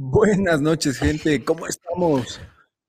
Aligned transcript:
Buenas 0.00 0.60
noches, 0.60 0.96
gente. 0.96 1.42
¿Cómo 1.42 1.66
estamos? 1.66 2.40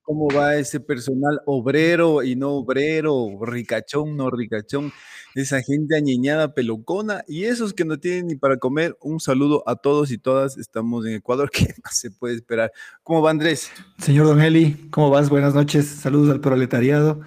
¿Cómo 0.02 0.28
va 0.28 0.54
ese 0.54 0.78
personal 0.78 1.40
obrero 1.44 2.22
y 2.22 2.36
no 2.36 2.50
obrero, 2.50 3.36
ricachón, 3.42 4.16
no 4.16 4.30
ricachón? 4.30 4.92
Esa 5.34 5.60
gente 5.60 5.96
añeñada, 5.96 6.54
pelocona 6.54 7.24
y 7.26 7.46
esos 7.46 7.74
que 7.74 7.84
no 7.84 7.98
tienen 7.98 8.28
ni 8.28 8.36
para 8.36 8.58
comer. 8.58 8.96
Un 9.00 9.18
saludo 9.18 9.64
a 9.66 9.74
todos 9.74 10.12
y 10.12 10.18
todas. 10.18 10.56
Estamos 10.56 11.04
en 11.04 11.14
Ecuador. 11.14 11.50
¿Qué 11.52 11.74
más 11.82 11.98
se 11.98 12.12
puede 12.12 12.36
esperar? 12.36 12.70
¿Cómo 13.02 13.22
va 13.22 13.32
Andrés? 13.32 13.72
Señor 13.98 14.26
Don 14.26 14.40
Eli, 14.40 14.88
¿cómo 14.92 15.10
vas? 15.10 15.30
Buenas 15.30 15.52
noches. 15.52 15.86
Saludos 15.86 16.30
al 16.30 16.40
proletariado. 16.40 17.22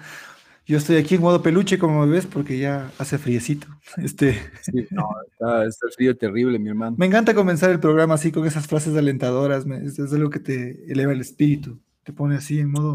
Yo 0.66 0.78
estoy 0.78 0.96
aquí 0.96 1.16
en 1.16 1.20
modo 1.20 1.42
peluche, 1.42 1.78
como 1.78 2.06
me 2.06 2.12
ves, 2.12 2.24
porque 2.26 2.58
ya 2.58 2.90
hace 2.98 3.18
friecito. 3.18 3.66
Este... 3.98 4.40
Sí, 4.62 4.86
no, 4.90 5.06
está, 5.30 5.66
está, 5.66 5.86
el 5.86 5.92
frío 5.92 6.16
terrible, 6.16 6.58
mi 6.58 6.70
hermano. 6.70 6.96
Me 6.98 7.06
encanta 7.06 7.34
comenzar 7.34 7.70
el 7.70 7.80
programa 7.80 8.14
así 8.14 8.32
con 8.32 8.46
esas 8.46 8.66
frases 8.66 8.96
alentadoras. 8.96 9.66
Es, 9.66 9.98
es 9.98 10.12
algo 10.12 10.30
que 10.30 10.40
te 10.40 10.90
eleva 10.90 11.12
el 11.12 11.20
espíritu, 11.20 11.78
te 12.02 12.12
pone 12.12 12.36
así 12.36 12.58
en 12.60 12.70
modo. 12.70 12.94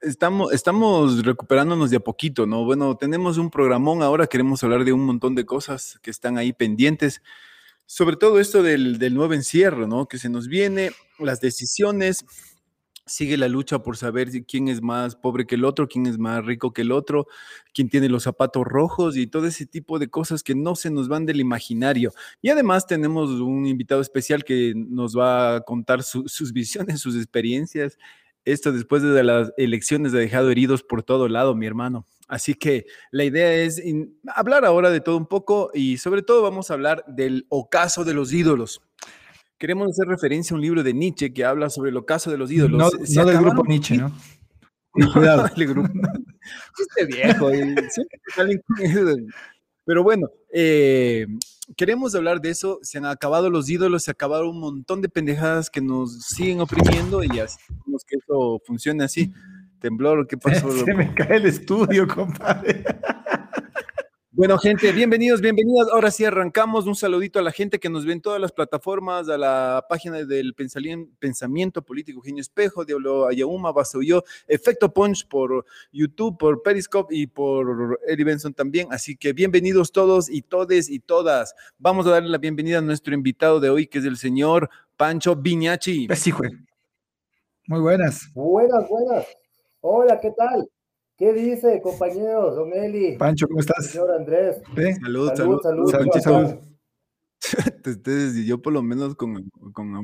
Estamos, 0.00 0.52
estamos 0.52 1.24
recuperándonos 1.24 1.90
de 1.90 1.96
a 1.96 2.00
poquito, 2.00 2.46
¿no? 2.46 2.64
Bueno, 2.64 2.96
tenemos 2.96 3.36
un 3.36 3.50
programón 3.50 4.02
ahora, 4.02 4.26
queremos 4.26 4.62
hablar 4.64 4.84
de 4.84 4.92
un 4.92 5.04
montón 5.04 5.34
de 5.34 5.44
cosas 5.44 5.98
que 6.02 6.10
están 6.10 6.38
ahí 6.38 6.52
pendientes. 6.52 7.20
Sobre 7.84 8.16
todo 8.16 8.38
esto 8.38 8.62
del, 8.62 8.98
del 8.98 9.14
nuevo 9.14 9.34
encierro, 9.34 9.88
¿no? 9.88 10.06
Que 10.06 10.18
se 10.18 10.28
nos 10.28 10.46
viene, 10.46 10.92
las 11.18 11.40
decisiones, 11.40 12.24
sigue 13.10 13.36
la 13.36 13.48
lucha 13.48 13.82
por 13.82 13.96
saber 13.96 14.30
quién 14.46 14.68
es 14.68 14.80
más 14.80 15.16
pobre 15.16 15.46
que 15.46 15.56
el 15.56 15.64
otro, 15.64 15.88
quién 15.88 16.06
es 16.06 16.18
más 16.18 16.44
rico 16.44 16.72
que 16.72 16.82
el 16.82 16.92
otro, 16.92 17.26
quién 17.74 17.88
tiene 17.88 18.08
los 18.08 18.22
zapatos 18.22 18.64
rojos 18.64 19.16
y 19.16 19.26
todo 19.26 19.46
ese 19.46 19.66
tipo 19.66 19.98
de 19.98 20.08
cosas 20.08 20.42
que 20.42 20.54
no 20.54 20.76
se 20.76 20.90
nos 20.90 21.08
van 21.08 21.26
del 21.26 21.40
imaginario. 21.40 22.12
Y 22.40 22.50
además 22.50 22.86
tenemos 22.86 23.30
un 23.30 23.66
invitado 23.66 24.00
especial 24.00 24.44
que 24.44 24.74
nos 24.76 25.16
va 25.16 25.56
a 25.56 25.60
contar 25.62 26.02
sus 26.02 26.52
visiones, 26.52 27.00
sus 27.00 27.16
experiencias. 27.16 27.98
Esto 28.44 28.72
después 28.72 29.02
de 29.02 29.22
las 29.24 29.52
elecciones 29.56 30.14
ha 30.14 30.18
dejado 30.18 30.50
heridos 30.50 30.82
por 30.82 31.02
todo 31.02 31.28
lado, 31.28 31.54
mi 31.54 31.66
hermano. 31.66 32.06
Así 32.28 32.54
que 32.54 32.86
la 33.10 33.24
idea 33.24 33.52
es 33.54 33.82
hablar 34.34 34.64
ahora 34.64 34.90
de 34.90 35.00
todo 35.00 35.16
un 35.16 35.26
poco 35.26 35.72
y 35.74 35.98
sobre 35.98 36.22
todo 36.22 36.42
vamos 36.42 36.70
a 36.70 36.74
hablar 36.74 37.04
del 37.08 37.46
ocaso 37.48 38.04
de 38.04 38.14
los 38.14 38.32
ídolos 38.32 38.80
queremos 39.60 39.90
hacer 39.90 40.08
referencia 40.08 40.54
a 40.54 40.56
un 40.56 40.62
libro 40.62 40.82
de 40.82 40.92
Nietzsche 40.92 41.32
que 41.32 41.44
habla 41.44 41.70
sobre 41.70 41.90
el 41.90 41.96
ocaso 41.98 42.30
de 42.30 42.38
los 42.38 42.50
ídolos. 42.50 42.78
No, 42.78 42.90
no 43.14 43.24
del 43.26 43.38
grupo 43.38 43.64
Nietzsche, 43.64 43.96
¿no? 43.96 44.10
Cuidado. 45.12 45.48
el 45.54 45.66
grupo. 45.68 45.88
Este 46.78 47.06
viejo. 47.06 47.48
Pero 49.84 50.02
bueno, 50.02 50.28
eh, 50.52 51.26
queremos 51.76 52.14
hablar 52.14 52.40
de 52.40 52.50
eso. 52.50 52.80
Se 52.82 52.98
han 52.98 53.06
acabado 53.06 53.50
los 53.50 53.68
ídolos, 53.68 54.04
se 54.04 54.10
acabaron 54.10 54.48
un 54.48 54.60
montón 54.60 55.00
de 55.00 55.08
pendejadas 55.08 55.70
que 55.70 55.80
nos 55.80 56.22
siguen 56.22 56.60
oprimiendo 56.60 57.22
y 57.22 57.38
así 57.38 57.58
que 58.06 58.16
eso 58.16 58.60
funcione 58.64 59.04
así. 59.04 59.32
Temblor, 59.80 60.26
¿qué 60.26 60.36
pasó? 60.36 60.70
Se 60.84 60.94
me 60.94 61.14
cae 61.14 61.36
el 61.36 61.46
estudio, 61.46 62.08
compadre. 62.08 62.84
Bueno, 64.40 64.56
gente, 64.56 64.90
bienvenidos, 64.92 65.42
bienvenidas. 65.42 65.88
Ahora 65.92 66.10
sí 66.10 66.24
arrancamos. 66.24 66.86
Un 66.86 66.96
saludito 66.96 67.38
a 67.38 67.42
la 67.42 67.52
gente 67.52 67.78
que 67.78 67.90
nos 67.90 68.06
ve 68.06 68.14
en 68.14 68.22
todas 68.22 68.40
las 68.40 68.52
plataformas, 68.52 69.28
a 69.28 69.36
la 69.36 69.84
página 69.86 70.24
del 70.24 70.54
Pensamiento 70.54 71.82
Político 71.82 72.22
Genio 72.22 72.40
Espejo, 72.40 72.86
Diablo 72.86 73.26
Ayauma, 73.28 73.70
yo, 74.02 74.24
Efecto 74.48 74.94
Punch 74.94 75.28
por 75.28 75.66
YouTube, 75.92 76.38
por 76.38 76.62
Periscope 76.62 77.14
y 77.14 77.26
por 77.26 78.00
Eddie 78.06 78.24
Benson 78.24 78.54
también. 78.54 78.88
Así 78.90 79.14
que 79.14 79.34
bienvenidos 79.34 79.92
todos 79.92 80.30
y 80.30 80.40
todes 80.40 80.88
y 80.88 81.00
todas. 81.00 81.54
Vamos 81.76 82.06
a 82.06 82.12
darle 82.12 82.30
la 82.30 82.38
bienvenida 82.38 82.78
a 82.78 82.80
nuestro 82.80 83.12
invitado 83.12 83.60
de 83.60 83.68
hoy, 83.68 83.88
que 83.88 83.98
es 83.98 84.06
el 84.06 84.16
señor 84.16 84.70
Pancho 84.96 85.36
Viñachi. 85.36 86.06
Pues 86.06 86.18
sí, 86.18 86.32
Muy 87.66 87.80
buenas. 87.80 88.32
Buenas, 88.32 88.88
buenas. 88.88 89.26
Hola, 89.82 90.18
¿qué 90.18 90.30
tal? 90.30 90.66
¿Qué 91.20 91.34
dice, 91.34 91.82
compañeros? 91.82 92.56
Don 92.56 92.72
Eli. 92.72 93.18
Pancho, 93.18 93.46
¿cómo 93.46 93.60
estás? 93.60 93.88
Señor 93.88 94.10
Andrés. 94.10 94.62
Salud, 95.02 95.30
salud, 95.34 95.60
salud. 95.62 95.90
Salud, 95.90 96.10
salud. 96.18 96.54
Entonces, 97.84 98.46
yo 98.46 98.56
por 98.62 98.72
lo 98.72 98.82
menos 98.82 99.14
con, 99.16 99.50
con 99.74 99.94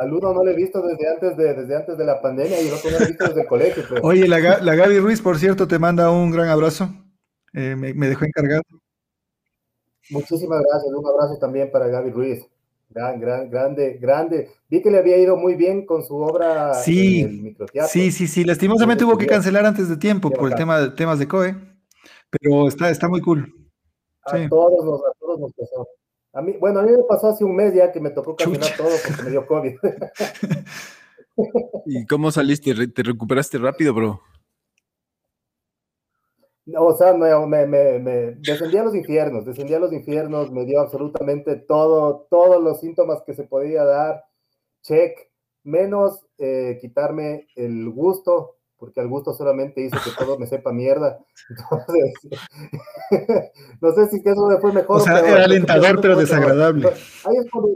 al, 0.00 0.12
uno 0.12 0.34
no 0.34 0.42
le 0.42 0.50
he 0.50 0.56
visto 0.56 0.82
desde 0.82 1.08
antes 1.08 1.36
de, 1.36 1.54
desde 1.54 1.76
antes 1.76 1.96
de 1.96 2.04
la 2.04 2.20
pandemia 2.20 2.60
y 2.60 2.66
el 2.66 2.74
otro 2.74 2.90
no 2.90 2.98
le 2.98 3.04
he 3.04 3.08
visto 3.08 3.24
desde 3.28 3.42
el 3.42 3.46
colegio. 3.46 3.84
Pues. 3.88 4.00
Oye, 4.02 4.26
la, 4.26 4.40
la, 4.58 4.74
Gaby 4.74 4.98
Ruiz, 4.98 5.22
por 5.22 5.38
cierto, 5.38 5.68
te 5.68 5.78
manda 5.78 6.10
un 6.10 6.32
gran 6.32 6.48
abrazo. 6.48 6.88
Eh, 7.52 7.76
me, 7.76 7.94
me 7.94 8.08
dejó 8.08 8.24
encargado. 8.24 8.62
Muchísimas 10.10 10.60
gracias. 10.60 10.92
Un 10.92 11.06
abrazo 11.06 11.38
también 11.38 11.70
para 11.70 11.86
Gaby 11.86 12.10
Ruiz. 12.10 12.44
Gran, 12.90 13.20
gran, 13.20 13.50
grande, 13.50 13.98
grande. 14.00 14.50
Vi 14.68 14.80
que 14.80 14.90
le 14.90 14.98
había 14.98 15.18
ido 15.18 15.36
muy 15.36 15.54
bien 15.54 15.84
con 15.84 16.02
su 16.02 16.16
obra 16.16 16.74
sí, 16.74 17.20
en 17.20 17.28
el 17.28 17.42
microteatro. 17.42 17.90
Sí, 17.90 18.10
sí, 18.10 18.26
sí. 18.26 18.44
Lastimosamente 18.44 19.04
hubo 19.04 19.18
que 19.18 19.26
cancelar 19.26 19.66
antes 19.66 19.88
de 19.88 19.96
tiempo 19.96 20.30
por 20.30 20.50
el 20.50 20.56
tema 20.56 20.80
de 20.80 20.90
temas 20.90 21.18
de 21.18 21.28
COE, 21.28 21.54
pero 22.30 22.66
está, 22.66 22.88
está 22.90 23.08
muy 23.08 23.20
cool. 23.20 23.54
A 24.24 24.48
todos 24.48 24.84
nos, 24.84 25.00
a 25.00 25.12
todos 25.20 25.40
nos 25.40 25.52
pasó. 25.52 25.86
A 26.32 26.42
mí, 26.42 26.54
bueno, 26.58 26.80
a 26.80 26.82
mí 26.82 26.92
me 26.92 27.02
pasó 27.08 27.28
hace 27.28 27.44
un 27.44 27.56
mes 27.56 27.74
ya 27.74 27.92
que 27.92 28.00
me 28.00 28.10
tocó 28.10 28.36
cancelar 28.36 28.76
todo 28.76 28.90
porque 29.06 29.22
me 29.22 29.30
dio 29.30 29.46
COVID. 29.46 29.76
¿Y 31.86 32.06
cómo 32.06 32.30
saliste? 32.30 32.88
¿Te 32.88 33.02
recuperaste 33.02 33.58
rápido, 33.58 33.94
bro? 33.94 34.22
O 36.76 36.94
sea, 36.94 37.14
me, 37.14 37.66
me, 37.66 37.98
me, 37.98 38.12
descendí 38.40 38.76
a 38.76 38.84
los 38.84 38.94
infiernos, 38.94 39.46
descendí 39.46 39.74
a 39.74 39.78
los 39.78 39.92
infiernos, 39.92 40.50
me 40.50 40.64
dio 40.64 40.80
absolutamente 40.80 41.56
todo, 41.56 42.26
todos 42.30 42.62
los 42.62 42.80
síntomas 42.80 43.22
que 43.24 43.34
se 43.34 43.44
podía 43.44 43.84
dar, 43.84 44.24
check, 44.82 45.18
menos 45.64 46.26
eh, 46.36 46.78
quitarme 46.80 47.46
el 47.56 47.88
gusto, 47.90 48.56
porque 48.76 49.00
al 49.00 49.08
gusto 49.08 49.32
solamente 49.32 49.80
hizo 49.82 49.96
que 50.04 50.10
todo 50.18 50.38
me 50.38 50.46
sepa 50.46 50.72
mierda. 50.72 51.18
Entonces, 51.50 52.14
no 53.80 53.92
sé 53.92 54.08
si 54.08 54.22
eso 54.24 54.60
fue 54.60 54.72
mejor. 54.72 54.96
O 54.96 55.00
sea, 55.00 55.20
era 55.20 55.44
alentador, 55.44 56.00
pero 56.00 56.16
desagradable. 56.16 56.88
Ahí 56.88 57.36
es, 57.36 57.50
cuando, 57.50 57.70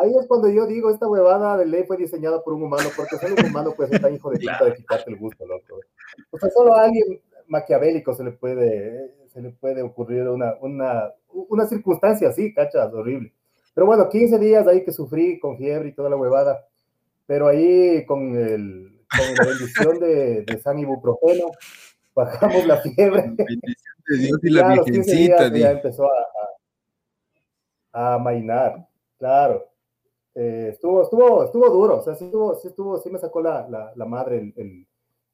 ahí 0.00 0.12
es 0.18 0.26
cuando 0.26 0.48
yo 0.48 0.66
digo, 0.66 0.90
esta 0.90 1.08
huevada 1.08 1.56
de 1.56 1.66
ley 1.66 1.84
fue 1.84 1.96
diseñada 1.96 2.42
por 2.42 2.54
un 2.54 2.62
humano, 2.62 2.88
porque 2.96 3.16
solo 3.18 3.34
un 3.38 3.46
humano 3.46 3.72
puede 3.76 3.90
ser 3.90 4.00
tan 4.00 4.14
hijo 4.14 4.30
de 4.30 4.38
puta 4.40 4.64
de 4.64 4.74
quitarte 4.74 5.10
el 5.10 5.16
gusto, 5.16 5.46
loco. 5.46 5.80
O 6.30 6.38
sea, 6.38 6.50
solo 6.50 6.74
a 6.74 6.84
alguien 6.84 7.20
maquiavélico 7.46 8.14
se 8.14 8.24
le 8.24 8.32
puede, 8.32 9.14
se 9.28 9.42
le 9.42 9.50
puede 9.50 9.82
ocurrir 9.82 10.28
una, 10.28 10.54
una, 10.60 11.12
una 11.32 11.66
circunstancia 11.66 12.28
así, 12.28 12.54
cachas, 12.54 12.92
horrible. 12.92 13.32
Pero 13.74 13.86
bueno, 13.86 14.08
15 14.08 14.38
días 14.38 14.66
ahí 14.66 14.84
que 14.84 14.92
sufrí 14.92 15.38
con 15.38 15.56
fiebre 15.58 15.88
y 15.88 15.94
toda 15.94 16.10
la 16.10 16.16
huevada, 16.16 16.66
pero 17.26 17.48
ahí 17.48 18.04
con, 18.06 18.36
el, 18.36 19.00
con 19.08 19.34
la 19.36 19.44
bendición 19.44 19.98
de, 20.00 20.42
de 20.42 20.60
San 20.60 20.78
Ibuprofeno, 20.78 21.50
bajamos 22.14 22.66
la 22.66 22.76
fiebre. 22.78 23.34
y 24.42 24.50
la 24.50 24.76
ya, 24.76 24.82
15 24.82 25.16
días 25.16 25.52
ya 25.52 25.70
empezó 25.72 26.04
a, 26.04 26.26
a, 27.92 28.14
a 28.14 28.18
mainar, 28.18 28.88
claro. 29.18 29.69
Eh, 30.34 30.68
estuvo, 30.72 31.02
estuvo, 31.02 31.44
estuvo 31.44 31.68
duro, 31.70 31.98
o 31.98 32.02
sea, 32.02 32.14
sí 32.14 32.26
estuvo, 32.26 32.54
sí 32.54 32.68
estuvo, 32.68 32.98
sí 32.98 33.10
me 33.10 33.18
sacó 33.18 33.42
la, 33.42 33.68
la, 33.68 33.92
la 33.96 34.04
madre 34.04 34.38
el, 34.38 34.54
el, 34.56 34.86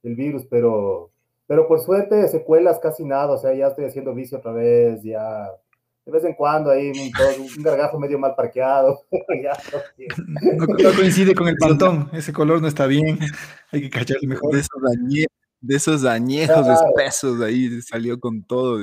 el, 0.03 0.17
virus, 0.17 0.47
pero, 0.47 1.11
pero 1.47 1.69
por 1.69 1.81
suerte 1.81 2.27
secuelas 2.29 2.79
casi 2.79 3.05
nada, 3.05 3.33
o 3.33 3.39
sea, 3.39 3.53
ya 3.53 3.69
estoy 3.69 3.85
haciendo 3.85 4.15
vicio 4.15 4.39
otra 4.39 4.53
vez, 4.53 5.03
ya 5.03 5.51
de 6.07 6.13
vez 6.13 6.25
en 6.25 6.35
cuando 6.35 6.71
ahí 6.71 6.91
un, 6.91 7.57
un 7.57 7.63
gargajo 7.63 7.99
medio 7.99 8.19
mal 8.19 8.35
parqueado. 8.37 9.03
ya, 9.43 9.53
no, 10.57 10.67
no, 10.67 10.97
coincide 10.97 11.35
con 11.35 11.49
el 11.49 11.57
pantón, 11.57 12.09
ese 12.13 12.33
color 12.33 12.63
no 12.63 12.69
está 12.69 12.87
bien, 12.87 13.19
hay 13.73 13.83
que 13.83 13.91
cacharle 13.91 14.29
mejor. 14.29 14.55
De 14.55 14.61
esos, 14.61 14.81
dañe, 14.83 15.27
de 15.61 15.77
esos 15.77 16.03
dañejos 16.03 16.65
claro. 16.65 16.89
espesos 16.89 17.41
ahí 17.43 17.83
salió 17.83 18.19
con 18.19 18.43
todo. 18.45 18.79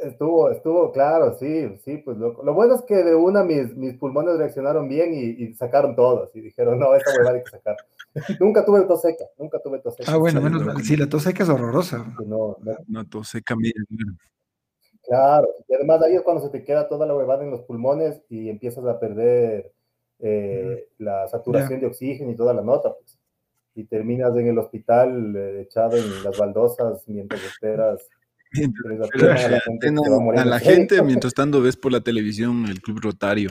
Estuvo, 0.00 0.50
estuvo, 0.50 0.92
claro, 0.92 1.36
sí, 1.38 1.76
sí, 1.84 1.96
pues 1.98 2.16
lo, 2.16 2.40
lo, 2.44 2.54
bueno 2.54 2.76
es 2.76 2.82
que 2.82 2.94
de 2.94 3.16
una 3.16 3.42
mis, 3.42 3.74
mis 3.76 3.94
pulmones 3.94 4.38
reaccionaron 4.38 4.88
bien 4.88 5.12
y, 5.12 5.42
y 5.42 5.54
sacaron 5.54 5.96
todos 5.96 6.34
y 6.36 6.40
dijeron, 6.40 6.78
no, 6.78 6.94
esta 6.94 7.10
huevada 7.10 7.36
hay 7.36 7.42
que 7.42 7.50
sacar. 7.50 7.76
nunca 8.40 8.64
tuve 8.64 8.82
tos 8.82 9.00
seca, 9.00 9.24
nunca 9.38 9.58
tuve 9.58 9.80
tos 9.80 9.96
seca. 9.96 10.12
Ah, 10.12 10.16
bueno, 10.16 10.40
menos 10.40 10.64
mal, 10.64 10.80
sí, 10.84 10.96
la 10.96 11.08
tos 11.08 11.24
seca 11.24 11.42
es 11.42 11.48
horrorosa. 11.48 11.98
No, 12.24 12.56
no, 12.60 12.76
no 12.86 13.08
tos 13.08 13.28
seca, 13.28 13.56
mira. 13.56 13.74
Claro, 15.02 15.48
y 15.66 15.74
además 15.74 16.02
ahí 16.02 16.14
es 16.14 16.22
cuando 16.22 16.42
se 16.42 16.50
te 16.50 16.62
queda 16.62 16.86
toda 16.86 17.04
la 17.04 17.16
huevada 17.16 17.42
en 17.42 17.50
los 17.50 17.62
pulmones 17.62 18.22
y 18.28 18.50
empiezas 18.50 18.84
a 18.84 19.00
perder 19.00 19.72
eh, 20.20 20.90
la 20.98 21.26
saturación 21.28 21.70
yeah. 21.70 21.80
de 21.80 21.86
oxígeno 21.86 22.30
y 22.30 22.36
toda 22.36 22.54
la 22.54 22.62
nota, 22.62 22.94
pues. 22.94 23.18
Y 23.74 23.84
terminas 23.84 24.36
en 24.36 24.48
el 24.48 24.58
hospital 24.58 25.34
eh, 25.34 25.62
echado 25.62 25.96
en 25.96 26.22
las 26.22 26.36
baldosas 26.36 27.08
mientras 27.08 27.42
esperas 27.42 28.08
a 28.54 29.48
la 29.48 29.60
gente, 29.60 29.90
no, 29.90 30.02
a 30.36 30.44
la 30.44 30.58
gente 30.58 31.02
mientras 31.02 31.34
tanto 31.34 31.60
ves 31.60 31.76
por 31.76 31.92
la 31.92 32.00
televisión 32.00 32.66
el 32.66 32.80
Club 32.80 33.00
Rotario. 33.00 33.50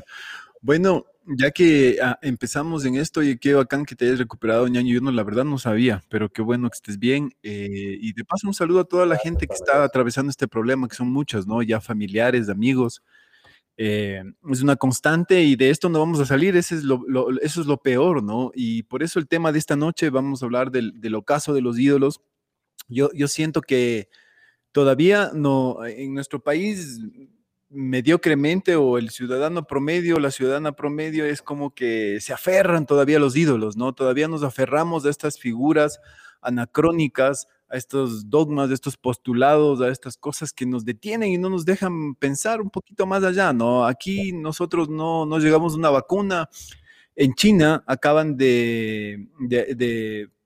Bueno, 0.61 1.05
ya 1.25 1.51
que 1.51 1.97
ah, 2.01 2.17
empezamos 2.21 2.85
en 2.85 2.95
esto 2.95 3.21
y 3.21 3.37
qué 3.37 3.53
bacán 3.53 3.85
que 3.85 3.95
te 3.95 4.05
hayas 4.05 4.19
recuperado, 4.19 4.67
ñaño, 4.67 4.93
yo 4.93 5.01
no, 5.01 5.11
la 5.11 5.23
verdad 5.23 5.43
no 5.43 5.57
sabía, 5.57 6.03
pero 6.09 6.29
qué 6.29 6.41
bueno 6.41 6.69
que 6.69 6.75
estés 6.75 6.97
bien. 6.97 7.31
Eh, 7.43 7.97
y 8.01 8.13
de 8.13 8.23
paso 8.23 8.47
un 8.47 8.53
saludo 8.53 8.79
a 8.81 8.85
toda 8.85 9.05
la 9.05 9.17
gente 9.17 9.47
que 9.47 9.53
está 9.53 9.83
atravesando 9.83 10.29
este 10.29 10.47
problema, 10.47 10.87
que 10.87 10.95
son 10.95 11.11
muchas, 11.11 11.45
¿no? 11.45 11.61
Ya 11.61 11.81
familiares, 11.81 12.49
amigos, 12.49 13.03
eh, 13.75 14.23
es 14.49 14.61
una 14.63 14.75
constante 14.75 15.43
y 15.43 15.55
de 15.55 15.69
esto 15.69 15.89
no 15.89 15.99
vamos 15.99 16.19
a 16.19 16.25
salir, 16.25 16.55
es 16.55 16.71
lo, 16.83 17.03
eso 17.41 17.61
es 17.61 17.67
lo 17.67 17.77
peor, 17.77 18.23
¿no? 18.23 18.51
Y 18.55 18.83
por 18.83 19.03
eso 19.03 19.19
el 19.19 19.27
tema 19.27 19.51
de 19.51 19.59
esta 19.59 19.75
noche 19.75 20.09
vamos 20.09 20.41
a 20.41 20.45
hablar 20.45 20.71
del, 20.71 20.99
del 20.99 21.15
ocaso 21.15 21.53
de 21.53 21.61
los 21.61 21.77
ídolos. 21.77 22.21
Yo, 22.87 23.09
yo 23.13 23.27
siento 23.27 23.61
que 23.61 24.09
todavía 24.71 25.31
no, 25.33 25.85
en 25.85 26.13
nuestro 26.13 26.39
país 26.39 26.99
mediocremente 27.69 28.75
o 28.75 28.97
el 28.97 29.09
ciudadano 29.09 29.65
promedio, 29.67 30.19
la 30.19 30.31
ciudadana 30.31 30.71
promedio 30.71 31.25
es 31.25 31.41
como 31.41 31.73
que 31.73 32.19
se 32.21 32.33
aferran 32.33 32.85
todavía 32.85 33.17
a 33.17 33.19
los 33.19 33.35
ídolos, 33.35 33.75
¿no? 33.75 33.93
Todavía 33.93 34.27
nos 34.27 34.43
aferramos 34.43 35.05
a 35.05 35.09
estas 35.09 35.37
figuras 35.37 35.99
anacrónicas, 36.41 37.47
a 37.69 37.75
estos 37.75 38.29
dogmas, 38.29 38.69
a 38.69 38.73
estos 38.73 38.95
postulados, 38.95 39.81
a 39.81 39.89
estas 39.89 40.15
cosas 40.17 40.53
que 40.53 40.65
nos 40.65 40.85
detienen 40.85 41.31
y 41.31 41.37
no 41.37 41.49
nos 41.49 41.65
dejan 41.65 42.15
pensar 42.15 42.61
un 42.61 42.69
poquito 42.69 43.05
más 43.05 43.23
allá, 43.23 43.51
¿no? 43.51 43.85
Aquí 43.85 44.31
nosotros 44.31 44.87
no, 44.87 45.25
llegamos 45.39 45.73
a 45.73 45.77
una 45.77 45.89
vacuna. 45.89 46.49
En 47.15 47.33
China 47.33 47.83
acaban 47.85 48.37
de, 48.37 49.27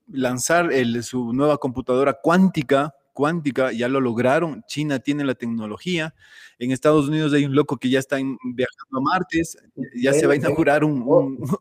lanzar 0.08 0.70
su 1.02 1.32
nueva 1.32 1.58
computadora 1.58 2.14
cuántica 2.14 2.94
cuántica, 3.12 3.72
ya 3.72 3.88
lo 3.88 4.00
lograron, 4.00 4.64
China 4.66 4.98
tiene 4.98 5.24
la 5.24 5.34
tecnología, 5.34 6.14
en 6.58 6.70
Estados 6.70 7.08
Unidos 7.08 7.32
hay 7.32 7.44
un 7.44 7.54
loco 7.54 7.76
que 7.76 7.90
ya 7.90 7.98
está 7.98 8.16
viajando 8.16 8.98
a 8.98 9.00
Martes, 9.00 9.56
ya 9.94 10.12
se 10.12 10.26
va 10.26 10.32
a 10.34 10.36
inaugurar 10.36 10.84
un, 10.84 11.02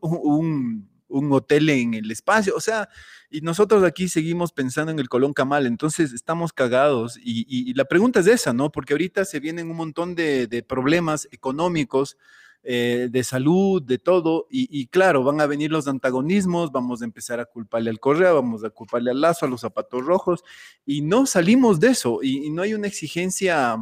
un, 0.01 0.89
un, 1.07 1.31
hotel 1.33 1.69
en 1.69 1.93
el 1.93 2.09
espacio, 2.11 2.55
o 2.55 2.61
sea, 2.61 2.89
y 3.29 3.41
nosotros 3.41 3.83
aquí 3.83 4.09
seguimos 4.09 4.51
pensando 4.51 4.91
en 4.91 4.99
el 4.99 5.09
Colón 5.09 5.33
Camal, 5.33 5.65
entonces 5.65 6.13
estamos 6.13 6.53
cagados 6.53 7.17
y, 7.17 7.45
y, 7.47 7.73
la 7.73 7.85
pregunta 7.85 8.19
es 8.19 8.27
esa, 8.27 8.53
¿no? 8.53 8.71
Porque 8.71 8.93
ahorita 8.93 9.25
se 9.25 9.39
vienen 9.39 9.69
un 9.69 9.77
montón 9.77 10.15
de, 10.15 10.47
de 10.47 10.63
problemas 10.63 11.27
económicos, 11.31 12.17
eh, 12.63 13.07
de 13.11 13.23
salud, 13.23 13.81
de 13.81 13.97
todo, 13.97 14.47
y, 14.49 14.87
claro, 14.87 15.23
van 15.23 15.41
a 15.41 15.47
venir 15.47 15.71
los 15.71 15.87
antagonismos, 15.87 16.71
vamos 16.71 17.01
a 17.01 17.05
empezar 17.05 17.39
a 17.39 17.45
culparle 17.45 17.89
al 17.89 17.99
Correa, 17.99 18.33
vamos 18.33 18.63
a 18.63 18.69
culparle 18.69 19.11
al 19.11 19.21
Lazo, 19.21 19.45
a 19.45 19.49
los 19.49 19.61
zapatos 19.61 20.05
rojos, 20.05 20.43
y 20.85 21.01
no 21.01 21.25
salimos 21.25 21.79
de 21.79 21.89
eso, 21.89 22.19
y 22.21 22.49
no 22.49 22.61
hay 22.61 22.73
una 22.73 22.87
exigencia 22.87 23.77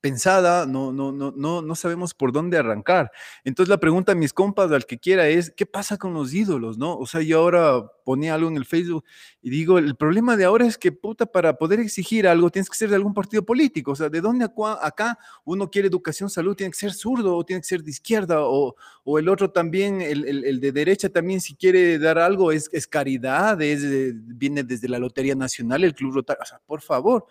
pensada, 0.00 0.66
no, 0.66 0.92
no, 0.92 1.12
no, 1.12 1.32
no, 1.36 1.62
no 1.62 1.74
sabemos 1.74 2.14
por 2.14 2.32
dónde 2.32 2.58
arrancar. 2.58 3.10
Entonces 3.44 3.68
la 3.68 3.78
pregunta 3.78 4.12
a 4.12 4.14
mis 4.14 4.32
compas, 4.32 4.70
al 4.70 4.86
que 4.86 4.98
quiera, 4.98 5.28
es, 5.28 5.50
¿qué 5.50 5.66
pasa 5.66 5.96
con 5.96 6.14
los 6.14 6.32
ídolos, 6.32 6.78
no? 6.78 6.96
O 6.96 7.06
sea, 7.06 7.22
yo 7.22 7.38
ahora 7.38 7.84
ponía 8.04 8.34
algo 8.34 8.48
en 8.48 8.56
el 8.56 8.66
Facebook 8.66 9.04
y 9.42 9.50
digo, 9.50 9.78
el 9.78 9.96
problema 9.96 10.36
de 10.36 10.44
ahora 10.44 10.66
es 10.66 10.76
que, 10.78 10.92
puta, 10.92 11.26
para 11.26 11.56
poder 11.56 11.80
exigir 11.80 12.28
algo 12.28 12.50
tienes 12.50 12.68
que 12.68 12.76
ser 12.76 12.90
de 12.90 12.96
algún 12.96 13.14
partido 13.14 13.44
político, 13.44 13.92
o 13.92 13.96
sea, 13.96 14.08
¿de 14.08 14.20
dónde 14.20 14.46
acá 14.80 15.18
uno 15.44 15.70
quiere 15.70 15.88
educación, 15.88 16.28
salud, 16.28 16.54
tiene 16.54 16.70
que 16.70 16.78
ser 16.78 16.92
zurdo 16.92 17.36
o 17.36 17.44
tiene 17.44 17.62
que 17.62 17.68
ser 17.68 17.82
de 17.82 17.90
izquierda 17.90 18.42
o, 18.42 18.76
o 19.04 19.18
el 19.18 19.28
otro 19.28 19.50
también, 19.50 20.02
el, 20.02 20.26
el, 20.26 20.60
de 20.60 20.72
derecha 20.72 21.08
también, 21.08 21.40
si 21.40 21.54
quiere 21.54 21.98
dar 21.98 22.18
algo, 22.18 22.52
es, 22.52 22.68
es 22.72 22.86
caridad, 22.86 23.60
es, 23.62 23.82
viene 24.14 24.62
desde 24.62 24.88
la 24.88 24.98
Lotería 24.98 25.34
Nacional, 25.34 25.84
el 25.84 25.94
Club 25.94 26.14
Rotario, 26.14 26.42
o 26.42 26.46
sea, 26.46 26.60
por 26.66 26.80
favor 26.80 27.26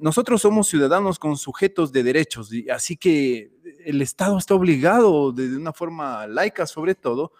nosotros 0.00 0.42
somos 0.42 0.68
ciudadanos 0.68 1.18
con 1.18 1.36
sujetos 1.36 1.92
de 1.92 2.02
derechos, 2.02 2.52
y 2.52 2.68
así 2.70 2.96
que 2.96 3.50
el 3.84 4.00
Estado 4.02 4.38
está 4.38 4.54
obligado, 4.54 5.32
de 5.32 5.56
una 5.56 5.72
forma 5.72 6.26
laica 6.26 6.66
sobre 6.66 6.94
todo, 6.94 7.32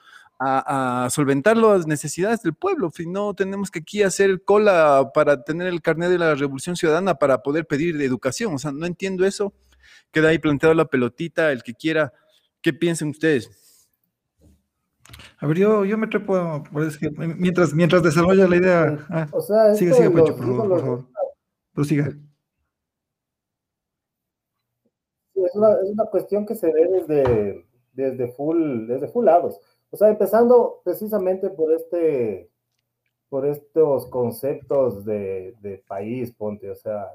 a, 0.45 1.09
solventar 1.11 1.57
las 1.57 1.87
necesidades 1.87 2.43
del 2.43 2.55
pueblo. 2.55 2.91
Si 2.95 3.07
no, 3.07 3.35
tenemos 3.35 3.71
que 3.71 3.81
aquí 3.81 4.03
hacer 4.03 4.43
cola 4.45 5.11
para 5.15 5.45
tener 5.45 5.69
el 5.69 5.81
carnet 5.81 6.11
de 6.11 6.19
la 6.19 6.35
Revolución 6.35 6.77
Ciudadana 6.77 7.15
para 7.15 7.43
poder 7.43 7.67
pedir 7.67 8.01
educación. 8.03 8.55
O 8.55 8.59
sea, 8.59 8.73
no 8.73 8.87
entiendo 8.87 9.25
eso. 9.25 9.53
Queda 10.11 10.29
ahí 10.29 10.39
planteado 10.39 10.75
la 10.75 10.87
pelotita, 10.87 11.53
el 11.53 11.63
que 11.63 11.75
quiera. 11.75 12.13
¿Qué 12.61 12.73
piensan 12.73 13.09
ustedes? 13.09 13.51
A 15.39 15.47
ver, 15.47 15.59
yo, 15.59 15.85
yo 15.85 15.99
me 15.99 16.07
trepo, 16.07 16.65
mientras, 17.37 17.75
mientras 17.75 18.03
desarrolla 18.03 18.47
la 18.47 18.57
idea. 18.57 19.07
Ah, 19.11 19.29
o 19.33 19.41
sea, 19.41 19.75
sigue, 19.75 19.93
sigue, 19.93 20.11
por 20.11 20.37
favor. 20.39 20.69
Por 20.69 20.81
favor. 20.81 21.09
Prosiga. 21.75 22.13
es 25.35 25.55
una, 25.55 25.73
es 25.83 25.91
una 25.91 26.07
cuestión 26.07 26.47
que 26.47 26.55
se 26.55 26.73
ve 26.73 26.89
desde, 26.89 27.67
desde, 27.93 28.29
full, 28.33 28.87
desde 28.87 29.09
full 29.09 29.25
lados. 29.25 29.61
O 29.91 29.97
sea, 29.97 30.09
empezando 30.09 30.81
precisamente 30.85 31.51
por 31.51 31.73
este, 31.73 32.51
por 33.29 33.47
estos 33.47 34.07
conceptos 34.07 35.05
de, 35.05 35.55
de 35.61 35.79
país, 35.87 36.33
ponte, 36.33 36.71
o 36.71 36.75
sea, 36.75 37.09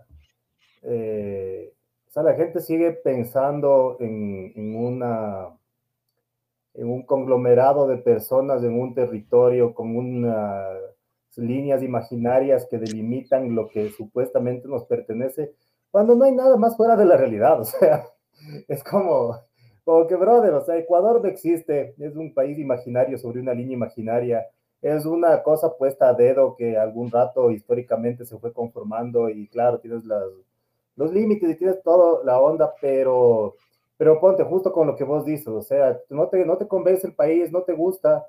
eh, 0.83 1.73
o 2.07 2.11
sea, 2.11 2.23
la 2.23 2.35
gente 2.35 2.59
sigue 2.61 2.91
pensando 2.91 3.97
en, 3.99 4.53
en, 4.55 4.75
una, 4.75 5.49
en 6.73 6.89
un 6.89 7.03
conglomerado 7.03 7.87
de 7.87 7.97
personas 7.97 8.63
en 8.63 8.79
un 8.79 8.93
territorio 8.93 9.73
con 9.73 9.95
unas 9.95 10.96
líneas 11.37 11.83
imaginarias 11.83 12.67
que 12.69 12.77
delimitan 12.77 13.53
lo 13.55 13.67
que 13.67 13.89
supuestamente 13.89 14.67
nos 14.67 14.85
pertenece, 14.85 15.53
cuando 15.91 16.15
no 16.15 16.25
hay 16.25 16.33
nada 16.33 16.57
más 16.57 16.75
fuera 16.75 16.95
de 16.95 17.05
la 17.05 17.17
realidad, 17.17 17.59
o 17.61 17.65
sea, 17.65 18.07
es 18.67 18.83
como, 18.83 19.37
como 19.83 20.07
que, 20.07 20.15
brother, 20.15 20.53
o 20.53 20.61
sea, 20.61 20.77
Ecuador 20.77 21.21
no 21.21 21.29
existe, 21.29 21.95
es 21.97 22.15
un 22.15 22.33
país 22.33 22.59
imaginario 22.59 23.17
sobre 23.17 23.39
una 23.39 23.53
línea 23.53 23.75
imaginaria, 23.75 24.47
es 24.81 25.05
una 25.05 25.41
cosa 25.41 25.75
puesta 25.75 26.09
a 26.09 26.13
dedo 26.13 26.55
que 26.55 26.77
algún 26.77 27.09
rato 27.09 27.49
históricamente 27.51 28.25
se 28.25 28.37
fue 28.37 28.53
conformando 28.53 29.29
y 29.29 29.47
claro, 29.47 29.79
tienes 29.79 30.03
los 30.95 31.11
límites 31.11 31.49
y 31.49 31.55
tienes 31.55 31.81
toda 31.81 32.23
la 32.23 32.39
onda, 32.39 32.73
pero, 32.79 33.55
pero 33.97 34.19
ponte 34.19 34.43
justo 34.43 34.71
con 34.71 34.87
lo 34.87 34.95
que 34.95 35.03
vos 35.03 35.25
dices, 35.25 35.47
o 35.47 35.61
sea, 35.61 35.99
no 36.09 36.27
te, 36.27 36.45
no 36.45 36.57
te 36.57 36.67
convence 36.67 37.07
el 37.07 37.15
país, 37.15 37.51
no 37.51 37.63
te 37.63 37.73
gusta, 37.73 38.27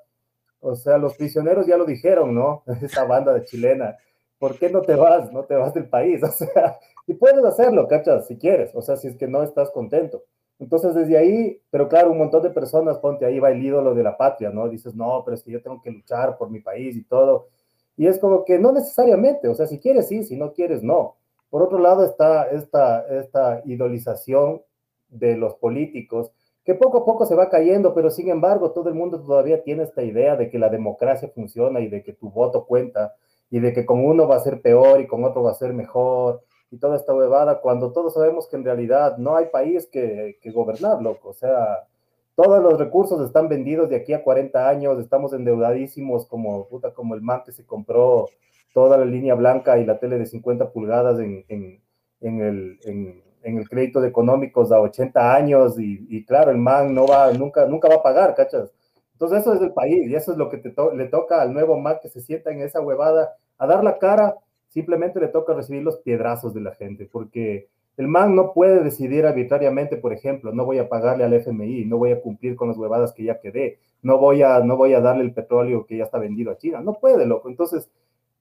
o 0.61 0.75
sea, 0.75 0.99
los 0.99 1.17
prisioneros 1.17 1.67
ya 1.67 1.77
lo 1.77 1.85
dijeron, 1.85 2.35
¿no? 2.35 2.63
Esa 2.83 3.05
banda 3.05 3.33
de 3.35 3.45
chilena. 3.45 3.97
¿Por 4.39 4.59
qué 4.59 4.71
no 4.71 4.83
te 4.83 4.95
vas? 4.95 5.33
No 5.33 5.45
te 5.45 5.55
vas 5.55 5.75
del 5.75 5.89
país. 5.89 6.23
O 6.29 6.31
sea, 6.31 6.79
y 7.07 7.15
puedes 7.15 7.45
hacerlo, 7.45 7.89
¿cachas? 7.89 8.27
Si 8.27 8.37
quieres, 8.37 8.75
o 8.75 8.83
sea, 8.83 8.97
si 8.97 9.09
es 9.09 9.17
que 9.17 9.27
no 9.27 9.43
estás 9.43 9.71
contento. 9.71 10.25
Entonces, 10.59 10.95
desde 10.95 11.17
ahí, 11.17 11.61
pero 11.71 11.89
claro, 11.89 12.11
un 12.11 12.19
montón 12.19 12.43
de 12.43 12.51
personas, 12.51 12.99
ponte 12.99 13.25
ahí 13.25 13.39
va 13.39 13.51
el 13.51 13.65
ídolo 13.65 13.95
de 13.95 14.03
la 14.03 14.17
patria, 14.17 14.51
¿no? 14.51 14.69
Dices, 14.69 14.95
no, 14.95 15.23
pero 15.25 15.37
es 15.37 15.43
que 15.43 15.53
yo 15.53 15.63
tengo 15.63 15.81
que 15.81 15.91
luchar 15.91 16.37
por 16.37 16.51
mi 16.51 16.61
país 16.61 16.97
y 16.97 17.05
todo. 17.05 17.49
Y 17.97 18.07
es 18.07 18.19
como 18.19 18.45
que 18.45 18.59
no 18.59 18.73
necesariamente, 18.73 19.49
o 19.49 19.55
sea, 19.55 19.67
si 19.67 19.79
quieres, 19.79 20.09
sí, 20.09 20.23
si 20.25 20.37
no 20.37 20.53
quieres, 20.53 20.83
no. 20.83 21.17
Por 21.51 21.63
otro 21.63 21.79
lado 21.79 22.05
está 22.05 22.49
esta, 22.51 23.07
esta 23.09 23.63
idolización 23.65 24.63
de 25.09 25.37
los 25.37 25.55
políticos, 25.55 26.33
que 26.69 26.75
poco 26.75 26.99
a 26.99 27.05
poco 27.07 27.25
se 27.25 27.35
va 27.35 27.49
cayendo, 27.49 27.95
pero 27.95 28.11
sin 28.11 28.29
embargo 28.29 28.73
todo 28.73 28.91
el 28.91 28.95
mundo 28.95 29.19
todavía 29.19 29.63
tiene 29.63 29.85
esta 29.85 30.03
idea 30.03 30.37
de 30.37 30.51
que 30.51 30.59
la 30.59 30.69
democracia 30.69 31.31
funciona 31.35 31.81
y 31.81 31.89
de 31.89 32.03
que 32.03 32.13
tu 32.13 32.29
voto 32.29 32.67
cuenta 32.67 33.15
y 33.49 33.59
de 33.59 33.73
que 33.73 33.87
con 33.87 34.05
uno 34.05 34.29
va 34.29 34.37
a 34.37 34.41
ser 34.41 34.61
peor 34.61 35.01
y 35.01 35.07
con 35.07 35.25
otro 35.25 35.43
va 35.43 35.53
a 35.53 35.55
ser 35.55 35.73
mejor 35.73 36.43
y 36.71 36.77
toda 36.77 36.97
esta 36.97 37.15
huevada, 37.15 37.63
cuando 37.63 37.91
todos 37.91 38.13
sabemos 38.13 38.49
que 38.49 38.57
en 38.57 38.67
realidad 38.67 39.17
no 39.17 39.35
hay 39.35 39.47
país 39.47 39.89
que, 39.91 40.37
que 40.43 40.51
gobernar, 40.51 41.01
loco. 41.01 41.31
O 41.31 41.33
sea, 41.33 41.87
todos 42.35 42.63
los 42.63 42.79
recursos 42.79 43.25
están 43.25 43.49
vendidos 43.49 43.89
de 43.89 43.97
aquí 43.97 44.13
a 44.13 44.23
40 44.23 44.69
años, 44.69 44.99
estamos 44.99 45.33
endeudadísimos 45.33 46.27
como, 46.27 46.69
puta, 46.69 46.93
como 46.93 47.15
el 47.15 47.23
man 47.23 47.45
que 47.47 47.53
se 47.53 47.65
compró 47.65 48.29
toda 48.75 48.99
la 48.99 49.07
línea 49.07 49.35
blanca 49.35 49.79
y 49.79 49.87
la 49.87 49.99
tele 49.99 50.19
de 50.19 50.27
50 50.27 50.71
pulgadas 50.71 51.19
en, 51.19 51.47
en, 51.49 52.41
el, 52.43 52.79
en, 52.85 53.23
el 53.43 53.69
crédito 53.69 54.01
de 54.01 54.09
económicos 54.09 54.73
a 54.73 54.81
80 54.81 55.35
años 55.35 55.79
y, 55.79 56.07
y, 56.09 56.25
claro, 56.25 56.51
el 56.51 56.59
man 56.59 56.95
no 56.95 57.07
va, 57.07 57.33
nunca, 57.33 57.67
nunca 57.67 57.89
va 57.89 57.97
a 57.97 58.03
pagar, 58.03 58.35
¿cachas? 58.35 58.71
Entonces 59.13 59.41
eso 59.41 59.55
es 59.55 59.61
el 59.63 59.73
país 59.73 60.07
y 60.09 60.15
eso 60.15 60.33
es 60.33 60.39
lo 60.39 60.49
que 60.49 60.59
te 60.59 60.73
le 60.95 61.07
toca 61.07 61.43
al 61.43 61.53
nuevo 61.53 61.79
man 61.79 61.99
que 62.01 62.09
se 62.09 62.21
sienta 62.21 62.51
en 62.51 62.63
esa 62.63 62.81
huevada 62.81 63.35
a 63.59 63.67
dar 63.67 63.83
la 63.83 63.99
cara 63.99 64.37
simplemente 64.69 65.19
le 65.19 65.29
toca 65.29 65.55
recibir 65.55 65.83
los 65.83 65.99
piedrazos 65.99 66.55
de 66.55 66.61
la 66.61 66.75
gente, 66.75 67.09
porque 67.11 67.69
el 67.97 68.07
man 68.07 68.37
no 68.37 68.53
puede 68.53 68.85
decidir 68.85 69.27
arbitrariamente, 69.27 69.97
por 69.97 70.13
ejemplo, 70.13 70.53
no 70.53 70.65
voy 70.65 70.79
a 70.79 70.89
pagarle 70.89 71.25
al 71.25 71.33
FMI, 71.33 71.85
no 71.85 71.99
voy 71.99 72.13
a 72.13 72.21
cumplir 72.21 72.55
con 72.55 72.69
las 72.69 72.79
huevadas 72.79 73.13
que 73.13 73.25
ya 73.25 73.41
quedé, 73.41 73.81
no 74.03 74.19
voy 74.19 74.43
a, 74.43 74.61
no 74.61 74.77
voy 74.77 74.95
a 74.95 75.01
darle 75.01 75.25
el 75.25 75.33
petróleo 75.33 75.85
que 75.85 75.97
ya 75.97 76.05
está 76.05 76.19
vendido 76.19 76.53
a 76.53 76.59
China, 76.59 76.81
no 76.81 76.95
puede, 76.95 77.27
loco. 77.27 77.49
Entonces, 77.49 77.91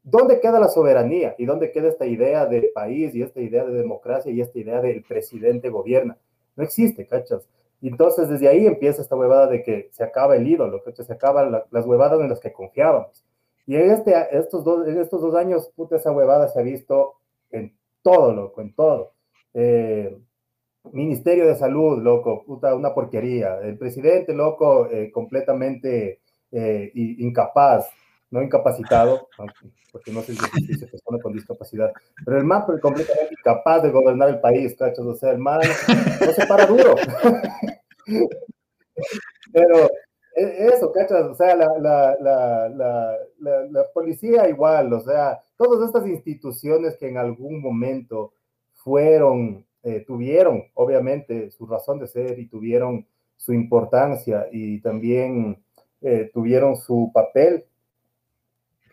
¿dónde 0.09 0.39
queda 0.39 0.59
la 0.59 0.69
soberanía? 0.69 1.35
¿Y 1.37 1.45
dónde 1.45 1.71
queda 1.71 1.89
esta 1.89 2.05
idea 2.05 2.45
de 2.45 2.71
país 2.73 3.13
y 3.13 3.21
esta 3.21 3.41
idea 3.41 3.65
de 3.65 3.73
democracia 3.73 4.31
y 4.31 4.39
esta 4.39 4.57
idea 4.57 4.81
del 4.81 5.03
presidente 5.03 5.69
gobierna? 5.69 6.17
No 6.55 6.63
existe, 6.63 7.05
¿cachas? 7.05 7.47
Entonces 7.81 8.29
desde 8.29 8.47
ahí 8.47 8.65
empieza 8.65 9.01
esta 9.01 9.15
huevada 9.15 9.47
de 9.47 9.63
que 9.63 9.89
se 9.91 10.03
acaba 10.03 10.37
el 10.37 10.47
ídolo, 10.47 10.81
¿cachas? 10.81 11.07
Se 11.07 11.13
acaban 11.13 11.51
las 11.69 11.85
huevadas 11.85 12.19
en 12.21 12.29
las 12.29 12.39
que 12.39 12.53
confiábamos. 12.53 13.23
Y 13.65 13.75
en, 13.75 13.91
este, 13.91 14.15
estos, 14.31 14.63
dos, 14.63 14.87
estos 14.87 15.21
dos 15.21 15.35
años, 15.35 15.69
puta, 15.75 15.97
esa 15.97 16.11
huevada 16.11 16.47
se 16.47 16.59
ha 16.59 16.63
visto 16.63 17.15
en 17.51 17.75
todo, 18.01 18.33
loco, 18.33 18.61
en 18.61 18.73
todo. 18.73 19.11
Eh, 19.53 20.17
Ministerio 20.93 21.47
de 21.47 21.55
Salud, 21.55 22.01
loco, 22.01 22.45
puta, 22.45 22.73
una 22.73 22.93
porquería. 22.93 23.59
El 23.59 23.77
presidente, 23.77 24.33
loco, 24.33 24.87
eh, 24.89 25.11
completamente 25.11 26.21
eh, 26.51 26.91
incapaz, 26.93 27.89
no 28.29 28.41
incapacitado, 28.41 29.29
porque 29.91 30.11
no 30.11 30.21
sé 30.21 30.33
si 30.33 30.73
se 30.73 30.87
persona 30.87 31.19
con 31.21 31.33
discapacidad, 31.33 31.91
pero 32.25 32.37
el 32.37 32.43
man 32.43 32.63
completamente 32.81 33.35
incapaz 33.39 33.83
de 33.83 33.91
gobernar 33.91 34.29
el 34.29 34.39
país, 34.39 34.75
¿cachos? 34.77 35.05
O 35.05 35.15
sea, 35.15 35.31
el 35.31 35.39
man 35.39 35.61
no 36.25 36.33
se 36.33 36.45
para 36.45 36.65
duro. 36.65 36.95
Pero 39.53 39.89
e, 40.35 40.67
eso, 40.73 40.91
¿cachas? 40.91 41.25
O 41.25 41.35
sea, 41.35 41.55
la, 41.55 41.67
la, 41.79 42.15
la, 42.19 42.69
la, 43.39 43.83
policía 43.93 44.47
igual, 44.49 44.91
o 44.93 44.99
sea, 45.01 45.39
todas 45.55 45.87
estas 45.87 46.07
instituciones 46.07 46.97
que 46.97 47.07
en 47.07 47.17
algún 47.17 47.61
momento 47.61 48.33
fueron, 48.73 49.65
eh, 49.83 50.03
tuvieron 50.05 50.63
obviamente 50.73 51.49
su 51.51 51.65
razón 51.65 51.99
de 51.99 52.07
ser 52.07 52.39
y 52.39 52.47
tuvieron 52.47 53.07
su 53.35 53.53
importancia 53.53 54.47
y 54.51 54.81
también 54.81 55.63
eh, 56.01 56.29
tuvieron 56.33 56.75
su 56.75 57.11
papel, 57.13 57.65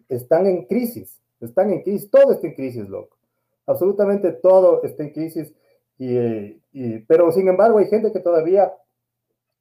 están 0.09 0.47
en 0.47 0.65
crisis, 0.67 1.21
están 1.41 1.71
en 1.71 1.83
crisis, 1.83 2.11
todo 2.11 2.33
está 2.33 2.47
en 2.47 2.55
crisis, 2.55 2.89
loco. 2.89 3.17
Absolutamente 3.67 4.33
todo 4.33 4.83
está 4.83 5.03
en 5.03 5.11
crisis, 5.11 5.53
y, 5.99 6.99
pero 7.07 7.31
sin 7.33 7.49
embargo 7.49 7.79
hay 7.79 7.87
gente 7.87 8.13
que 8.13 8.21
todavía 8.21 8.73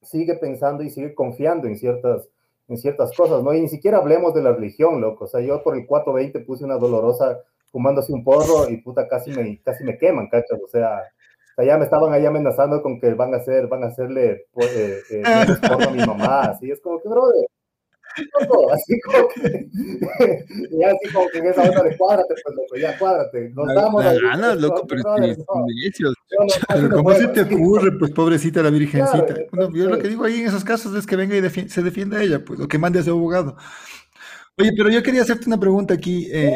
sigue 0.02 0.36
pensando 0.36 0.84
y 0.84 0.90
sigue 0.90 1.14
confiando 1.14 1.68
en 1.68 1.78
ciertas, 1.78 2.28
en 2.68 2.78
ciertas 2.78 3.16
cosas, 3.16 3.44
¿no? 3.44 3.54
Y 3.54 3.62
ni 3.62 3.70
siquiera 3.70 3.98
hablemos 3.98 4.34
de 4.34 4.42
la 4.42 4.52
religión, 4.52 5.00
loco. 5.00 5.26
O 5.26 5.28
sea, 5.28 5.42
yo 5.42 5.64
por 5.64 5.78
el 5.78 5.86
420 5.86 6.40
puse 6.42 6.66
una 6.66 6.78
dolorosa 6.78 7.40
fumándose 7.72 8.14
un 8.14 8.24
porro 8.24 8.70
y 8.70 8.78
puta, 8.78 9.08
casi 9.08 9.32
me, 9.32 9.62
casi 9.62 9.84
me 9.84 9.98
queman, 9.98 10.28
¿cachas? 10.30 10.60
O 10.64 10.68
sea, 10.68 11.04
ya 11.58 11.78
me 11.78 11.86
estaban 11.86 12.14
ahí 12.14 12.26
amenazando 12.26 12.82
con 12.82 13.00
que 13.00 13.14
van 13.14 13.34
a 13.34 13.38
hacer, 13.38 13.68
van 13.68 13.84
a 13.84 13.88
hacerle 13.88 14.48
pues, 14.52 14.76
eh, 14.76 15.00
eh, 15.12 15.24
a 15.26 15.90
mi 15.92 16.06
mamá, 16.06 16.42
así 16.42 16.72
es 16.72 16.82
como 16.82 17.02
que, 17.02 17.10
brother, 17.10 17.48
así 18.72 19.00
como 19.01 19.27
que, 19.29 19.70
ya 20.72 20.88
así 20.88 21.13
como 21.13 21.29
que 21.29 21.38
en 21.39 21.48
esa 21.48 21.63
onda 21.63 21.84
de 21.84 21.98
cuádrate, 21.98 22.34
pues 22.43 22.55
loco, 22.55 22.75
ya 22.77 22.98
cuádrate, 22.98 23.50
nos 23.55 23.74
damos 23.74 24.03
las 24.03 24.20
ganas, 24.20 24.62
loco, 24.62 24.86
pero 24.88 25.03
brother, 25.03 25.38
Pero 26.67 26.89
¿cómo 26.91 27.13
se 27.13 27.27
te 27.27 27.41
ocurre, 27.41 27.91
pues 27.98 28.12
pobrecita 28.12 28.62
la 28.62 28.70
virgencita? 28.70 29.36
yo 29.74 29.89
lo 29.89 30.00
que 30.00 30.08
digo 30.08 30.24
ahí 30.24 30.41
en 30.41 30.48
esos 30.48 30.63
casos 30.63 30.96
es 30.96 31.05
que 31.05 31.15
venga 31.15 31.36
y 31.36 31.70
se 31.70 31.82
defienda 31.82 32.17
a 32.17 32.24
ella, 32.24 32.43
pues, 32.43 32.60
o 32.60 32.67
que 32.67 32.77
mande 32.77 33.00
a 33.00 33.03
su 33.03 33.12
abogado. 33.12 33.55
Oye, 34.58 34.72
pero 34.77 34.89
yo 34.89 35.01
quería 35.01 35.24
hacerte 35.24 35.48
una 35.48 35.60
pregunta 35.60 35.93
aquí, 35.93 36.29
eh, 36.32 36.53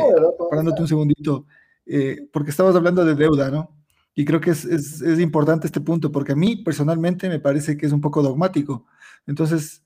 parándote 0.49 0.81
un 0.81 0.87
segundito, 0.87 1.45
eh, 1.85 2.27
porque 2.31 2.51
estabas 2.51 2.75
hablando 2.75 3.03
de 3.03 3.15
deuda, 3.15 3.49
¿no? 3.49 3.75
Y 4.13 4.25
creo 4.25 4.39
que 4.39 4.51
es, 4.51 4.65
es, 4.65 5.01
es, 5.01 5.19
importante 5.19 5.67
este 5.67 5.81
punto, 5.81 6.11
porque 6.11 6.33
a 6.33 6.35
mí 6.35 6.57
personalmente 6.57 7.29
me 7.29 7.39
parece 7.39 7.77
que 7.77 7.85
es 7.85 7.91
un 7.91 8.01
poco 8.01 8.21
dogmático. 8.21 8.85
Entonces, 9.27 9.83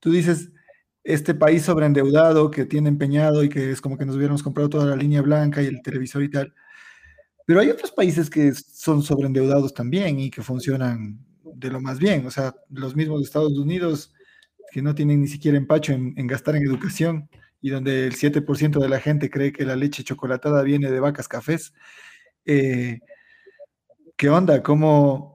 tú 0.00 0.10
dices, 0.10 0.50
este 1.04 1.34
país 1.34 1.62
sobreendeudado 1.62 2.50
que 2.50 2.64
tiene 2.64 2.88
empeñado 2.88 3.44
y 3.44 3.50
que 3.50 3.70
es 3.70 3.80
como 3.80 3.98
que 3.98 4.06
nos 4.06 4.16
hubiéramos 4.16 4.42
comprado 4.42 4.70
toda 4.70 4.86
la 4.86 4.96
línea 4.96 5.22
blanca 5.22 5.62
y 5.62 5.66
el 5.66 5.82
televisor 5.82 6.22
y 6.22 6.30
tal. 6.30 6.54
Pero 7.46 7.60
hay 7.60 7.68
otros 7.68 7.92
países 7.92 8.30
que 8.30 8.54
son 8.54 9.02
sobreendeudados 9.02 9.74
también 9.74 10.18
y 10.18 10.30
que 10.30 10.42
funcionan 10.42 11.18
de 11.42 11.68
lo 11.70 11.80
más 11.80 11.98
bien. 11.98 12.26
O 12.26 12.30
sea, 12.30 12.54
los 12.70 12.96
mismos 12.96 13.22
Estados 13.22 13.52
Unidos 13.58 14.14
que 14.72 14.82
no 14.82 14.94
tienen 14.94 15.20
ni 15.20 15.28
siquiera 15.28 15.58
empacho 15.58 15.92
en, 15.92 16.26
gastar 16.26 16.56
en 16.56 16.64
educación 16.64 17.28
y 17.60 17.70
donde 17.70 18.06
el 18.06 18.16
7% 18.16 18.80
de 18.80 18.88
la 18.88 18.98
gente 18.98 19.30
cree 19.30 19.52
que 19.52 19.64
la 19.64 19.76
leche 19.76 20.02
chocolatada 20.02 20.62
viene 20.62 20.90
de 20.90 21.00
vacas 21.00 21.28
cafés. 21.28 21.74
Eh, 22.46 22.98
¿Qué 24.16 24.28
onda? 24.30 24.62
¿Cómo? 24.62 25.33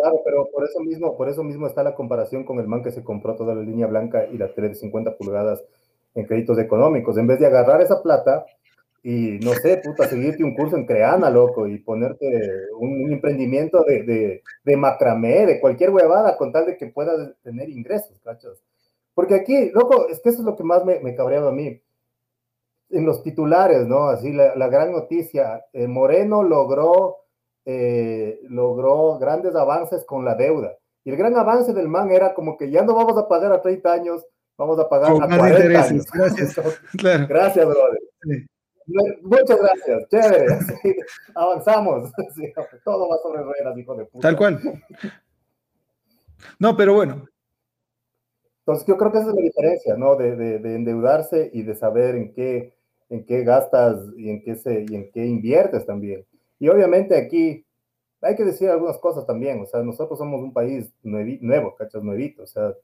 Claro, 0.00 0.20
pero 0.24 0.48
por 0.52 0.64
eso 0.64 0.80
mismo, 0.80 1.16
por 1.16 1.28
eso 1.28 1.42
mismo 1.42 1.66
está 1.66 1.82
la 1.82 1.94
comparación 1.94 2.44
con 2.44 2.60
el 2.60 2.68
man 2.68 2.82
que 2.82 2.92
se 2.92 3.02
compró 3.02 3.34
toda 3.34 3.54
la 3.54 3.62
línea 3.62 3.86
blanca 3.86 4.26
y 4.26 4.38
la 4.38 4.52
tele 4.54 4.68
de 4.68 4.74
50 4.76 5.16
pulgadas 5.16 5.64
en 6.14 6.24
créditos 6.24 6.58
económicos. 6.58 7.18
En 7.18 7.26
vez 7.26 7.40
de 7.40 7.46
agarrar 7.46 7.80
esa 7.80 8.00
plata 8.02 8.46
y, 9.02 9.38
no 9.42 9.54
sé, 9.54 9.78
puta, 9.78 10.08
seguirte 10.08 10.44
un 10.44 10.54
curso 10.54 10.76
en 10.76 10.86
Creana, 10.86 11.30
loco, 11.30 11.66
y 11.66 11.78
ponerte 11.78 12.26
un, 12.78 13.12
emprendimiento 13.12 13.82
de, 13.84 14.42
de, 14.64 14.76
macramé, 14.76 15.46
de 15.46 15.60
cualquier 15.60 15.90
huevada, 15.90 16.36
con 16.36 16.52
tal 16.52 16.66
de 16.66 16.76
que 16.76 16.86
puedas 16.86 17.32
tener 17.42 17.68
ingresos, 17.68 18.20
¿cachas? 18.22 18.62
Porque 19.14 19.34
aquí, 19.34 19.70
loco, 19.70 20.08
es 20.08 20.20
que 20.20 20.28
eso 20.28 20.40
es 20.40 20.44
lo 20.44 20.56
que 20.56 20.64
más 20.64 20.84
me, 20.84 21.00
me 21.00 21.14
cabreaba 21.16 21.48
a 21.48 21.52
mí 21.52 21.80
en 22.90 23.04
los 23.04 23.22
titulares, 23.22 23.86
¿no? 23.86 24.08
Así 24.08 24.32
la, 24.32 24.68
gran 24.68 24.92
noticia, 24.92 25.64
eh, 25.72 25.86
Moreno 25.86 26.42
logró, 26.42 27.16
eh, 27.70 28.40
logró 28.48 29.18
grandes 29.18 29.54
avances 29.54 30.02
con 30.06 30.24
la 30.24 30.34
deuda. 30.34 30.74
Y 31.04 31.10
el 31.10 31.16
gran 31.16 31.36
avance 31.36 31.74
del 31.74 31.86
man 31.86 32.10
era 32.10 32.32
como 32.32 32.56
que 32.56 32.70
ya 32.70 32.82
no 32.82 32.94
vamos 32.94 33.18
a 33.18 33.28
pagar 33.28 33.52
a 33.52 33.60
30 33.60 33.92
años, 33.92 34.24
vamos 34.56 34.78
a 34.78 34.88
pagar 34.88 35.12
a 35.12 35.38
40 35.38 35.82
años. 35.82 36.06
Gracias. 36.10 36.56
Gracias, 37.28 37.66
brother. 37.66 38.00
Muchas 39.20 39.60
gracias, 39.60 40.08
chévere. 40.08 40.46
avanzamos. 41.34 42.10
todo 42.84 43.10
va 43.10 43.18
sobre 43.18 43.42
ruedas, 43.42 43.76
hijo 43.76 43.94
de 43.94 44.06
puta. 44.06 44.28
Tal 44.28 44.36
cual. 44.36 44.58
No, 46.58 46.74
pero 46.74 46.94
bueno, 46.94 47.28
entonces, 48.68 48.86
yo 48.86 48.98
creo 48.98 49.10
que 49.10 49.18
esa 49.18 49.30
es 49.30 49.34
la 49.34 49.40
diferencia, 49.40 49.96
¿no? 49.96 50.16
De, 50.16 50.36
de, 50.36 50.74
endeudarse 50.74 51.50
y 51.54 51.62
de 51.62 51.74
saber 51.74 52.14
en 52.16 52.34
qué, 52.34 52.74
en 53.08 53.24
qué 53.24 53.42
gastas 53.42 53.96
y 54.14 54.28
en 54.28 54.42
qué, 54.42 54.56
se, 54.56 54.84
y 54.86 54.94
en 54.94 55.10
qué 55.10 55.24
inviertes 55.24 55.86
también. 55.86 56.26
Y 56.58 56.68
obviamente 56.68 57.16
aquí 57.16 57.64
hay 58.20 58.36
que 58.36 58.44
decir 58.44 58.68
algunas 58.68 58.98
cosas 58.98 59.26
también, 59.26 59.60
o 59.60 59.66
sea, 59.66 59.82
nosotros 59.82 60.18
somos 60.18 60.40
un 60.40 60.52
país 60.52 60.92
nuevo, 61.02 61.74
¿cachas? 61.76 62.02
Nuevito, 62.02 62.42
o 62.42 62.46
sea, 62.46 62.74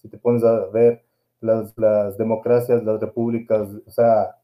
si 0.00 0.08
te 0.08 0.18
pones 0.18 0.42
a 0.42 0.66
ver 0.66 1.02
las, 1.40 1.76
las 1.78 2.18
democracias, 2.18 2.82
las 2.82 3.00
repúblicas, 3.00 3.68
o 3.86 3.90
sea, 3.90 4.36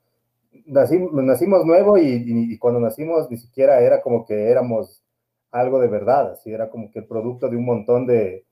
nacimos, 0.66 1.12
nacimos 1.12 1.64
nuevo 1.64 1.98
y, 1.98 2.24
y, 2.24 2.58
cuando 2.58 2.80
nacimos 2.80 3.30
ni 3.30 3.36
siquiera 3.36 3.80
era 3.80 4.00
como 4.00 4.24
que 4.24 4.50
éramos 4.50 5.02
algo 5.50 5.80
de 5.80 5.88
verdad, 5.88 6.32
así 6.32 6.52
era 6.52 6.70
como 6.70 6.90
que 6.90 7.00
el 7.00 7.06
producto 7.06 7.48
de 7.48 7.56
un 7.56 7.64
montón 7.64 8.06
de, 8.06 8.44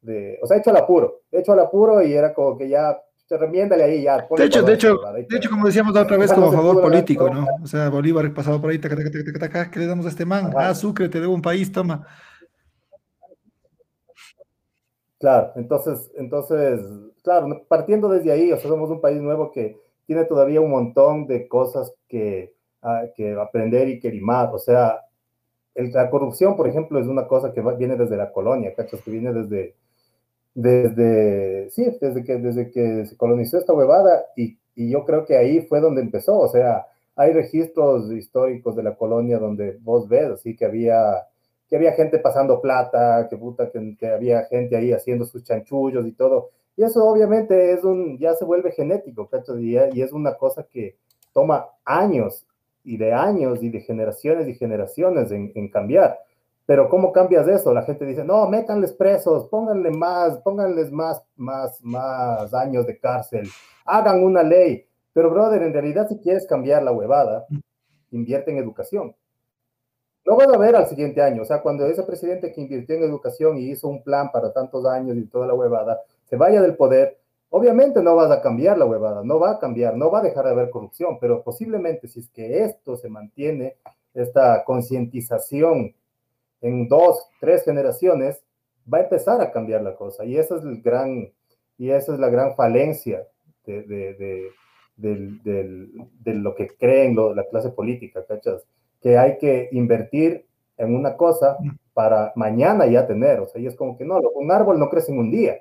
de 0.00 0.38
o 0.42 0.46
sea, 0.46 0.56
hecho 0.58 0.70
al 0.70 0.76
apuro, 0.76 1.22
hecho 1.30 1.52
al 1.52 1.60
apuro 1.60 2.02
y 2.02 2.14
era 2.14 2.32
como 2.32 2.56
que 2.56 2.68
ya 2.68 2.98
remiéndale 3.28 3.84
ahí 3.84 4.02
ya. 4.02 4.26
De 4.36 4.44
hecho, 4.44 4.62
de 4.62 4.74
hecho, 4.74 4.98
de 5.28 5.36
hecho, 5.36 5.50
como 5.50 5.66
decíamos 5.66 5.94
la 5.94 6.02
otra 6.02 6.16
vez, 6.16 6.32
como 6.32 6.52
favor 6.52 6.80
político, 6.80 7.28
¿no? 7.30 7.46
O 7.62 7.66
sea, 7.66 7.88
Bolívar 7.88 8.32
pasado 8.32 8.60
por 8.60 8.70
ahí, 8.70 8.78
taca, 8.78 8.96
taca, 8.96 9.10
taca, 9.10 9.38
taca, 9.38 9.70
¿qué 9.70 9.80
le 9.80 9.86
damos 9.86 10.06
a 10.06 10.10
este 10.10 10.24
man? 10.24 10.52
Ah, 10.56 10.74
Sucre, 10.74 11.08
te 11.08 11.20
debo 11.20 11.34
un 11.34 11.42
país, 11.42 11.72
toma. 11.72 12.06
Claro, 15.18 15.52
entonces, 15.56 16.10
entonces, 16.16 16.80
claro, 17.22 17.64
partiendo 17.66 18.08
desde 18.08 18.30
ahí, 18.30 18.52
o 18.52 18.58
sea, 18.58 18.68
somos 18.68 18.90
un 18.90 19.00
país 19.00 19.20
nuevo 19.22 19.50
que 19.50 19.80
tiene 20.06 20.24
todavía 20.26 20.60
un 20.60 20.70
montón 20.70 21.26
de 21.26 21.48
cosas 21.48 21.94
que, 22.08 22.54
ah, 22.82 23.04
que 23.16 23.32
aprender 23.32 23.88
y 23.88 24.00
que 24.00 24.10
limar. 24.10 24.50
O 24.52 24.58
sea, 24.58 25.00
la 25.74 26.10
corrupción, 26.10 26.56
por 26.56 26.68
ejemplo, 26.68 27.00
es 27.00 27.06
una 27.06 27.26
cosa 27.26 27.52
que 27.52 27.62
viene 27.78 27.96
desde 27.96 28.16
la 28.16 28.32
colonia, 28.32 28.74
¿cachas? 28.74 29.00
Que 29.00 29.10
viene 29.10 29.32
desde, 29.32 29.76
desde, 30.54 31.70
sí, 31.70 31.84
desde 32.00 32.24
que, 32.24 32.36
desde 32.36 32.70
que 32.70 33.06
se 33.06 33.16
colonizó 33.16 33.58
esta 33.58 33.72
huevada 33.72 34.24
y, 34.36 34.56
y, 34.76 34.90
yo 34.90 35.04
creo 35.04 35.24
que 35.24 35.36
ahí 35.36 35.62
fue 35.62 35.80
donde 35.80 36.00
empezó, 36.00 36.38
o 36.38 36.48
sea, 36.48 36.86
hay 37.16 37.32
registros 37.32 38.10
históricos 38.12 38.76
de 38.76 38.82
la 38.82 38.96
colonia 38.96 39.38
donde 39.38 39.78
vos 39.82 40.08
ves 40.08 40.30
así 40.30 40.56
que 40.56 40.64
había, 40.64 41.26
que 41.68 41.76
había 41.76 41.92
gente 41.92 42.18
pasando 42.18 42.60
plata, 42.60 43.26
que 43.28 43.36
puta, 43.36 43.70
que, 43.70 44.06
había 44.06 44.44
gente 44.44 44.76
ahí 44.76 44.92
haciendo 44.92 45.24
sus 45.24 45.42
chanchullos 45.44 46.06
y 46.06 46.12
todo, 46.12 46.50
y 46.76 46.82
eso 46.82 47.04
obviamente 47.04 47.72
es 47.72 47.84
un, 47.84 48.18
ya 48.18 48.34
se 48.34 48.44
vuelve 48.44 48.72
genético. 48.72 49.28
Y, 49.60 49.76
y 49.76 50.02
es 50.02 50.12
una 50.12 50.34
cosa 50.36 50.64
que 50.64 50.96
toma 51.32 51.66
años 51.84 52.46
y 52.82 52.96
de 52.96 53.12
años 53.12 53.62
y 53.62 53.70
de 53.70 53.80
generaciones 53.80 54.48
y 54.48 54.54
generaciones 54.54 55.30
en, 55.30 55.52
en 55.54 55.68
cambiar. 55.68 56.18
Pero 56.66 56.88
¿cómo 56.88 57.12
cambias 57.12 57.46
eso? 57.46 57.74
La 57.74 57.82
gente 57.82 58.06
dice, 58.06 58.24
no, 58.24 58.48
métanles 58.48 58.92
presos, 58.92 59.48
pónganle 59.48 59.90
más, 59.90 60.38
pónganles 60.38 60.90
más, 60.90 61.22
más, 61.36 61.78
más 61.82 62.54
años 62.54 62.86
de 62.86 62.98
cárcel, 62.98 63.48
hagan 63.84 64.24
una 64.24 64.42
ley. 64.42 64.86
Pero, 65.12 65.30
brother, 65.30 65.62
en 65.62 65.72
realidad 65.72 66.08
si 66.08 66.18
quieres 66.18 66.46
cambiar 66.46 66.82
la 66.82 66.92
huevada, 66.92 67.46
invierte 68.10 68.50
en 68.50 68.58
educación. 68.58 69.14
No 70.26 70.36
vas 70.36 70.48
a 70.48 70.56
ver 70.56 70.74
al 70.74 70.86
siguiente 70.86 71.20
año, 71.20 71.42
o 71.42 71.44
sea, 71.44 71.60
cuando 71.60 71.86
ese 71.86 72.02
presidente 72.02 72.50
que 72.50 72.62
invirtió 72.62 72.96
en 72.96 73.02
educación 73.02 73.58
y 73.58 73.70
hizo 73.70 73.88
un 73.88 74.02
plan 74.02 74.32
para 74.32 74.54
tantos 74.54 74.86
años 74.86 75.18
y 75.18 75.26
toda 75.26 75.46
la 75.46 75.52
huevada, 75.52 76.00
se 76.24 76.36
vaya 76.36 76.62
del 76.62 76.76
poder, 76.76 77.20
obviamente 77.50 78.02
no 78.02 78.16
vas 78.16 78.30
a 78.30 78.40
cambiar 78.40 78.78
la 78.78 78.86
huevada, 78.86 79.22
no 79.22 79.38
va 79.38 79.50
a 79.50 79.58
cambiar, 79.58 79.98
no 79.98 80.10
va 80.10 80.20
a 80.20 80.22
dejar 80.22 80.46
de 80.46 80.52
haber 80.52 80.70
corrupción, 80.70 81.18
pero 81.20 81.42
posiblemente 81.42 82.08
si 82.08 82.20
es 82.20 82.30
que 82.30 82.64
esto 82.64 82.96
se 82.96 83.10
mantiene, 83.10 83.76
esta 84.14 84.64
concientización 84.64 85.94
en 86.64 86.88
dos, 86.88 87.28
tres 87.40 87.62
generaciones, 87.62 88.42
va 88.92 88.98
a 88.98 89.02
empezar 89.02 89.40
a 89.42 89.52
cambiar 89.52 89.82
la 89.82 89.94
cosa. 89.94 90.24
Y 90.24 90.38
esa 90.38 90.56
es 90.56 90.64
el 90.64 90.80
gran, 90.80 91.30
y 91.76 91.90
esa 91.90 92.14
es 92.14 92.18
la 92.18 92.30
gran 92.30 92.56
falencia 92.56 93.26
de, 93.66 93.82
de, 93.82 94.50
de, 94.96 96.34
lo 96.34 96.54
que 96.54 96.68
creen 96.68 97.16
la 97.16 97.44
clase 97.50 97.70
política, 97.70 98.24
¿cachas? 98.26 98.64
Que 99.02 99.18
hay 99.18 99.36
que 99.36 99.68
invertir 99.72 100.46
en 100.78 100.94
una 100.94 101.16
cosa 101.16 101.58
para 101.92 102.32
mañana 102.34 102.86
ya 102.86 103.06
tener, 103.06 103.40
o 103.40 103.46
sea, 103.46 103.60
y 103.60 103.66
es 103.66 103.76
como 103.76 103.96
que 103.98 104.04
no, 104.04 104.18
un 104.34 104.50
árbol 104.50 104.78
no 104.78 104.88
crece 104.88 105.12
en 105.12 105.18
un 105.18 105.30
día. 105.30 105.58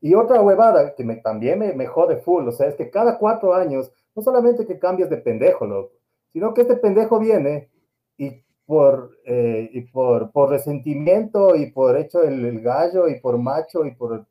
Y 0.00 0.14
otra 0.14 0.40
huevada 0.40 0.94
que 0.94 1.04
me, 1.04 1.16
también 1.16 1.58
me, 1.58 1.74
me 1.74 1.86
jode 1.86 2.16
full, 2.16 2.48
o 2.48 2.52
sea, 2.52 2.68
es 2.68 2.74
que 2.74 2.90
cada 2.90 3.18
cuatro 3.18 3.54
años, 3.54 3.92
no 4.14 4.22
solamente 4.22 4.66
que 4.66 4.78
cambias 4.78 5.10
de 5.10 5.18
pendejo, 5.18 5.90
sino 6.32 6.54
que 6.54 6.62
este 6.62 6.76
pendejo 6.76 7.18
viene 7.18 7.68
y 8.16 8.42
por, 8.66 9.18
eh, 9.24 9.70
y 9.72 9.82
por, 9.82 10.30
por 10.30 10.50
resentimiento 10.50 11.56
y 11.56 11.70
por 11.70 11.96
hecho 11.96 12.22
el, 12.22 12.60
gallo 12.60 13.08
y 13.08 13.20
por 13.20 13.38
macho 13.38 13.84
y 13.84 13.94
por 13.94 14.26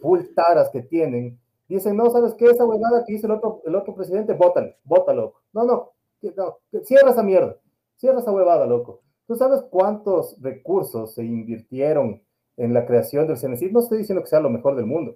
full 0.00 0.20
taras 0.34 0.70
que 0.70 0.82
tienen, 0.82 1.38
dicen, 1.68 1.96
no, 1.96 2.10
¿sabes 2.10 2.34
qué? 2.34 2.46
Esa 2.46 2.64
huevada 2.64 3.04
que 3.06 3.12
dice 3.12 3.26
el 3.26 3.32
otro, 3.32 3.62
el 3.64 3.74
otro 3.74 3.94
presidente, 3.94 4.34
bótalo, 4.34 4.74
bótalo. 4.84 5.34
No, 5.52 5.64
no, 5.64 5.92
no, 6.36 6.58
cierra 6.82 7.10
esa 7.10 7.22
mierda, 7.22 7.56
cierra 7.96 8.20
esa 8.20 8.32
huevada, 8.32 8.66
loco. 8.66 9.02
¿Tú 9.26 9.36
sabes 9.36 9.62
cuántos 9.70 10.40
recursos 10.40 11.14
se 11.14 11.24
invirtieron 11.24 12.22
en 12.56 12.74
la 12.74 12.84
creación 12.84 13.28
del 13.28 13.38
CNC? 13.38 13.70
No 13.70 13.80
estoy 13.80 13.98
diciendo 13.98 14.22
que 14.22 14.28
sea 14.28 14.40
lo 14.40 14.50
mejor 14.50 14.74
del 14.74 14.86
mundo, 14.86 15.14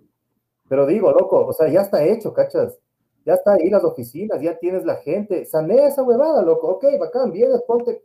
pero 0.68 0.86
digo, 0.86 1.10
loco, 1.10 1.46
o 1.46 1.52
sea, 1.52 1.68
ya 1.68 1.80
está 1.80 2.04
hecho, 2.04 2.32
¿cachas? 2.32 2.78
Ya 3.24 3.34
está 3.34 3.54
ahí 3.54 3.70
las 3.70 3.84
oficinas, 3.84 4.40
ya 4.40 4.58
tienes 4.58 4.84
la 4.84 4.96
gente. 4.96 5.44
Sanea 5.46 5.88
esa 5.88 6.02
huevada, 6.02 6.42
loco. 6.42 6.68
Ok, 6.68 6.84
bacán, 7.00 7.32
vienes, 7.32 7.62
ponte. 7.62 8.02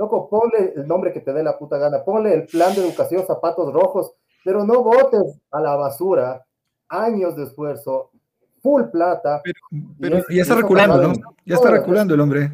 Loco, 0.00 0.30
ponle 0.30 0.72
el 0.76 0.88
nombre 0.88 1.12
que 1.12 1.20
te 1.20 1.30
dé 1.30 1.42
la 1.42 1.58
puta 1.58 1.76
gana. 1.76 2.02
Ponle 2.02 2.32
el 2.32 2.46
plan 2.46 2.74
de 2.74 2.80
educación 2.80 3.26
zapatos 3.26 3.70
rojos, 3.70 4.14
pero 4.42 4.64
no 4.64 4.82
votes 4.82 5.38
a 5.50 5.60
la 5.60 5.76
basura 5.76 6.42
años 6.88 7.36
de 7.36 7.44
esfuerzo, 7.44 8.10
full 8.62 8.84
plata. 8.90 9.42
Pero, 10.00 10.24
ya 10.30 10.40
está 10.40 10.54
reculando, 10.54 11.02
¿no? 11.02 11.12
Ya 11.44 11.56
está 11.56 11.70
reculando 11.70 12.14
el 12.14 12.20
hombre. 12.20 12.50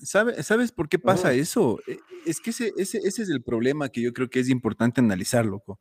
¿Sabes 0.00 0.72
por 0.72 0.90
qué 0.90 0.98
pasa 0.98 1.32
eso? 1.32 1.78
E, 1.88 1.98
es 2.26 2.38
que 2.38 2.50
ese, 2.50 2.70
ese, 2.76 2.98
ese 2.98 3.22
es 3.22 3.30
el 3.30 3.42
problema 3.42 3.88
que 3.88 4.02
yo 4.02 4.12
creo 4.12 4.28
que 4.28 4.40
es 4.40 4.50
importante 4.50 5.00
analizar, 5.00 5.46
loco. 5.46 5.80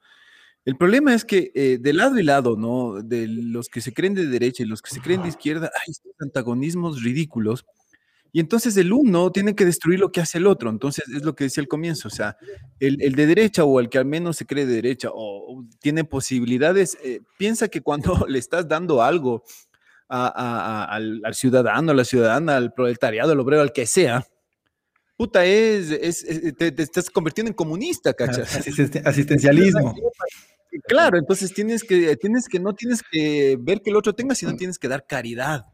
El 0.64 0.78
problema 0.78 1.14
es 1.14 1.26
que 1.26 1.52
eh, 1.54 1.80
de 1.82 1.92
lado 1.92 2.18
y 2.18 2.24
lado, 2.24 2.56
¿no? 2.56 3.02
De 3.04 3.28
los 3.28 3.68
que 3.68 3.82
se 3.82 3.94
creen 3.94 4.14
de 4.14 4.26
derecha 4.26 4.64
y 4.64 4.68
los 4.68 4.82
que 4.82 4.90
se 4.90 5.02
creen 5.02 5.22
de 5.24 5.28
izquierda, 5.28 5.70
hay 5.76 5.92
estos 5.92 6.14
antagonismos 6.22 7.04
ridículos. 7.04 7.66
Y 8.31 8.39
entonces 8.39 8.77
el 8.77 8.93
uno 8.93 9.31
tiene 9.31 9.55
que 9.55 9.65
destruir 9.65 10.00
lo 10.00 10.12
que 10.12 10.22
hace 10.22 10.38
el 10.38 10.48
otro. 10.48 10.69
Entonces 10.69 11.05
es 11.07 11.24
lo 11.24 11.36
que 11.36 11.46
decía 11.46 11.62
al 11.62 11.67
comienzo. 11.67 12.07
O 12.07 12.12
sea, 12.12 12.38
el, 12.79 12.98
de 12.98 13.25
derecha 13.25 13.63
o 13.63 13.79
el 13.79 13.89
que 13.89 13.98
al 13.98 14.05
menos 14.05 14.38
se 14.38 14.46
cree 14.46 14.65
de 14.65 14.75
derecha 14.75 15.10
o, 15.13 15.65
tiene 15.79 16.03
posibilidades, 16.03 16.98
eh, 17.03 17.22
piensa 17.38 17.67
que 17.67 17.81
cuando 17.81 18.13
le 18.27 18.39
estás 18.39 18.67
dando 18.67 19.01
algo 19.01 19.43
al, 20.10 21.22
ciudadano, 21.34 21.91
a 21.91 21.96
la 21.96 22.05
ciudadana, 22.05 22.57
al 22.57 22.74
proletariado, 22.74 23.31
al 23.31 23.39
obrero, 23.39 23.62
al 23.62 23.74
que 23.74 23.86
sea, 23.86 24.25
puta, 25.17 25.43
es, 25.46 26.25
te, 26.57 26.72
te, 26.72 26.84
estás 26.84 27.10
convirtiendo 27.10 27.50
en 27.50 27.55
comunista, 27.55 28.13
¿cachas? 28.13 28.55
Asistencialismo. 29.05 29.96
Claro, 30.88 31.17
entonces 31.17 31.53
tienes 31.53 31.84
que, 31.84 32.15
tienes 32.17 32.48
que, 32.48 32.60
no 32.60 32.74
tienes 32.74 33.01
que 33.01 33.57
ver 33.60 33.81
que 33.81 33.89
el 33.89 33.96
otro 33.96 34.13
tenga, 34.13 34.36
sino 34.36 34.55
tienes 34.55 34.77
que 34.77 34.88
dar 34.88 35.05
caridad. 35.05 35.65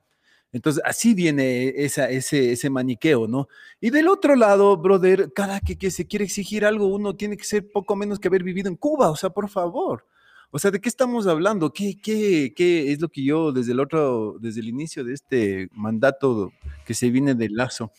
Entonces, 0.54 0.84
así 0.86 1.16
viene 1.16 1.74
ese, 1.76 2.16
ese 2.16 2.70
maniqueo, 2.70 3.28
¿no? 3.28 3.48
Y 3.82 3.90
del 3.90 4.08
otro 4.08 4.36
lado, 4.36 4.78
brother, 4.78 5.34
cada 5.34 5.60
que, 5.60 5.78
que 5.78 5.90
se 5.90 6.06
quiere 6.06 6.26
exigir 6.26 6.64
algo, 6.64 6.88
uno 6.88 7.16
tiene 7.16 7.36
que 7.36 7.44
ser 7.44 7.70
poco 7.72 7.96
menos 7.96 8.20
que 8.20 8.28
haber 8.28 8.44
vivido 8.44 8.70
en 8.70 8.76
Cuba, 8.76 9.10
o 9.10 9.16
sea, 9.16 9.32
por 9.32 9.50
favor. 9.50 10.06
O 10.52 10.60
sea, 10.60 10.70
¿de 10.70 10.80
qué 10.80 10.88
estamos 10.88 11.26
hablando? 11.26 11.74
¿Qué, 11.74 12.00
qué, 12.00 12.54
qué 12.56 12.92
es 12.92 13.02
lo 13.02 13.10
que 13.10 13.24
yo 13.24 13.52
desde 13.52 13.72
el 13.72 13.80
otro, 13.80 14.38
desde 14.40 14.62
el 14.62 14.70
inicio 14.70 15.04
de 15.04 15.16
este 15.16 15.70
mandato 15.72 16.54
que 16.86 16.94
se 16.94 17.10
viene 17.10 17.34
del 17.34 17.56
lazo, 17.56 17.92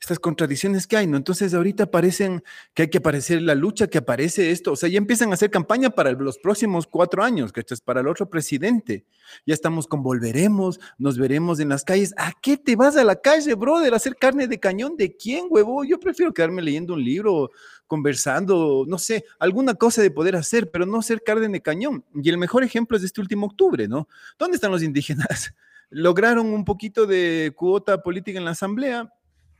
estas 0.00 0.18
contradicciones 0.18 0.86
que 0.86 0.96
hay, 0.96 1.06
¿no? 1.06 1.16
Entonces 1.16 1.54
ahorita 1.54 1.90
parecen 1.90 2.42
que 2.74 2.82
hay 2.82 2.88
que 2.88 2.98
aparecer 2.98 3.42
la 3.42 3.54
lucha, 3.54 3.88
que 3.88 3.98
aparece 3.98 4.50
esto, 4.50 4.72
o 4.72 4.76
sea, 4.76 4.88
ya 4.88 4.98
empiezan 4.98 5.30
a 5.30 5.34
hacer 5.34 5.50
campaña 5.50 5.90
para 5.90 6.12
los 6.12 6.38
próximos 6.38 6.86
cuatro 6.86 7.22
años, 7.22 7.52
¿cachas? 7.52 7.80
Para 7.80 8.00
el 8.00 8.08
otro 8.08 8.30
presidente. 8.30 9.04
Ya 9.44 9.54
estamos 9.54 9.86
con 9.86 10.02
volveremos, 10.02 10.80
nos 10.98 11.18
veremos 11.18 11.60
en 11.60 11.70
las 11.70 11.84
calles. 11.84 12.14
¿A 12.16 12.32
qué 12.40 12.56
te 12.56 12.76
vas 12.76 12.96
a 12.96 13.04
la 13.04 13.16
calle, 13.16 13.54
brother? 13.54 13.92
¿A 13.92 13.96
hacer 13.96 14.16
carne 14.16 14.46
de 14.46 14.60
cañón? 14.60 14.96
¿De 14.96 15.16
quién, 15.16 15.46
huevo? 15.50 15.84
Yo 15.84 15.98
prefiero 15.98 16.32
quedarme 16.32 16.62
leyendo 16.62 16.94
un 16.94 17.04
libro, 17.04 17.50
conversando, 17.86 18.84
no 18.86 18.98
sé, 18.98 19.24
alguna 19.40 19.74
cosa 19.74 20.02
de 20.02 20.10
poder 20.10 20.36
hacer, 20.36 20.70
pero 20.70 20.86
no 20.86 21.02
ser 21.02 21.22
carne 21.22 21.48
de 21.48 21.60
cañón. 21.60 22.04
Y 22.14 22.28
el 22.28 22.38
mejor 22.38 22.62
ejemplo 22.62 22.96
es 22.96 23.02
de 23.02 23.06
este 23.06 23.20
último 23.20 23.46
octubre, 23.46 23.88
¿no? 23.88 24.08
¿Dónde 24.38 24.54
están 24.54 24.70
los 24.70 24.82
indígenas? 24.82 25.52
Lograron 25.90 26.46
un 26.52 26.64
poquito 26.64 27.06
de 27.06 27.52
cuota 27.56 28.02
política 28.02 28.38
en 28.38 28.44
la 28.44 28.50
asamblea, 28.50 29.10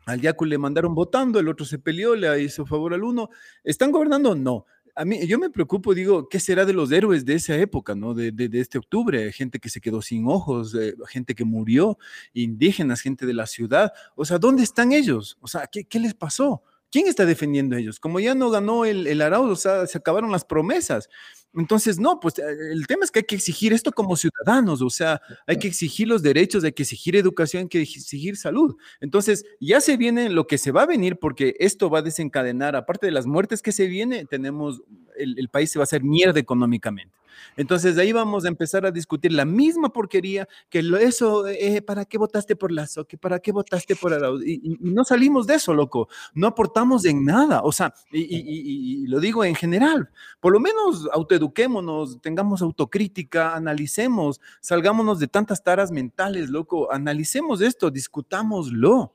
al 0.08 0.22
Yacu 0.22 0.46
le 0.46 0.56
mandaron 0.56 0.94
votando, 0.94 1.38
el 1.38 1.48
otro 1.48 1.66
se 1.66 1.78
peleó, 1.78 2.16
le 2.16 2.42
hizo 2.42 2.64
favor 2.64 2.94
al 2.94 3.04
uno. 3.04 3.28
¿Están 3.62 3.92
gobernando? 3.92 4.34
No. 4.34 4.64
A 4.94 5.04
mí, 5.04 5.26
yo 5.26 5.38
me 5.38 5.50
preocupo, 5.50 5.94
digo, 5.94 6.30
¿qué 6.30 6.40
será 6.40 6.64
de 6.64 6.72
los 6.72 6.90
héroes 6.90 7.26
de 7.26 7.34
esa 7.34 7.54
época, 7.56 7.94
¿no? 7.94 8.14
De, 8.14 8.32
este 8.54 8.78
octubre, 8.78 9.30
gente 9.32 9.58
que 9.58 9.68
se 9.68 9.82
quedó 9.82 10.00
sin 10.00 10.26
ojos, 10.26 10.74
eh, 10.74 10.94
gente 11.08 11.34
que 11.34 11.44
murió, 11.44 11.98
indígenas, 12.32 13.02
gente 13.02 13.26
de 13.26 13.34
la 13.34 13.46
ciudad. 13.46 13.92
O 14.16 14.24
sea, 14.24 14.38
¿dónde 14.38 14.62
están 14.62 14.92
ellos? 14.92 15.36
O 15.40 15.46
sea, 15.46 15.66
¿qué, 15.66 15.84
qué 15.84 16.00
les 16.00 16.14
pasó? 16.14 16.62
¿Quién 16.90 17.06
está 17.06 17.26
defendiendo 17.26 17.76
a 17.76 17.78
ellos? 17.78 18.00
Como 18.00 18.18
ya 18.18 18.34
no 18.34 18.48
ganó 18.48 18.86
el, 18.86 19.06
el 19.06 19.20
Arauz, 19.20 19.50
o 19.50 19.56
sea, 19.56 19.86
se 19.86 19.98
acabaron 19.98 20.32
las 20.32 20.46
promesas. 20.46 21.10
Entonces, 21.54 21.98
no, 21.98 22.20
pues 22.20 22.38
eh, 22.38 22.42
el 22.72 22.86
tema 22.86 23.04
es 23.04 23.10
que 23.10 23.20
hay 23.20 23.24
que 23.24 23.34
exigir 23.36 23.72
esto 23.72 23.90
como 23.92 24.16
ciudadanos, 24.16 24.82
o 24.82 24.90
sea, 24.90 25.20
hay 25.46 25.58
que 25.58 25.68
exigir 25.68 26.06
los 26.06 26.22
derechos, 26.22 26.62
hay 26.64 26.72
que 26.72 26.82
exigir 26.82 27.16
educación, 27.16 27.62
hay 27.62 27.68
que 27.68 27.80
exigir 27.82 28.36
salud. 28.36 28.76
Entonces, 29.00 29.44
ya 29.60 29.80
se 29.80 29.96
viene 29.96 30.28
lo 30.28 30.46
que 30.46 30.58
se 30.58 30.72
va 30.72 30.82
a 30.82 30.86
venir 30.86 31.18
porque 31.18 31.56
esto 31.58 31.90
va 31.90 32.00
a 32.00 32.02
desencadenar, 32.02 32.76
aparte 32.76 33.06
de 33.06 33.12
las 33.12 33.26
muertes 33.26 33.62
que 33.62 33.72
se 33.72 33.86
viene, 33.86 34.24
tenemos, 34.26 34.82
el, 35.16 35.38
el 35.38 35.48
país 35.48 35.70
se 35.70 35.78
va 35.78 35.84
a 35.84 35.84
hacer 35.84 36.04
mierda 36.04 36.38
económicamente. 36.38 37.18
Entonces 37.56 37.96
de 37.96 38.02
ahí 38.02 38.12
vamos 38.12 38.44
a 38.44 38.48
empezar 38.48 38.86
a 38.86 38.90
discutir 38.90 39.32
la 39.32 39.44
misma 39.44 39.90
porquería 39.90 40.48
que 40.68 40.82
eso, 41.00 41.46
eh, 41.48 41.82
¿para 41.82 42.04
qué 42.04 42.18
votaste 42.18 42.56
por 42.56 42.72
Lazo? 42.72 43.06
¿Que 43.06 43.18
¿Para 43.18 43.38
qué 43.38 43.52
votaste 43.52 43.96
por 43.96 44.12
Arauz? 44.12 44.44
Y, 44.46 44.78
no 44.80 45.04
salimos 45.04 45.46
de 45.46 45.54
eso, 45.54 45.74
loco. 45.74 46.08
No 46.34 46.46
aportamos 46.46 47.04
en 47.04 47.24
nada. 47.24 47.62
O 47.62 47.72
sea, 47.72 47.92
y, 48.12 49.06
lo 49.06 49.20
digo 49.20 49.44
en 49.44 49.54
general, 49.54 50.10
por 50.40 50.52
lo 50.52 50.60
menos 50.60 51.08
autoeduquémonos, 51.38 52.20
tengamos 52.20 52.62
autocrítica, 52.62 53.54
analicemos, 53.54 54.40
salgámonos 54.60 55.18
de 55.18 55.28
tantas 55.28 55.62
taras 55.62 55.90
mentales, 55.90 56.50
loco, 56.50 56.90
analicemos 56.92 57.60
esto, 57.60 57.90
discutámoslo. 57.90 59.14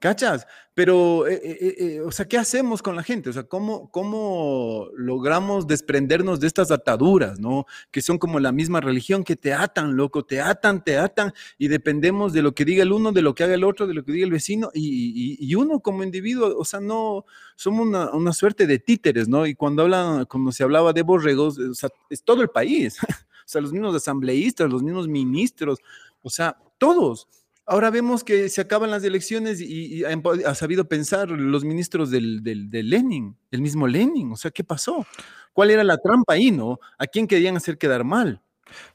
¿Cachas? 0.00 0.46
Pero, 0.72 1.28
eh, 1.28 1.38
eh, 1.44 1.74
eh, 1.78 2.00
o 2.00 2.10
sea, 2.10 2.26
¿qué 2.26 2.38
hacemos 2.38 2.80
con 2.80 2.96
la 2.96 3.02
gente? 3.02 3.28
O 3.28 3.32
sea, 3.34 3.42
¿cómo, 3.42 3.90
¿cómo 3.90 4.88
logramos 4.96 5.66
desprendernos 5.66 6.40
de 6.40 6.46
estas 6.46 6.70
ataduras, 6.70 7.38
¿no? 7.38 7.66
Que 7.90 8.00
son 8.00 8.16
como 8.16 8.40
la 8.40 8.50
misma 8.50 8.80
religión, 8.80 9.22
que 9.22 9.36
te 9.36 9.52
atan, 9.52 9.96
loco, 9.96 10.24
te 10.24 10.40
atan, 10.40 10.82
te 10.82 10.96
atan, 10.96 11.34
y 11.58 11.68
dependemos 11.68 12.32
de 12.32 12.40
lo 12.40 12.54
que 12.54 12.64
diga 12.64 12.82
el 12.82 12.92
uno, 12.92 13.12
de 13.12 13.20
lo 13.20 13.34
que 13.34 13.44
haga 13.44 13.52
el 13.52 13.62
otro, 13.62 13.86
de 13.86 13.92
lo 13.92 14.02
que 14.02 14.12
diga 14.12 14.24
el 14.24 14.32
vecino, 14.32 14.70
y, 14.72 15.36
y, 15.38 15.54
uno 15.54 15.80
como 15.80 16.02
individuo, 16.02 16.56
o 16.56 16.64
sea, 16.64 16.80
no, 16.80 17.26
somos 17.56 17.86
una, 17.86 18.10
una, 18.12 18.32
suerte 18.32 18.66
de 18.66 18.78
títeres, 18.78 19.28
¿no? 19.28 19.44
Y 19.44 19.54
cuando, 19.54 19.82
hablan, 19.82 20.24
cuando 20.24 20.50
se 20.50 20.62
hablaba 20.62 20.94
de 20.94 21.02
borregos, 21.02 21.58
o 21.58 21.74
sea, 21.74 21.90
es 22.08 22.22
todo 22.24 22.40
el 22.40 22.48
país, 22.48 22.96
o 23.44 23.44
sea, 23.44 23.60
los 23.60 23.72
mismos 23.72 23.94
asambleístas, 23.94 24.70
los 24.70 24.82
mismos 24.82 25.08
ministros, 25.08 25.78
o 26.22 26.30
sea, 26.30 26.56
todos. 26.78 27.28
Ahora 27.70 27.90
vemos 27.90 28.24
que 28.24 28.48
se 28.48 28.60
acaban 28.60 28.90
las 28.90 29.04
elecciones 29.04 29.60
y, 29.60 30.02
ha, 30.02 30.54
sabido 30.56 30.88
pensar 30.88 31.30
los 31.30 31.64
ministros 31.64 32.10
del, 32.10 32.42
Lenin, 32.42 33.36
el 33.52 33.62
mismo 33.62 33.86
Lenin. 33.86 34.32
O 34.32 34.36
sea, 34.36 34.50
¿qué 34.50 34.64
pasó? 34.64 35.06
¿Cuál 35.52 35.70
era 35.70 35.84
la 35.84 35.96
trampa 35.98 36.32
ahí, 36.32 36.50
no? 36.50 36.80
¿A 36.98 37.06
quién 37.06 37.28
querían 37.28 37.56
hacer 37.56 37.78
quedar 37.78 38.02
mal? 38.02 38.42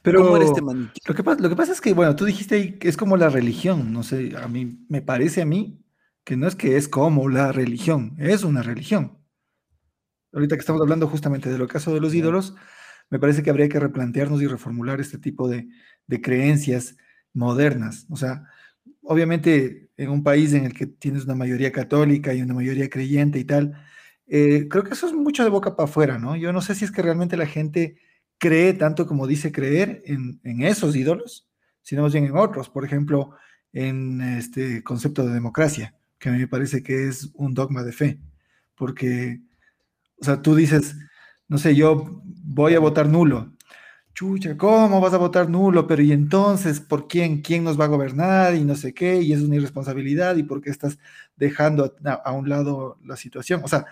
Pero 0.02 0.36
este 0.42 0.60
lo, 0.60 1.16
que 1.16 1.24
pasa, 1.24 1.42
lo 1.42 1.48
que 1.48 1.56
pasa 1.56 1.72
es 1.72 1.80
que, 1.80 1.94
bueno, 1.94 2.18
tú 2.18 2.26
dijiste 2.26 2.56
ahí 2.56 2.72
que 2.74 2.90
es 2.90 2.98
como 2.98 3.16
la 3.16 3.30
religión. 3.30 3.94
No 3.94 4.04
sé, 4.04 4.34
a 4.36 4.50
mí 4.50 4.86
me 4.90 5.02
parece 5.02 5.42
a 5.42 5.46
mí 5.46 5.82
que 6.26 6.36
no 6.36 6.46
es 6.46 6.58
que 6.58 6.76
es 6.76 6.90
como 6.90 7.30
la 7.30 7.54
religión, 7.54 8.18
es 8.20 8.44
una 8.44 8.62
religión. 8.62 9.18
Ahorita 10.34 10.58
que 10.58 10.60
estamos 10.60 10.82
hablando 10.82 11.08
justamente 11.08 11.50
de 11.50 11.58
lo 11.58 11.70
caso 11.70 11.94
de 11.94 12.02
los 12.02 12.14
ídolos, 12.14 12.56
me 13.10 13.20
parece 13.20 13.42
que 13.42 13.52
habría 13.52 13.70
que 13.70 13.80
replantearnos 13.80 14.42
y 14.42 14.48
reformular 14.48 15.00
este 15.00 15.18
tipo 15.18 15.48
de, 15.48 15.70
de 16.08 16.22
creencias 16.22 16.98
modernas. 17.34 18.06
O 18.10 18.18
sea, 18.18 18.50
obviamente 19.06 19.90
en 19.98 20.10
un 20.10 20.24
país 20.24 20.54
en 20.54 20.66
el 20.66 20.74
que 20.74 20.88
tienes 20.88 21.26
una 21.26 21.36
mayoría 21.36 21.72
católica 21.72 22.34
y 22.34 22.42
una 22.42 22.54
mayoría 22.54 22.90
creyente 22.90 23.40
y 23.40 23.46
tal, 23.46 23.74
eh, 24.28 24.68
creo 24.70 24.84
que 24.84 24.94
eso 24.94 25.08
es 25.08 25.14
mucho 25.14 25.44
de 25.44 25.50
boca 25.50 25.76
para 25.76 25.88
afuera, 25.90 26.18
¿no? 26.20 26.36
Yo 26.36 26.52
no 26.52 26.62
sé 26.62 26.76
si 26.76 26.86
es 26.86 26.92
que 26.92 27.02
realmente 27.02 27.38
la 27.38 27.46
gente 27.46 27.98
cree 28.38 28.74
tanto 28.74 29.08
como 29.08 29.28
dice 29.28 29.52
creer 29.52 30.02
en, 30.06 30.40
esos 30.64 30.96
ídolos, 30.96 31.48
sino 31.82 32.02
más 32.02 32.14
bien 32.14 32.26
en 32.26 32.36
otros, 32.36 32.70
por 32.70 32.84
ejemplo, 32.84 33.32
en 33.72 34.22
este 34.22 34.84
concepto 34.84 35.26
de 35.26 35.34
democracia, 35.34 35.96
que 36.18 36.30
a 36.30 36.32
mí 36.32 36.40
me 36.40 36.48
parece 36.48 36.82
que 36.84 37.08
es 37.08 37.32
un 37.36 37.54
dogma 37.54 37.84
de 37.84 37.94
fe, 37.94 38.20
porque, 38.76 39.42
o 40.20 40.26
sea, 40.26 40.42
tú 40.42 40.56
dices, 40.56 40.96
no 41.48 41.58
sé, 41.58 41.76
yo 41.76 42.22
voy 42.24 42.74
a 42.74 42.80
votar 42.80 43.08
nulo, 43.08 43.55
chucha, 44.16 44.58
¿cómo 44.58 45.02
vas 45.02 45.14
a 45.14 45.18
votar 45.18 45.50
nulo? 45.50 45.86
Pero 45.86 46.02
y 46.02 46.12
entonces, 46.14 46.80
¿por 46.80 47.08
quién? 47.08 47.42
¿Quién 47.42 47.64
nos 47.66 47.80
va 47.80 47.86
a 47.86 47.90
gobernar? 47.90 48.56
Y 48.56 48.64
no 48.64 48.76
sé 48.76 48.94
qué, 48.94 49.22
y 49.22 49.34
es 49.34 49.42
una 49.42 49.58
irresponsabilidad, 49.58 50.38
y 50.38 50.44
por 50.44 50.62
qué 50.62 50.72
estás 50.72 50.98
dejando 51.36 51.94
a, 52.04 52.32
un 52.32 52.50
lado 52.50 52.98
la 53.06 53.18
situación. 53.18 53.62
O 53.64 53.68
sea, 53.68 53.86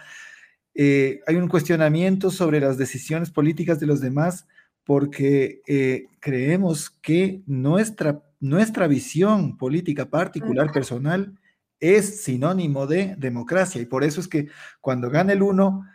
eh, 0.74 1.20
hay 1.28 1.36
un 1.36 1.50
cuestionamiento 1.50 2.32
sobre 2.32 2.60
las 2.62 2.78
decisiones 2.78 3.30
políticas 3.30 3.80
de 3.80 3.86
los 3.86 4.02
demás 4.02 4.48
porque 4.86 5.62
eh, 5.68 6.08
creemos 6.20 6.90
que 6.90 7.42
nuestra, 7.46 8.24
nuestra 8.40 8.88
visión 8.88 9.58
política 9.58 10.10
particular, 10.10 10.72
personal, 10.72 11.38
es 11.80 12.24
sinónimo 12.24 12.88
de 12.88 13.16
democracia 13.18 13.82
y 13.82 13.86
por 13.86 14.06
eso 14.06 14.22
es 14.22 14.30
que 14.30 14.48
cuando 14.80 15.10
gana 15.10 15.34
el 15.34 15.44
uno, 15.44 15.86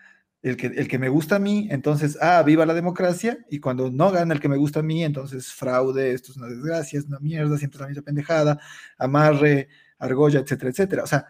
el 0.42 0.56
que, 0.56 0.68
el 0.68 0.88
que 0.88 0.98
me 0.98 1.08
gusta 1.08 1.36
a 1.36 1.38
mí, 1.38 1.68
entonces, 1.70 2.16
ah, 2.20 2.42
viva 2.44 2.66
la 2.66 2.74
democracia, 2.74 3.38
y 3.50 3.60
cuando 3.60 3.90
no 3.90 4.10
gana 4.10 4.34
el 4.34 4.40
que 4.40 4.48
me 4.48 4.56
gusta 4.56 4.80
a 4.80 4.82
mí, 4.82 5.04
entonces 5.04 5.52
fraude, 5.52 6.12
esto 6.12 6.32
es 6.32 6.38
una 6.38 6.46
desgracia, 6.48 6.98
es 6.98 7.06
una 7.06 7.18
mierda, 7.18 7.58
siempre 7.58 7.76
es 7.76 7.80
la 7.80 7.88
misma 7.88 8.02
pendejada, 8.02 8.60
amarre, 8.98 9.68
argolla, 9.98 10.40
etcétera, 10.40 10.70
etcétera. 10.70 11.02
O 11.04 11.06
sea, 11.06 11.26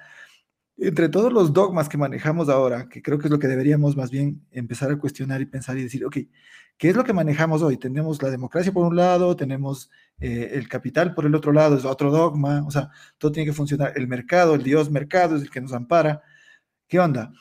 entre 0.76 1.08
todos 1.08 1.32
los 1.32 1.52
dogmas 1.52 1.88
que 1.88 1.98
manejamos 1.98 2.48
ahora, 2.48 2.88
que 2.88 3.02
creo 3.02 3.18
que 3.18 3.26
es 3.26 3.30
lo 3.30 3.38
que 3.38 3.48
deberíamos 3.48 3.96
más 3.96 4.10
bien 4.10 4.46
empezar 4.52 4.90
a 4.90 4.98
cuestionar 4.98 5.40
y 5.40 5.46
pensar 5.46 5.76
y 5.78 5.82
decir, 5.82 6.04
ok, 6.04 6.16
¿qué 6.76 6.90
es 6.90 6.96
lo 6.96 7.04
que 7.04 7.12
manejamos 7.12 7.62
hoy? 7.62 7.78
Tenemos 7.78 8.22
la 8.22 8.30
democracia 8.30 8.72
por 8.72 8.86
un 8.86 8.94
lado, 8.96 9.34
tenemos 9.36 9.90
eh, 10.20 10.50
el 10.54 10.68
capital 10.68 11.14
por 11.14 11.26
el 11.26 11.34
otro 11.34 11.52
lado, 11.52 11.76
es 11.76 11.84
otro 11.84 12.10
dogma, 12.10 12.64
o 12.66 12.70
sea, 12.70 12.90
todo 13.18 13.32
tiene 13.32 13.46
que 13.50 13.54
funcionar. 13.54 13.92
El 13.96 14.06
mercado, 14.06 14.54
el 14.54 14.62
Dios 14.62 14.90
mercado 14.90 15.36
es 15.36 15.42
el 15.42 15.50
que 15.50 15.60
nos 15.60 15.72
ampara. 15.72 16.22
¿Qué 16.88 17.00
onda? 17.00 17.32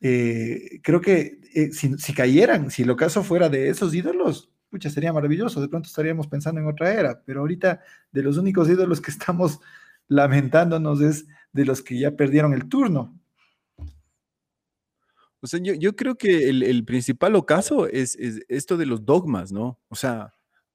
Eh, 0.00 0.80
creo 0.82 1.00
que 1.00 1.40
eh, 1.54 1.72
si, 1.72 1.96
si, 1.98 2.12
cayeran, 2.12 2.70
si 2.70 2.82
el 2.82 2.90
ocaso 2.90 3.22
fuera 3.22 3.48
de 3.48 3.68
esos 3.68 3.94
ídolos, 3.94 4.50
pucha, 4.70 4.90
sería 4.90 5.12
maravilloso, 5.12 5.60
de 5.60 5.68
pronto 5.68 5.88
estaríamos 5.88 6.26
pensando 6.26 6.60
en 6.60 6.66
otra 6.66 6.92
era, 6.92 7.22
pero 7.24 7.40
ahorita 7.40 7.80
de 8.12 8.22
los 8.22 8.36
únicos 8.36 8.68
ídolos 8.68 9.00
que 9.00 9.10
estamos 9.10 9.60
lamentándonos 10.08 11.00
es 11.00 11.26
de 11.52 11.64
los 11.64 11.82
que 11.82 11.98
ya 11.98 12.12
perdieron 12.12 12.52
el 12.52 12.68
turno. 12.68 13.18
O 15.40 15.46
sea, 15.46 15.60
yo, 15.62 15.74
yo 15.74 15.94
creo 15.94 16.16
que 16.16 16.48
el, 16.48 16.62
el 16.62 16.84
principal 16.84 17.36
ocaso 17.36 17.86
es, 17.86 18.16
es, 18.16 18.40
esto 18.48 18.76
de 18.76 18.86
los 18.86 19.04
dogmas, 19.04 19.52
¿no? 19.52 19.78
O 19.88 19.94
sea, 19.94 20.32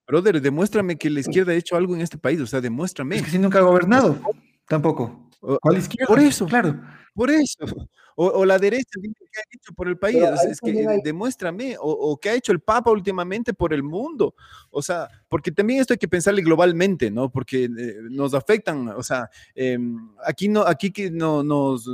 brother, 0.08 0.42
demuéstrame 0.42 0.98
que 0.98 1.10
la 1.10 1.20
izquierda 1.20 1.52
ha 1.52 1.56
hecho 1.56 1.76
algo 1.76 1.96
en 1.96 2.02
este 2.02 2.18
país, 2.18 2.40
o 2.42 2.48
sea, 2.48 2.62
demuéstrame. 2.62 3.16
Es 3.18 3.24
que 3.24 3.32
si 3.32 3.40
nunca 3.40 3.60
ha 3.60 3.64
gobernado, 3.64 4.20
tampoco. 4.68 5.31
¿Cuál 5.42 5.78
izquierda? 5.78 6.08
Por 6.08 6.20
eso, 6.20 6.46
claro. 6.46 6.80
Por 7.14 7.30
eso. 7.30 7.66
O, 8.18 8.46
la 8.46 8.60
derecha, 8.60 9.00
¿qué 9.02 9.40
ha 9.40 9.44
hecho 9.56 9.74
por 9.74 9.88
el 9.88 9.98
país? 9.98 10.22
Es, 10.48 10.60
que 10.60 10.86
demuéstrame. 11.04 11.76
O, 11.80 12.20
qué 12.22 12.30
ha 12.30 12.34
hecho 12.36 12.52
el 12.52 12.60
Papa 12.60 12.92
últimamente 12.92 13.54
por 13.54 13.74
el 13.74 13.82
mundo. 13.82 14.36
O 14.70 14.82
sea, 14.82 15.08
porque 15.28 15.52
también 15.52 15.80
esto 15.80 15.94
hay 15.94 15.98
que 15.98 16.10
pensarle 16.10 16.44
globalmente, 16.44 17.10
¿no? 17.10 17.32
Porque 17.32 17.64
eh, 17.64 17.96
nos 18.12 18.34
afectan. 18.36 18.90
O 18.90 19.02
sea, 19.02 19.30
em, 19.56 20.12
aquí 20.24 20.50
no, 20.50 20.62
aquí 20.68 20.92
que 20.92 21.10
no, 21.10 21.42
nos, 21.42 21.90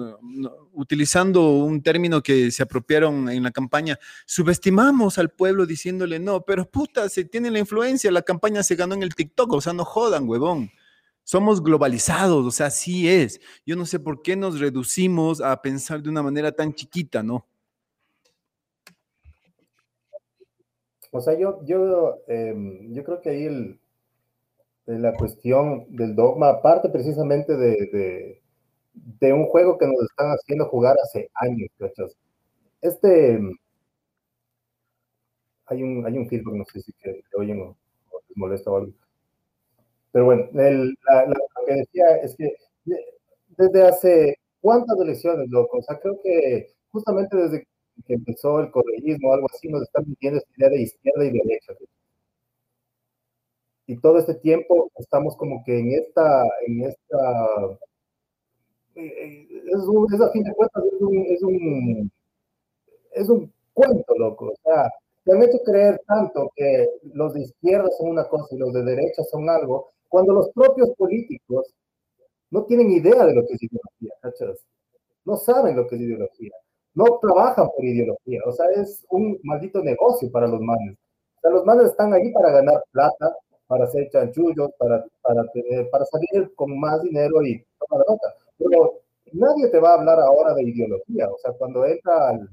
utilizando 0.73 1.49
un 1.59 1.81
término 1.81 2.21
que 2.21 2.51
se 2.51 2.63
apropiaron 2.63 3.29
en 3.29 3.43
la 3.43 3.51
campaña, 3.51 3.97
subestimamos 4.25 5.19
al 5.19 5.29
pueblo 5.29 5.65
diciéndole, 5.65 6.19
no, 6.19 6.41
pero 6.41 6.69
puta, 6.69 7.07
se 7.09 7.25
tiene 7.25 7.51
la 7.51 7.59
influencia, 7.59 8.11
la 8.11 8.23
campaña 8.23 8.63
se 8.63 8.75
ganó 8.75 8.95
en 8.95 9.03
el 9.03 9.15
TikTok, 9.15 9.53
o 9.53 9.61
sea, 9.61 9.71
no 9.71 9.85
jodan, 9.85 10.27
huevón. 10.27 10.71
Somos 11.27 11.61
globalizados, 11.61 12.45
o 12.45 12.51
sea, 12.51 12.69
sí 12.69 13.09
es. 13.09 13.41
Yo 13.65 13.75
no 13.75 13.85
sé 13.85 13.99
por 13.99 14.21
qué 14.21 14.37
nos 14.37 14.61
reducimos 14.61 15.41
a 15.41 15.61
pensar 15.61 16.01
de 16.01 16.09
una 16.09 16.23
manera 16.23 16.53
tan 16.53 16.73
chiquita, 16.73 17.21
¿no? 17.21 17.45
O 21.11 21.19
sea, 21.19 21.37
yo, 21.37 21.59
yo, 21.65 22.19
em, 22.29 22.93
yo 22.93 23.03
creo 23.03 23.19
que 23.19 23.29
ahí 23.29 23.43
el, 23.43 23.77
la 24.85 25.11
cuestión 25.15 25.85
del 25.89 26.15
dogma 26.15 26.61
parte 26.61 26.87
precisamente 26.87 27.57
de, 27.57 28.41
de, 28.93 29.33
un 29.33 29.47
juego 29.47 29.77
que 29.77 29.85
nos 29.85 30.01
están 30.03 30.29
haciendo 30.29 30.69
jugar 30.69 30.95
hace 31.03 31.29
años, 31.33 31.67
¿cachas? 31.77 32.15
Este, 32.79 33.37
hay 35.65 35.83
un, 35.83 36.05
hay 36.05 36.17
un 36.17 36.29
feedback, 36.29 36.53
no 36.53 36.63
sé 36.71 36.79
si 36.79 36.93
que, 36.93 37.21
oyen 37.35 37.59
o, 37.63 37.77
o 38.11 38.21
les 38.29 38.37
molesta 38.37 38.71
o 38.71 38.77
algo. 38.77 38.93
Pero 40.11 40.25
bueno, 40.25 40.43
lo 40.53 41.65
que 41.65 41.73
decía 41.73 42.17
es 42.23 42.35
que 42.35 42.55
desde 43.57 43.83
hace 43.83 44.35
cuántas 44.61 44.99
elecciones, 44.99 45.49
loco, 45.49 45.77
o 45.79 45.81
sea, 45.81 45.99
creo 45.99 46.19
que 46.23 46.67
justamente 46.91 47.37
desde 47.37 47.67
que 48.05 48.13
empezó 48.13 48.59
el 48.59 48.71
correísmo 48.71 49.29
o 49.29 49.33
algo 49.33 49.47
así, 49.53 49.67
nos 49.69 49.83
están 49.83 50.05
viviendo 50.05 50.39
esta 50.39 50.51
idea 50.57 50.69
de 50.69 50.81
izquierda 50.81 51.25
y 51.25 51.31
derecha. 51.31 51.73
Y 53.87 53.97
todo 53.99 54.17
este 54.19 54.35
tiempo 54.35 54.91
estamos 54.97 55.35
como 55.37 55.63
que 55.65 55.79
en 55.79 55.93
esta, 55.93 56.43
en 56.67 56.83
esta, 56.83 57.77
eh, 58.95 59.05
eh, 59.05 59.47
es, 59.67 59.79
un, 59.87 60.13
es 60.13 60.21
a 60.21 60.29
fin 60.31 60.43
de 60.43 60.53
cuentas, 60.53 60.83
es 60.85 61.01
un, 61.01 61.25
es 61.29 61.41
un, 61.43 62.11
es 63.11 63.29
un 63.29 63.53
cuento, 63.73 64.15
loco, 64.17 64.47
o 64.47 64.55
sea, 64.63 64.91
te 65.23 65.31
han 65.33 65.43
hecho 65.43 65.59
creer 65.65 66.01
tanto 66.07 66.51
que 66.55 66.87
los 67.13 67.33
de 67.33 67.41
izquierda 67.43 67.89
son 67.97 68.09
una 68.09 68.27
cosa 68.27 68.55
y 68.55 68.57
los 68.57 68.73
de 68.73 68.83
derecha 68.83 69.23
son 69.23 69.49
algo, 69.49 69.91
cuando 70.09 70.33
los 70.33 70.49
propios 70.51 70.89
políticos 70.97 71.73
no 72.49 72.63
tienen 72.65 72.91
idea 72.91 73.25
de 73.25 73.35
lo 73.35 73.45
que 73.45 73.53
es 73.53 73.63
ideología, 73.63 74.13
¿cachas? 74.21 74.65
No 75.25 75.35
saben 75.35 75.75
lo 75.75 75.87
que 75.87 75.95
es 75.95 76.01
ideología, 76.01 76.53
no 76.93 77.19
trabajan 77.21 77.67
por 77.75 77.85
ideología, 77.85 78.41
o 78.45 78.51
sea, 78.51 78.65
es 78.75 79.05
un 79.09 79.39
maldito 79.43 79.81
negocio 79.83 80.31
para 80.31 80.47
los 80.47 80.61
manes. 80.61 80.97
O 81.37 81.41
sea, 81.41 81.51
los 81.51 81.65
manes 81.65 81.87
están 81.87 82.13
ahí 82.13 82.31
para 82.31 82.51
ganar 82.51 82.83
plata, 82.91 83.35
para 83.67 83.83
hacer 83.85 84.09
chanchullos, 84.09 84.71
para, 84.79 85.05
para, 85.21 85.43
para 85.91 86.05
salir 86.05 86.53
con 86.55 86.79
más 86.79 87.01
dinero 87.03 87.43
y 87.43 87.63
tomar 87.79 88.05
nota. 88.07 88.33
Pero 88.57 89.01
nadie 89.33 89.67
te 89.69 89.79
va 89.79 89.91
a 89.91 89.93
hablar 89.95 90.19
ahora 90.19 90.53
de 90.53 90.63
ideología, 90.63 91.29
o 91.29 91.37
sea, 91.39 91.51
cuando 91.53 91.85
entra 91.85 92.29
al, 92.29 92.49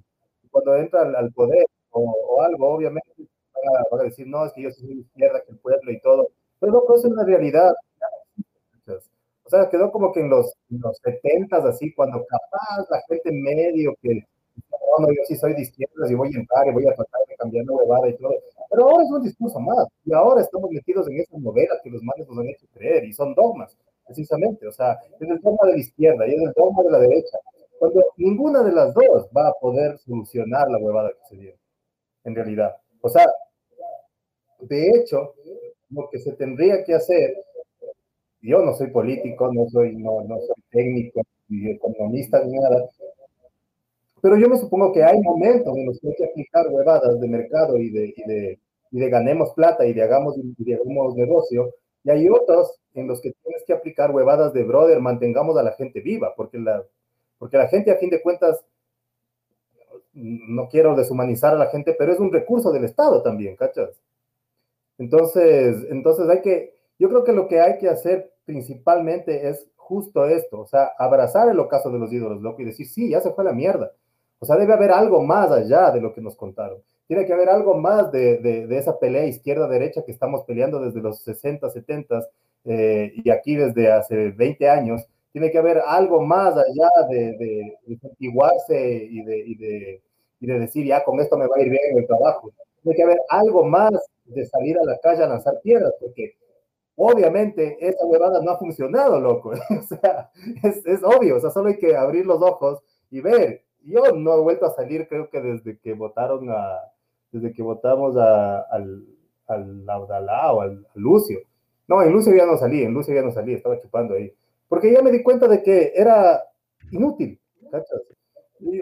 cuando 0.51 0.77
entra 0.77 1.03
al, 1.03 1.33
poder 1.33 1.64
o, 1.90 2.43
algo, 2.43 2.75
obviamente 2.75 3.12
van 3.19 3.99
a, 4.01 4.03
a, 4.03 4.05
decir, 4.05 4.27
no, 4.27 4.45
es 4.45 4.53
que 4.53 4.62
yo 4.62 4.71
soy 4.73 4.88
de 4.88 5.01
izquierda, 5.01 5.43
que 5.45 5.53
el 5.53 5.59
pueblo 5.59 5.93
y 5.93 6.01
todo, 6.01 6.29
pero 6.64 6.85
no 6.88 6.94
es 6.94 7.05
una 7.05 7.24
realidad. 7.24 7.74
O 9.46 9.50
sea, 9.50 9.68
quedó 9.68 9.92
como 9.92 10.11
que 10.11 10.20
en 10.20 10.31
los, 10.31 10.55
los 10.70 10.96
70 11.05 11.57
así, 11.68 11.92
cuando 11.92 12.24
capaz 12.24 12.88
la 12.90 13.03
gente 13.07 13.31
medio 13.31 13.94
que, 14.00 14.22
no, 14.98 15.09
yo 15.09 15.22
sí 15.29 15.37
soy 15.37 15.53
de 15.53 15.62
izquierdas 15.62 16.11
y 16.11 16.14
voy 16.14 16.35
a 16.35 16.38
entrar 16.38 16.66
y 16.66 16.72
voy 16.72 16.87
a 16.87 16.94
tratar 16.94 17.20
de 17.29 17.37
cambiar 17.37 17.66
la 17.66 17.72
huevada 17.74 18.09
y 18.09 18.16
todo. 18.16 18.33
Pero 18.70 18.88
ahora 18.88 19.05
es 19.05 19.11
un 19.11 19.22
discurso 19.22 19.61
más. 19.61 19.87
Y 20.07 20.14
ahora 20.14 20.40
estamos 20.40 20.70
metidos 20.70 21.07
en 21.09 21.20
esas 21.20 21.38
novelas 21.38 21.79
que 21.83 21.90
los 21.90 22.03
males 22.03 22.27
nos 22.27 22.38
han 22.38 22.48
hecho 22.48 22.66
creer 22.72 23.05
y 23.05 23.12
son 23.12 23.35
dogmas, 23.35 23.77
precisamente. 24.07 24.66
O 24.66 24.72
sea, 24.72 24.98
es 25.20 25.29
el 25.29 25.40
dogma 25.40 25.66
de 25.66 25.72
la 25.72 25.79
izquierda 25.79 26.27
y 26.27 26.35
es 26.35 26.40
el 26.40 26.53
dogma 26.57 26.83
de 26.83 26.90
la 26.90 26.98
derecha. 27.00 27.37
Cuando 27.79 28.03
ninguna 28.16 28.62
de 28.62 28.72
las 28.72 28.94
dos 28.94 29.29
va 29.37 29.48
a 29.48 29.53
poder 29.61 29.98
solucionar 29.98 30.70
la 30.70 30.79
huevada 30.79 31.11
que 31.11 31.29
se 31.29 31.37
dio, 31.37 31.55
en 32.24 32.35
realidad. 32.35 32.74
O 33.03 33.11
sea, 33.11 33.27
de 34.61 34.88
hecho, 34.88 35.35
lo 35.95 36.09
que 36.11 36.19
se 36.19 36.33
tendría 36.33 36.85
que 36.85 36.95
hacer, 36.95 37.35
yo 38.43 38.63
no 38.63 38.75
soy 38.75 38.89
político, 38.89 39.53
no 39.53 39.69
soy, 39.69 39.97
no, 39.97 40.23
no 40.23 40.39
soy 40.41 40.63
técnico, 40.71 41.23
ni 41.49 41.71
economista, 41.71 42.45
ni 42.45 42.59
nada, 42.59 42.89
pero 44.25 44.39
yo 44.39 44.49
me 44.49 44.57
supongo 44.57 44.91
que 44.93 45.05
hay 45.05 45.21
momentos 45.21 45.77
en 45.77 45.85
los 45.85 46.01
que 46.01 46.09
hay 46.09 46.15
que 46.15 46.25
aplicar 46.25 46.67
huevadas 46.71 47.21
de 47.21 47.29
mercado 47.29 47.77
y 47.77 47.91
de, 47.91 48.15
y 48.17 48.23
de, 48.27 48.59
y 48.91 48.99
de 48.99 49.11
ganemos 49.11 49.53
plata 49.53 49.85
y 49.85 49.93
de 49.93 50.03
hagamos, 50.03 50.37
y 50.39 50.65
de 50.65 50.75
hagamos 50.77 51.15
negocio, 51.15 51.75
y 52.05 52.11
hay 52.11 52.29
otros 52.29 52.81
en 52.95 53.07
los 53.07 53.21
que 53.21 53.33
tienes 53.43 53.65
que 53.67 53.75
aplicar 53.75 54.13
huevadas 54.13 54.55
de 54.55 54.63
brother, 54.63 55.01
mantengamos 55.01 55.59
a 55.59 55.63
la 55.63 55.73
gente 55.73 56.01
viva, 56.01 56.35
porque 56.37 56.59
la, 56.59 56.83
porque 57.39 57.59
la 57.59 57.69
gente 57.69 57.91
a 57.91 57.97
fin 57.97 58.09
de 58.09 58.23
cuentas, 58.23 58.65
no 60.15 60.69
quiero 60.69 60.95
deshumanizar 60.95 61.53
a 61.53 61.59
la 61.59 61.67
gente, 61.67 61.95
pero 61.99 62.13
es 62.13 62.19
un 62.19 62.33
recurso 62.33 62.73
del 62.73 62.85
Estado 62.85 63.23
también, 63.23 63.57
¿cachas? 63.57 63.91
Entonces, 64.99 65.87
entonces 65.91 66.29
hay 66.29 66.41
que, 66.43 66.75
yo 66.99 67.09
creo 67.09 67.25
que 67.25 67.33
lo 67.33 67.49
que 67.49 67.61
hay 67.61 67.79
que 67.79 67.89
hacer 67.89 68.33
principalmente 68.45 69.49
es 69.49 69.69
justo 69.77 70.25
esto, 70.27 70.61
o 70.61 70.67
sea, 70.67 70.93
abrazar 70.99 71.49
el 71.49 71.61
ocaso 71.61 71.91
de 71.91 71.99
los 71.99 72.13
ídolos, 72.13 72.41
loco, 72.41 72.63
y 72.63 72.65
decir, 72.65 72.87
sí, 72.87 73.11
ya 73.11 73.21
se 73.21 73.33
fue 73.33 73.45
la 73.45 73.53
mierda. 73.53 73.93
O 74.39 74.47
sea, 74.47 74.57
debe 74.57 74.73
haber 74.73 74.91
algo 74.91 75.23
más 75.23 75.51
allá 75.51 75.91
de 75.91 76.01
lo 76.01 76.13
que 76.15 76.21
nos 76.21 76.37
contaron. 76.37 76.83
Tiene 77.07 77.27
que 77.27 77.33
haber 77.33 77.49
algo 77.49 77.75
más 77.75 78.11
de, 78.13 78.39
de, 78.39 78.79
esa 78.79 78.99
pelea 78.99 79.27
izquierda-derecha 79.27 80.05
que 80.05 80.13
estamos 80.13 80.45
peleando 80.45 80.81
desde 80.81 81.01
los 81.01 81.23
60, 81.23 81.69
70 81.71 82.27
eh, 82.65 83.13
y 83.15 83.31
aquí 83.31 83.57
desde 83.57 83.93
hace 83.93 84.31
20 84.31 84.69
años. 84.69 85.07
Tiene 85.33 85.51
que 85.51 85.59
haber 85.59 85.79
algo 85.87 86.21
más 86.23 86.55
allá 86.55 86.91
de, 87.11 87.37
de, 87.37 87.79
de 87.87 87.99
y 88.19 88.29
y, 88.29 90.01
y 90.41 90.47
de 90.47 90.59
decir, 90.59 90.87
ya 90.87 91.05
con 91.05 91.21
esto 91.21 91.37
me 91.37 91.47
va 91.47 91.57
a 91.57 91.63
ir 91.63 91.71
bien 91.71 91.83
en 91.93 91.99
el 91.99 92.07
trabajo. 92.07 92.53
Tiene 92.83 92.97
que 92.97 93.03
haber 93.03 93.19
algo 93.29 93.65
más 93.65 93.93
de 94.25 94.47
salir 94.47 94.79
a 94.79 94.85
la 94.85 94.99
calle 94.99 95.23
a 95.23 95.29
lanzar 95.29 95.61
piedras, 95.63 95.95
porque 96.01 96.37
obviamente 96.97 97.77
esa 97.81 98.05
huevada 98.07 98.41
no 98.43 98.53
ha 98.53 98.59
funcionado, 98.59 99.21
loco. 99.21 99.51
o 99.71 99.83
sea, 99.83 100.31
es, 100.63 100.85
es, 100.87 101.03
obvio, 101.03 101.37
o 101.37 101.41
sea, 101.41 101.51
solo 101.51 101.69
hay 101.69 101.79
que 101.79 101.97
abrir 101.97 102.27
los 102.27 102.43
ojos 102.43 102.81
y 103.11 103.21
ver. 103.21 103.63
Yo 103.83 104.03
no 104.13 104.35
he 104.35 104.41
vuelto 104.41 104.67
a 104.67 104.75
salir, 104.75 105.07
creo 105.09 105.29
que 105.29 105.41
desde 105.41 105.79
que 105.79 105.93
votaron 105.93 106.49
a, 106.51 106.81
desde 107.31 107.53
que 107.53 107.63
votamos 107.63 108.17
a, 108.17 108.61
al, 108.61 109.05
al 109.47 109.85
Laudalá 109.85 110.53
o 110.53 110.63
al, 110.63 110.87
Lucio. 110.95 111.41
No, 111.87 112.03
en 112.03 112.13
Lucio 112.13 112.35
ya 112.35 112.47
no 112.47 112.57
salí, 112.57 112.83
en 112.83 112.95
Lucio 112.95 113.15
ya 113.15 113.23
no 113.23 113.31
salí, 113.31 113.53
estaba 113.53 113.79
chupando 113.79 114.15
ahí. 114.15 114.33
Porque 114.69 114.91
ya 114.91 115.03
me 115.03 115.11
di 115.11 115.23
cuenta 115.23 115.47
de 115.49 115.63
que 115.63 115.93
era 115.95 116.43
inútil, 116.91 117.39
¿cachas? 117.71 118.01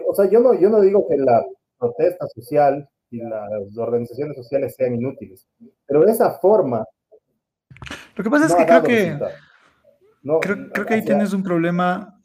o 0.07 0.15
sea, 0.15 0.29
yo 0.29 0.39
no, 0.39 0.53
yo 0.53 0.69
no 0.69 0.79
digo 0.79 1.05
que 1.07 1.17
la 1.17 1.45
protesta 1.77 2.27
social 2.27 2.87
y 3.13 3.19
las 3.19 3.77
organizaciones 3.77 4.35
sociales 4.35 4.73
sean 4.75 4.95
inútiles. 4.95 5.47
Pero 5.85 6.01
de 6.01 6.11
esa 6.11 6.31
forma... 6.39 6.83
Lo 8.15 8.23
que 8.23 8.29
pasa 8.29 8.47
es 8.47 8.55
que 8.55 8.65
creo 8.65 8.83
que... 8.83 9.19
creo, 10.41 10.69
creo, 10.71 10.85
que 10.85 10.93
ahí 10.95 11.05
tienes 11.05 11.31
un 11.31 11.43
problema 11.43 12.19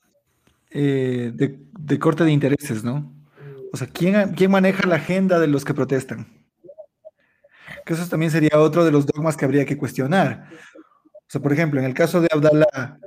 eh, 0.70 1.30
de, 1.34 1.98
corte 1.98 2.24
de 2.24 2.32
intereses, 2.32 2.82
¿no? 2.82 3.12
O 3.70 3.76
sea, 3.76 3.86
¿quién, 3.86 4.32
¿quién 4.32 4.50
maneja 4.50 4.88
la 4.88 4.96
agenda 4.96 5.38
de 5.38 5.46
los 5.46 5.62
que 5.62 5.74
protestan? 5.74 6.26
Que 7.84 7.92
eso 7.92 8.08
también 8.08 8.32
sería 8.32 8.58
otro 8.58 8.82
de 8.82 8.90
los 8.90 9.04
dogmas 9.04 9.36
que 9.36 9.44
habría 9.44 9.66
que 9.66 9.76
cuestionar. 9.76 10.48
O 10.74 11.26
sea, 11.30 11.42
por 11.42 11.52
ejemplo, 11.52 11.80
en 11.80 11.84
el 11.84 11.92
caso 11.92 12.22
de 12.22 12.28
Abdalá, 12.30 12.98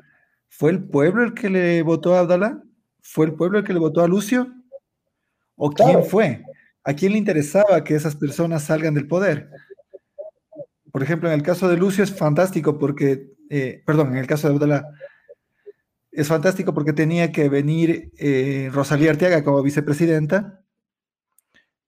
¿fue 0.50 0.70
el 0.70 0.84
pueblo 0.84 1.24
el 1.24 1.34
que 1.34 1.50
le 1.50 1.82
votó 1.82 2.16
a 2.16 2.20
Abdalá? 2.20 2.62
¿Fue 3.02 3.26
el 3.26 3.34
pueblo 3.34 3.58
el 3.58 3.64
que 3.64 3.74
le 3.74 3.80
votó 3.80 4.04
a 4.04 4.08
Lucio? 4.08 4.54
¿O 5.56 5.72
quién 5.72 6.04
fue? 6.04 6.44
¿A 6.84 6.94
quién 6.94 7.12
le 7.12 7.18
interesaba 7.20 7.84
que 7.84 7.96
esas 7.96 8.16
personas 8.16 8.64
salgan 8.64 8.94
del 8.94 9.08
poder? 9.08 9.50
Por 10.92 11.04
ejemplo, 11.04 11.30
en 11.30 11.36
el 11.36 11.44
caso 11.44 11.70
de 11.70 11.78
Lucio 11.78 12.04
es 12.04 12.14
fantástico 12.14 12.80
porque, 12.80 13.34
eh, 13.50 13.84
perdón, 13.86 14.12
en 14.12 14.18
el 14.18 14.28
caso 14.28 14.48
de 14.48 14.56
Abdalá, 14.56 14.88
es 16.12 16.28
fantástico 16.28 16.74
porque 16.74 16.94
tenía 16.94 17.32
que 17.32 17.50
venir 17.50 18.12
eh, 18.18 18.70
Rosalía 18.74 19.12
Arteaga 19.12 19.44
como 19.44 19.64
vicepresidenta 19.64 20.62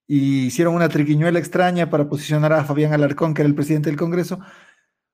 y 0.08 0.46
hicieron 0.46 0.76
una 0.76 0.90
triquiñuela 0.90 1.40
extraña 1.40 1.90
para 1.90 2.08
posicionar 2.08 2.54
a 2.54 2.64
Fabián 2.64 2.94
Alarcón, 2.94 3.34
que 3.34 3.42
era 3.42 3.50
el 3.50 3.56
presidente 3.56 3.90
del 3.90 4.00
Congreso. 4.00 4.40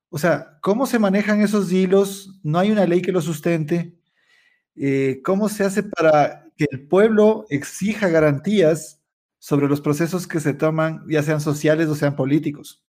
O 0.10 0.18
sea, 0.18 0.60
¿cómo 0.62 0.86
se 0.88 1.00
manejan 1.00 1.42
esos 1.42 1.72
hilos? 1.72 2.40
No 2.44 2.60
hay 2.60 2.72
una 2.72 2.86
ley 2.86 3.02
que 3.02 3.12
lo 3.12 3.22
sustente. 3.22 3.96
Eh, 4.76 5.22
¿Cómo 5.24 5.50
se 5.50 5.64
hace 5.64 5.84
para 5.84 6.46
que 6.58 6.66
el 6.72 6.88
pueblo 6.88 7.46
exija 7.50 8.10
garantías 8.10 8.99
sobre 9.40 9.68
los 9.68 9.82
procesos 9.82 10.28
que 10.28 10.40
se 10.40 10.54
toman, 10.54 11.04
ya 11.10 11.24
sean 11.24 11.42
sociales 11.42 11.88
o 11.88 11.96
sean 11.96 12.16
políticos? 12.16 12.84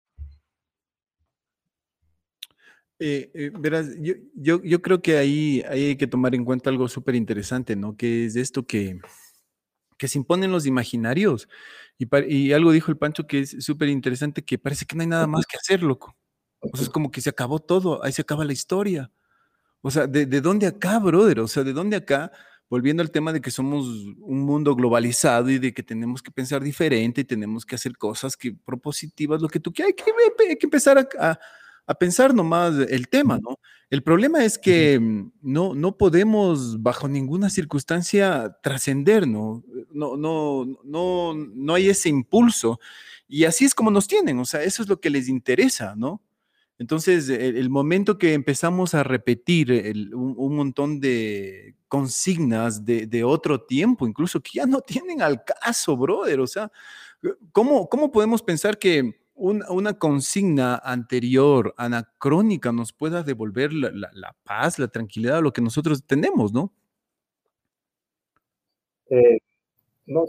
Eh, 2.98 3.30
eh, 3.32 3.50
verás, 3.58 3.88
yo, 3.98 4.12
yo, 4.34 4.62
yo, 4.62 4.82
creo 4.82 5.00
que 5.00 5.16
ahí, 5.16 5.62
hay 5.66 5.96
que 5.96 6.06
tomar 6.06 6.34
en 6.34 6.44
cuenta 6.44 6.68
algo 6.68 6.86
súper 6.86 7.14
interesante, 7.14 7.74
¿no? 7.74 7.96
Que 7.96 8.26
es 8.26 8.36
esto 8.36 8.66
que, 8.66 9.00
que 9.96 10.06
se 10.06 10.18
imponen 10.18 10.52
los 10.52 10.66
imaginarios. 10.66 11.48
Y, 11.96 12.06
y 12.26 12.52
algo 12.52 12.72
dijo 12.72 12.90
el 12.90 12.98
Pancho 12.98 13.26
que 13.26 13.40
es 13.40 13.56
súper 13.64 13.88
interesante, 13.88 14.42
que 14.44 14.58
parece 14.58 14.84
que 14.84 14.96
no 14.96 15.02
hay 15.02 15.08
nada 15.08 15.26
más 15.26 15.46
que 15.46 15.56
hacer, 15.56 15.82
loco. 15.82 16.14
O 16.60 16.76
sea, 16.76 16.84
es 16.84 16.90
como 16.90 17.10
que 17.10 17.22
se 17.22 17.30
acabó 17.30 17.58
todo, 17.58 18.04
ahí 18.04 18.12
se 18.12 18.20
acaba 18.20 18.44
la 18.44 18.52
historia. 18.52 19.10
O 19.80 19.90
sea, 19.90 20.06
¿de, 20.06 20.26
de 20.26 20.40
dónde 20.42 20.66
acá, 20.66 20.98
brother? 20.98 21.40
O 21.40 21.48
sea, 21.48 21.64
¿de 21.64 21.72
dónde 21.72 21.96
acá? 21.96 22.30
Volviendo 22.70 23.02
al 23.02 23.10
tema 23.10 23.32
de 23.32 23.40
que 23.42 23.50
somos 23.50 23.86
un 24.20 24.40
mundo 24.40 24.74
globalizado 24.74 25.50
y 25.50 25.58
de 25.58 25.74
que 25.74 25.82
tenemos 25.82 26.22
que 26.22 26.30
pensar 26.30 26.62
diferente 26.62 27.20
y 27.20 27.24
tenemos 27.24 27.66
que 27.66 27.74
hacer 27.74 27.98
cosas 27.98 28.36
que 28.36 28.52
propositivas, 28.52 29.42
lo 29.42 29.48
que 29.48 29.60
tú 29.60 29.72
quieras, 29.72 29.92
hay 29.98 30.04
que, 30.04 30.44
hay 30.48 30.56
que 30.56 30.66
empezar 30.66 30.96
a 31.18 31.38
a 31.90 31.94
pensar 31.94 32.32
nomás 32.32 32.74
el 32.88 33.08
tema, 33.08 33.40
¿no? 33.42 33.58
El 33.90 34.04
problema 34.04 34.44
es 34.44 34.58
que 34.58 35.00
mm, 35.00 35.32
no, 35.42 35.74
no 35.74 35.98
podemos 35.98 36.80
bajo 36.80 37.08
ninguna 37.08 37.50
circunstancia 37.50 38.56
trascender, 38.62 39.26
¿no? 39.26 39.64
No, 39.90 40.16
no, 40.16 40.66
no, 40.84 41.34
no 41.34 41.74
hay 41.74 41.88
ese 41.88 42.08
impulso. 42.08 42.78
Y 43.26 43.44
así 43.44 43.64
es 43.64 43.74
como 43.74 43.90
nos 43.90 44.06
tienen, 44.06 44.38
o 44.38 44.44
sea, 44.44 44.62
eso 44.62 44.84
es 44.84 44.88
lo 44.88 45.00
que 45.00 45.10
les 45.10 45.28
interesa, 45.28 45.96
¿no? 45.96 46.22
Entonces, 46.80 47.28
el, 47.28 47.68
momento 47.68 48.16
que 48.16 48.32
empezamos 48.32 48.94
a 48.94 49.02
repetir 49.02 49.70
un, 50.14 50.56
montón 50.56 50.98
de 50.98 51.74
consignas 51.88 52.86
de, 52.86 53.22
otro 53.22 53.60
tiempo, 53.60 54.06
incluso 54.06 54.40
que 54.40 54.52
ya 54.54 54.64
no 54.64 54.80
tienen 54.86 55.20
al 55.20 55.44
caso, 55.44 55.94
brother, 55.94 56.40
o 56.40 56.46
sea, 56.46 56.72
¿cómo, 57.52 57.86
cómo 57.90 58.10
podemos 58.10 58.42
pensar 58.42 58.78
que 58.78 59.20
una, 59.34 59.98
consigna 59.98 60.76
anterior, 60.76 61.74
anacrónica, 61.76 62.72
nos 62.72 62.94
pueda 62.94 63.22
devolver 63.22 63.74
la, 63.74 64.34
paz, 64.42 64.78
la 64.78 64.88
tranquilidad, 64.88 65.42
lo 65.42 65.52
que 65.52 65.60
nosotros 65.60 66.02
tenemos, 66.06 66.50
¿no? 66.54 66.72
No, 70.10 70.26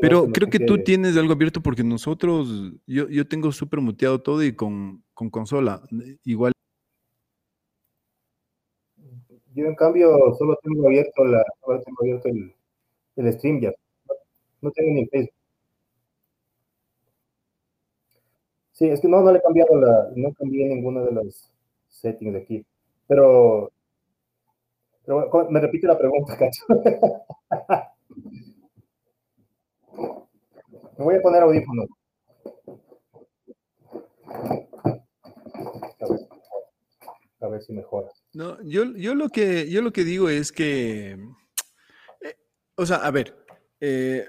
Pero 0.00 0.26
creo 0.32 0.50
que 0.50 0.58
tú 0.58 0.82
tienes 0.82 1.16
algo 1.16 1.32
abierto 1.32 1.62
porque 1.62 1.84
nosotros, 1.84 2.48
yo, 2.84 3.08
yo 3.08 3.28
tengo 3.28 3.52
súper 3.52 3.80
muteado 3.80 4.20
todo 4.20 4.42
y 4.42 4.56
con, 4.56 5.04
con, 5.14 5.30
consola, 5.30 5.80
igual. 6.24 6.52
Yo 9.54 9.66
en 9.66 9.76
cambio 9.76 10.34
solo 10.36 10.58
tengo 10.62 10.88
abierto, 10.88 11.24
la, 11.24 11.44
tengo 11.84 11.98
abierto 12.00 12.28
el, 12.28 12.52
el 13.16 13.32
stream 13.34 13.60
ya. 13.60 13.72
No 14.60 14.72
tengo 14.72 14.94
ni 14.94 15.06
Facebook. 15.06 15.34
Sí, 18.72 18.86
es 18.88 19.00
que 19.00 19.06
no, 19.06 19.20
no 19.20 19.30
le 19.30 19.38
he 19.38 19.42
cambiado 19.42 19.80
la, 19.80 20.10
no 20.16 20.32
cambié 20.34 20.68
ninguna 20.68 21.02
de 21.02 21.12
las 21.12 21.52
settings 21.88 22.32
de 22.32 22.38
aquí. 22.40 22.66
Pero, 23.06 23.70
pero 25.08 25.48
me 25.50 25.58
repite 25.58 25.86
la 25.86 25.98
pregunta, 25.98 26.36
Cacho. 26.36 26.64
me 30.98 31.04
voy 31.04 31.14
a 31.14 31.22
poner 31.22 31.42
audífonos. 31.42 31.86
A 37.40 37.48
ver, 37.48 37.62
si 37.62 37.72
mejora. 37.72 38.08
No, 38.34 38.60
yo, 38.62 38.84
yo, 38.96 39.14
lo 39.14 39.30
que, 39.30 39.70
yo 39.70 39.80
lo 39.80 39.92
que 39.92 40.04
digo 40.04 40.28
es 40.28 40.52
que, 40.52 41.12
eh, 41.12 42.36
o 42.74 42.84
sea, 42.84 42.96
a 42.98 43.10
ver, 43.10 43.34
eh, 43.80 44.26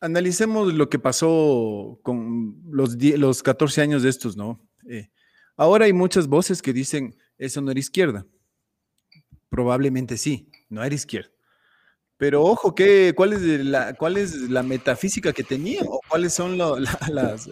analicemos 0.00 0.72
lo 0.72 0.88
que 0.88 0.98
pasó 0.98 2.00
con 2.02 2.62
los, 2.70 2.96
los 2.96 3.42
14 3.42 3.82
años 3.82 4.02
de 4.02 4.08
estos, 4.08 4.34
¿no? 4.38 4.66
Eh, 4.88 5.10
ahora 5.56 5.84
hay 5.84 5.92
muchas 5.92 6.26
voces 6.26 6.62
que 6.62 6.72
dicen, 6.72 7.16
eso 7.36 7.60
no 7.60 7.70
era 7.70 7.80
izquierda. 7.80 8.26
Probablemente 9.52 10.16
sí, 10.16 10.48
no 10.70 10.82
era 10.82 10.94
izquierda. 10.94 11.28
Pero 12.16 12.42
ojo, 12.42 12.74
¿qué, 12.74 13.12
cuál, 13.14 13.34
es 13.34 13.42
la, 13.42 13.92
¿cuál 13.92 14.16
es 14.16 14.34
la 14.48 14.62
metafísica 14.62 15.34
que 15.34 15.42
tenían? 15.42 15.84
¿O 15.88 16.00
cuáles 16.08 16.32
son 16.32 16.56
las, 17.12 17.50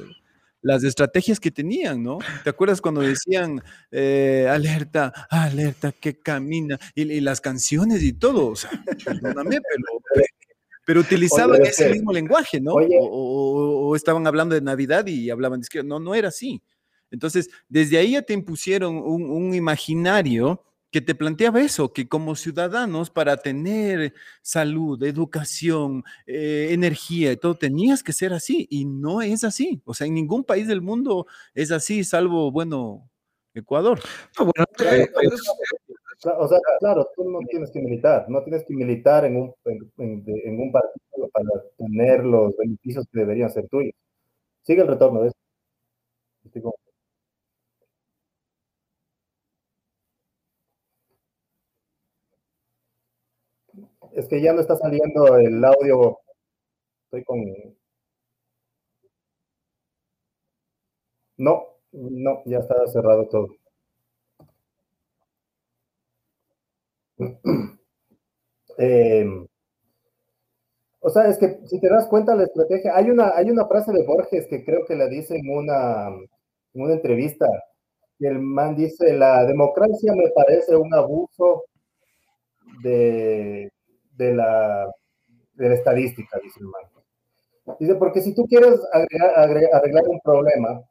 las 0.63 0.83
estrategias 0.83 1.39
que 1.39 1.51
tenían, 1.51 2.03
¿no? 2.03 2.17
¿Te 2.43 2.49
acuerdas 2.49 2.81
cuando 2.81 3.03
decían 3.03 3.63
eh, 3.91 4.49
alerta, 4.49 5.13
alerta, 5.29 5.93
que 5.93 6.19
camina? 6.19 6.79
Y, 6.95 7.21
las 7.21 7.43
canciones 7.43 8.03
y 8.03 8.15
todo. 8.15 8.47
O 8.47 8.57
sea, 8.57 8.71
perdóname, 9.05 9.59
pero 9.61 10.25
pero 10.87 11.03
utilizaban 11.03 11.61
ese 11.63 11.91
mismo 11.91 12.13
lenguaje, 12.13 12.61
¿no? 12.63 12.73
O, 12.73 13.95
estaban 13.95 14.27
hablando 14.27 14.55
de 14.55 14.63
Navidad 14.63 15.07
y 15.07 15.29
hablaban 15.29 15.61
de 15.61 15.65
izquierda. 15.65 15.87
No, 15.87 16.01
no 16.01 16.15
era 16.15 16.29
así. 16.29 16.63
Entonces, 17.11 17.51
desde 17.69 17.99
ahí 17.99 18.13
ya 18.13 18.23
te 18.23 18.33
impusieron 18.33 18.97
un, 18.97 19.55
imaginario 19.55 20.65
que 20.91 21.01
te 21.01 21.15
planteaba 21.15 21.61
eso, 21.61 21.93
que 21.93 22.09
como 22.09 22.35
ciudadanos 22.35 23.11
para 23.11 23.37
tener 23.37 24.13
salud, 24.43 25.03
educación, 25.03 26.03
eh, 26.27 26.69
energía 26.73 27.33
y 27.33 27.37
todo, 27.37 27.55
tenías 27.55 28.03
que 28.03 28.13
ser 28.13 28.33
así 28.33 28.67
y 28.71 28.85
no 28.85 29.23
es 29.23 29.45
así. 29.45 29.83
O 29.85 29.95
sea, 29.95 30.07
en 30.07 30.15
ningún 30.15 30.45
país 30.45 30.67
del 30.67 30.83
mundo 30.83 31.27
es 31.55 31.71
así, 31.71 32.05
salvo, 32.05 32.51
bueno, 32.51 33.09
Ecuador. 33.55 34.01
bueno, 34.39 34.67
eh, 34.91 35.09
o 36.23 36.49
sea, 36.49 36.59
claro, 36.81 37.09
tú 37.17 37.31
no 37.31 37.39
tienes 37.49 37.71
que 37.71 37.81
militar, 37.81 38.27
no 38.29 38.43
tienes 38.43 38.65
que 38.65 38.75
militar 38.75 39.25
en 39.25 39.37
un, 39.37 39.55
en, 39.65 40.61
un 40.61 40.73
partido 40.73 41.29
para 41.33 41.49
tener 41.79 42.25
los 42.25 42.57
beneficios 42.57 43.07
que 43.11 43.21
deberían 43.21 43.51
ser 43.51 43.69
tuyos. 43.69 43.95
Sigue 44.63 44.83
el 44.83 44.89
retorno 44.89 45.23
de 45.23 45.29
eso. 45.29 45.37
Es 54.15 54.29
que 54.29 54.41
ya 54.41 54.53
no 54.53 54.61
está 54.61 54.77
saliendo 54.77 55.37
el 55.37 55.65
audio. 55.65 56.19
Estoy 57.07 57.25
con. 57.25 57.41
No, 61.39 61.65
no, 61.93 62.43
ya 62.47 62.59
está 62.59 62.87
cerrado 62.87 63.27
todo. 63.29 63.49
Eh, 68.79 69.25
o 71.01 71.11
sea, 71.11 71.29
es 71.29 71.39
que 71.39 71.61
si 71.67 71.81
te 71.81 71.89
das 71.89 72.07
cuenta 72.09 72.35
la 72.35 72.45
estrategia, 72.45 72.97
hay 72.97 73.11
una, 73.11 73.33
hay 73.37 73.51
una 73.51 73.67
frase 73.67 73.93
de 73.93 74.05
Borges 74.05 74.47
que 74.49 74.65
creo 74.65 74.85
que 74.87 74.97
la 74.97 75.09
dice 75.09 75.37
en 75.37 75.49
una, 75.51 76.09
en 76.09 76.83
una 76.83 76.95
entrevista. 76.95 77.47
Y 78.19 78.27
el 78.27 78.39
man 78.41 78.77
dice, 78.77 79.15
la 79.15 79.45
democracia 79.47 80.13
me 80.15 80.31
parece 80.31 80.77
un 80.77 80.93
abuso 80.95 81.65
de, 82.83 83.71
de, 84.21 84.35
la, 84.35 84.93
de 85.55 85.69
la 85.71 85.75
estadística, 85.75 86.39
dice 86.43 86.61
el 86.61 86.67
man. 86.67 86.83
Dice, 87.79 87.95
porque 87.95 88.21
si 88.21 88.35
tú 88.35 88.45
quieres 88.47 88.81
arreglar 88.93 90.09
un 90.09 90.21
problema 90.21 90.83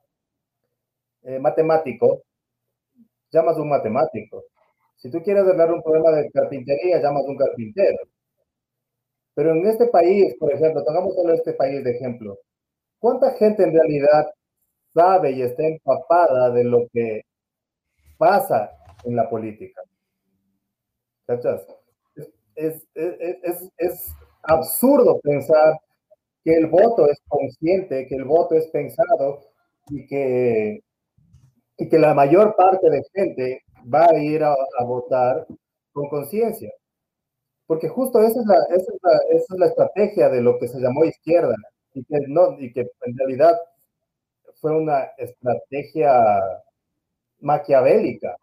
eh, 1.23 1.39
matemático, 1.39 2.23
llamas 3.31 3.57
a 3.57 3.61
un 3.61 3.69
matemático. 3.69 4.45
Si 4.95 5.11
tú 5.11 5.21
quieres 5.21 5.43
arreglar 5.43 5.71
un 5.71 5.83
problema 5.83 6.11
de 6.11 6.29
carpintería, 6.31 7.01
llamas 7.01 7.25
a 7.25 7.29
un 7.29 7.37
carpintero. 7.37 7.99
Pero 9.35 9.51
en 9.51 9.67
este 9.67 9.87
país, 9.87 10.35
por 10.39 10.51
ejemplo, 10.51 10.83
tomamos 10.83 11.15
solo 11.15 11.33
este 11.33 11.53
país 11.53 11.83
de 11.83 11.91
ejemplo, 11.91 12.37
¿cuánta 12.99 13.31
gente 13.33 13.63
en 13.63 13.73
realidad 13.73 14.25
sabe 14.93 15.31
y 15.31 15.41
está 15.43 15.63
empapada 15.67 16.49
de 16.51 16.63
lo 16.63 16.87
que 16.91 17.21
pasa 18.17 18.71
en 19.05 19.15
la 19.15 19.29
política? 19.29 19.81
¿cachas? 21.29 21.78
Es, 22.59 22.87
es, 22.93 23.71
es, 23.77 24.13
absurdo 24.43 25.19
pensar 25.21 25.79
que 26.43 26.55
el 26.55 26.67
voto 26.67 27.07
es 27.07 27.19
consciente, 27.27 28.07
que 28.07 28.15
el 28.15 28.25
voto 28.25 28.55
es 28.55 28.67
pensado 28.67 29.41
y 29.89 30.07
que, 30.07 30.81
y 31.77 31.89
que 31.89 31.99
la 31.99 32.13
mayor 32.13 32.55
parte 32.55 32.89
de 32.89 33.03
gente 33.13 33.63
va 33.93 34.05
a 34.05 34.17
ir 34.17 34.43
a, 34.43 34.55
votar 34.85 35.45
con 35.93 36.09
conciencia. 36.09 36.71
Porque 37.67 37.87
justo 37.87 38.21
esa 38.21 38.39
es, 38.39 38.45
la, 38.45 38.55
esa, 38.75 38.91
es 38.93 38.99
la, 39.03 39.37
esa 39.37 39.53
es 39.53 39.59
la 39.59 39.65
estrategia 39.67 40.29
de 40.29 40.41
lo 40.41 40.57
que 40.57 40.67
se 40.67 40.79
llamó 40.79 41.05
izquierda 41.05 41.55
y 41.93 42.03
que, 42.03 42.19
no, 42.27 42.59
y 42.59 42.73
que 42.73 42.81
en 42.81 43.17
realidad 43.17 43.57
fue 44.55 44.75
una 44.75 45.03
estrategia 45.17 46.35
maquiavélica. 47.41 48.35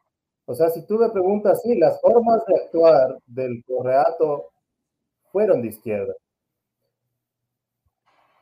O 0.47 0.55
sea, 0.55 0.71
si 0.71 0.87
tú 0.87 0.97
me 0.97 1.11
preguntas, 1.11 1.61
sí, 1.63 1.77
las 1.77 2.01
formas 2.01 2.45
de 2.47 2.55
actuar 2.55 3.19
del 3.27 3.65
correato 3.65 4.51
fueron 5.33 5.61
de 5.61 5.69
izquierda. 5.69 6.15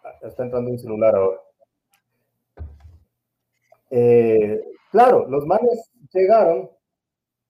Ah, 0.05 0.13
está 0.23 0.45
entrando 0.45 0.71
un 0.71 0.79
celular 0.79 1.15
ahora. 1.17 1.41
Eh, 3.91 4.63
claro, 4.91 5.27
los 5.29 5.47
manes 5.47 5.91
llegaron 6.13 6.71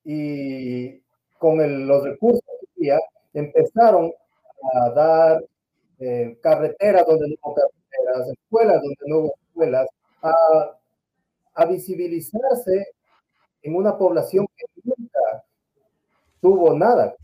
y 0.04 1.00
con 1.38 1.86
los 1.88 2.04
recursos 2.04 2.42
que 2.60 2.92
había, 2.92 3.00
empezaron 3.32 4.12
a 4.72 4.90
dar 4.90 5.44
eh, 5.98 6.38
carreteras 6.40 7.04
donde 7.06 7.28
no 7.28 7.34
hubo 7.42 7.54
carreteras, 7.54 8.28
escuelas 8.30 8.82
donde 8.82 8.96
no 9.06 9.18
hubo 9.18 9.34
escuelas, 9.48 9.88
a 11.54 11.66
visibilizarse 11.66 12.93
en 13.64 13.74
una 13.74 13.96
población 13.96 14.46
que 14.56 14.66
nunca 14.84 15.44
tuvo 16.40 16.74
nada, 16.74 17.16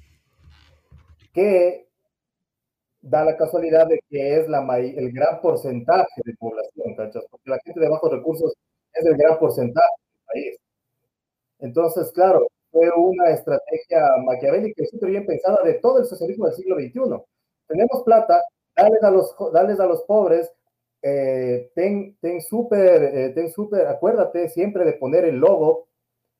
que 1.34 1.86
da 3.02 3.24
la 3.24 3.36
casualidad 3.36 3.86
de 3.86 4.00
que 4.08 4.38
es 4.38 4.48
la, 4.48 4.60
el 4.78 5.12
gran 5.12 5.40
porcentaje 5.42 6.20
de 6.24 6.34
población, 6.38 6.96
¿cachas? 6.96 7.24
Porque 7.30 7.50
la 7.50 7.58
gente 7.62 7.80
de 7.80 7.88
bajos 7.88 8.10
recursos 8.10 8.54
es 8.94 9.04
el 9.04 9.16
gran 9.16 9.38
porcentaje 9.38 9.86
del 10.02 10.24
país. 10.26 10.60
Entonces, 11.58 12.10
claro, 12.12 12.46
fue 12.72 12.88
una 12.96 13.30
estrategia 13.30 14.16
maquiavélica 14.24 14.82
y 14.82 14.86
súper 14.86 15.10
bien 15.10 15.26
pensada 15.26 15.62
de 15.62 15.74
todo 15.74 15.98
el 15.98 16.06
socialismo 16.06 16.46
del 16.46 16.54
siglo 16.54 16.76
XXI. 16.76 17.22
Tenemos 17.68 18.02
plata, 18.02 18.42
dales 18.74 19.02
a 19.02 19.10
los, 19.10 19.36
dales 19.52 19.78
a 19.78 19.86
los 19.86 20.02
pobres, 20.04 20.50
eh, 21.02 21.70
ten, 21.74 22.16
ten 22.20 22.40
súper, 22.40 23.02
eh, 23.02 23.28
ten 23.34 23.50
súper, 23.50 23.86
acuérdate 23.86 24.48
siempre 24.48 24.86
de 24.86 24.94
poner 24.94 25.26
el 25.26 25.36
logo 25.36 25.89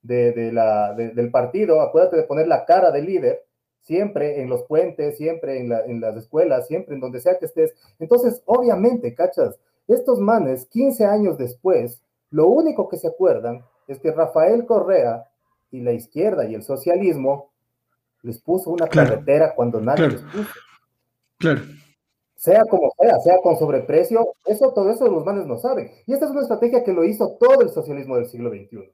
de, 0.03 0.31
de 0.31 0.51
la, 0.51 0.93
del 0.93 1.31
partido, 1.31 1.81
acuérdate 1.81 2.17
de 2.17 2.23
poner 2.23 2.47
la 2.47 2.65
cara 2.65 2.91
del 2.91 3.05
líder, 3.05 3.45
siempre 3.81 4.41
en 4.41 4.49
los 4.49 4.63
puentes, 4.63 5.17
siempre 5.17 5.59
en, 5.59 5.69
la, 5.69 5.85
en 5.85 6.01
las 6.01 6.15
escuelas, 6.15 6.67
siempre 6.67 6.95
en 6.95 7.01
donde 7.01 7.19
sea 7.19 7.37
que 7.37 7.45
estés. 7.45 7.73
Entonces, 7.99 8.41
obviamente, 8.45 9.13
cachas, 9.13 9.59
estos 9.87 10.19
manes, 10.19 10.65
15 10.67 11.05
años 11.05 11.37
después, 11.37 12.01
lo 12.29 12.47
único 12.47 12.87
que 12.87 12.97
se 12.97 13.07
acuerdan 13.07 13.63
es 13.87 13.99
que 13.99 14.11
Rafael 14.11 14.65
Correa 14.65 15.25
y 15.71 15.81
la 15.81 15.93
izquierda 15.93 16.45
y 16.45 16.55
el 16.55 16.63
socialismo 16.63 17.51
les 18.21 18.39
puso 18.39 18.69
una 18.69 18.87
carretera 18.87 19.53
cuando 19.55 19.81
nadie 19.81 20.09
les 20.09 20.21
puso. 20.21 20.49
Claro. 21.37 21.61
Sea 22.35 22.63
como 22.65 22.91
sea, 22.99 23.19
sea 23.19 23.37
con 23.41 23.57
sobreprecio, 23.57 24.33
eso, 24.45 24.73
todo 24.73 24.89
eso 24.89 25.07
los 25.07 25.25
manes 25.25 25.45
no 25.45 25.57
saben. 25.57 25.91
Y 26.07 26.13
esta 26.13 26.25
es 26.25 26.31
una 26.31 26.41
estrategia 26.41 26.83
que 26.83 26.93
lo 26.93 27.03
hizo 27.03 27.37
todo 27.39 27.61
el 27.61 27.69
socialismo 27.69 28.15
del 28.15 28.25
siglo 28.25 28.49
XXI. 28.49 28.91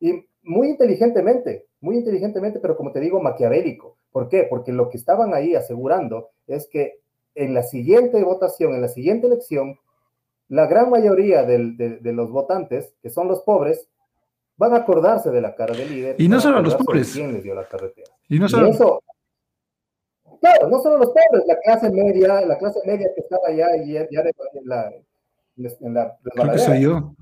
Y 0.00 0.24
muy 0.42 0.68
inteligentemente, 0.68 1.66
muy 1.80 1.96
inteligentemente, 1.96 2.60
pero 2.60 2.76
como 2.76 2.92
te 2.92 3.00
digo, 3.00 3.20
maquiavélico. 3.20 3.96
¿Por 4.10 4.28
qué? 4.28 4.46
Porque 4.48 4.72
lo 4.72 4.88
que 4.88 4.96
estaban 4.96 5.34
ahí 5.34 5.54
asegurando 5.54 6.30
es 6.46 6.68
que 6.68 7.00
en 7.34 7.54
la 7.54 7.62
siguiente 7.62 8.22
votación, 8.24 8.74
en 8.74 8.80
la 8.80 8.88
siguiente 8.88 9.26
elección, 9.26 9.78
la 10.48 10.66
gran 10.66 10.90
mayoría 10.90 11.44
de, 11.44 12.12
los 12.12 12.30
votantes, 12.30 12.94
que 13.02 13.10
son 13.10 13.28
los 13.28 13.42
pobres, 13.42 13.88
van 14.56 14.72
a 14.72 14.78
acordarse 14.78 15.30
de 15.30 15.40
la 15.40 15.54
cara 15.54 15.74
del 15.74 15.90
líder. 15.90 16.16
Y 16.18 16.28
no 16.28 16.40
solo 16.40 16.60
los 16.62 16.74
pobres. 16.74 17.12
¿Quién 17.12 17.32
les 17.34 17.42
dio 17.42 17.54
la 17.54 17.64
carretera? 17.64 18.10
Y 18.28 18.38
no 18.40 18.48
solo. 18.48 18.66
eso, 18.66 19.02
claro, 20.40 20.68
no 20.68 20.80
solo 20.80 20.98
los 20.98 21.08
pobres, 21.08 21.46
la 21.46 21.58
clase 21.60 21.90
media, 21.90 22.40
la 22.40 22.58
clase 22.58 22.80
media 22.86 23.08
que 23.14 23.20
estaba 23.20 23.46
allá 23.46 23.76
y 23.76 23.92
ya, 23.92 24.08
ya 24.10 24.20
en 24.20 24.68
la, 24.68 24.92
en 25.56 25.94
la 25.94 26.18
Creo 26.34 26.52
que 26.52 26.58
soy 26.58 26.80
yo 26.80 27.14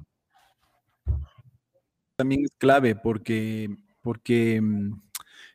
también 2.16 2.44
es 2.44 2.50
clave 2.59 2.96
porque, 2.96 3.68
porque 4.00 4.61
mm, 4.61 4.92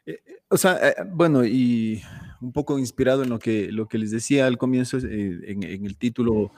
eh, 0.06 0.20
eh, 0.26 0.38
o 0.50 0.58
sea, 0.58 0.90
eh, 0.90 0.96
bueno, 1.12 1.44
y 1.46 2.02
un 2.40 2.54
poco 2.54 2.80
inspirado 2.80 3.24
en 3.24 3.30
lo 3.30 3.40
que, 3.40 3.72
lo 3.72 3.88
que 3.88 3.98
les 3.98 4.12
decía 4.12 4.48
al 4.48 4.58
comienzo, 4.58 4.98
en, 5.00 5.64
el 5.64 5.98
título, 5.98 6.52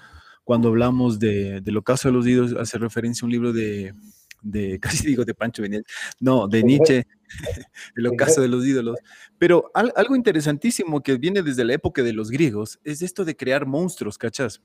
cuando 0.44 0.70
hablamos 0.70 1.20
de, 1.20 1.62
del 1.62 1.78
ocaso 1.78 2.10
de 2.10 2.14
los 2.14 2.28
ídolos, 2.28 2.54
hace 2.60 2.78
referencia 2.78 3.24
a 3.24 3.28
un 3.28 3.32
libro 3.32 3.54
de, 3.54 3.94
de 4.42 4.80
casi 4.82 5.08
digo 5.08 5.26
de 5.26 5.34
Pancho 5.34 5.62
Benítez, 5.62 5.86
no, 6.20 6.48
de 6.48 6.64
Nietzsche, 6.64 7.08
el 7.96 8.08
ocaso 8.08 8.42
de 8.42 8.48
los 8.50 8.66
ídolos. 8.66 8.98
Pero 9.38 9.72
algo 9.74 10.16
interesantísimo 10.16 11.02
que 11.02 11.18
viene 11.18 11.42
desde 11.42 11.66
la 11.66 11.74
época 11.74 12.04
de 12.04 12.14
los 12.14 12.30
griegos 12.30 12.80
es 12.84 13.02
esto 13.02 13.26
de 13.26 13.36
crear 13.36 13.66
monstruos, 13.66 14.18
¿cachas? 14.18 14.62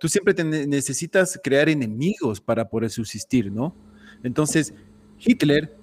Tú 0.00 0.08
siempre 0.08 0.34
necesitas 0.66 1.38
crear 1.42 1.68
enemigos 1.68 2.40
para 2.40 2.68
poder 2.68 2.90
subsistir, 2.90 3.50
¿no? 3.50 3.93
Entonces, 4.24 4.74
Hitler 5.20 5.76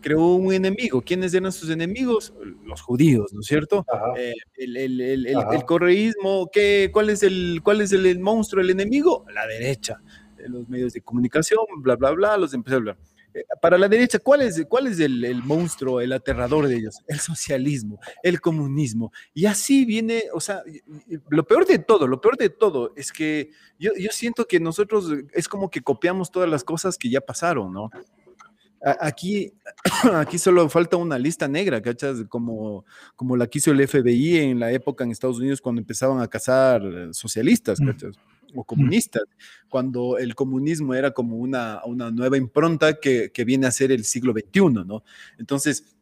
creó 0.00 0.34
un 0.34 0.52
enemigo. 0.52 1.02
¿Quiénes 1.02 1.34
eran 1.34 1.50
sus 1.50 1.68
enemigos? 1.70 2.32
Los 2.64 2.80
judíos, 2.80 3.32
¿no 3.32 3.40
es 3.40 3.46
cierto? 3.46 3.84
Eh, 4.16 4.34
el, 4.56 5.64
correísmo, 5.66 6.48
¿qué, 6.52 6.90
cuál, 6.92 7.10
es 7.10 7.24
el, 7.24 7.60
¿cuál 7.64 7.80
es 7.80 7.90
el, 7.92 8.20
monstruo, 8.20 8.62
el 8.62 8.70
enemigo? 8.70 9.24
La 9.34 9.46
derecha. 9.48 10.00
Los 10.46 10.68
medios 10.68 10.92
de 10.92 11.00
comunicación, 11.00 11.58
bla, 11.78 11.96
bla, 11.96 12.12
bla, 12.12 12.36
los 12.36 12.54
empezó 12.54 12.76
a 12.76 12.78
hablar. 12.78 12.98
Eh, 12.98 13.15
para 13.60 13.78
la 13.78 13.88
derecha, 13.88 14.18
¿cuál 14.18 14.42
es, 14.42 14.64
cuál 14.68 14.86
es 14.86 15.00
el, 15.00 15.42
monstruo, 15.42 16.00
el 16.00 16.12
aterrador 16.12 16.66
de 16.66 16.76
ellos? 16.76 16.98
El 17.06 17.20
socialismo, 17.20 17.98
el 18.22 18.40
comunismo. 18.40 19.12
Y 19.34 19.46
así 19.46 19.84
viene, 19.84 20.24
o 20.32 20.40
sea, 20.40 20.62
lo 21.28 21.46
peor 21.46 21.66
de 21.66 21.78
todo, 21.78 22.06
lo 22.06 22.20
peor 22.20 22.36
de 22.36 22.50
todo 22.50 22.92
es 22.96 23.12
que 23.12 23.50
yo, 23.78 23.92
yo 23.98 24.10
siento 24.10 24.46
que 24.46 24.60
nosotros 24.60 25.10
es 25.32 25.48
como 25.48 25.70
que 25.70 25.82
copiamos 25.82 26.30
todas 26.30 26.48
las 26.48 26.64
cosas 26.64 26.96
que 26.96 27.10
ya 27.10 27.20
pasaron, 27.20 27.72
¿no? 27.72 27.90
Aquí, 29.00 29.52
aquí 30.14 30.38
solo 30.38 30.68
falta 30.68 30.96
una 30.96 31.18
lista 31.18 31.48
negra, 31.48 31.80
¿cachas? 31.80 32.24
Como, 32.28 32.84
como 33.16 33.36
la 33.36 33.46
quiso 33.46 33.72
el 33.72 33.86
FBI 33.86 34.36
en 34.38 34.60
la 34.60 34.70
época 34.70 35.04
en 35.04 35.10
Estados 35.10 35.38
Unidos 35.38 35.60
cuando 35.60 35.80
empezaban 35.80 36.20
a 36.20 36.28
cazar 36.28 36.82
socialistas, 37.12 37.80
mm. 37.80 37.90
O 38.56 38.64
comunistas, 38.64 39.24
cuando 39.68 40.18
el 40.18 40.34
comunismo 40.34 40.94
era 40.94 41.12
como 41.12 41.36
una, 41.36 41.80
una 41.84 42.10
nueva 42.10 42.36
impronta 42.36 42.98
que, 43.00 43.30
que, 43.32 43.44
viene 43.44 43.66
a 43.66 43.70
ser 43.70 43.92
el 43.92 44.04
siglo 44.04 44.32
XXI, 44.32 44.84
¿no? 44.86 45.04
Entonces, 45.38 45.96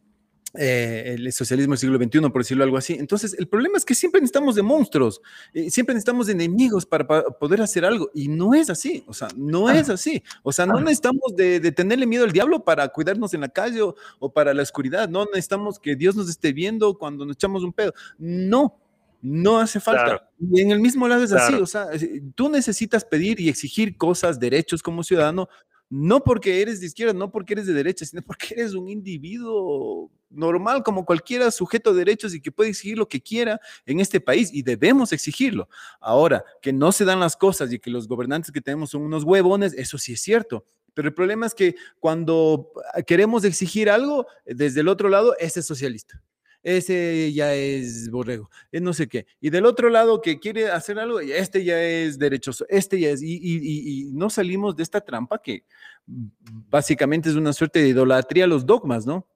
eh, 0.56 1.16
el 1.18 1.32
socialismo 1.32 1.72
del 1.72 1.78
siglo 1.78 1.98
XXI, 1.98 2.20
por 2.30 2.42
decirlo 2.42 2.62
algo 2.62 2.76
así. 2.76 2.94
Entonces, 2.94 3.34
el 3.36 3.48
problema 3.48 3.76
es 3.76 3.84
que 3.84 3.94
siempre 3.96 4.20
necesitamos 4.20 4.54
de 4.54 4.62
monstruos, 4.62 5.20
eh, 5.52 5.68
siempre 5.68 5.94
necesitamos 5.94 6.28
de 6.28 6.34
enemigos 6.34 6.86
para, 6.86 7.04
poder 7.24 7.60
hacer 7.60 7.84
algo, 7.84 8.08
y 8.14 8.28
no 8.28 8.54
es 8.54 8.70
así, 8.70 9.02
o 9.08 9.12
sea, 9.12 9.26
no 9.36 9.68
es 9.68 9.90
así, 9.90 10.22
o 10.44 10.52
sea, 10.52 10.64
no 10.64 10.78
necesitamos 10.78 11.34
de, 11.34 11.58
de, 11.58 11.72
tenerle 11.72 12.06
miedo 12.06 12.22
al 12.22 12.30
diablo 12.30 12.64
para 12.64 12.86
cuidarnos 12.88 13.34
en 13.34 13.40
la 13.40 13.48
calle 13.48 13.82
o, 13.82 13.96
o 14.20 14.32
para 14.32 14.54
la 14.54 14.62
oscuridad, 14.62 15.08
no 15.08 15.24
necesitamos 15.24 15.80
que 15.80 15.96
Dios 15.96 16.14
nos 16.14 16.28
esté 16.28 16.52
viendo 16.52 16.96
cuando 16.98 17.26
nos 17.26 17.34
echamos 17.34 17.64
un 17.64 17.72
pedo, 17.72 17.92
no, 18.18 18.78
no 19.24 19.58
hace 19.58 19.80
falta. 19.80 20.28
Y 20.38 20.60
en 20.60 20.70
el 20.70 20.80
mismo 20.80 21.08
lado 21.08 21.24
es 21.24 21.32
así, 21.32 21.54
o 21.54 21.66
sea, 21.66 21.86
tú 22.34 22.50
necesitas 22.50 23.06
pedir 23.06 23.40
y 23.40 23.48
exigir 23.48 23.96
cosas, 23.96 24.38
derechos 24.38 24.82
como 24.82 25.02
ciudadano, 25.02 25.48
no 25.88 26.22
porque 26.22 26.60
eres 26.60 26.80
de 26.80 26.86
izquierda, 26.86 27.14
no 27.14 27.30
porque 27.30 27.54
eres 27.54 27.66
de 27.66 27.72
derecha, 27.72 28.04
sino 28.04 28.20
porque 28.20 28.48
eres 28.54 28.74
un 28.74 28.86
individuo 28.90 30.10
normal 30.28 30.82
como 30.82 31.06
cualquiera 31.06 31.50
sujeto 31.50 31.94
de 31.94 32.00
derechos 32.00 32.34
y 32.34 32.42
que 32.42 32.52
puede 32.52 32.68
exigir 32.68 32.98
lo 32.98 33.08
que 33.08 33.22
quiera 33.22 33.58
en 33.86 34.00
este 34.00 34.20
país 34.20 34.50
y 34.52 34.62
debemos 34.62 35.10
exigirlo. 35.10 35.70
Ahora, 36.00 36.44
que 36.60 36.74
no 36.74 36.92
se 36.92 37.06
dan 37.06 37.20
las 37.20 37.34
cosas 37.34 37.72
y 37.72 37.78
que 37.78 37.90
los 37.90 38.06
gobernantes 38.06 38.52
que 38.52 38.60
tenemos 38.60 38.90
son 38.90 39.02
unos 39.02 39.24
huevones, 39.24 39.72
eso 39.72 39.96
sí 39.96 40.12
es 40.12 40.20
cierto. 40.20 40.66
Pero 40.92 41.08
el 41.08 41.14
problema 41.14 41.46
es 41.46 41.54
que 41.54 41.76
cuando 41.98 42.72
queremos 43.06 43.44
exigir 43.44 43.88
algo, 43.88 44.26
desde 44.44 44.80
el 44.80 44.88
otro 44.88 45.08
lado, 45.08 45.34
ese 45.38 45.60
es 45.60 45.66
socialista 45.66 46.22
ese 46.64 47.30
ya 47.34 47.54
es 47.54 48.10
borrego, 48.10 48.50
es 48.72 48.80
no 48.80 48.94
sé 48.94 49.06
qué. 49.06 49.26
Y 49.40 49.50
del 49.50 49.66
otro 49.66 49.90
lado 49.90 50.22
que 50.22 50.40
quiere 50.40 50.70
hacer 50.70 50.98
algo, 50.98 51.20
este 51.20 51.62
ya 51.62 51.80
es 51.80 52.18
derechoso, 52.18 52.64
este 52.70 52.98
ya 52.98 53.10
es, 53.10 53.22
y, 53.22 54.10
no 54.14 54.30
salimos 54.30 54.74
de 54.74 54.82
esta 54.82 55.02
trampa 55.02 55.40
que 55.42 55.64
básicamente 56.06 57.28
es 57.28 57.36
una 57.36 57.52
suerte 57.52 57.80
de 57.80 57.88
idolatría 57.88 58.44
a 58.44 58.48
los 58.48 58.64
dogmas, 58.64 59.06
¿no? 59.06 59.28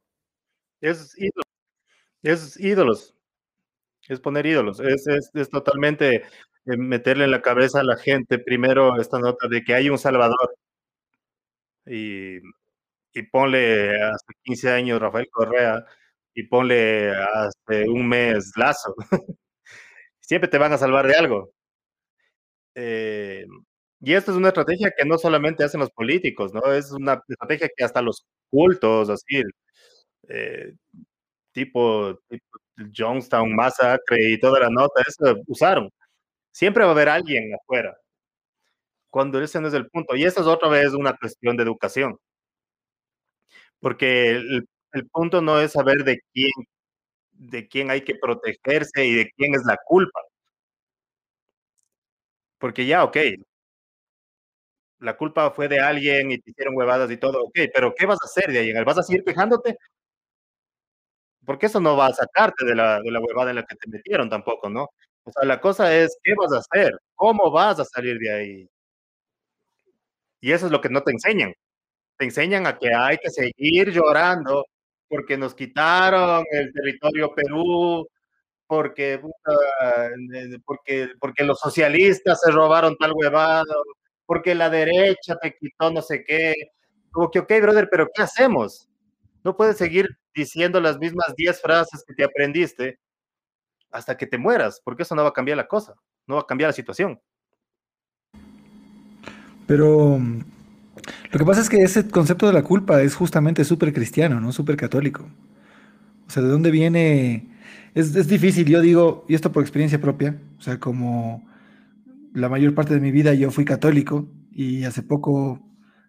Es 0.81 1.15
ídolos, 1.19 1.47
es 2.23 2.59
ídolos, 2.59 3.15
es 4.09 4.21
poner 4.21 4.47
ídolos, 4.47 4.81
es, 4.81 5.07
es, 5.35 5.51
totalmente 5.51 6.17
eh, 6.67 6.77
meterle 6.79 7.25
en 7.25 7.33
la 7.33 7.43
cabeza 7.43 7.81
a 7.81 7.85
la 7.85 7.97
gente 7.97 8.39
primero 8.39 8.99
esta 9.01 9.19
nota 9.19 9.49
de 9.49 9.63
que 9.65 9.75
hay 9.75 9.91
un 9.91 9.99
Salvador 9.99 10.57
y, 11.87 12.39
y 13.13 13.23
ponle 13.31 14.03
hace 14.03 14.27
15 14.45 14.71
años 14.71 15.01
Rafael 15.01 15.29
Correa 15.31 15.85
y 16.39 16.45
ponle 16.45 17.11
hace 17.11 17.89
un 17.89 18.09
mes 18.09 18.53
lazo. 18.57 18.95
Siempre 20.21 20.49
te 20.49 20.59
van 20.59 20.73
a 20.73 20.79
salvar 20.79 21.07
de 21.09 21.15
algo. 21.17 21.51
Eh, 22.77 23.45
y 24.01 24.13
esto 24.15 24.31
es 24.31 24.37
una 24.37 24.49
estrategia 24.49 24.93
que 24.97 25.05
no 25.05 25.19
solamente 25.19 25.65
hacen 25.65 25.81
los 25.81 25.91
políticos, 25.91 26.53
¿no? 26.55 26.63
Es 26.73 26.93
una 26.93 27.21
estrategia 27.29 27.69
que 27.77 27.85
hasta 27.85 28.03
los 28.03 28.25
cultos, 28.51 29.11
así, 29.11 29.43
eh, 30.29 30.75
tipo, 31.53 32.15
tipo 32.29 32.47
Jonestown 32.97 33.55
Massacre 33.55 34.19
y 34.33 34.39
toda 34.41 34.61
la 34.61 34.71
nota, 34.71 35.03
usaron. 35.49 35.91
Siempre 36.53 36.85
va 36.85 36.91
a 36.91 36.93
haber 36.93 37.09
alguien 37.09 37.55
afuera. 37.55 37.97
Cuando 39.11 39.41
ese 39.43 39.61
no 39.61 39.69
es 39.69 39.75
el 39.75 39.89
punto. 39.89 40.15
Y 40.17 40.25
eso 40.25 40.41
es 40.41 40.47
otra 40.47 40.69
vez 40.69 40.93
una 40.95 41.17
cuestión 41.17 41.57
de 41.57 41.65
educación. 41.65 42.19
Porque 43.81 44.31
el, 44.31 44.69
punto 45.13 45.41
no 45.43 45.61
es 45.61 45.73
saber 45.73 46.05
de 46.05 46.21
quién, 46.33 46.51
de 47.33 47.69
quién 47.69 47.91
hay 47.91 48.03
que 48.03 48.17
protegerse 48.17 49.07
y 49.07 49.15
de 49.15 49.31
quién 49.37 49.55
es 49.55 49.63
la 49.67 49.79
culpa. 49.87 50.21
Porque 52.59 52.87
ya, 52.87 53.05
ok, 53.05 53.17
la 55.01 55.17
culpa 55.17 55.51
fue 55.51 55.69
de 55.69 55.81
alguien 55.81 56.31
y 56.33 56.39
te 56.39 56.51
hicieron 56.51 56.77
huevadas 56.77 57.11
y 57.11 57.17
todo, 57.17 57.43
ok, 57.45 57.59
pero 57.75 57.95
¿qué 57.97 58.07
vas 58.07 58.19
a 58.23 58.27
hacer 58.27 58.53
de 58.53 58.59
ahí? 58.61 58.73
¿Vas 58.85 58.99
a 58.99 59.03
seguir 59.03 59.25
quejándote? 59.25 59.77
Porque 61.45 61.67
eso 61.67 61.81
no 61.81 61.97
va 61.97 62.07
a 62.07 62.13
sacarte 62.15 62.65
de 62.65 62.75
la, 62.75 63.01
de 63.01 63.11
la 63.11 63.21
huevada 63.21 63.51
en 63.51 63.57
la 63.57 63.65
que 63.65 63.75
te 63.77 63.89
metieron 63.91 64.29
tampoco, 64.29 64.69
¿no? 64.69 64.89
O 65.25 65.33
sea, 65.33 65.45
la 65.45 65.61
cosa 65.61 65.95
es, 65.97 66.17
¿qué 66.23 66.35
vas 66.37 66.53
a 66.53 66.59
hacer? 66.59 66.93
¿Cómo 67.15 67.51
vas 67.51 67.81
a 67.81 67.85
salir 67.85 68.19
de 68.19 68.33
ahí? 68.33 68.69
Y 70.41 70.53
eso 70.53 70.67
es 70.67 70.73
lo 70.73 70.81
que 70.81 70.89
no 70.89 71.03
te 71.03 71.13
enseñan. 71.13 71.53
Te 72.19 72.27
enseñan 72.27 72.67
a 72.67 72.79
que 72.79 72.95
hay 72.95 73.19
que 73.19 73.31
seguir 73.31 73.91
llorando 73.93 74.65
porque 75.09 75.37
nos 75.37 75.55
quitaron 75.55 76.45
el 76.51 76.73
territorio 76.73 77.35
Perú, 77.35 78.07
porque, 78.67 79.21
porque, 80.65 81.09
porque 81.19 81.45
los 81.45 81.59
socialistas 81.59 82.41
se 82.41 82.51
robaron 82.51 82.97
tal 82.97 83.13
huevada, 83.15 83.65
porque 84.27 84.55
la 84.55 84.69
derecha 84.69 85.37
te 85.41 85.57
quitó 85.59 85.91
no 85.91 86.03
sé 86.03 86.23
qué. 86.25 86.55
Como 87.11 87.31
que, 87.31 87.39
ok, 87.39 87.53
brother, 87.63 87.89
pero 87.91 88.09
¿qué 88.15 88.23
hacemos? 88.23 88.89
No 89.43 89.57
puedes 89.57 89.79
seguir 89.79 90.07
diciendo 90.35 90.81
las 90.81 90.99
mismas 90.99 91.35
10 91.35 91.61
frases 91.63 92.05
que 92.07 92.15
te 92.15 92.25
aprendiste 92.25 92.99
hasta 93.91 94.17
que 94.17 94.27
te 94.27 94.37
mueras, 94.37 94.81
porque 94.85 95.05
eso 95.05 95.15
no 95.15 95.23
va 95.23 95.31
a 95.31 95.33
cambiar 95.33 95.57
la 95.57 95.67
cosa, 95.67 95.95
no 96.27 96.35
va 96.35 96.43
a 96.43 96.47
cambiar 96.47 96.69
la 96.69 96.75
situación. 96.75 97.19
Pero 99.67 100.21
lo 101.31 101.39
que 101.39 101.45
pasa 101.45 101.61
es 101.61 101.69
que 101.69 101.83
ese 101.83 102.09
concepto 102.09 102.47
de 102.47 102.53
la 102.53 102.63
culpa 102.63 103.03
es 103.03 103.15
justamente 103.15 103.65
súper 103.65 103.93
cristiano, 103.93 104.41
¿no? 104.41 104.53
Súper 104.53 104.77
católico. 104.77 105.29
O 106.27 106.31
sea, 106.31 106.43
¿de 106.43 106.49
dónde 106.49 106.71
viene? 106.71 107.49
Es, 107.95 108.15
es, 108.15 108.29
difícil, 108.29 108.67
yo 108.67 108.81
digo, 108.81 109.25
y 109.29 109.35
esto 109.35 109.53
por 109.53 109.63
experiencia 109.63 110.01
propia, 110.01 110.39
o 110.59 110.63
sea, 110.63 110.79
como 110.79 111.47
la 112.35 112.49
mayor 112.49 112.75
parte 112.75 112.95
de 112.95 113.01
mi 113.01 113.11
vida 113.11 113.35
yo 113.35 113.51
fui 113.51 113.65
católico 113.65 114.29
y 114.53 114.85
hace 114.85 115.03
poco, 115.03 115.61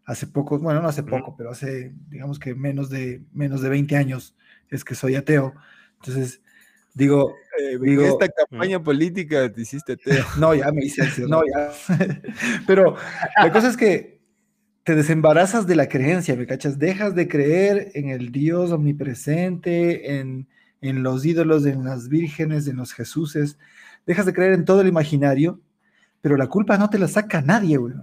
hace 0.06 0.28
poco, 0.28 0.60
bueno, 0.60 0.82
no 0.82 0.90
hace 0.90 1.04
poco, 1.04 1.36
pero 1.38 1.52
hace, 1.52 1.94
digamos 2.10 2.40
que 2.40 2.54
menos 2.54 2.90
de, 2.90 3.24
menos 3.34 3.62
de 3.62 3.70
20 3.70 3.96
años 3.96 4.36
es 4.70 4.84
que 4.84 4.96
soy 4.96 5.16
ateo. 5.16 5.54
Entonces, 6.02 6.42
Digo, 6.94 7.36
eh, 7.60 7.78
digo, 7.82 8.04
esta 8.04 8.28
campaña 8.28 8.82
política 8.82 9.52
te 9.52 9.62
hiciste 9.62 9.94
ateo. 9.94 10.26
No, 10.38 10.54
ya 10.54 10.72
me 10.72 10.84
hice 10.84 11.04
no, 11.28 11.42
ya. 11.46 11.72
Pero 12.68 12.96
la 13.38 13.52
cosa 13.52 13.70
es 13.70 13.78
que 13.78 14.19
te 14.90 14.96
desembarazas 14.96 15.68
de 15.68 15.76
la 15.76 15.88
creencia, 15.88 16.36
¿me 16.36 16.48
cachas? 16.48 16.80
Dejas 16.80 17.14
de 17.14 17.28
creer 17.28 17.92
en 17.94 18.10
el 18.10 18.32
Dios 18.32 18.72
omnipresente, 18.72 20.18
en, 20.18 20.48
en 20.82 21.04
los 21.04 21.24
ídolos, 21.24 21.68
en 21.68 21.84
las 21.84 22.10
vírgenes, 22.10 22.68
en 22.68 22.78
los 22.78 22.94
Jesuses. 22.94 23.60
Dejas 24.08 24.26
de 24.26 24.34
creer 24.34 24.54
en 24.54 24.66
todo 24.66 24.82
el 24.82 24.88
imaginario, 24.88 25.60
pero 26.22 26.38
la 26.38 26.48
culpa 26.48 26.80
no 26.80 26.90
te 26.90 26.98
la 26.98 27.08
saca 27.08 27.40
nadie, 27.44 27.78
güey. 27.78 27.94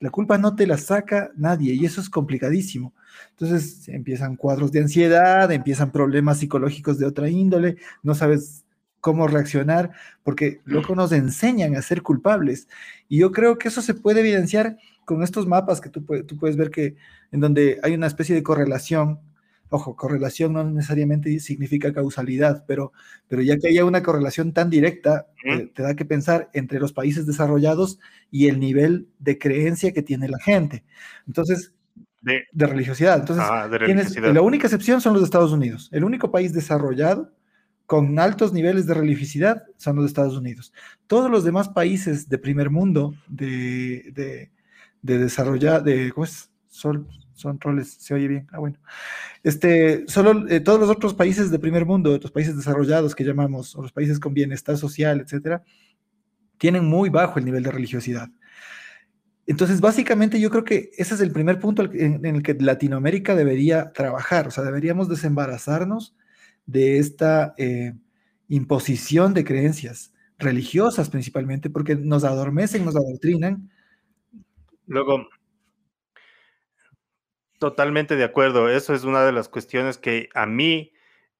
La 0.00 0.10
culpa 0.10 0.38
no 0.38 0.56
te 0.56 0.66
la 0.66 0.76
saca 0.76 1.30
nadie 1.36 1.74
y 1.74 1.84
eso 1.84 2.00
es 2.00 2.10
complicadísimo. 2.10 2.92
Entonces 3.30 3.88
empiezan 3.88 4.34
cuadros 4.34 4.72
de 4.72 4.80
ansiedad, 4.80 5.52
empiezan 5.52 5.92
problemas 5.92 6.40
psicológicos 6.40 6.98
de 6.98 7.06
otra 7.06 7.30
índole, 7.30 7.76
no 8.02 8.16
sabes 8.16 8.64
cómo 9.06 9.28
reaccionar, 9.28 9.92
porque 10.24 10.62
loco 10.64 10.96
nos 10.96 11.12
enseñan 11.12 11.76
a 11.76 11.82
ser 11.82 12.02
culpables. 12.02 12.66
Y 13.08 13.18
yo 13.18 13.30
creo 13.30 13.56
que 13.56 13.68
eso 13.68 13.80
se 13.80 13.94
puede 13.94 14.18
evidenciar 14.18 14.78
con 15.04 15.22
estos 15.22 15.46
mapas 15.46 15.80
que 15.80 15.90
tú, 15.90 16.04
tú 16.26 16.36
puedes 16.36 16.56
ver 16.56 16.72
que 16.72 16.96
en 17.30 17.38
donde 17.38 17.78
hay 17.84 17.94
una 17.94 18.08
especie 18.08 18.34
de 18.34 18.42
correlación 18.42 19.20
Ojo, 19.68 19.96
correlación 19.96 20.52
no 20.52 20.62
necesariamente 20.62 21.40
significa 21.40 21.92
causalidad, 21.92 22.64
pero, 22.68 22.92
pero 23.26 23.42
ya 23.42 23.58
que 23.58 23.66
haya 23.66 23.84
una 23.84 24.00
correlación 24.00 24.52
tan 24.52 24.70
directa, 24.70 25.26
te, 25.74 25.82
da 25.82 25.96
que 25.96 26.04
pensar 26.04 26.50
entre 26.52 26.78
los 26.78 26.92
países 26.92 27.26
desarrollados 27.26 27.98
y 28.30 28.46
el 28.46 28.60
nivel 28.60 29.08
de 29.18 29.38
creencia 29.38 29.92
que 29.92 30.02
tiene 30.02 30.28
la 30.28 30.38
gente. 30.38 30.84
Entonces, 31.26 31.72
de, 32.22 32.44
religiosidad. 32.66 33.18
Entonces, 33.18 33.44
ah, 33.44 33.68
la 33.68 34.40
única 34.40 34.68
excepción 34.68 35.00
son 35.00 35.14
los 35.14 35.24
Estados 35.24 35.50
Unidos. 35.50 35.88
El 35.92 36.04
único 36.04 36.30
país 36.30 36.52
desarrollado 36.52 37.32
con 37.86 38.18
altos 38.18 38.52
niveles 38.52 38.86
de 38.86 38.94
religiosidad 38.94 39.64
son 39.76 39.96
los 39.96 40.06
Estados 40.06 40.36
Unidos. 40.36 40.72
Todos 41.06 41.30
los 41.30 41.44
demás 41.44 41.68
países 41.68 42.28
de 42.28 42.38
primer 42.38 42.70
mundo, 42.70 43.14
de, 43.28 44.10
de, 44.12 44.50
de 45.02 45.18
desarrollar, 45.18 45.82
de, 45.84 46.10
¿cómo? 46.12 46.26
Sol, 46.68 47.06
son 47.34 47.60
roles, 47.60 47.96
se 48.00 48.14
oye 48.14 48.28
bien. 48.28 48.48
Ah, 48.50 48.58
bueno. 48.58 48.78
Este, 49.42 50.04
solo 50.08 50.48
eh, 50.48 50.60
todos 50.60 50.80
los 50.80 50.90
otros 50.90 51.14
países 51.14 51.50
de 51.50 51.58
primer 51.58 51.86
mundo, 51.86 52.12
otros 52.12 52.32
países 52.32 52.56
desarrollados 52.56 53.14
que 53.14 53.24
llamamos, 53.24 53.76
o 53.76 53.82
los 53.82 53.92
países 53.92 54.18
con 54.18 54.34
bienestar 54.34 54.76
social, 54.76 55.20
etcétera, 55.20 55.62
tienen 56.58 56.84
muy 56.84 57.10
bajo 57.10 57.38
el 57.38 57.44
nivel 57.44 57.62
de 57.62 57.70
religiosidad. 57.70 58.28
Entonces, 59.46 59.80
básicamente 59.80 60.40
yo 60.40 60.50
creo 60.50 60.64
que 60.64 60.90
ese 60.96 61.14
es 61.14 61.20
el 61.20 61.30
primer 61.30 61.60
punto 61.60 61.88
en, 61.92 62.24
el 62.24 62.42
que 62.42 62.54
Latinoamérica 62.54 63.36
debería 63.36 63.92
trabajar, 63.92 64.48
o 64.48 64.50
sea, 64.50 64.64
deberíamos 64.64 65.08
desembarazarnos 65.08 66.16
de 66.66 66.98
esta 66.98 67.54
eh, 67.58 67.94
imposición 68.48 69.34
de 69.34 69.44
creencias 69.44 70.12
religiosas 70.38 71.08
principalmente, 71.08 71.70
porque 71.70 71.96
nos 71.96 72.24
adormecen, 72.24 72.84
nos 72.84 72.96
adoctrinan. 72.96 73.70
Luego, 74.86 75.26
Totalmente 77.58 78.16
de 78.16 78.24
acuerdo. 78.24 78.68
Eso 78.68 78.94
es 78.94 79.04
una 79.04 79.24
de 79.24 79.32
las 79.32 79.48
cuestiones 79.48 79.96
que 79.96 80.28
a 80.34 80.44
mí, 80.44 80.92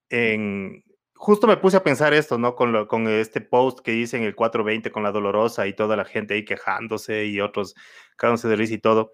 en, 0.09 0.83
justo 1.15 1.47
me 1.47 1.59
puse 1.59 1.77
a 1.77 1.83
pensar 1.85 2.15
esto, 2.15 2.39
¿no? 2.39 2.55
Con, 2.55 2.87
con 2.87 3.07
este 3.09 3.43
post 3.43 3.81
que 3.81 3.95
hice 3.95 4.17
en 4.17 4.23
el 4.23 4.35
420 4.35 4.91
con 4.91 5.03
la 5.03 5.13
dolorosa 5.13 5.67
y 5.67 5.75
toda 5.75 5.95
la 5.97 6.07
gente 6.07 6.35
ahí 6.35 6.45
quejándose 6.45 7.27
y 7.27 7.41
otros 7.41 7.75
cagándose 8.17 8.49
de 8.49 8.57
risa 8.57 8.75
y 8.75 8.79
todo. 8.79 9.13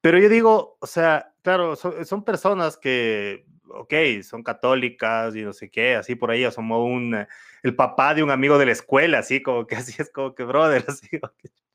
Pero 0.00 0.18
yo 0.18 0.28
digo, 0.30 0.78
o 0.80 0.86
sea, 0.86 1.34
claro, 1.42 1.76
son, 1.76 2.24
personas 2.24 2.78
que, 2.78 3.44
ok, 3.72 3.94
son 4.22 4.42
católicas 4.42 5.34
y 5.36 5.42
no 5.42 5.52
sé 5.52 5.70
qué, 5.70 5.96
así 5.96 6.14
por 6.14 6.30
ahí 6.30 6.44
asomó 6.44 6.84
un, 6.84 7.26
el 7.62 7.76
papá 7.76 8.14
de 8.14 8.22
un 8.22 8.30
amigo 8.30 8.58
de 8.58 8.66
la 8.66 8.72
escuela, 8.72 9.18
así 9.18 9.42
como 9.42 9.66
que 9.66 9.76
así 9.76 9.94
es 9.98 10.10
como 10.10 10.34
que, 10.34 10.44
brother, 10.44 10.84
así. 10.88 11.08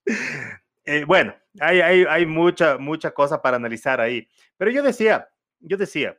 Eh, 0.90 1.04
bueno, 1.04 1.36
hay, 1.60 1.82
hay, 1.82 2.06
hay, 2.10 2.26
mucha, 2.26 2.78
mucha 2.78 3.12
cosa 3.12 3.42
para 3.42 3.58
analizar 3.58 4.00
ahí. 4.00 4.26
Pero 4.56 4.72
yo 4.72 4.82
decía, 4.82 5.28
yo 5.60 5.76
decía, 5.76 6.18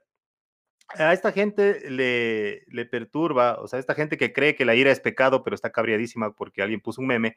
a 0.91 1.13
esta 1.13 1.33
gente 1.33 1.91
le, 1.91 2.65
le 2.69 2.87
perturba, 2.87 3.61
o 3.61 3.69
sea, 3.69 3.79
esta 3.79 3.95
gente 3.95 4.17
que 4.19 4.33
cree 4.33 4.55
que 4.57 4.65
la 4.65 4.75
ira 4.75 4.91
es 4.91 5.01
pecado, 5.01 5.43
pero 5.45 5.55
está 5.55 5.71
cabriadísima 5.71 6.35
porque 6.35 6.63
alguien 6.63 6.81
puso 6.81 7.01
un 7.01 7.09
meme, 7.09 7.37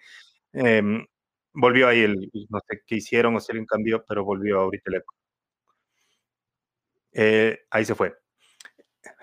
em, 0.54 1.06
volvió 1.54 1.88
ahí 1.88 2.02
el, 2.02 2.30
no 2.50 2.60
sé 2.68 2.82
qué 2.86 2.96
hicieron 2.96 3.36
o 3.36 3.39
si 3.39 3.52
alguien 3.52 3.66
cambió, 3.66 4.04
pero 4.06 4.24
volvió 4.26 4.60
ahorita 4.62 4.84
el 4.92 4.96
eco. 4.98 5.16
Eh, 7.14 7.60
ahí 7.70 7.86
se 7.86 7.96
fue. 7.96 8.20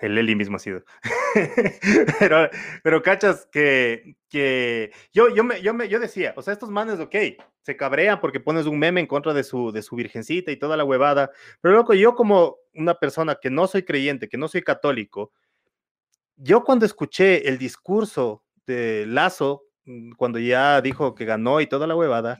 El 0.01 0.17
Eli 0.17 0.35
mismo 0.35 0.57
ha 0.57 0.59
sido. 0.59 0.83
pero, 2.19 2.49
pero 2.83 3.01
cachas 3.01 3.47
que, 3.51 4.15
que 4.29 4.91
yo, 5.13 5.33
yo, 5.33 5.43
me, 5.43 5.61
yo, 5.61 5.73
me, 5.73 5.87
yo 5.87 5.99
decía, 5.99 6.33
o 6.35 6.41
sea, 6.41 6.53
estos 6.53 6.69
manes, 6.69 6.99
ok, 6.99 7.15
se 7.61 7.77
cabrean 7.77 8.19
porque 8.19 8.39
pones 8.39 8.65
un 8.65 8.79
meme 8.79 8.99
en 9.01 9.07
contra 9.07 9.33
de 9.33 9.43
su, 9.43 9.71
de 9.71 9.81
su 9.81 9.95
virgencita 9.95 10.51
y 10.51 10.57
toda 10.57 10.77
la 10.77 10.83
huevada, 10.83 11.31
pero 11.61 11.75
loco, 11.75 11.93
yo 11.93 12.15
como 12.15 12.57
una 12.73 12.95
persona 12.95 13.37
que 13.41 13.49
no 13.49 13.67
soy 13.67 13.83
creyente, 13.83 14.29
que 14.29 14.37
no 14.37 14.47
soy 14.47 14.61
católico, 14.61 15.31
yo 16.35 16.63
cuando 16.63 16.85
escuché 16.85 17.47
el 17.49 17.57
discurso 17.57 18.43
de 18.65 19.05
Lazo, 19.07 19.63
mm, 19.85 20.11
cuando 20.13 20.39
ya 20.39 20.81
dijo 20.81 21.15
que 21.15 21.25
ganó 21.25 21.61
y 21.61 21.67
toda 21.67 21.87
la 21.87 21.95
huevada, 21.95 22.39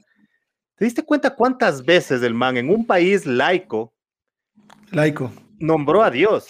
¿te 0.76 0.86
diste 0.86 1.04
cuenta 1.04 1.36
cuántas 1.36 1.86
veces 1.86 2.22
el 2.24 2.34
man 2.34 2.58
en 2.58 2.70
un 2.70 2.86
país 2.86 3.26
laico, 3.26 3.94
laico, 4.92 5.32
nombró 5.60 6.02
a 6.02 6.12
Dios? 6.12 6.48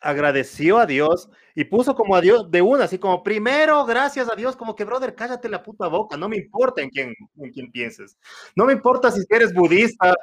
Agradeció 0.00 0.78
a 0.78 0.86
Dios 0.86 1.28
y 1.54 1.64
puso 1.64 1.94
como 1.94 2.14
a 2.16 2.20
Dios 2.20 2.50
de 2.50 2.62
una, 2.62 2.84
así 2.84 2.98
como 2.98 3.22
primero, 3.22 3.84
gracias 3.84 4.30
a 4.30 4.36
Dios, 4.36 4.56
como 4.56 4.76
que, 4.76 4.84
brother, 4.84 5.14
cállate 5.14 5.48
la 5.48 5.62
puta 5.62 5.88
boca, 5.88 6.16
no 6.16 6.28
me 6.28 6.36
importa 6.36 6.82
en 6.82 6.90
quién, 6.90 7.14
en 7.36 7.50
quién 7.50 7.70
pienses, 7.70 8.18
no 8.54 8.64
me 8.66 8.72
importa 8.72 9.10
si 9.10 9.24
eres 9.28 9.52
budista, 9.54 10.14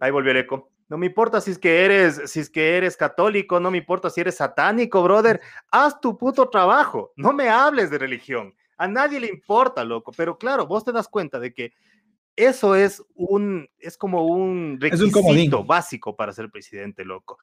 ahí 0.00 0.10
volvió 0.10 0.32
el 0.32 0.38
eco, 0.38 0.70
No 0.88 0.98
me 0.98 1.06
importa 1.06 1.40
si 1.40 1.52
es 1.52 1.58
que 1.58 1.84
eres, 1.84 2.30
si 2.30 2.40
es 2.40 2.50
que 2.50 2.76
eres 2.76 2.96
católico, 2.96 3.60
no 3.60 3.70
me 3.70 3.78
importa 3.78 4.10
si 4.10 4.20
eres 4.20 4.36
satánico, 4.36 5.02
brother. 5.04 5.40
Haz 5.70 6.00
tu 6.00 6.18
puto 6.18 6.48
trabajo. 6.48 7.12
No 7.14 7.32
me 7.32 7.48
hables 7.48 7.90
de 7.90 7.98
religión. 7.98 8.52
A 8.76 8.88
nadie 8.88 9.20
le 9.20 9.28
importa, 9.28 9.84
loco. 9.84 10.10
Pero 10.16 10.36
claro, 10.36 10.66
vos 10.66 10.84
te 10.84 10.90
das 10.90 11.06
cuenta 11.06 11.38
de 11.38 11.54
que 11.54 11.72
eso 12.36 12.74
es 12.74 13.02
un, 13.14 13.68
es 13.78 13.96
como 13.96 14.26
un 14.26 14.78
requisito 14.80 15.64
básico 15.64 16.16
para 16.16 16.32
ser 16.32 16.50
presidente, 16.50 17.04
loco. 17.04 17.38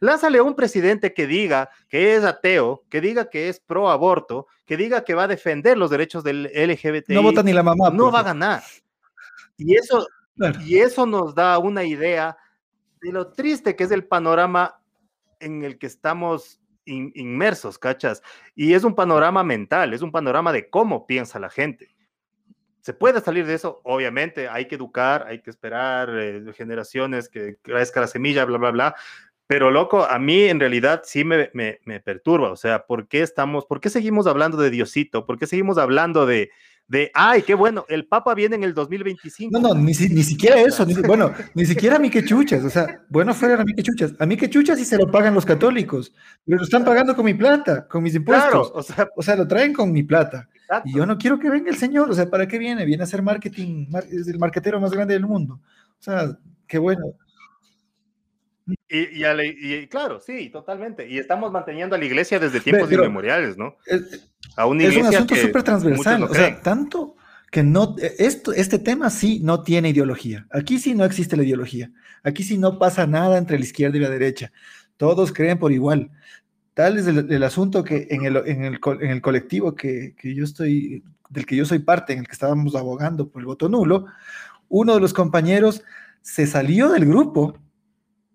lánzale 0.00 0.38
a 0.38 0.42
un 0.42 0.54
presidente 0.54 1.14
que 1.14 1.26
diga 1.26 1.70
que 1.88 2.14
es 2.14 2.24
ateo, 2.24 2.84
que 2.88 3.00
diga 3.00 3.30
que 3.30 3.48
es 3.48 3.60
pro 3.60 3.90
aborto, 3.90 4.46
que 4.66 4.76
diga 4.76 5.04
que 5.04 5.14
va 5.14 5.24
a 5.24 5.28
defender 5.28 5.78
los 5.78 5.90
derechos 5.90 6.24
del 6.24 6.44
LGBT. 6.54 7.10
No 7.10 7.22
vota 7.22 7.42
ni 7.42 7.52
la 7.52 7.62
mamá. 7.62 7.90
No 7.90 8.04
pues. 8.04 8.14
va 8.14 8.20
a 8.20 8.24
ganar. 8.24 8.62
Y 9.56 9.76
eso, 9.76 10.06
y 10.64 10.78
eso 10.78 11.06
nos 11.06 11.34
da 11.34 11.58
una 11.58 11.84
idea 11.84 12.36
de 13.00 13.12
lo 13.12 13.32
triste 13.32 13.76
que 13.76 13.84
es 13.84 13.90
el 13.90 14.04
panorama 14.04 14.80
en 15.40 15.64
el 15.64 15.78
que 15.78 15.86
estamos 15.86 16.60
inmersos, 16.84 17.78
¿cachas? 17.78 18.22
Y 18.54 18.74
es 18.74 18.84
un 18.84 18.94
panorama 18.94 19.44
mental, 19.44 19.94
es 19.94 20.02
un 20.02 20.10
panorama 20.10 20.52
de 20.52 20.68
cómo 20.68 21.06
piensa 21.06 21.38
la 21.38 21.50
gente. 21.50 21.94
¿Se 22.82 22.92
puede 22.92 23.20
salir 23.20 23.46
de 23.46 23.54
eso? 23.54 23.80
Obviamente, 23.84 24.48
hay 24.48 24.66
que 24.66 24.74
educar, 24.74 25.24
hay 25.28 25.40
que 25.40 25.50
esperar 25.50 26.10
eh, 26.18 26.42
generaciones 26.54 27.28
que 27.28 27.56
crezca 27.62 28.00
la 28.00 28.08
semilla, 28.08 28.44
bla, 28.44 28.58
bla, 28.58 28.70
bla. 28.72 28.94
Pero 29.46 29.70
loco, 29.70 30.04
a 30.04 30.18
mí 30.18 30.44
en 30.44 30.58
realidad 30.58 31.02
sí 31.04 31.24
me, 31.24 31.50
me, 31.54 31.78
me, 31.84 32.00
perturba. 32.00 32.50
O 32.50 32.56
sea, 32.56 32.84
¿por 32.86 33.06
qué 33.06 33.22
estamos, 33.22 33.66
por 33.66 33.80
qué 33.80 33.88
seguimos 33.88 34.26
hablando 34.26 34.56
de 34.56 34.70
Diosito? 34.70 35.26
¿Por 35.26 35.38
qué 35.38 35.46
seguimos 35.46 35.78
hablando 35.78 36.26
de, 36.26 36.50
de, 36.88 37.10
ay, 37.14 37.42
qué 37.42 37.54
bueno, 37.54 37.86
el 37.88 38.06
Papa 38.06 38.34
viene 38.34 38.56
en 38.56 38.64
el 38.64 38.74
2025. 38.74 39.58
No, 39.58 39.68
no, 39.68 39.74
ni, 39.74 39.92
ni 39.92 40.22
siquiera 40.22 40.60
eso, 40.60 40.84
bueno, 41.06 41.32
ni 41.54 41.64
siquiera 41.64 41.96
a 41.96 41.98
mí 41.98 42.10
que 42.10 42.24
chuchas, 42.24 42.62
o 42.64 42.70
sea, 42.70 43.00
bueno 43.08 43.32
fuera 43.32 43.60
a 43.60 43.64
mí 43.64 43.72
que 43.74 43.82
chuchas, 43.82 44.12
a 44.18 44.26
mí 44.26 44.36
que 44.36 44.50
chuchas 44.50 44.78
sí 44.78 44.84
se 44.84 44.98
lo 44.98 45.10
pagan 45.10 45.34
los 45.34 45.46
católicos, 45.46 46.12
pero 46.44 46.58
lo 46.58 46.64
están 46.64 46.84
pagando 46.84 47.16
con 47.16 47.24
mi 47.24 47.34
plata, 47.34 47.86
con 47.88 48.02
mis 48.02 48.14
impuestos, 48.14 48.72
o, 48.74 48.82
sea, 48.82 49.08
o 49.16 49.22
sea, 49.22 49.36
lo 49.36 49.48
traen 49.48 49.72
con 49.72 49.90
mi 49.90 50.02
plata. 50.02 50.48
Y 50.84 50.94
yo 50.94 51.06
no 51.06 51.18
quiero 51.18 51.38
que 51.38 51.50
venga 51.50 51.70
el 51.70 51.76
señor, 51.76 52.10
o 52.10 52.14
sea, 52.14 52.28
¿para 52.30 52.46
qué 52.46 52.58
viene? 52.58 52.84
Viene 52.84 53.02
a 53.02 53.04
hacer 53.04 53.22
marketing, 53.22 53.86
es 54.10 54.28
el 54.28 54.38
marquetero 54.38 54.80
más 54.80 54.92
grande 54.92 55.14
del 55.14 55.26
mundo. 55.26 55.60
O 55.98 56.02
sea, 56.02 56.38
qué 56.66 56.78
bueno. 56.78 57.14
Y, 58.88 59.24
y, 59.24 59.86
claro, 59.88 60.20
sí, 60.20 60.50
totalmente. 60.50 61.08
Y 61.08 61.18
estamos 61.18 61.50
manteniendo 61.50 61.96
a 61.96 61.98
la 61.98 62.04
iglesia 62.04 62.38
desde 62.38 62.60
tiempos 62.60 62.90
inmemoriales, 62.90 63.56
¿no? 63.56 63.76
a 64.56 64.66
una 64.66 64.84
es 64.84 64.96
un 64.96 65.06
asunto 65.06 65.34
súper 65.34 65.62
transversal. 65.62 66.24
O 66.24 66.34
sea, 66.34 66.60
tanto 66.60 67.16
que 67.50 67.62
no, 67.62 67.96
e, 67.98 68.14
esto, 68.18 68.52
este 68.52 68.78
tema 68.78 69.10
sí 69.10 69.40
no 69.42 69.62
tiene 69.62 69.90
ideología. 69.90 70.46
Aquí 70.50 70.78
sí 70.78 70.94
no 70.94 71.04
existe 71.04 71.36
la 71.36 71.42
ideología. 71.42 71.90
Aquí 72.22 72.42
sí 72.42 72.58
no 72.58 72.78
pasa 72.78 73.06
nada 73.06 73.38
entre 73.38 73.58
la 73.58 73.64
izquierda 73.64 73.96
y 73.96 74.00
la 74.00 74.10
derecha. 74.10 74.52
Todos 74.96 75.32
creen 75.32 75.58
por 75.58 75.72
igual. 75.72 76.10
Tal 76.74 76.98
es 76.98 77.06
el, 77.06 77.42
asunto 77.42 77.84
que 77.84 78.06
en 78.10 78.24
el, 78.24 78.36
en 78.46 78.64
el, 78.64 78.80
en 79.00 79.10
el 79.10 79.20
colectivo 79.20 79.74
que, 79.74 80.14
que, 80.16 80.34
yo 80.34 80.42
estoy, 80.44 81.04
del 81.28 81.44
que 81.44 81.56
yo 81.56 81.66
soy 81.66 81.80
parte, 81.80 82.14
en 82.14 82.20
el 82.20 82.26
que 82.26 82.32
estábamos 82.32 82.74
abogando 82.74 83.28
por 83.28 83.42
el 83.42 83.46
voto 83.46 83.68
nulo, 83.68 84.06
uno 84.68 84.94
de 84.94 85.00
los 85.00 85.12
compañeros 85.12 85.82
se 86.22 86.46
salió 86.46 86.88
del 86.88 87.04
grupo 87.04 87.58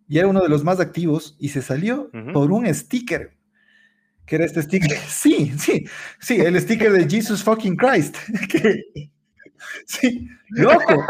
y 0.07 0.19
era 0.19 0.27
uno 0.27 0.41
de 0.41 0.49
los 0.49 0.63
más 0.63 0.79
activos 0.79 1.35
y 1.39 1.49
se 1.49 1.61
salió 1.61 2.09
por 2.33 2.51
un 2.51 2.71
sticker. 2.73 3.35
Que 4.25 4.35
era 4.35 4.45
este 4.45 4.61
sticker. 4.61 4.97
Sí, 5.07 5.53
sí, 5.57 5.85
sí, 6.19 6.35
el 6.35 6.59
sticker 6.61 6.91
de 6.91 7.09
Jesus 7.09 7.43
fucking 7.43 7.75
Christ. 7.75 8.15
sí, 9.85 10.29
loco. 10.49 11.05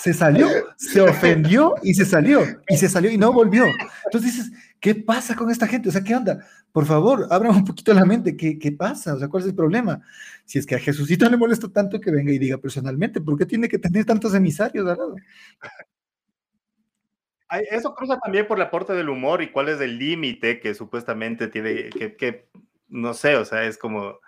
Se 0.00 0.14
salió, 0.14 0.48
se 0.76 1.00
ofendió 1.00 1.74
y 1.82 1.94
se 1.94 2.04
salió, 2.04 2.42
y 2.68 2.76
se 2.76 2.88
salió 2.88 3.10
y 3.10 3.18
no 3.18 3.32
volvió. 3.32 3.66
Entonces 4.06 4.34
dices, 4.34 4.52
¿qué 4.82 4.96
pasa 4.96 5.36
con 5.36 5.48
esta 5.48 5.68
gente? 5.68 5.88
O 5.88 5.92
sea, 5.92 6.02
¿qué 6.02 6.14
onda? 6.14 6.44
Por 6.72 6.84
favor, 6.84 7.28
abran 7.30 7.54
un 7.54 7.64
poquito 7.64 7.94
la 7.94 8.04
mente, 8.04 8.36
¿qué, 8.36 8.58
qué 8.58 8.72
pasa? 8.72 9.14
O 9.14 9.18
sea, 9.18 9.28
¿cuál 9.28 9.44
es 9.44 9.48
el 9.48 9.54
problema? 9.54 10.02
Si 10.44 10.58
es 10.58 10.66
que 10.66 10.74
a 10.74 10.80
Jesucito 10.80 11.30
le 11.30 11.36
molesta 11.36 11.68
tanto 11.68 12.00
que 12.00 12.10
venga 12.10 12.32
y 12.32 12.38
diga 12.38 12.58
personalmente, 12.58 13.20
¿por 13.20 13.38
qué 13.38 13.46
tiene 13.46 13.68
que 13.68 13.78
tener 13.78 14.04
tantos 14.04 14.34
emisarios 14.34 14.86
al 14.86 14.98
lado? 14.98 15.16
Eso 17.70 17.94
cruza 17.94 18.18
también 18.18 18.46
por 18.46 18.58
la 18.58 18.64
aporte 18.64 18.92
del 18.92 19.08
humor 19.08 19.40
y 19.42 19.52
cuál 19.52 19.68
es 19.68 19.80
el 19.80 19.98
límite 19.98 20.58
que 20.58 20.74
supuestamente 20.74 21.46
tiene, 21.46 21.90
que, 21.90 22.48
no 22.88 23.14
sé, 23.14 23.36
o 23.36 23.44
sea, 23.44 23.64
es 23.64 23.78
como, 23.78 24.18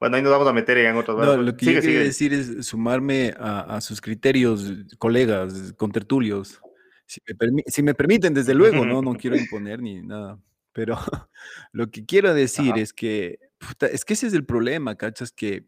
bueno, 0.00 0.16
ahí 0.16 0.22
nos 0.22 0.32
vamos 0.32 0.48
a 0.48 0.52
meter 0.54 0.78
en 0.78 0.96
otros. 0.96 1.18
No, 1.18 1.36
lo 1.36 1.56
que 1.56 1.66
yo 1.66 1.80
quería 1.82 2.00
decir 2.00 2.32
es 2.32 2.64
sumarme 2.66 3.34
a, 3.38 3.80
sus 3.82 4.00
criterios, 4.00 4.72
colegas, 4.98 5.74
contertulios. 5.76 6.62
Si 7.06 7.20
me, 7.26 7.62
si 7.66 7.82
me 7.82 7.94
permiten, 7.94 8.34
desde 8.34 8.54
luego, 8.54 8.84
¿no? 8.84 9.02
No 9.02 9.14
quiero 9.14 9.36
imponer 9.36 9.80
ni 9.80 10.02
nada. 10.02 10.38
Pero 10.72 10.96
lo 11.72 11.90
que 11.90 12.04
quiero 12.04 12.34
decir 12.34 12.78
es 12.78 12.92
que, 12.92 13.38
es 13.80 14.04
que 14.04 14.14
ese 14.14 14.26
es 14.26 14.34
el 14.34 14.44
problema, 14.44 14.96
¿cachas? 14.96 15.32
Que 15.32 15.66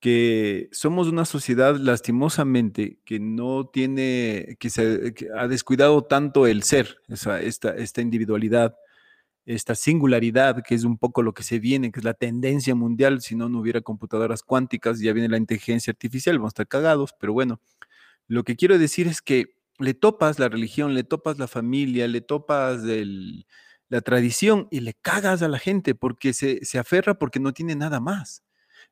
que 0.00 0.68
somos 0.72 1.08
una 1.08 1.24
sociedad 1.24 1.76
lastimosamente 1.76 2.98
que 3.04 3.18
no 3.18 3.66
tiene, 3.66 4.56
que 4.60 4.70
se 4.70 5.14
ha 5.36 5.48
descuidado 5.48 6.04
tanto 6.04 6.46
el 6.46 6.62
ser, 6.62 6.98
esta, 7.08 7.74
esta 7.74 8.00
individualidad, 8.00 8.76
esta 9.44 9.74
singularidad, 9.74 10.62
que 10.62 10.74
es 10.74 10.84
un 10.84 10.98
poco 10.98 11.22
lo 11.22 11.34
que 11.34 11.42
se 11.42 11.58
viene, 11.58 11.90
que 11.90 12.00
es 12.00 12.04
la 12.04 12.14
tendencia 12.14 12.74
mundial, 12.74 13.22
si 13.22 13.34
no, 13.34 13.48
no 13.48 13.60
hubiera 13.60 13.80
computadoras 13.80 14.42
cuánticas, 14.42 15.00
ya 15.00 15.12
viene 15.12 15.28
la 15.28 15.38
inteligencia 15.38 15.90
artificial, 15.90 16.38
vamos 16.38 16.50
a 16.50 16.54
estar 16.54 16.68
cagados, 16.68 17.14
pero 17.18 17.32
bueno, 17.32 17.60
lo 18.28 18.44
que 18.44 18.56
quiero 18.56 18.78
decir 18.78 19.08
es 19.08 19.20
que 19.20 19.57
le 19.78 19.94
topas 19.94 20.38
la 20.38 20.48
religión, 20.48 20.94
le 20.94 21.04
topas 21.04 21.38
la 21.38 21.48
familia, 21.48 22.08
le 22.08 22.20
topas 22.20 22.80
la 23.88 24.00
tradición 24.02 24.68
y 24.70 24.80
le 24.80 24.94
cagas 24.94 25.42
a 25.42 25.48
la 25.48 25.58
gente 25.58 25.94
porque 25.94 26.32
se, 26.32 26.64
se 26.64 26.78
aferra 26.78 27.18
porque 27.18 27.40
no 27.40 27.52
tiene 27.52 27.74
nada 27.76 28.00
más. 28.00 28.42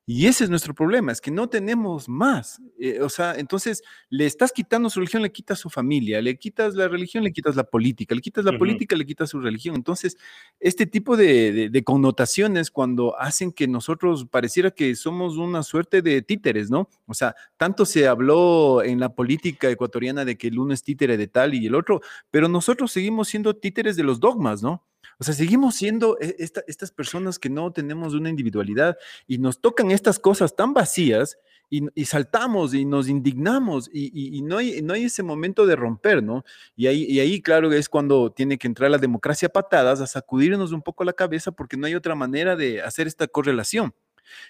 Y 0.09 0.27
ese 0.27 0.45
es 0.45 0.49
nuestro 0.49 0.73
problema, 0.73 1.11
es 1.11 1.19
que 1.19 1.31
no 1.31 1.49
tenemos 1.49 2.07
más. 2.07 2.61
Eh, 2.79 3.01
o 3.01 3.09
sea, 3.09 3.35
entonces 3.35 3.83
le 4.09 4.25
estás 4.25 4.53
quitando 4.53 4.89
su 4.89 5.01
religión, 5.01 5.21
le 5.21 5.33
quitas 5.33 5.59
su 5.59 5.69
familia, 5.69 6.21
le 6.21 6.37
quitas 6.37 6.75
la 6.75 6.87
religión, 6.87 7.25
le 7.25 7.33
quitas 7.33 7.57
la 7.57 7.65
política, 7.65 8.15
le 8.15 8.21
quitas 8.21 8.45
la 8.45 8.57
política, 8.57 8.95
le 8.95 9.05
quitas 9.05 9.29
su 9.29 9.41
religión. 9.41 9.75
Entonces, 9.75 10.15
este 10.61 10.85
tipo 10.85 11.17
de, 11.17 11.69
de, 11.69 11.83
connotaciones 11.83 12.71
cuando 12.71 13.19
hacen 13.19 13.51
que 13.51 13.67
nosotros 13.67 14.25
pareciera 14.31 14.71
que 14.71 14.95
somos 14.95 15.35
una 15.35 15.61
suerte 15.61 16.01
de 16.01 16.21
títeres, 16.21 16.69
¿no? 16.69 16.87
O 17.05 17.13
sea, 17.13 17.35
tanto 17.57 17.85
se 17.85 18.07
habló 18.07 18.83
en 18.83 19.01
la 19.01 19.13
política 19.13 19.69
ecuatoriana 19.69 20.23
de 20.23 20.37
que 20.37 20.47
el 20.47 20.57
uno 20.57 20.73
es 20.73 20.83
títere 20.83 21.17
de 21.17 21.27
tal 21.27 21.53
y 21.53 21.67
el 21.67 21.75
otro, 21.75 21.99
pero 22.31 22.47
nosotros 22.47 22.93
seguimos 22.93 23.27
siendo 23.27 23.57
títeres 23.57 23.97
de 23.97 24.03
los 24.03 24.21
dogmas, 24.21 24.63
¿no? 24.63 24.85
O 25.19 25.23
sea, 25.23 25.33
seguimos 25.33 25.75
siendo 25.75 26.17
e, 26.19 26.35
estas 26.39 26.91
personas 26.91 27.39
que 27.39 27.49
no 27.49 27.71
tenemos 27.71 28.13
una 28.13 28.29
individualidad 28.29 28.97
y 29.27 29.37
nos 29.37 29.59
tocan 29.59 29.91
estas 29.91 30.19
cosas 30.19 30.55
tan 30.55 30.73
vacías 30.73 31.37
y, 31.69 32.05
saltamos 32.05 32.73
y 32.73 32.85
nos 32.85 33.09
indignamos 33.09 33.89
y, 33.91 34.41
no, 34.41 34.57
hay, 34.57 34.81
no 34.81 34.93
hay 34.93 35.05
ese 35.05 35.21
momento 35.21 35.65
de 35.65 35.75
romper, 35.75 36.23
¿no? 36.23 36.45
Y 36.77 36.87
ahí, 36.87 37.03
y 37.03 37.19
ahí, 37.19 37.41
claro, 37.41 37.73
es 37.73 37.89
cuando 37.89 38.31
tiene 38.31 38.57
que 38.57 38.67
entrar 38.67 38.89
la 38.89 38.97
democracia 38.97 39.47
a 39.47 39.51
patadas, 39.51 39.99
a 39.99 40.07
sacudirnos 40.07 40.71
un 40.71 40.81
poco 40.81 41.03
la 41.03 41.13
cabeza 41.13 41.51
porque 41.51 41.75
no 41.75 41.85
hay 41.85 41.95
otra 41.95 42.15
manera 42.15 42.55
de 42.55 42.81
hacer 42.81 43.07
esta 43.07 43.27
correlación. 43.27 43.93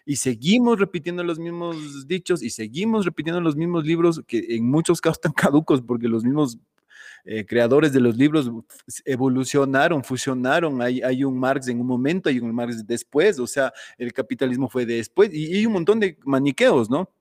Y 0.05 0.18
seguimos 0.18 0.80
repitiendo 0.80 1.24
los 1.24 1.39
mismos 1.39 2.07
dichos 2.07 2.43
y 2.43 2.49
seguimos 2.49 3.05
repitiendo 3.05 3.41
los 3.41 3.55
mismos 3.55 3.86
libros 3.86 4.22
que 4.28 4.45
en 4.49 4.70
muchos 4.70 5.01
casos 5.01 5.18
están 5.18 5.34
caducos 5.34 5.82
porque 5.82 6.07
los 6.07 6.24
mismos 6.24 6.57
eh, 7.30 7.45
creadores 7.45 7.91
de 7.91 7.99
los 7.99 8.15
libros 8.15 8.49
evolucionaron, 9.03 10.01
fusionaron. 10.01 10.82
Hay, 10.82 11.01
hay 11.01 11.25
un 11.25 11.38
Marx 11.38 11.67
en 11.67 11.82
un 11.82 11.86
momento, 11.86 12.30
hay 12.30 12.39
un 12.39 12.55
Marx 12.55 12.88
después, 12.88 13.38
o 13.38 13.45
sea, 13.45 13.73
el 13.97 14.13
capitalismo 14.13 14.69
fue 14.69 14.86
después 14.86 15.34
y, 15.34 15.53
hay 15.57 15.65
un 15.65 15.73
montón 15.73 15.99
de 15.99 16.17
maniqueos, 16.23 16.89
¿no? 16.89 17.11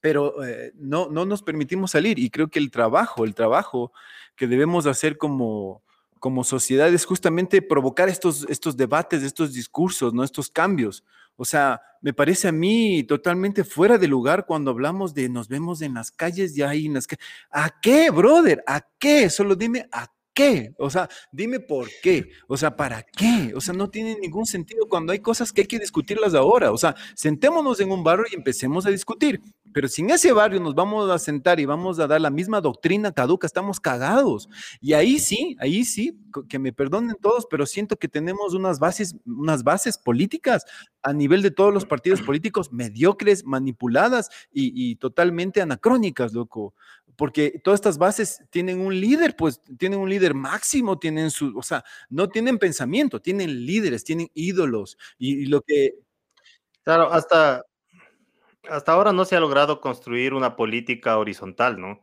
Pero 0.00 0.44
eh, 0.44 0.72
no, 0.74 1.08
no 1.08 1.24
nos 1.24 1.40
permitimos 1.40 1.92
salir 1.92 2.18
y 2.18 2.30
creo 2.30 2.48
que 2.48 2.58
el 2.58 2.72
trabajo, 2.72 3.24
el 3.24 3.36
trabajo 3.36 3.92
que 4.34 4.48
debemos 4.48 4.86
hacer 4.86 5.18
como, 5.18 5.84
como 6.18 6.42
sociedad 6.42 6.92
es 6.92 7.04
justamente 7.04 7.62
provocar 7.62 8.08
estos, 8.08 8.44
estos 8.48 8.76
debates, 8.76 9.22
estos 9.22 9.52
discursos, 9.52 10.12
¿no? 10.12 10.24
estos 10.24 10.50
cambios. 10.50 11.04
O 11.36 11.44
sea, 11.44 11.80
me 12.00 12.12
parece 12.12 12.48
a 12.48 12.52
mí 12.52 13.02
totalmente 13.04 13.64
fuera 13.64 13.98
de 13.98 14.08
lugar 14.08 14.46
cuando 14.46 14.70
hablamos 14.70 15.14
de 15.14 15.28
nos 15.28 15.48
vemos 15.48 15.82
en 15.82 15.94
las 15.94 16.10
calles 16.10 16.56
y 16.56 16.62
ahí 16.62 16.86
en 16.86 16.94
las 16.94 17.06
calles. 17.06 17.24
¿A 17.50 17.80
qué, 17.80 18.10
brother? 18.10 18.62
¿A 18.66 18.86
qué? 18.98 19.30
Solo 19.30 19.56
dime 19.56 19.88
a 19.90 20.13
qué? 20.34 20.74
O 20.78 20.90
sea, 20.90 21.08
dime 21.32 21.60
por 21.60 21.88
qué. 22.02 22.28
O 22.48 22.56
sea, 22.56 22.76
¿para 22.76 23.02
qué? 23.02 23.52
O 23.56 23.60
sea, 23.60 23.72
no 23.72 23.88
tiene 23.88 24.16
ningún 24.20 24.46
sentido 24.46 24.88
cuando 24.88 25.12
hay 25.12 25.20
cosas 25.20 25.52
que 25.52 25.62
hay 25.62 25.66
que 25.66 25.78
discutirlas 25.78 26.34
ahora. 26.34 26.72
O 26.72 26.76
sea, 26.76 26.94
sentémonos 27.14 27.80
en 27.80 27.90
un 27.90 28.04
barrio 28.04 28.26
y 28.30 28.34
empecemos 28.34 28.84
a 28.86 28.90
discutir. 28.90 29.40
Pero 29.72 29.88
si 29.88 30.02
en 30.02 30.10
ese 30.10 30.32
barrio 30.32 30.60
nos 30.60 30.74
vamos 30.74 31.10
a 31.10 31.18
sentar 31.18 31.58
y 31.58 31.64
vamos 31.64 31.98
a 31.98 32.06
dar 32.06 32.20
la 32.20 32.30
misma 32.30 32.60
doctrina 32.60 33.10
caduca, 33.12 33.46
estamos 33.46 33.80
cagados. 33.80 34.48
Y 34.80 34.92
ahí 34.92 35.18
sí, 35.18 35.56
ahí 35.58 35.84
sí, 35.84 36.16
que 36.48 36.58
me 36.58 36.72
perdonen 36.72 37.16
todos, 37.20 37.46
pero 37.50 37.66
siento 37.66 37.96
que 37.96 38.08
tenemos 38.08 38.54
unas 38.54 38.78
bases, 38.78 39.16
unas 39.26 39.64
bases 39.64 39.98
políticas 39.98 40.64
a 41.02 41.12
nivel 41.12 41.42
de 41.42 41.50
todos 41.50 41.72
los 41.72 41.84
partidos 41.84 42.22
políticos 42.22 42.72
mediocres, 42.72 43.44
manipuladas 43.44 44.30
y, 44.52 44.96
totalmente 44.96 45.60
anacrónicas, 45.60 46.32
loco. 46.32 46.74
Porque 47.16 47.60
todas 47.62 47.78
estas 47.78 47.98
bases 47.98 48.42
tienen 48.50 48.80
un 48.80 48.98
líder, 48.98 49.36
pues 49.36 49.60
tienen 49.78 49.98
un 49.98 50.08
líder 50.08 50.34
máximo, 50.34 50.98
tienen 50.98 51.30
su, 51.30 51.56
o 51.56 51.62
sea, 51.62 51.84
no 52.08 52.28
tienen 52.28 52.58
pensamiento, 52.58 53.20
tienen 53.20 53.66
líderes, 53.66 54.04
tienen 54.04 54.28
ídolos 54.34 54.98
y, 55.18 55.46
lo 55.46 55.62
que... 55.62 55.94
Claro, 56.82 57.12
hasta, 57.12 57.64
hasta 58.68 58.92
ahora 58.92 59.12
no 59.12 59.24
se 59.24 59.36
ha 59.36 59.40
logrado 59.40 59.80
construir 59.80 60.34
una 60.34 60.56
política 60.56 61.16
horizontal, 61.18 61.80
¿no? 61.80 62.02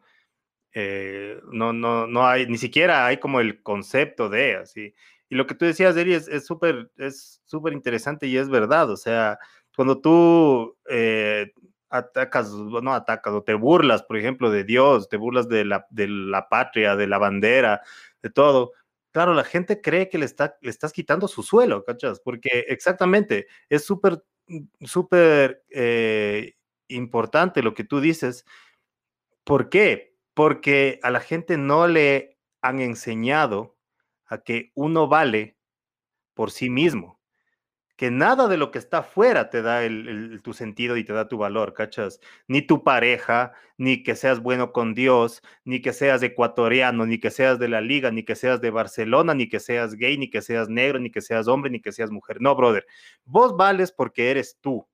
Eh, 0.74 1.40
no, 1.52 1.74
no, 1.74 2.08
no 2.08 2.26
hay, 2.26 2.48
ni 2.48 2.58
siquiera 2.58 3.06
hay 3.06 3.18
como 3.18 3.40
el 3.40 3.62
concepto 3.62 4.30
de 4.30 4.56
así. 4.56 4.94
Y 5.30 5.36
lo 5.36 5.48
que 5.48 5.56
tú 5.56 5.66
decías, 5.66 5.96
Eri, 5.96 6.14
es 6.14 6.46
súper 6.46 6.92
es 6.98 7.42
súper 7.46 7.74
interesante 7.74 8.28
y 8.28 8.38
es 8.38 8.50
verdad. 8.50 8.90
O 8.90 8.98
sea, 8.98 9.40
cuando 9.76 10.02
tú 10.02 10.78
eh, 10.90 11.54
atacas, 11.92 12.52
no 12.52 12.94
atacas, 12.94 13.34
o 13.34 13.44
te 13.44 13.54
burlas, 13.54 14.04
por 14.04 14.18
ejemplo, 14.18 14.50
de 14.50 14.64
Dios, 14.64 15.10
te 15.10 15.18
burlas 15.18 15.48
de 15.48 15.66
la, 15.66 15.86
de 15.90 16.08
la 16.08 16.50
patria, 16.50 16.96
de 16.96 17.08
la 17.08 17.18
bandera, 17.18 17.82
de 18.22 18.30
todo. 18.30 18.74
Claro, 19.12 19.34
la 19.34 19.44
gente 19.44 19.82
cree 19.82 20.10
que 20.10 20.18
le, 20.18 20.26
está, 20.26 20.58
le 20.62 20.70
estás 20.70 20.94
quitando 20.94 21.28
su 21.28 21.44
suelo, 21.44 21.84
¿cachas? 21.84 22.20
Porque 22.22 22.66
exactamente, 22.68 23.48
es 23.70 23.86
súper, 23.86 24.24
súper 24.82 25.64
eh, 25.70 26.56
importante 26.88 27.62
lo 27.62 27.74
que 27.74 27.84
tú 27.84 28.00
dices. 28.00 28.46
¿Por 29.44 29.70
qué? 29.70 30.16
Porque 30.34 31.00
a 31.04 31.12
la 31.12 31.20
gente 31.20 31.58
no 31.58 31.88
le 31.88 32.40
han 32.62 32.80
enseñado 32.80 33.78
a 34.26 34.40
que 34.40 34.72
uno 34.76 35.08
vale 35.08 35.58
por 36.34 36.52
sí 36.52 36.70
mismo 36.70 37.21
que 38.02 38.10
nada 38.10 38.48
de 38.48 38.58
lo 38.58 38.72
que 38.72 38.80
está 38.80 38.98
afuera 38.98 39.52
te 39.52 39.62
da 39.62 39.84
el, 39.84 40.42
tu 40.42 40.54
sentido 40.54 40.98
y 40.98 41.04
te 41.04 41.14
da 41.14 41.28
tu 41.28 41.38
valor, 41.38 41.76
¿cachas? 41.76 42.20
Ni 42.48 42.64
tu 42.64 42.84
pareja, 42.84 43.54
ni 43.78 44.02
que 44.02 44.16
seas 44.16 44.40
bueno 44.40 44.72
con 44.72 44.96
Dios, 44.96 45.44
ni 45.66 45.84
que 45.84 45.94
seas 45.94 46.24
ecuatoriano, 46.24 47.06
ni 47.06 47.20
que 47.20 47.30
seas 47.30 47.60
de 47.60 47.68
la 47.68 47.80
liga, 47.80 48.10
ni 48.10 48.24
que 48.24 48.34
seas 48.34 48.60
de 48.60 48.72
Barcelona, 48.72 49.36
ni 49.36 49.48
que 49.48 49.60
seas 49.60 49.94
gay, 49.94 50.18
ni 50.18 50.32
que 50.32 50.42
seas 50.42 50.68
negro, 50.68 50.98
ni 50.98 51.12
que 51.12 51.22
seas 51.22 51.48
hombre, 51.48 51.70
ni 51.70 51.80
que 51.80 51.92
seas 51.92 52.10
mujer. 52.10 52.42
No, 52.42 52.56
brother, 52.56 52.88
vos 53.24 53.56
vales 53.56 53.92
porque 53.92 54.32
eres 54.32 54.58
tú. 54.60 54.88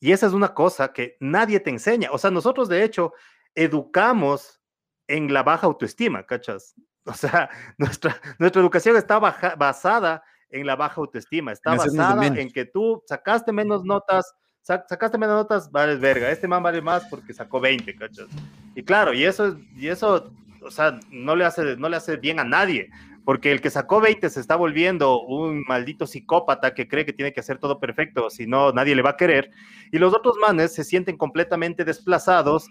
Y 0.00 0.10
esa 0.10 0.26
es 0.26 0.32
una 0.32 0.54
cosa 0.54 0.92
que 0.92 1.16
nadie 1.20 1.60
te 1.60 1.70
enseña. 1.70 2.10
O 2.10 2.18
sea, 2.18 2.32
nosotros 2.32 2.68
de 2.68 2.82
hecho 2.82 3.12
educamos 3.54 4.60
en 5.06 5.32
la 5.32 5.44
baja 5.44 5.68
autoestima, 5.68 6.26
¿cachas? 6.26 6.74
O 7.04 7.14
sea, 7.14 7.48
nuestra, 7.78 8.20
nuestra 8.40 8.60
educación 8.60 8.96
está 8.96 9.20
basada 9.20 10.24
en 10.50 10.66
la 10.66 10.76
baja 10.76 11.00
autoestima, 11.00 11.52
está 11.52 11.74
basada 11.74 12.26
en 12.26 12.50
que 12.50 12.64
tú 12.64 13.02
sacaste 13.06 13.52
menos 13.52 13.84
notas, 13.84 14.34
sacaste 14.62 15.18
menos 15.18 15.36
notas, 15.36 15.70
vales 15.70 16.00
verga, 16.00 16.30
este 16.30 16.48
man 16.48 16.62
vale 16.62 16.82
más 16.82 17.06
porque 17.06 17.32
sacó 17.32 17.60
20, 17.60 17.94
¿cachas? 17.96 18.26
Y 18.74 18.82
claro, 18.82 19.12
y 19.12 19.24
eso, 19.24 19.58
y 19.74 19.88
eso, 19.88 20.32
o 20.62 20.70
sea, 20.70 20.98
no 21.10 21.36
le 21.36 21.44
hace, 21.44 21.76
no 21.76 21.88
le 21.88 21.96
hace 21.96 22.16
bien 22.16 22.38
a 22.38 22.44
nadie, 22.44 22.90
porque 23.24 23.52
el 23.52 23.60
que 23.60 23.70
sacó 23.70 24.00
20 24.00 24.28
se 24.30 24.40
está 24.40 24.56
volviendo 24.56 25.20
un 25.22 25.64
maldito 25.68 26.06
psicópata 26.06 26.74
que 26.74 26.88
cree 26.88 27.04
que 27.04 27.12
tiene 27.12 27.32
que 27.32 27.40
hacer 27.40 27.58
todo 27.58 27.78
perfecto, 27.78 28.30
si 28.30 28.46
no, 28.46 28.72
nadie 28.72 28.94
le 28.94 29.02
va 29.02 29.10
a 29.10 29.16
querer, 29.16 29.50
y 29.92 29.98
los 29.98 30.14
otros 30.14 30.36
manes 30.40 30.74
se 30.74 30.84
sienten 30.84 31.16
completamente 31.16 31.84
desplazados, 31.84 32.68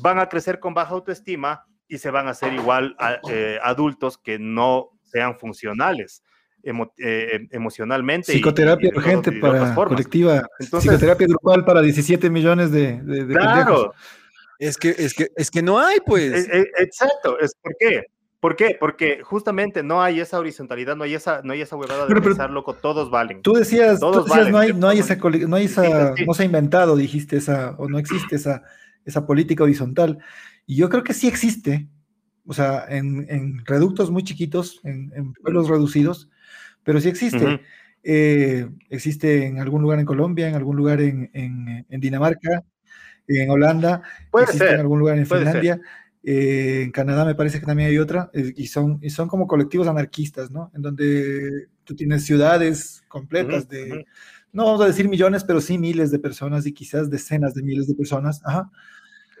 van 0.00 0.18
a 0.18 0.28
crecer 0.28 0.60
con 0.60 0.74
baja 0.74 0.94
autoestima 0.94 1.64
y 1.88 1.98
se 1.98 2.10
van 2.10 2.26
a 2.26 2.30
hacer 2.30 2.52
igual 2.54 2.96
a, 2.98 3.18
eh, 3.30 3.58
adultos 3.62 4.18
que 4.18 4.38
no 4.38 4.90
sean 5.02 5.38
funcionales. 5.38 6.22
Eh, 6.64 7.48
emocionalmente. 7.50 8.32
Psicoterapia 8.32 8.90
urgente 8.94 9.32
para 9.32 9.74
colectiva. 9.74 10.48
psicoterapia 10.58 11.26
grupal 11.26 11.64
para 11.64 11.82
17 11.82 12.30
millones 12.30 12.70
de, 12.70 13.02
de, 13.02 13.26
Claro. 13.26 13.92
Es 14.58 14.78
que, 14.78 14.90
es, 14.96 15.12
que, 15.12 15.28
es 15.36 15.50
que 15.50 15.62
no 15.62 15.78
hay, 15.78 15.98
pues. 16.06 16.48
E, 16.48 16.60
e, 16.60 16.82
exacto. 16.82 17.38
Es, 17.38 17.54
¿Por 17.60 17.76
qué? 17.78 18.04
¿Por 18.40 18.56
qué? 18.56 18.76
Porque 18.78 19.20
justamente 19.22 19.82
no 19.82 20.02
hay 20.02 20.20
esa 20.20 20.38
horizontalidad, 20.38 20.96
no 20.96 21.04
hay 21.04 21.14
esa, 21.14 21.42
no 21.42 21.52
hay 21.52 21.62
esa 21.62 21.76
huevada 21.76 22.06
de 22.06 22.20
pensar, 22.20 22.50
loco, 22.50 22.74
todos 22.74 23.10
valen. 23.10 23.42
Tú 23.42 23.54
decías, 23.54 24.00
todos 24.00 24.26
decías 24.26 24.50
no, 24.50 24.58
hay, 24.58 24.72
no 24.72 24.88
hay 24.88 24.98
esa, 24.98 25.16
no 25.16 25.56
hay 25.56 25.64
esa, 25.64 26.14
no 26.26 26.34
se 26.34 26.42
ha 26.42 26.46
inventado, 26.46 26.96
dijiste 26.96 27.36
esa, 27.36 27.74
o 27.78 27.88
no 27.88 27.98
existe 27.98 28.36
esa, 28.36 28.62
esa 29.04 29.26
política 29.26 29.64
horizontal. 29.64 30.18
Y 30.66 30.76
yo 30.76 30.88
creo 30.88 31.02
que 31.02 31.14
sí 31.14 31.26
existe, 31.26 31.88
o 32.46 32.52
sea, 32.52 32.84
en, 32.88 33.26
en 33.30 33.64
reductos 33.64 34.10
muy 34.10 34.24
chiquitos, 34.24 34.80
en, 34.84 35.10
en 35.14 35.32
pueblos 35.34 35.68
reducidos, 35.68 36.28
pero 36.84 37.00
sí 37.00 37.08
existe. 37.08 37.60
Eh, 38.02 38.68
existe 38.90 39.46
en 39.46 39.58
algún 39.58 39.82
lugar 39.82 39.98
en 39.98 40.04
Colombia, 40.04 40.48
en 40.48 40.54
algún 40.54 40.76
lugar 40.76 41.00
en, 41.00 41.30
en, 41.32 42.00
Dinamarca, 42.00 42.62
en 43.26 43.50
Holanda, 43.50 44.02
puede 44.30 44.44
existe 44.44 44.66
ser, 44.66 44.74
en 44.74 44.80
algún 44.80 44.98
lugar 44.98 45.18
en 45.18 45.26
Finlandia. 45.26 45.80
Eh, 46.22 46.82
en 46.84 46.90
Canadá 46.90 47.24
me 47.24 47.34
parece 47.34 47.60
que 47.60 47.66
también 47.66 47.88
hay 47.88 47.98
otra, 47.98 48.30
eh, 48.32 48.52
y, 48.56 48.66
son, 48.66 48.98
y 49.02 49.10
son 49.10 49.28
como 49.28 49.46
colectivos 49.46 49.88
anarquistas, 49.88 50.50
¿no? 50.50 50.70
En 50.74 50.82
donde 50.82 51.68
tú 51.84 51.94
tienes 51.94 52.24
ciudades 52.24 53.02
completas 53.08 53.68
de, 53.68 54.06
no 54.52 54.64
vamos 54.66 54.80
a 54.82 54.86
decir 54.86 55.08
millones, 55.08 55.44
pero 55.44 55.60
sí 55.60 55.78
miles 55.78 56.10
de 56.10 56.18
personas 56.18 56.66
y 56.66 56.72
quizás 56.72 57.10
decenas 57.10 57.54
de 57.54 57.62
miles 57.62 57.86
de 57.86 57.94
personas, 57.94 58.40
ajá, 58.44 58.70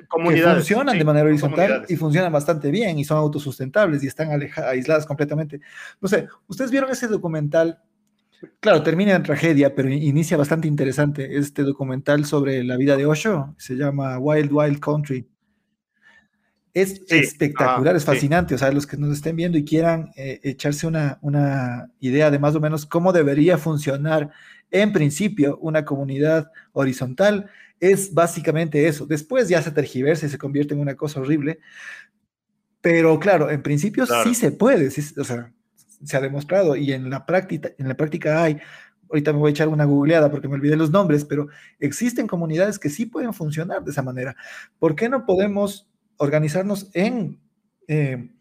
comunidades, 0.08 0.44
que 0.44 0.54
funcionan 0.54 0.98
de 0.98 1.04
manera 1.04 1.26
horizontal 1.26 1.84
y 1.88 1.96
funcionan 1.96 2.32
bastante 2.32 2.70
bien 2.70 2.98
y 2.98 3.04
son 3.04 3.18
autosustentables 3.18 4.02
y 4.02 4.06
están 4.06 4.28
aisladas 4.56 5.06
completamente. 5.06 5.60
No 6.00 6.08
sé, 6.08 6.28
¿ustedes 6.46 6.70
vieron 6.70 6.90
ese 6.90 7.08
documental? 7.08 7.78
Claro, 8.60 8.82
termina 8.82 9.14
en 9.14 9.22
tragedia, 9.22 9.74
pero 9.74 9.88
inicia 9.88 10.36
bastante 10.36 10.68
interesante 10.68 11.36
este 11.36 11.62
documental 11.62 12.24
sobre 12.24 12.62
la 12.64 12.76
vida 12.76 12.96
de 12.96 13.06
Osho, 13.06 13.54
se 13.58 13.74
llama 13.74 14.18
Wild 14.18 14.52
Wild 14.52 14.80
Country. 14.80 15.26
Es 16.74 17.02
espectacular, 17.08 17.94
es 17.94 18.04
fascinante. 18.04 18.56
O 18.56 18.58
sea, 18.58 18.72
los 18.72 18.84
que 18.84 18.96
nos 18.96 19.12
estén 19.12 19.36
viendo 19.36 19.56
y 19.56 19.64
quieran 19.64 20.10
eh, 20.16 20.40
echarse 20.42 20.88
una, 20.88 21.18
una 21.22 21.88
idea 22.00 22.32
de 22.32 22.40
más 22.40 22.56
o 22.56 22.60
menos 22.60 22.84
cómo 22.84 23.12
debería 23.12 23.58
funcionar 23.58 24.30
en 24.72 24.92
principio 24.92 25.56
una 25.58 25.84
comunidad 25.84 26.50
horizontal, 26.72 27.48
es 27.80 28.12
básicamente 28.12 28.86
eso. 28.86 29.06
Después 29.06 29.48
ya 29.48 29.62
se 29.62 29.70
tergiversa 29.70 30.26
y 30.26 30.28
se 30.28 30.38
convierte 30.38 30.74
en 30.74 30.80
una 30.80 30.94
cosa 30.94 31.20
horrible. 31.20 31.58
Pero 32.80 33.18
claro, 33.18 33.50
en 33.50 33.62
principio 33.62 34.04
sí 34.24 34.34
se 34.34 34.52
puede, 34.52 34.88
o 34.88 35.24
sea, 35.24 35.52
se 36.04 36.16
ha 36.16 36.20
demostrado 36.20 36.76
y 36.76 36.92
en 36.92 37.08
la 37.08 37.24
práctica, 37.24 37.70
en 37.78 37.88
la 37.88 37.94
práctica 37.94 38.42
hay, 38.42 38.58
ahorita 39.08 39.32
me 39.32 39.38
voy 39.38 39.48
a 39.48 39.52
echar 39.52 39.68
una 39.68 39.84
googleada 39.84 40.30
porque 40.30 40.48
me 40.48 40.54
olvidé 40.54 40.76
los 40.76 40.90
nombres, 40.90 41.24
pero 41.24 41.48
existen 41.80 42.26
comunidades 42.26 42.78
que 42.78 42.90
sí 42.90 43.06
pueden 43.06 43.32
funcionar 43.32 43.82
de 43.84 43.90
esa 43.90 44.02
manera. 44.02 44.36
¿Por 44.78 44.96
qué 44.96 45.08
no 45.08 45.24
podemos 45.24 45.88
organizarnos 46.18 46.90
en, 46.92 47.40
eh, 47.88 48.33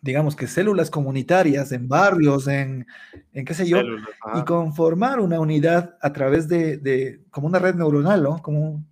digamos 0.00 0.34
que 0.36 0.46
células 0.46 0.90
comunitarias, 0.90 1.72
en 1.72 1.88
barrios, 1.88 2.48
en, 2.48 2.86
en 3.32 3.44
qué 3.44 3.54
sé 3.54 3.68
yo, 3.68 3.80
y 3.80 4.44
conformar 4.44 5.20
una 5.20 5.40
unidad 5.40 5.96
a 6.00 6.12
través 6.12 6.48
de, 6.48 6.78
de, 6.78 7.20
como 7.30 7.46
una 7.46 7.58
red 7.58 7.74
neuronal, 7.74 8.22
¿no? 8.22 8.42
Como 8.42 8.84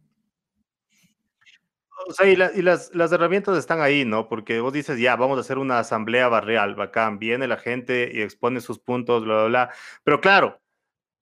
o 2.08 2.12
sea, 2.14 2.26
y, 2.26 2.36
las, 2.36 2.94
las, 2.94 3.12
herramientas 3.12 3.58
están 3.58 3.82
ahí, 3.82 4.06
¿no? 4.06 4.30
Porque 4.30 4.60
vos 4.60 4.72
dices, 4.72 4.98
ya, 4.98 5.14
vamos 5.14 5.36
a 5.36 5.42
hacer 5.42 5.58
una 5.58 5.78
asamblea 5.78 6.28
barrial, 6.28 6.74
bacán, 6.74 7.18
viene 7.18 7.46
la 7.46 7.58
gente 7.58 8.10
y 8.10 8.22
expone 8.22 8.62
sus 8.62 8.78
puntos, 8.78 9.24
bla, 9.24 9.34
bla, 9.34 9.44
bla. 9.44 9.70
Pero 10.04 10.20
claro, 10.22 10.58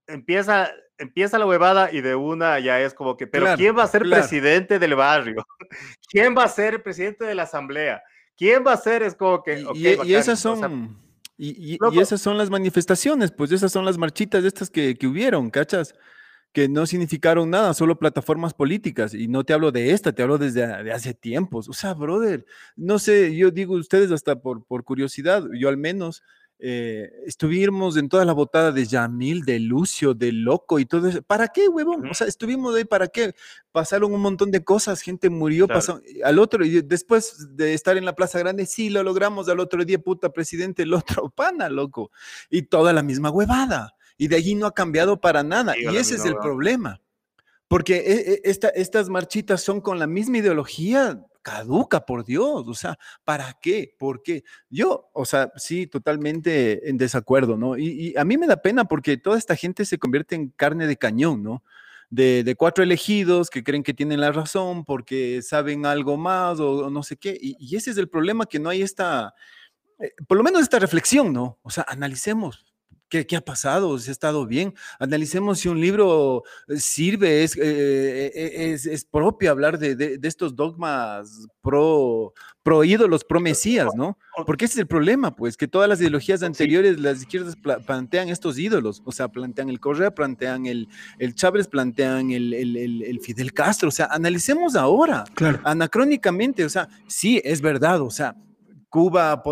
empieza, 0.06 0.70
empieza 0.96 1.40
la 1.40 1.46
huevada 1.46 1.90
y 1.90 2.02
de 2.02 2.14
una 2.14 2.60
ya 2.60 2.80
es 2.80 2.94
como 2.94 3.16
que, 3.16 3.26
pero 3.26 3.46
¿quién 3.56 3.76
va 3.76 3.82
a 3.82 3.88
ser 3.88 4.02
presidente 4.02 4.78
del 4.78 4.94
barrio? 4.94 5.44
¿Quién 6.08 6.36
va 6.36 6.44
a 6.44 6.48
ser 6.48 6.82
presidente 6.84 7.24
de 7.24 7.34
la 7.34 7.42
asamblea? 7.42 8.02
¿Quién 8.36 8.64
va 8.66 8.72
a 8.72 8.76
ser? 8.76 9.02
Es 9.02 9.14
como 9.14 9.42
que... 9.42 9.64
y, 9.74 10.14
esas 10.14 10.38
son... 10.38 10.96
y, 11.36 11.78
esas 12.00 12.20
son 12.20 12.36
las 12.38 12.50
manifestaciones, 12.50 13.32
pues 13.32 13.52
esas 13.52 13.72
son 13.72 13.84
las 13.84 13.98
marchitas 13.98 14.44
estas 14.44 14.70
que, 14.70 14.96
que 14.96 15.06
hubieron, 15.06 15.50
¿cachas? 15.50 15.94
que 16.56 16.70
no 16.70 16.86
significaron 16.86 17.50
nada, 17.50 17.74
solo 17.74 17.98
plataformas 17.98 18.54
políticas. 18.54 19.12
Y 19.12 19.28
no 19.28 19.44
te 19.44 19.52
hablo 19.52 19.72
de 19.72 19.90
esta, 19.90 20.14
te 20.14 20.22
hablo 20.22 20.38
desde 20.38 20.66
de 20.84 20.90
hace 20.90 21.12
tiempos. 21.12 21.68
O 21.68 21.74
sea, 21.74 21.92
brother, 21.92 22.46
no 22.76 22.98
sé, 22.98 23.36
yo 23.36 23.50
digo 23.50 23.74
ustedes 23.74 24.10
hasta 24.10 24.40
por, 24.40 24.64
por 24.64 24.82
curiosidad, 24.82 25.44
yo 25.52 25.68
al 25.68 25.76
menos 25.76 26.22
eh, 26.58 27.10
estuvimos 27.26 27.96
en 27.96 28.08
toda 28.08 28.24
la 28.24 28.32
botada 28.32 28.72
de 28.72 28.86
Yamil, 28.86 29.44
de 29.44 29.60
Lucio, 29.60 30.14
de 30.14 30.32
Loco 30.32 30.78
y 30.78 30.86
todo 30.86 31.08
eso. 31.08 31.22
¿Para 31.22 31.48
qué, 31.48 31.68
huevón? 31.68 32.08
O 32.08 32.14
sea, 32.14 32.26
estuvimos 32.26 32.74
ahí, 32.74 32.84
¿para 32.84 33.08
qué? 33.08 33.34
Pasaron 33.72 34.12
un 34.12 34.20
montón 34.20 34.50
de 34.50 34.64
cosas, 34.64 35.00
gente 35.00 35.28
murió, 35.28 35.68
pasó, 35.68 36.00
al 36.24 36.38
otro, 36.38 36.64
y 36.64 36.82
después 36.82 37.56
de 37.56 37.74
estar 37.74 37.96
en 37.96 38.04
la 38.04 38.14
Plaza 38.14 38.38
Grande, 38.38 38.66
sí, 38.66 38.90
lo 38.90 39.02
logramos, 39.02 39.48
al 39.48 39.60
otro 39.60 39.84
día, 39.84 39.98
puta, 39.98 40.30
presidente, 40.30 40.84
el 40.84 40.94
otro, 40.94 41.28
pana, 41.36 41.68
loco. 41.68 42.10
Y 42.50 42.62
toda 42.62 42.92
la 42.92 43.02
misma 43.02 43.30
huevada 43.30 43.96
y 44.16 44.28
de 44.28 44.36
allí 44.36 44.54
no 44.54 44.66
ha 44.66 44.74
cambiado 44.74 45.20
para 45.20 45.42
nada. 45.42 45.74
y 45.78 45.94
ese 45.96 46.16
es 46.16 46.24
el 46.24 46.36
problema. 46.36 47.00
Porque 47.68 47.96
e, 47.96 48.32
e, 48.32 48.40
esta, 48.44 48.68
estas 48.68 49.08
marchitas 49.08 49.60
son 49.60 49.80
con 49.80 49.98
la 49.98 50.06
misma 50.06 50.38
ideología 50.38 51.20
caduca, 51.46 52.04
por 52.04 52.24
Dios. 52.24 52.66
O 52.66 52.74
sea, 52.74 52.98
¿para 53.24 53.56
qué? 53.62 53.94
¿Por 53.98 54.22
qué? 54.22 54.42
Yo, 54.68 55.10
o 55.12 55.24
sea, 55.24 55.52
sí, 55.56 55.86
totalmente 55.86 56.90
en 56.90 56.98
desacuerdo, 56.98 57.56
¿no? 57.56 57.78
Y, 57.78 58.14
a 58.16 58.24
mí 58.24 58.36
me 58.36 58.48
da 58.48 58.56
pena 58.56 58.86
porque 58.86 59.16
toda 59.16 59.38
esta 59.38 59.54
gente 59.54 59.84
se 59.84 59.98
convierte 59.98 60.34
en 60.34 60.48
carne 60.48 60.88
de 60.88 60.96
cañón, 60.96 61.44
¿no? 61.44 61.62
de, 62.10 62.54
cuatro 62.56 62.82
elegidos 62.84 63.50
que 63.50 63.62
creen 63.64 63.82
que 63.82 63.94
tienen 63.94 64.20
la 64.20 64.32
razón 64.32 64.84
porque 64.84 65.42
saben 65.42 65.86
algo 65.86 66.16
más 66.16 66.58
o, 66.60 66.90
no 66.90 67.02
sé 67.04 67.16
qué. 67.16 67.38
Y, 67.40 67.76
ese 67.76 67.92
es 67.92 67.98
el 67.98 68.08
problema, 68.08 68.46
que 68.46 68.58
no 68.58 68.68
hay 68.68 68.82
esta, 68.82 69.34
eh, 70.00 70.12
por 70.26 70.36
lo 70.36 70.42
menos 70.42 70.62
esta 70.62 70.80
reflexión, 70.80 71.32
¿no? 71.32 71.60
O 71.62 71.70
sea, 71.70 71.84
analicemos. 71.88 72.66
¿Qué, 73.08 73.26
¿Qué, 73.26 73.36
ha 73.36 73.40
pasado? 73.40 73.98
¿Si 73.98 74.10
ha 74.10 74.12
estado 74.12 74.46
bien? 74.46 74.74
Analicemos 74.98 75.60
si 75.60 75.68
un 75.68 75.80
libro 75.80 76.42
eh, 76.68 76.76
sirve, 76.78 77.44
es, 77.44 77.56
eh, 77.56 78.32
es, 78.72 78.86
es 78.86 79.04
propio 79.04 79.50
hablar 79.50 79.78
de, 79.78 79.94
de, 79.94 80.18
de, 80.18 80.28
estos 80.28 80.56
dogmas 80.56 81.46
pro, 81.62 82.34
pro 82.64 82.82
ídolos, 82.82 83.22
pro 83.22 83.38
mesías, 83.38 83.88
¿no? 83.94 84.18
Porque 84.44 84.64
ese 84.64 84.74
es 84.74 84.78
el 84.80 84.86
problema, 84.88 85.36
pues, 85.36 85.56
que 85.56 85.68
todas 85.68 85.88
las 85.88 86.00
ideologías 86.00 86.42
anteriores, 86.42 86.98
las 86.98 87.20
izquierdas 87.20 87.54
plantean 87.86 88.28
estos 88.28 88.58
ídolos, 88.58 89.02
o 89.04 89.12
sea, 89.12 89.28
plantean 89.28 89.68
el 89.68 89.78
Correa, 89.78 90.12
plantean 90.12 90.66
el, 90.66 90.88
el 91.20 91.34
Chávez, 91.36 91.68
plantean 91.68 92.32
el, 92.32 92.52
el, 92.52 92.76
el, 92.76 93.20
Fidel 93.20 93.52
Castro, 93.52 93.88
o 93.88 93.92
sea, 93.92 94.06
analicemos 94.06 94.74
ahora, 94.74 95.24
claro. 95.34 95.60
anacrónicamente, 95.62 96.64
o 96.64 96.68
sea, 96.68 96.88
sí, 97.06 97.40
es 97.44 97.60
verdad, 97.60 98.00
o 98.00 98.10
sea, 98.10 98.34
Cuba 98.96 99.42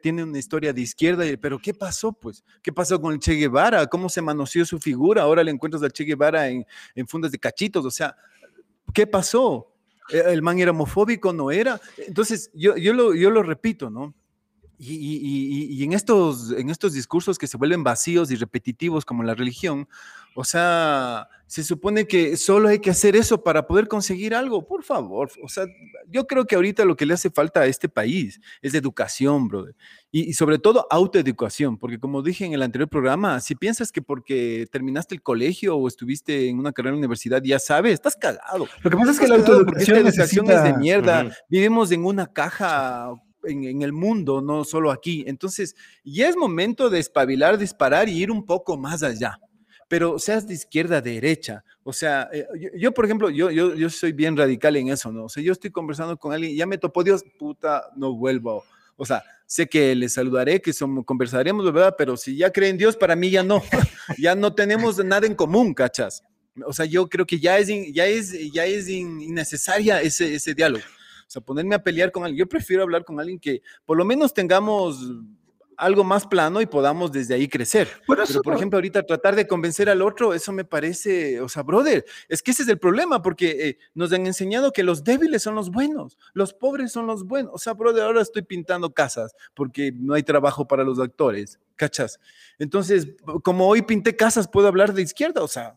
tiene 0.00 0.22
una 0.22 0.38
historia 0.38 0.72
de 0.72 0.80
izquierda, 0.80 1.24
pero 1.38 1.58
¿qué 1.58 1.74
pasó, 1.74 2.10
pues? 2.10 2.42
¿Qué 2.62 2.72
pasó 2.72 2.98
con 2.98 3.12
el 3.12 3.18
Che 3.18 3.34
Guevara? 3.34 3.86
¿Cómo 3.86 4.08
se 4.08 4.22
manoseó 4.22 4.64
su 4.64 4.78
figura? 4.78 5.20
Ahora 5.20 5.44
le 5.44 5.50
encuentras 5.50 5.82
al 5.82 5.92
Che 5.92 6.04
Guevara 6.04 6.48
en, 6.48 6.64
en 6.94 7.06
fundas 7.06 7.30
de 7.30 7.38
cachitos, 7.38 7.84
o 7.84 7.90
sea, 7.90 8.16
¿qué 8.94 9.06
pasó? 9.06 9.70
¿E, 10.08 10.20
¿El 10.32 10.40
man 10.40 10.58
era 10.58 10.70
homofóbico? 10.70 11.34
¿No 11.34 11.50
era? 11.50 11.78
Entonces, 11.98 12.50
yo, 12.54 12.78
yo, 12.78 12.94
lo, 12.94 13.14
yo 13.14 13.28
lo 13.28 13.42
repito, 13.42 13.90
¿no? 13.90 14.14
Y, 14.78 14.94
y, 14.94 15.80
y, 15.80 15.84
en, 15.84 15.92
estos, 15.92 16.50
en 16.50 16.68
estos 16.68 16.92
discursos 16.92 17.38
que 17.38 17.46
se 17.46 17.56
vuelven 17.56 17.84
vacíos 17.84 18.30
y 18.30 18.36
repetitivos 18.36 19.04
como 19.04 19.22
la 19.22 19.34
religión, 19.34 19.88
o 20.34 20.42
sea, 20.42 21.28
se 21.46 21.62
supone 21.62 22.08
que 22.08 22.36
solo 22.36 22.68
hay 22.68 22.80
que 22.80 22.90
hacer 22.90 23.14
eso 23.14 23.44
para 23.44 23.68
poder 23.68 23.86
conseguir 23.86 24.34
algo, 24.34 24.66
por 24.66 24.82
favor. 24.82 25.30
O 25.42 25.48
sea, 25.48 25.66
yo 26.08 26.26
creo 26.26 26.44
que 26.46 26.56
ahorita 26.56 26.84
lo 26.84 26.96
que 26.96 27.06
le 27.06 27.14
hace 27.14 27.30
falta 27.30 27.60
a 27.60 27.66
este 27.66 27.88
país 27.88 28.40
es 28.60 28.74
educación, 28.74 29.46
brother. 29.46 29.76
Y, 30.10 30.22
y 30.22 30.32
sobre 30.32 30.58
todo 30.58 30.86
autoeducación, 30.90 31.78
porque 31.78 32.00
como 32.00 32.22
dije 32.22 32.44
en 32.44 32.52
el 32.52 32.62
anterior 32.62 32.88
programa, 32.88 33.40
si 33.40 33.54
piensas 33.54 33.92
que 33.92 34.02
porque 34.02 34.66
terminaste 34.72 35.14
el 35.14 35.22
colegio 35.22 35.76
o 35.76 35.86
estuviste 35.86 36.48
en 36.48 36.58
una 36.58 36.72
carrera 36.72 36.90
en 36.90 36.96
la 36.96 37.06
universidad 37.06 37.40
ya 37.42 37.60
sabes, 37.60 37.94
estás 37.94 38.16
cagado. 38.16 38.66
Lo 38.82 38.90
que 38.90 38.96
pasa 38.96 39.12
es 39.12 39.20
que 39.20 39.28
la 39.28 39.36
autoeducación 39.36 40.02
necesita... 40.04 40.54
es 40.56 40.64
de 40.64 40.78
mierda. 40.78 41.24
Uh 41.24 41.28
-huh. 41.28 41.34
Vivimos 41.48 41.92
en 41.92 42.04
una 42.04 42.26
caja 42.26 43.14
en, 43.46 43.64
en, 43.64 43.82
el 43.82 43.92
mundo, 43.92 44.40
no 44.40 44.64
solo 44.64 44.90
aquí. 44.90 45.24
Entonces, 45.26 45.76
ya 46.04 46.28
es 46.28 46.36
momento 46.36 46.90
de 46.90 46.98
espabilar, 46.98 47.58
disparar 47.58 48.08
y 48.08 48.22
ir 48.22 48.30
un 48.30 48.44
poco 48.44 48.76
más 48.76 49.02
allá. 49.02 49.38
Pero 49.88 50.18
seas 50.18 50.46
de 50.46 50.54
izquierda, 50.54 51.00
derecha. 51.00 51.64
O 51.82 51.92
sea, 51.92 52.28
eh, 52.32 52.46
yo, 52.58 52.70
yo, 52.76 52.92
por 52.92 53.04
ejemplo, 53.04 53.30
yo, 53.30 53.50
yo, 53.50 53.74
yo 53.74 53.90
soy 53.90 54.12
bien 54.12 54.36
radical 54.36 54.76
en 54.76 54.88
eso, 54.88 55.12
¿no? 55.12 55.24
O 55.24 55.28
sea, 55.28 55.42
yo 55.42 55.52
estoy 55.52 55.70
conversando 55.70 56.16
con 56.16 56.32
alguien, 56.32 56.56
ya 56.56 56.66
me 56.66 56.78
topó 56.78 57.04
Dios, 57.04 57.22
puta, 57.38 57.90
no 57.96 58.14
vuelvo. 58.14 58.64
O 58.96 59.04
sea, 59.04 59.22
sé 59.46 59.66
que 59.68 59.94
le 59.94 60.08
saludaré, 60.08 60.60
que 60.60 60.72
somos, 60.72 61.04
conversaremos, 61.04 61.64
¿verdad? 61.72 61.94
Pero 61.98 62.16
si 62.16 62.36
ya 62.36 62.50
creen 62.50 62.72
en 62.72 62.78
Dios, 62.78 62.96
para 62.96 63.16
mí 63.16 63.30
ya 63.30 63.42
no. 63.42 63.62
ya 64.18 64.34
no 64.34 64.54
tenemos 64.54 65.02
nada 65.04 65.26
en 65.26 65.34
común, 65.34 65.74
¿cachas? 65.74 66.22
O 66.66 66.72
sea, 66.72 66.86
yo 66.86 67.08
creo 67.08 67.26
que 67.26 67.40
ya 67.40 67.58
es, 67.58 67.68
ya 67.92 68.06
es, 68.06 68.52
ya 68.52 68.64
es 68.64 68.88
innecesaria 68.88 70.00
ese, 70.00 70.34
ese 70.34 70.54
diálogo. 70.54 70.84
O 71.34 71.38
sea, 71.40 71.42
ponerme 71.42 71.74
a 71.74 71.82
pelear 71.82 72.12
con 72.12 72.22
alguien. 72.22 72.38
Yo 72.38 72.48
prefiero 72.48 72.84
hablar 72.84 73.04
con 73.04 73.18
alguien 73.18 73.40
que 73.40 73.60
por 73.84 73.96
lo 73.96 74.04
menos 74.04 74.32
tengamos 74.32 75.00
algo 75.76 76.04
más 76.04 76.28
plano 76.28 76.60
y 76.60 76.66
podamos 76.66 77.10
desde 77.10 77.34
ahí 77.34 77.48
crecer. 77.48 77.88
Por 78.06 78.20
eso, 78.20 78.34
Pero, 78.34 78.42
por 78.42 78.54
ejemplo, 78.54 78.76
ahorita 78.76 79.02
tratar 79.02 79.34
de 79.34 79.48
convencer 79.48 79.90
al 79.90 80.00
otro, 80.00 80.32
eso 80.32 80.52
me 80.52 80.64
parece, 80.64 81.40
o 81.40 81.48
sea, 81.48 81.64
brother, 81.64 82.04
es 82.28 82.40
que 82.40 82.52
ese 82.52 82.62
es 82.62 82.68
el 82.68 82.78
problema, 82.78 83.20
porque 83.20 83.68
eh, 83.68 83.78
nos 83.94 84.12
han 84.12 84.26
enseñado 84.28 84.70
que 84.72 84.84
los 84.84 85.02
débiles 85.02 85.42
son 85.42 85.56
los 85.56 85.72
buenos, 85.72 86.16
los 86.34 86.54
pobres 86.54 86.92
son 86.92 87.08
los 87.08 87.24
buenos. 87.24 87.52
O 87.52 87.58
sea, 87.58 87.72
brother, 87.72 88.04
ahora 88.04 88.22
estoy 88.22 88.42
pintando 88.42 88.94
casas 88.94 89.34
porque 89.54 89.90
no 89.92 90.14
hay 90.14 90.22
trabajo 90.22 90.68
para 90.68 90.84
los 90.84 91.00
actores, 91.00 91.58
¿cachas? 91.74 92.20
Entonces, 92.60 93.08
como 93.42 93.66
hoy 93.66 93.82
pinté 93.82 94.14
casas, 94.14 94.46
puedo 94.46 94.68
hablar 94.68 94.94
de 94.94 95.02
izquierda, 95.02 95.42
o 95.42 95.48
sea, 95.48 95.76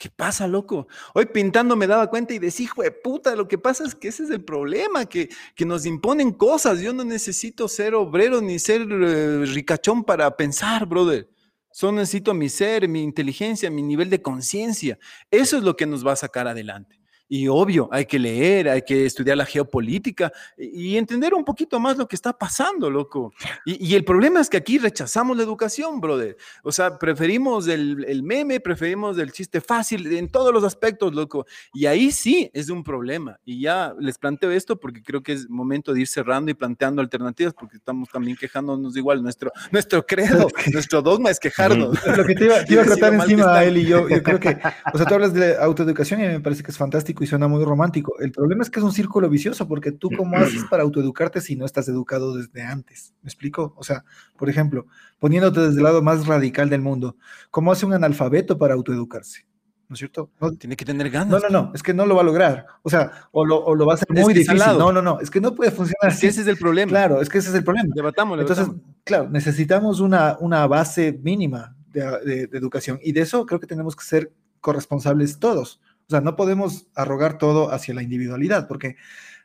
¿Qué 0.00 0.08
pasa, 0.08 0.48
loco? 0.48 0.88
Hoy 1.12 1.26
pintando 1.26 1.76
me 1.76 1.86
daba 1.86 2.08
cuenta 2.08 2.32
y 2.32 2.38
decía, 2.38 2.64
hijo 2.64 2.82
de 2.82 2.90
puta, 2.90 3.36
lo 3.36 3.46
que 3.46 3.58
pasa 3.58 3.84
es 3.84 3.94
que 3.94 4.08
ese 4.08 4.22
es 4.22 4.30
el 4.30 4.42
problema, 4.42 5.04
que, 5.04 5.28
que 5.54 5.66
nos 5.66 5.84
imponen 5.84 6.32
cosas. 6.32 6.80
Yo 6.80 6.94
no 6.94 7.04
necesito 7.04 7.68
ser 7.68 7.94
obrero 7.94 8.40
ni 8.40 8.58
ser 8.58 8.80
eh, 8.90 9.44
ricachón 9.44 10.02
para 10.02 10.34
pensar, 10.38 10.86
brother. 10.86 11.28
Solo 11.70 11.98
necesito 11.98 12.32
mi 12.32 12.48
ser, 12.48 12.88
mi 12.88 13.02
inteligencia, 13.02 13.70
mi 13.70 13.82
nivel 13.82 14.08
de 14.08 14.22
conciencia. 14.22 14.98
Eso 15.30 15.58
es 15.58 15.64
lo 15.64 15.76
que 15.76 15.84
nos 15.84 16.04
va 16.04 16.12
a 16.12 16.16
sacar 16.16 16.48
adelante. 16.48 16.99
Y 17.32 17.46
obvio, 17.46 17.88
hay 17.92 18.06
que 18.06 18.18
leer, 18.18 18.68
hay 18.68 18.82
que 18.82 19.06
estudiar 19.06 19.36
la 19.36 19.46
geopolítica 19.46 20.32
y 20.58 20.96
entender 20.96 21.32
un 21.32 21.44
poquito 21.44 21.78
más 21.78 21.96
lo 21.96 22.08
que 22.08 22.16
está 22.16 22.36
pasando, 22.36 22.90
loco. 22.90 23.32
Y, 23.64 23.86
y 23.86 23.94
el 23.94 24.04
problema 24.04 24.40
es 24.40 24.50
que 24.50 24.56
aquí 24.56 24.78
rechazamos 24.78 25.36
la 25.36 25.44
educación, 25.44 26.00
brother. 26.00 26.36
O 26.64 26.72
sea, 26.72 26.98
preferimos 26.98 27.68
el, 27.68 28.04
el, 28.08 28.24
meme, 28.24 28.58
preferimos 28.58 29.16
el 29.16 29.30
chiste 29.30 29.60
fácil 29.60 30.12
en 30.12 30.28
todos 30.28 30.52
los 30.52 30.64
aspectos, 30.64 31.14
loco. 31.14 31.46
Y 31.72 31.86
ahí 31.86 32.10
sí 32.10 32.50
es 32.52 32.68
un 32.68 32.82
problema. 32.82 33.38
Y 33.44 33.60
ya 33.60 33.94
les 34.00 34.18
planteo 34.18 34.50
esto 34.50 34.80
porque 34.80 35.00
creo 35.00 35.22
que 35.22 35.34
es 35.34 35.48
momento 35.48 35.94
de 35.94 36.00
ir 36.00 36.08
cerrando 36.08 36.50
y 36.50 36.54
planteando 36.54 37.00
alternativas 37.00 37.54
porque 37.54 37.76
estamos 37.76 38.08
también 38.08 38.36
quejándonos 38.36 38.96
igual. 38.96 39.22
Nuestro, 39.22 39.52
nuestro 39.70 40.04
credo, 40.06 40.48
nuestro 40.72 41.00
dogma 41.00 41.30
es 41.30 41.38
quejarnos. 41.38 41.96
Lo 42.04 42.24
que 42.24 42.34
te 42.34 42.46
iba, 42.46 42.64
te 42.64 42.72
iba 42.72 42.82
a 42.82 42.86
tratar 42.86 43.14
encima 43.14 43.54
a 43.54 43.64
él 43.64 43.78
y 43.78 43.86
yo, 43.86 44.08
yo 44.08 44.20
creo 44.24 44.40
que, 44.40 44.58
o 44.92 44.98
sea, 44.98 45.06
tú 45.06 45.14
hablas 45.14 45.32
de 45.32 45.56
autoeducación 45.56 46.20
y 46.24 46.24
me 46.24 46.40
parece 46.40 46.64
que 46.64 46.72
es 46.72 46.76
fantástico 46.76 47.19
y 47.20 47.26
suena 47.26 47.48
muy 47.48 47.64
romántico. 47.64 48.18
El 48.20 48.32
problema 48.32 48.62
es 48.62 48.70
que 48.70 48.80
es 48.80 48.84
un 48.84 48.92
círculo 48.92 49.28
vicioso, 49.28 49.68
porque 49.68 49.92
tú 49.92 50.10
cómo 50.16 50.36
haces 50.36 50.64
para 50.64 50.82
autoeducarte 50.82 51.40
si 51.40 51.56
no 51.56 51.66
estás 51.66 51.88
educado 51.88 52.36
desde 52.36 52.62
antes. 52.62 53.14
¿Me 53.22 53.28
explico? 53.28 53.74
O 53.76 53.84
sea, 53.84 54.04
por 54.38 54.48
ejemplo, 54.48 54.86
poniéndote 55.18 55.60
desde 55.60 55.76
el 55.78 55.84
lado 55.84 56.02
más 56.02 56.26
radical 56.26 56.70
del 56.70 56.80
mundo, 56.80 57.16
¿cómo 57.50 57.72
hace 57.72 57.86
un 57.86 57.92
analfabeto 57.92 58.58
para 58.58 58.74
autoeducarse? 58.74 59.46
¿No 59.88 59.94
es 59.94 59.98
cierto? 59.98 60.30
No, 60.40 60.52
Tiene 60.52 60.76
que 60.76 60.84
tener 60.84 61.10
ganas. 61.10 61.28
No, 61.28 61.38
no, 61.40 61.48
no, 61.48 61.72
es 61.74 61.82
que 61.82 61.92
no 61.92 62.06
lo 62.06 62.14
va 62.14 62.20
a 62.20 62.24
lograr. 62.24 62.64
O 62.82 62.88
sea, 62.90 63.10
o 63.32 63.44
lo, 63.44 63.56
o 63.64 63.74
lo 63.74 63.86
va 63.86 63.94
a 63.94 63.96
hacer 63.96 64.06
muy 64.08 64.32
difícil. 64.32 64.56
No, 64.78 64.92
no, 64.92 65.02
no, 65.02 65.18
es 65.18 65.30
que 65.30 65.40
no 65.40 65.52
puede 65.54 65.72
funcionar 65.72 66.12
así. 66.12 66.28
ese 66.28 66.42
es 66.42 66.46
el 66.46 66.56
problema. 66.56 66.90
Claro, 66.90 67.20
es 67.20 67.28
que 67.28 67.38
ese 67.38 67.48
es 67.48 67.56
el 67.56 67.64
problema. 67.64 67.88
Debatamos, 67.92 68.38
Entonces, 68.38 68.68
claro, 69.02 69.28
necesitamos 69.28 69.98
una, 69.98 70.36
una 70.38 70.66
base 70.68 71.18
mínima 71.22 71.74
de, 71.88 72.02
de, 72.24 72.46
de 72.46 72.58
educación 72.58 73.00
y 73.02 73.10
de 73.10 73.22
eso 73.22 73.44
creo 73.46 73.58
que 73.58 73.66
tenemos 73.66 73.96
que 73.96 74.04
ser 74.04 74.32
corresponsables 74.60 75.38
todos. 75.40 75.80
O 76.10 76.12
sea, 76.12 76.20
no 76.20 76.34
podemos 76.34 76.88
arrogar 76.96 77.38
todo 77.38 77.72
hacia 77.72 77.94
la 77.94 78.02
individualidad, 78.02 78.66
porque 78.66 78.96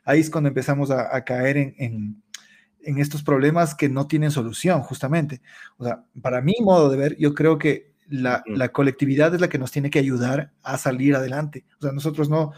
ahí 0.04 0.18
es 0.18 0.30
cuando 0.30 0.48
empezamos 0.48 0.90
a, 0.90 1.14
a 1.14 1.24
caer 1.24 1.56
en, 1.56 1.74
en, 1.78 2.22
en, 2.82 2.98
estos 2.98 3.22
problemas 3.22 3.76
que 3.76 3.88
no 3.88 4.08
tienen 4.08 4.32
solución, 4.32 4.82
justamente. 4.82 5.42
O 5.76 5.84
sea, 5.84 6.02
para 6.20 6.40
mi 6.40 6.54
modo 6.60 6.90
de 6.90 6.96
ver, 6.96 7.16
yo 7.18 7.34
creo 7.34 7.56
que 7.56 7.92
la, 8.08 8.42
la 8.48 8.70
colectividad 8.70 9.32
es 9.32 9.40
la 9.40 9.48
que 9.48 9.60
nos 9.60 9.70
tiene 9.70 9.90
que 9.90 10.00
ayudar 10.00 10.50
a 10.64 10.76
salir 10.76 11.14
adelante. 11.14 11.64
O 11.78 11.82
sea, 11.82 11.92
nosotros 11.92 12.28
no, 12.28 12.50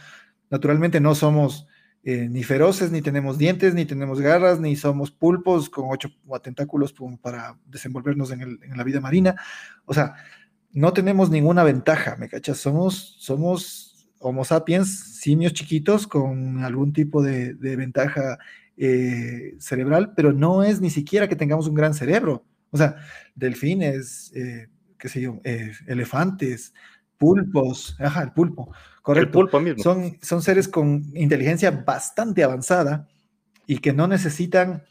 naturalmente 0.48 1.00
no 1.00 1.14
somos 1.14 1.66
eh, 2.02 2.28
ni 2.30 2.44
feroces, 2.44 2.90
ni 2.90 3.02
tenemos 3.02 3.36
dientes, 3.36 3.74
ni 3.74 3.84
tenemos 3.84 4.22
garras, 4.22 4.58
ni 4.58 4.74
somos 4.74 5.10
pulpos 5.10 5.68
con 5.68 5.84
ocho 5.90 6.08
tentáculos 6.42 6.94
para 7.20 7.58
desenvolvernos 7.66 8.30
en, 8.30 8.40
el, 8.40 8.58
en 8.62 8.74
la 8.74 8.84
vida 8.84 9.02
marina. 9.02 9.36
O 9.84 9.92
sea, 9.92 10.14
no 10.72 10.94
tenemos 10.94 11.28
ninguna 11.28 11.62
ventaja, 11.62 12.16
¿me 12.16 12.30
cachas? 12.30 12.56
Somos, 12.56 13.16
somos 13.18 13.87
Homo 14.20 14.44
sapiens, 14.44 15.18
simios 15.18 15.52
chiquitos 15.52 16.06
con 16.06 16.64
algún 16.64 16.92
tipo 16.92 17.22
de, 17.22 17.54
de 17.54 17.76
ventaja 17.76 18.38
eh, 18.76 19.56
cerebral, 19.58 20.12
pero 20.14 20.32
no 20.32 20.62
es 20.62 20.80
ni 20.80 20.90
siquiera 20.90 21.28
que 21.28 21.36
tengamos 21.36 21.66
un 21.66 21.74
gran 21.74 21.94
cerebro. 21.94 22.44
O 22.70 22.76
sea, 22.76 22.96
delfines, 23.34 24.30
eh, 24.34 24.68
qué 24.98 25.08
sé 25.08 25.20
yo, 25.20 25.40
eh, 25.42 25.72
elefantes, 25.86 26.72
pulpos, 27.16 27.96
ajá, 27.98 28.22
el 28.22 28.32
pulpo, 28.32 28.72
correcto. 29.02 29.26
El 29.26 29.32
pulpo 29.32 29.60
mismo. 29.60 29.82
Son, 29.82 30.16
son 30.22 30.42
seres 30.42 30.68
con 30.68 31.04
inteligencia 31.14 31.70
bastante 31.70 32.44
avanzada 32.44 33.08
y 33.66 33.78
que 33.78 33.92
no 33.92 34.06
necesitan 34.06 34.84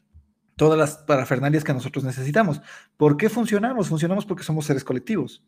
todas 0.58 0.78
las 0.78 0.98
parafernalias 0.98 1.64
que 1.64 1.74
nosotros 1.74 2.04
necesitamos. 2.04 2.62
¿Por 2.98 3.16
qué 3.16 3.30
funcionamos? 3.30 3.88
Funcionamos 3.88 4.26
porque 4.26 4.44
somos 4.44 4.66
seres 4.66 4.84
colectivos. 4.84 5.46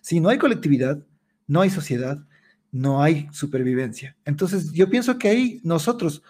Si 0.00 0.20
no 0.20 0.30
hay 0.30 0.38
colectividad, 0.38 1.04
no 1.46 1.60
hay 1.60 1.68
sociedad, 1.68 2.24
no 2.72 3.02
hay 3.02 3.28
supervivencia. 3.32 4.16
Entonces, 4.24 4.72
yo 4.72 4.88
pienso 4.88 5.18
que 5.18 5.28
ahí 5.28 5.60
nosotros, 5.62 6.22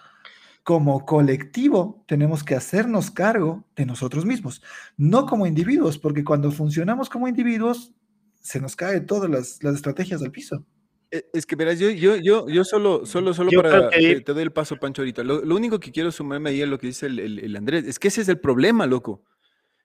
como 0.63 1.05
colectivo, 1.05 2.03
tenemos 2.05 2.43
que 2.43 2.53
hacernos 2.53 3.09
cargo 3.09 3.65
de 3.75 3.85
nosotros 3.85 4.25
mismos, 4.25 4.61
no 4.97 5.25
como 5.25 5.47
individuos, 5.47 5.97
porque 5.97 6.23
cuando 6.23 6.51
funcionamos 6.51 7.09
como 7.09 7.27
individuos, 7.27 7.93
se 8.41 8.59
nos 8.59 8.75
caen 8.75 9.05
todas 9.05 9.29
las, 9.29 9.63
las 9.63 9.75
estrategias 9.75 10.21
al 10.21 10.31
piso. 10.31 10.65
E, 11.09 11.25
es 11.33 11.45
que 11.45 11.55
verás, 11.55 11.79
yo, 11.79 11.89
yo, 11.89 12.17
yo, 12.17 12.49
yo 12.49 12.65
solo, 12.65 13.05
solo, 13.05 13.33
solo 13.33 13.49
yo 13.49 13.61
para 13.61 13.89
que... 13.89 14.19
te, 14.19 14.33
doy 14.33 14.43
el 14.43 14.51
paso, 14.51 14.75
Pancho, 14.75 15.01
ahorita. 15.01 15.23
Lo, 15.23 15.45
lo, 15.45 15.55
único 15.55 15.79
que 15.79 15.91
quiero 15.91 16.11
sumarme 16.11 16.49
ahí 16.49 16.61
a 16.61 16.67
lo 16.67 16.77
que 16.77 16.87
dice 16.87 17.05
el, 17.05 17.19
el, 17.19 17.39
el 17.39 17.55
Andrés, 17.55 17.85
es 17.85 17.99
que 17.99 18.09
ese 18.09 18.21
es 18.21 18.27
el 18.27 18.39
problema, 18.39 18.85
loco 18.85 19.23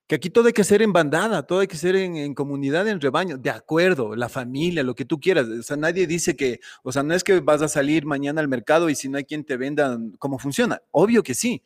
que 0.08 0.14
aquí 0.14 0.30
todo 0.30 0.46
hay 0.46 0.54
que 0.54 0.64
ser 0.64 0.80
en 0.80 0.92
bandada, 0.92 1.42
todo 1.46 1.60
hay 1.60 1.66
que 1.66 1.76
ser 1.76 1.94
en, 1.94 2.34
comunidad, 2.34 2.88
en 2.88 2.98
rebaño, 2.98 3.36
de 3.36 3.50
acuerdo, 3.50 4.16
la 4.16 4.30
familia, 4.30 4.82
lo 4.82 4.94
que 4.94 5.04
tú 5.04 5.20
quieras. 5.20 5.46
O 5.46 5.62
sea, 5.62 5.76
nadie 5.76 6.06
dice 6.06 6.34
que, 6.34 6.60
o 6.82 6.90
sea, 6.90 7.02
no 7.02 7.12
es 7.14 7.22
que 7.22 7.40
vas 7.40 7.60
a 7.60 7.68
salir 7.68 8.06
mañana 8.06 8.40
al 8.40 8.48
mercado 8.48 8.88
y 8.88 8.94
si 8.94 9.10
no 9.10 9.18
hay 9.18 9.24
quien 9.24 9.44
te 9.44 9.58
venda, 9.58 9.98
¿cómo 10.18 10.38
funciona? 10.38 10.80
Obvio 10.92 11.22
que 11.22 11.34
sí. 11.34 11.62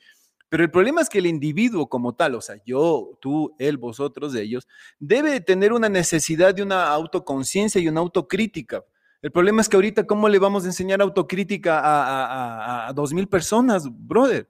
Pero 0.49 0.64
el 0.64 0.72
problema 0.72 1.01
es 1.01 1.09
que 1.09 1.18
el 1.18 1.26
individuo 1.26 1.88
como 1.88 2.16
tal, 2.16 2.34
o 2.34 2.40
sea, 2.40 2.57
yo, 2.66 3.16
tú, 3.20 3.55
él, 3.61 3.78
vosotros, 3.78 4.34
ellos, 4.34 4.66
debe 4.99 5.40
tener 5.40 5.72
una 5.72 5.88
necesidad 5.88 6.53
de 6.53 6.64
una 6.64 6.88
autoconciencia 6.88 7.80
y 7.80 7.86
una 7.86 8.01
autocrítica. 8.01 8.84
El 9.22 9.30
problema 9.30 9.61
es 9.61 9.68
que 9.68 9.76
ahorita, 9.76 10.05
¿cómo 10.05 10.28
le 10.28 10.40
vamos 10.40 10.64
a 10.64 10.66
enseñar 10.66 11.01
autocrítica 11.01 11.78
a, 11.78 12.88
a 12.88 12.93
dos 12.93 13.12
mil 13.14 13.28
personas, 13.28 13.84
brother? 13.88 14.49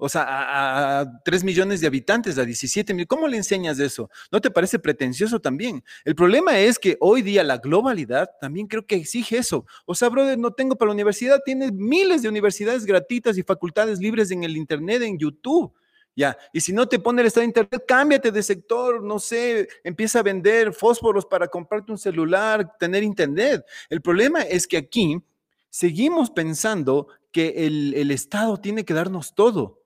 O 0.00 0.08
sea, 0.08 1.00
a, 1.00 1.22
3 1.24 1.44
millones 1.44 1.80
de 1.80 1.86
habitantes, 1.86 2.38
a 2.38 2.44
17 2.44 2.94
mil. 2.94 3.06
¿Cómo 3.06 3.28
le 3.28 3.36
enseñas 3.36 3.78
eso? 3.78 4.10
¿No 4.32 4.40
te 4.40 4.50
parece 4.50 4.78
pretencioso 4.78 5.40
también? 5.40 5.84
El 6.04 6.14
problema 6.14 6.58
es 6.58 6.78
que 6.78 6.96
hoy 7.00 7.20
día 7.20 7.44
la 7.44 7.58
globalidad 7.58 8.30
también 8.40 8.66
creo 8.66 8.86
que 8.86 8.96
exige 8.96 9.36
eso. 9.36 9.66
O 9.84 9.94
sea, 9.94 10.08
brother, 10.08 10.38
no 10.38 10.52
tengo 10.52 10.76
para 10.76 10.88
la 10.88 10.94
universidad, 10.94 11.40
tienes 11.44 11.72
miles 11.72 12.22
de 12.22 12.30
universidades 12.30 12.86
gratuitas 12.86 13.36
y 13.36 13.42
facultades 13.42 14.00
libres 14.00 14.30
en 14.30 14.42
el 14.42 14.56
Internet, 14.56 15.02
en 15.02 15.18
YouTube. 15.18 15.72
Ya, 16.16 16.36
y 16.52 16.60
si 16.60 16.72
no 16.72 16.88
te 16.88 16.98
pone 16.98 17.20
el 17.20 17.28
estado 17.28 17.42
de 17.42 17.46
internet, 17.46 17.84
cámbiate 17.86 18.32
de 18.32 18.42
sector, 18.42 19.02
no 19.02 19.18
sé, 19.18 19.68
empieza 19.84 20.18
a 20.18 20.22
vender 20.22 20.72
fósforos 20.72 21.24
para 21.24 21.46
comprarte 21.46 21.92
un 21.92 21.98
celular, 21.98 22.76
tener 22.78 23.02
internet. 23.02 23.64
El 23.88 24.02
problema 24.02 24.42
es 24.42 24.66
que 24.66 24.76
aquí 24.76 25.22
seguimos 25.68 26.30
pensando 26.30 27.06
que 27.30 27.66
el 27.66 28.10
Estado 28.10 28.56
tiene 28.56 28.84
que 28.84 28.92
darnos 28.92 29.34
todo. 29.34 29.79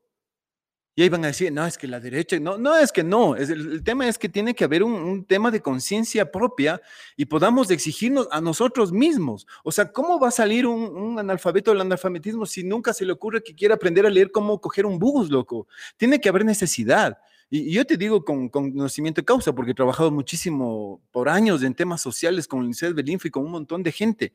Y 0.97 1.03
ahí 1.03 1.09
van 1.09 1.25
a 1.25 1.29
decir, 1.29 1.53
no, 1.53 1.67
es 1.67 1.77
que 1.77 1.89
la 1.89 1.99
derecha, 1.99 2.39
no, 2.39 2.57
no 2.57 2.77
es 2.77 2.93
que 2.93 3.03
no, 3.03 3.35
el, 3.35 3.83
tema 3.83 4.07
es 4.07 4.17
que 4.17 4.29
tiene 4.29 4.55
que 4.55 4.63
haber 4.63 4.85
un, 4.85 5.25
tema 5.25 5.51
de 5.51 5.61
conciencia 5.61 6.31
propia 6.31 6.81
y 7.17 7.25
podamos 7.25 7.69
exigirnos 7.73 8.29
a 8.31 8.41
nosotros 8.41 8.93
mismos. 8.93 9.45
O 9.65 9.73
sea, 9.73 9.91
¿cómo 9.91 10.21
va 10.21 10.29
a 10.29 10.31
salir 10.31 10.69
un, 10.69 11.19
analfabeto 11.19 11.73
del 11.73 11.81
analfabetismo 11.81 12.47
si 12.47 12.63
nunca 12.63 12.93
se 12.93 13.05
le 13.05 13.13
ocurre 13.13 13.43
que 13.43 13.57
quiera 13.57 13.75
aprender 13.75 14.07
a 14.07 14.11
leer 14.11 14.31
cómo 14.31 14.61
coger 14.61 14.87
un 14.87 15.01
bus, 15.01 15.31
loco? 15.31 15.67
Tiene 15.97 16.21
que 16.21 16.29
haber 16.29 16.45
necesidad. 16.45 17.19
Y, 17.51 17.73
yo 17.73 17.85
te 17.85 17.97
digo 17.97 18.25
con, 18.25 18.49
conocimiento 18.49 19.21
de 19.21 19.25
causa, 19.25 19.55
porque 19.55 19.73
he 19.73 19.75
trabajado 19.75 20.11
muchísimo 20.11 21.01
por 21.11 21.29
años 21.29 21.63
en 21.63 21.75
temas 21.75 22.01
sociales 22.01 22.49
con 22.49 22.61
el 22.61 22.69
Liceo 22.69 22.95
Info 23.07 23.29
y 23.29 23.31
con 23.31 23.45
un 23.45 23.53
montón 23.53 23.83
de 23.83 23.93
gente, 23.93 24.33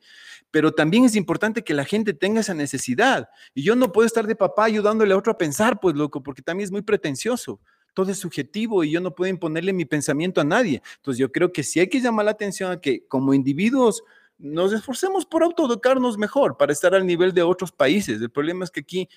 pero 0.50 0.72
también 0.72 1.04
es 1.04 1.16
importante 1.16 1.62
que 1.62 1.74
la 1.74 1.84
gente 1.84 2.14
tenga 2.14 2.40
esa 2.40 2.54
necesidad. 2.54 3.28
Y 3.54 3.62
yo 3.62 3.76
no 3.76 3.92
puedo 3.92 4.06
estar 4.06 4.26
de 4.26 4.36
papá 4.36 4.64
ayudándole 4.64 5.14
a 5.14 5.16
otro 5.16 5.32
a 5.32 5.38
pensar, 5.38 5.80
pues 5.80 5.94
loco, 5.94 6.22
porque 6.22 6.42
también 6.42 6.64
es 6.64 6.72
muy 6.72 6.82
pretencioso. 6.82 7.60
Todo 7.94 8.12
es 8.12 8.18
subjetivo 8.18 8.84
y 8.84 8.90
yo 8.92 9.00
no 9.00 9.14
puedo 9.14 9.30
imponerle 9.30 9.72
mi 9.72 9.84
pensamiento 9.84 10.40
a 10.40 10.44
nadie. 10.44 10.80
Entonces 10.96 11.18
yo 11.18 11.32
creo 11.32 11.52
que 11.52 11.62
sí 11.62 11.80
hay 11.80 11.88
que 11.88 12.00
llamar 12.00 12.24
la 12.24 12.30
atención 12.30 12.70
a 12.70 12.80
que 12.80 13.04
como 13.06 13.34
individuos 13.34 14.02
nos 14.40 14.72
esforcemos 14.72 15.26
por 15.26 15.42
autoeducarnos 15.42 16.16
mejor 16.16 16.56
para 16.56 16.72
estar 16.72 16.94
al 16.94 17.06
nivel 17.06 17.34
de 17.34 17.42
otros 17.42 17.72
países. 17.72 18.20
El 18.20 18.30
problema 18.30 18.64
es 18.64 18.70
que 18.70 18.80
aquí 18.80 19.08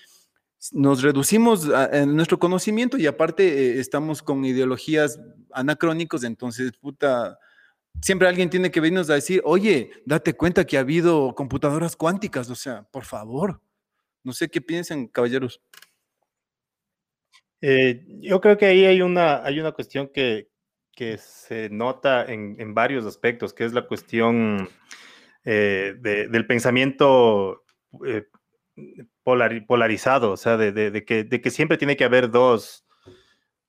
nos 0.72 1.02
reducimos 1.02 1.68
en 1.92 2.16
nuestro 2.16 2.38
conocimiento 2.38 2.96
y 2.96 3.06
aparte 3.06 3.46
eh, 3.46 3.80
estamos 3.80 4.22
con 4.22 4.44
ideologías 4.44 5.20
anacrónicos, 5.52 6.24
entonces, 6.24 6.72
puta, 6.72 7.38
siempre 8.00 8.28
alguien 8.28 8.50
tiene 8.50 8.70
que 8.70 8.80
venirnos 8.80 9.10
a 9.10 9.14
decir, 9.14 9.40
oye, 9.44 9.90
date 10.04 10.34
cuenta 10.34 10.64
que 10.66 10.76
ha 10.76 10.80
habido 10.80 11.34
computadoras 11.34 11.96
cuánticas, 11.96 12.48
o 12.50 12.54
sea, 12.54 12.84
por 12.90 13.04
favor. 13.04 13.60
No 14.22 14.32
sé 14.32 14.48
qué 14.48 14.60
piensan, 14.60 15.06
caballeros. 15.06 15.60
Eh, 17.60 18.04
yo 18.20 18.40
creo 18.40 18.56
que 18.56 18.66
ahí 18.66 18.84
hay 18.84 19.02
una, 19.02 19.44
hay 19.44 19.60
una 19.60 19.72
cuestión 19.72 20.08
que, 20.08 20.48
se 21.18 21.68
nota 21.70 22.24
en, 22.24 22.72
varios 22.72 23.04
aspectos, 23.04 23.52
que 23.52 23.64
es 23.64 23.72
la 23.72 23.86
cuestión 23.86 24.68
eh, 25.44 25.94
del 25.98 26.46
pensamiento 26.46 27.64
polarizado, 29.24 30.32
o 30.32 30.36
sea, 30.36 30.56
de, 30.56 31.04
que, 31.04 31.50
siempre 31.50 31.78
tiene 31.78 31.96
que 31.96 32.04
haber 32.04 32.30
dos, 32.30 32.84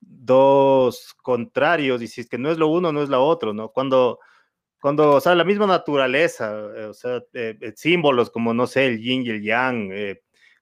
dos 0.00 1.14
contrarios, 1.22 2.02
y 2.02 2.08
si 2.08 2.20
es 2.20 2.28
que 2.28 2.38
no 2.38 2.50
es 2.50 2.58
lo 2.58 2.68
uno, 2.68 2.92
no 2.92 3.02
es 3.02 3.08
lo 3.08 3.24
otro, 3.24 3.54
¿no? 3.54 3.70
Cuando, 3.70 4.20
cuando 4.80 5.12
o 5.14 5.20
sea, 5.20 5.34
la 5.34 5.44
misma 5.44 5.66
naturaleza, 5.66 6.52
eh, 6.76 6.84
o 6.84 6.94
sea, 6.94 7.22
eh, 7.32 7.56
eh, 7.60 7.72
símbolos 7.74 8.30
como, 8.30 8.52
no 8.52 8.66
sé, 8.66 8.86
el 8.86 9.00
yin 9.00 9.22
y 9.22 9.30
el 9.30 9.42
yang, 9.42 9.90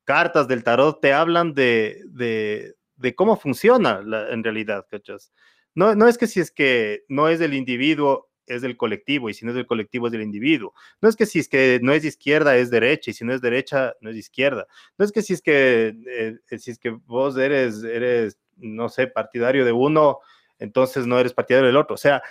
cartas 0.05 0.47
del 0.47 0.63
tarot 0.63 1.01
te 1.01 1.13
hablan 1.13 1.55
de, 1.55 2.75
cómo 3.17 3.37
funciona 3.37 4.01
en 4.31 4.45
realidad, 4.45 4.87
¿cachas? 4.89 5.33
No, 5.75 5.97
no 5.97 6.07
es 6.07 6.19
que 6.19 6.29
si 6.29 6.39
es 6.39 6.53
que 6.53 7.05
no 7.09 7.29
es 7.29 7.41
del 7.41 7.55
individuo, 7.55 8.31
es 8.47 8.63
del 8.63 8.77
colectivo 8.77 9.29
y 9.29 9.35
si 9.35 9.45
no 9.45 9.53
es 9.53 9.57
del 9.57 9.67
colectivo 9.67 10.07
es 10.07 10.13
del 10.13 10.23
individuo. 10.23 10.75
No 11.01 11.09
es 11.09 11.17
que 11.17 11.27
si 11.27 11.39
es 11.39 11.49
que 11.49 11.81
no 11.83 11.93
es 11.93 12.05
izquierda 12.05 12.57
es 12.57 12.71
derecha 12.71 13.11
y 13.11 13.15
si 13.15 13.25
no 13.25 13.33
es 13.33 13.41
derecha 13.41 13.95
no 14.01 14.11
es 14.11 14.17
izquierda. 14.17 14.67
No 14.99 15.05
es 15.05 15.13
que 15.13 15.23
si 15.23 15.33
es 15.35 15.43
que 15.43 15.95
eh, 16.07 16.59
si 16.59 16.71
es 16.71 16.79
que 16.79 16.91
vos 16.91 17.37
eres 17.37 17.83
eres 17.85 18.39
no 18.57 18.89
sé 18.89 19.07
partidario 19.07 19.65
de 19.65 19.73
uno 19.73 20.21
entonces 20.59 21.07
no 21.07 21.19
eres 21.19 21.33
partidario 21.33 21.67
del 21.67 21.77
otro. 21.77 21.95
O 21.95 21.99
sea, 21.99 22.23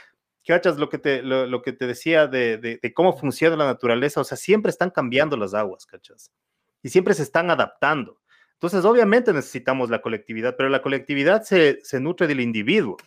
¿cachas 0.45 0.77
lo 0.77 0.89
que 0.89 0.97
te 0.97 1.21
lo, 1.21 1.61
que 1.61 1.73
te 1.73 1.87
decía 1.87 2.27
de, 2.27 2.57
de, 2.57 2.93
cómo 2.93 3.17
funciona 3.17 3.55
la 3.55 3.65
naturaleza? 3.65 4.21
O 4.21 4.23
sea, 4.23 4.37
siempre 4.37 4.69
están 4.69 4.89
cambiando 4.89 5.37
las 5.37 5.53
aguas, 5.53 5.85
¿cachas? 5.85 6.31
Y 6.81 6.89
siempre 6.89 7.13
se 7.13 7.23
están 7.23 7.49
adaptando. 7.49 8.19
Entonces, 8.53 8.85
obviamente 8.85 9.33
necesitamos 9.33 9.89
la 9.89 10.01
colectividad, 10.01 10.55
pero 10.57 10.69
la 10.69 10.81
colectividad 10.81 11.43
se, 11.43 11.79
se 11.83 11.99
nutre 11.99 12.27
del 12.27 12.39
individuo. 12.39 12.97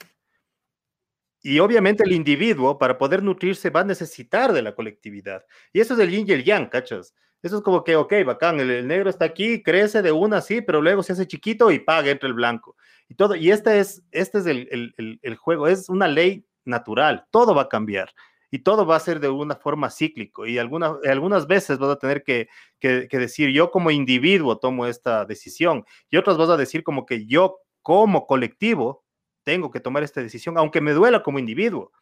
Y 1.49 1.61
obviamente 1.61 2.03
el 2.03 2.11
individuo, 2.11 2.77
para 2.77 2.99
poder 2.99 3.23
nutrirse, 3.23 3.71
va 3.71 3.83
a 3.83 3.85
necesitar 3.85 4.53
de 4.53 4.63
la 4.63 4.75
colectividad. 4.75 5.45
Y 5.73 5.79
eso 5.79 5.95
es 5.95 6.01
el 6.01 6.11
yin 6.11 6.27
y 6.29 6.33
el 6.33 6.43
yang, 6.43 6.69
¿cachas? 6.69 7.15
Eso 7.41 7.59
es 7.59 7.63
como 7.63 7.85
que, 7.85 7.95
ok, 7.95 8.13
bacán, 8.27 8.59
el, 8.59 8.85
negro 8.89 9.09
está 9.09 9.27
aquí, 9.27 9.63
crece 9.63 10.03
de 10.03 10.11
una, 10.11 10.41
sí, 10.41 10.61
pero 10.61 10.83
luego 10.83 11.05
se 11.05 11.13
hace 11.13 11.29
chiquito 11.29 11.71
y 11.71 11.79
paga 11.79 12.11
entre 12.11 12.27
el 12.27 12.35
blanco. 12.35 12.75
Y 13.09 13.15
todo, 13.15 13.37
y 13.37 13.53
este 13.53 13.79
es, 13.79 14.03
este 14.11 14.39
es 14.39 14.47
el, 14.47 15.21
el, 15.23 15.37
juego, 15.37 15.69
es 15.69 15.89
una 15.89 16.09
ley 16.09 16.45
natural, 16.65 17.27
todo 17.31 17.55
va 17.55 17.63
a 17.63 17.69
cambiar 17.69 18.13
y 18.51 18.59
todo 18.59 18.85
va 18.85 18.97
a 18.97 19.01
ser 19.01 19.21
de 19.21 19.29
una 19.29 19.55
forma 19.55 19.89
cíclico 19.89 20.47
y 20.47 20.59
alguna, 20.59 20.97
algunas 21.09 21.47
veces 21.47 21.79
vas 21.79 21.91
a 21.91 21.99
tener 22.01 22.25
que, 22.25 22.49
que, 22.81 23.07
que, 23.09 23.19
decir 23.19 23.51
yo 23.51 23.71
como 23.71 23.93
individuo 23.93 24.59
tomo 24.59 24.87
esta 24.87 25.25
decisión 25.25 25.85
y 26.11 26.17
otras 26.17 26.37
vas 26.39 26.49
a 26.49 26.57
decir 26.57 26.83
como 26.83 27.07
que 27.07 27.27
yo 27.27 27.59
como 27.83 28.27
colectivo 28.27 29.06
tengo 29.47 29.71
que 29.71 29.79
tomar 29.79 30.03
esta 30.03 30.21
decisión, 30.21 30.59
aunque 30.59 30.81
me 30.81 30.93
duela 30.93 31.23
como 31.23 31.39
individuo. 31.39 31.93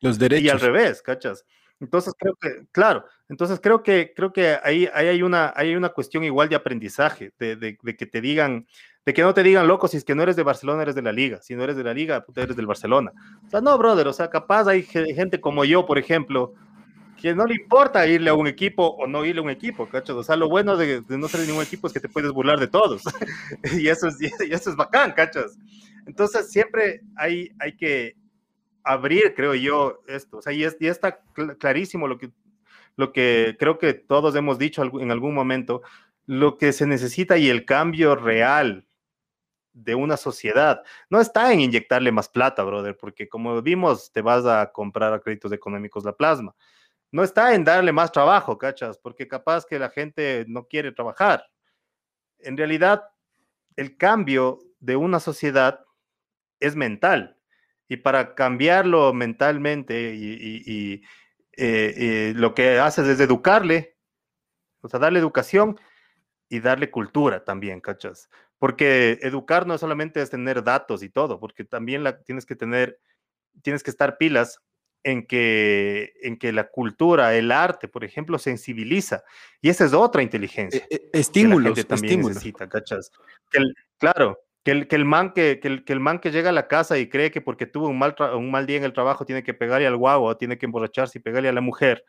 Los 0.00 0.20
derechos. 0.20 0.44
Y 0.44 0.48
al 0.50 0.60
revés, 0.60 1.02
¿cachas? 1.02 1.44
Entonces 1.80 2.14
creo 2.16 2.36
que, 2.40 2.64
claro, 2.70 3.04
entonces 3.28 3.58
creo 3.60 3.82
que, 3.82 4.12
creo 4.14 4.32
que 4.32 4.56
ahí, 4.62 4.88
ahí 4.94 5.08
hay, 5.08 5.22
una, 5.24 5.52
hay 5.56 5.74
una 5.74 5.88
cuestión 5.88 6.22
igual 6.22 6.48
de 6.48 6.54
aprendizaje, 6.54 7.32
de, 7.40 7.56
de, 7.56 7.76
que 7.76 8.06
te 8.06 8.20
digan, 8.20 8.68
de 9.04 9.12
que 9.12 9.22
no 9.22 9.34
te 9.34 9.42
digan, 9.42 9.66
loco, 9.66 9.88
si 9.88 9.96
es 9.96 10.04
que 10.04 10.14
no 10.14 10.22
eres 10.22 10.36
de 10.36 10.44
Barcelona, 10.44 10.82
eres 10.82 10.94
de 10.94 11.02
la 11.02 11.10
liga, 11.10 11.42
si 11.42 11.56
no 11.56 11.64
eres 11.64 11.76
de 11.76 11.82
la 11.82 11.92
liga, 11.92 12.24
eres 12.36 12.54
del 12.54 12.68
Barcelona. 12.68 13.10
O 13.44 13.50
sea, 13.50 13.60
no, 13.60 13.76
brother, 13.76 14.06
o 14.06 14.12
sea, 14.12 14.30
capaz 14.30 14.68
hay 14.68 14.84
gente 14.84 15.40
como 15.40 15.64
yo, 15.64 15.84
por 15.86 15.98
ejemplo, 15.98 16.54
que 17.20 17.34
no 17.34 17.46
le 17.46 17.54
importa 17.54 18.06
irle 18.06 18.30
a 18.30 18.34
un 18.34 18.46
equipo 18.46 18.86
o 18.86 19.08
no 19.08 19.24
irle 19.24 19.40
a 19.40 19.44
un 19.44 19.50
equipo, 19.50 19.88
¿cachas? 19.88 20.14
O 20.14 20.22
sea, 20.22 20.36
lo 20.36 20.48
bueno 20.48 20.76
de, 20.76 21.02
no 21.08 21.26
ser 21.26 21.40
de 21.40 21.48
ningún 21.48 21.64
equipo 21.64 21.88
es 21.88 21.92
que 21.92 22.00
te 22.00 22.08
puedes 22.08 22.30
burlar 22.30 22.60
de 22.60 22.68
todos. 22.68 23.02
y, 23.76 23.88
eso 23.88 24.06
es, 24.06 24.20
y 24.20 24.52
eso 24.52 24.70
es 24.70 24.76
bacán, 24.76 25.10
¿cachas? 25.12 25.58
Entonces, 26.06 26.50
siempre 26.50 27.02
hay, 27.16 27.50
hay 27.58 27.76
que 27.76 28.16
abrir, 28.84 29.34
creo 29.34 29.54
yo, 29.54 30.02
esto. 30.06 30.38
O 30.38 30.42
sea, 30.42 30.52
y, 30.52 30.64
está 30.64 31.20
clarísimo 31.58 32.08
lo 32.08 32.18
que, 32.18 32.30
lo 32.96 33.12
que 33.12 33.56
creo 33.58 33.78
que 33.78 33.94
todos 33.94 34.34
hemos 34.34 34.58
dicho 34.58 34.82
en 34.82 35.10
algún 35.10 35.34
momento, 35.34 35.82
lo 36.26 36.56
que 36.58 36.72
se 36.72 36.86
necesita 36.86 37.36
y 37.38 37.48
el 37.48 37.64
cambio 37.64 38.14
real 38.14 38.86
de 39.72 39.94
una 39.94 40.16
sociedad 40.16 40.82
no 41.08 41.20
está 41.20 41.52
en 41.52 41.60
inyectarle 41.60 42.12
más 42.12 42.28
plata, 42.28 42.62
brother, 42.62 42.96
porque 42.96 43.28
como 43.28 43.60
vimos, 43.62 44.12
te 44.12 44.20
vas 44.20 44.44
a 44.44 44.70
comprar 44.70 45.12
a 45.14 45.20
créditos 45.20 45.52
económicos 45.52 46.04
la 46.04 46.12
plasma. 46.12 46.54
No 47.10 47.22
está 47.22 47.54
en 47.54 47.64
darle 47.64 47.92
más 47.92 48.12
trabajo, 48.12 48.56
¿cachas? 48.56 48.98
Porque 48.98 49.28
capaz 49.28 49.66
que 49.66 49.78
la 49.78 49.90
gente 49.90 50.44
no 50.48 50.66
quiere 50.66 50.92
trabajar. 50.92 51.44
En 52.38 52.56
realidad, 52.56 53.02
el 53.76 53.96
cambio 53.96 54.58
de 54.80 54.96
una 54.96 55.20
sociedad 55.20 55.84
es 56.62 56.76
mental. 56.76 57.36
Y 57.88 57.98
para 57.98 58.34
cambiarlo 58.34 59.12
mentalmente 59.12 60.14
y, 60.14 61.02
eh, 61.54 62.32
lo 62.34 62.54
que 62.54 62.78
haces 62.78 63.06
es 63.06 63.20
educarle, 63.20 63.96
o 64.80 64.88
sea, 64.88 64.98
darle 64.98 65.18
educación 65.18 65.78
y 66.48 66.60
darle 66.60 66.90
cultura 66.90 67.44
también, 67.44 67.80
¿cachas? 67.80 68.30
Porque 68.58 69.18
educar 69.22 69.66
no 69.66 69.76
solamente 69.76 70.22
es 70.22 70.30
tener 70.30 70.62
datos 70.62 71.02
y 71.02 71.10
todo, 71.10 71.38
porque 71.38 71.64
también 71.64 72.04
la, 72.04 72.22
tienes 72.22 72.46
que 72.46 72.56
tener, 72.56 72.98
tienes 73.62 73.82
que 73.82 73.90
estar 73.90 74.16
pilas 74.16 74.60
en 75.04 75.26
que, 75.26 76.12
en 76.22 76.38
que 76.38 76.52
la 76.52 76.68
cultura, 76.68 77.34
el 77.34 77.50
arte, 77.50 77.88
por 77.88 78.04
ejemplo, 78.04 78.38
sensibiliza. 78.38 79.24
Y 79.60 79.68
esa 79.68 79.84
es 79.84 79.92
otra 79.92 80.22
inteligencia. 80.22 80.86
E, 80.90 80.96
e, 80.96 81.10
estímulos, 81.20 81.86
también 81.86 82.20
necesita, 82.20 82.68
¿cachas? 82.68 83.10
claro, 83.98 84.38
Que 84.64 84.70
el, 84.70 84.88
que 84.88 84.96
el 84.96 85.04
man 85.04 85.32
que, 85.32 85.58
que, 85.60 85.68
el, 85.68 85.84
que 85.84 85.92
el 85.92 86.00
man 86.00 86.20
que 86.20 86.30
llega 86.30 86.50
a 86.50 86.52
la 86.52 86.68
casa 86.68 86.96
y 86.98 87.08
cree 87.08 87.30
que 87.32 87.40
porque 87.40 87.66
tuvo 87.66 87.88
un 87.88 87.98
mal, 87.98 88.14
un 88.36 88.50
mal 88.50 88.66
día 88.66 88.76
en 88.76 88.84
el 88.84 88.92
trabajo 88.92 89.24
tiene 89.24 89.42
que 89.42 89.54
pegarle 89.54 89.86
al 89.88 89.96
guau, 89.96 90.36
tiene 90.36 90.56
que 90.58 90.66
emborracharse 90.66 91.18
y 91.18 91.22
pegarle 91.22 91.48
a 91.48 91.52
la 91.52 91.60
mujer. 91.60 92.04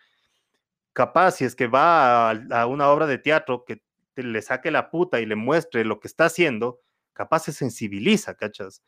Capaz, 0.93 1.31
si 1.37 1.45
es 1.45 1.55
que 1.55 1.67
va 1.67 2.29
a, 2.31 2.35
a 2.51 2.67
una 2.67 2.89
obra 2.89 3.07
de 3.07 3.17
teatro 3.17 3.65
que 3.65 3.81
le 4.15 4.41
saque 4.43 4.69
la 4.71 4.91
puta 4.91 5.19
y 5.19 5.25
le 5.25 5.35
muestre 5.35 5.85
lo 5.85 5.99
que 5.99 6.07
está 6.07 6.25
haciendo, 6.25 6.79
capaz 7.13 7.39
se 7.45 7.53
sensibiliza, 7.53 8.35
¿cachas? 8.35 8.83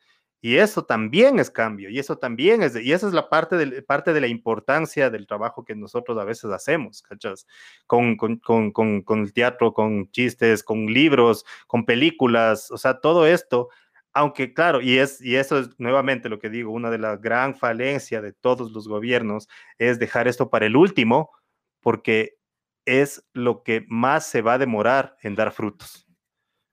Y 0.46 0.58
eso 0.58 0.84
también 0.84 1.40
es 1.40 1.50
cambio, 1.50 1.90
y 1.90 1.98
eso 1.98 2.18
también 2.18 2.62
es, 2.62 2.76
y 2.76 2.92
esa 2.92 3.08
es 3.08 3.12
la 3.12 3.28
parte 3.28 3.56
de, 3.56 3.82
parte 3.82 4.12
de 4.12 4.20
la 4.20 4.28
importancia 4.28 5.10
del 5.10 5.26
trabajo 5.26 5.64
que 5.64 5.74
nosotros 5.74 6.16
a 6.18 6.24
veces 6.24 6.52
hacemos, 6.52 7.02
¿cachas? 7.02 7.48
Con, 7.88 8.16
con, 8.16 8.36
con, 8.38 8.70
con, 8.70 9.20
el 9.22 9.32
teatro, 9.32 9.72
con 9.74 10.08
chistes, 10.12 10.62
con 10.62 10.86
libros, 10.86 11.44
con 11.66 11.84
películas, 11.84 12.70
o 12.70 12.78
sea, 12.78 13.00
todo 13.00 13.26
esto, 13.26 13.70
aunque 14.12 14.54
claro, 14.54 14.80
y, 14.80 14.98
es, 14.98 15.20
y 15.20 15.34
eso 15.34 15.58
es 15.58 15.70
nuevamente 15.78 16.28
lo 16.28 16.38
que 16.38 16.48
digo, 16.48 16.70
una 16.70 16.92
de 16.92 16.98
las 16.98 17.20
gran 17.20 17.56
falencias 17.56 18.22
de 18.22 18.32
todos 18.32 18.70
los 18.70 18.86
gobiernos 18.86 19.48
es 19.78 19.98
dejar 19.98 20.28
esto 20.28 20.48
para 20.48 20.66
el 20.66 20.76
último, 20.76 21.32
porque 21.80 22.38
es 22.84 23.26
lo 23.32 23.64
que 23.64 23.84
más 23.88 24.24
se 24.26 24.42
va 24.42 24.52
a 24.54 24.58
demorar 24.58 25.16
en 25.22 25.34
dar 25.34 25.50
frutos. 25.50 26.06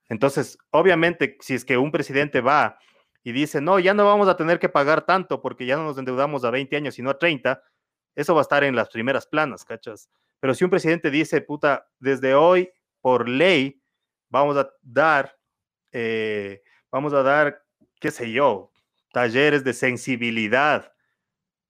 Entonces, 0.08 0.58
obviamente, 0.70 1.36
si 1.40 1.54
es 1.54 1.64
que 1.64 1.76
un 1.76 1.90
presidente 1.90 2.40
va 2.40 2.78
y 3.24 3.32
dice, 3.32 3.62
no, 3.62 3.78
ya 3.78 3.94
no 3.94 4.04
vamos 4.04 4.28
a 4.28 4.36
tener 4.36 4.58
que 4.58 4.68
pagar 4.68 5.06
tanto 5.06 5.40
porque 5.40 5.64
ya 5.64 5.76
no 5.76 5.84
nos 5.84 5.96
endeudamos 5.96 6.44
a 6.44 6.50
20 6.50 6.76
años, 6.76 6.94
sino 6.94 7.08
a 7.08 7.18
30, 7.18 7.60
eso 8.14 8.34
va 8.34 8.42
a 8.42 8.42
estar 8.42 8.62
en 8.62 8.76
las 8.76 8.90
primeras 8.90 9.26
planas, 9.26 9.64
¿cachas? 9.64 10.10
Pero 10.40 10.54
si 10.54 10.62
un 10.62 10.70
presidente 10.70 11.10
dice, 11.10 11.40
puta, 11.40 11.88
desde 11.98 12.34
hoy, 12.34 12.70
por 13.00 13.26
ley, 13.26 13.80
vamos 14.28 14.58
a 14.58 14.70
dar, 14.82 15.36
eh, 15.90 16.62
vamos 16.92 17.14
a 17.14 17.22
dar, 17.22 17.64
qué 17.98 18.10
sé 18.10 18.30
yo, 18.30 18.70
talleres 19.10 19.64
de 19.64 19.72
sensibilidad 19.72 20.92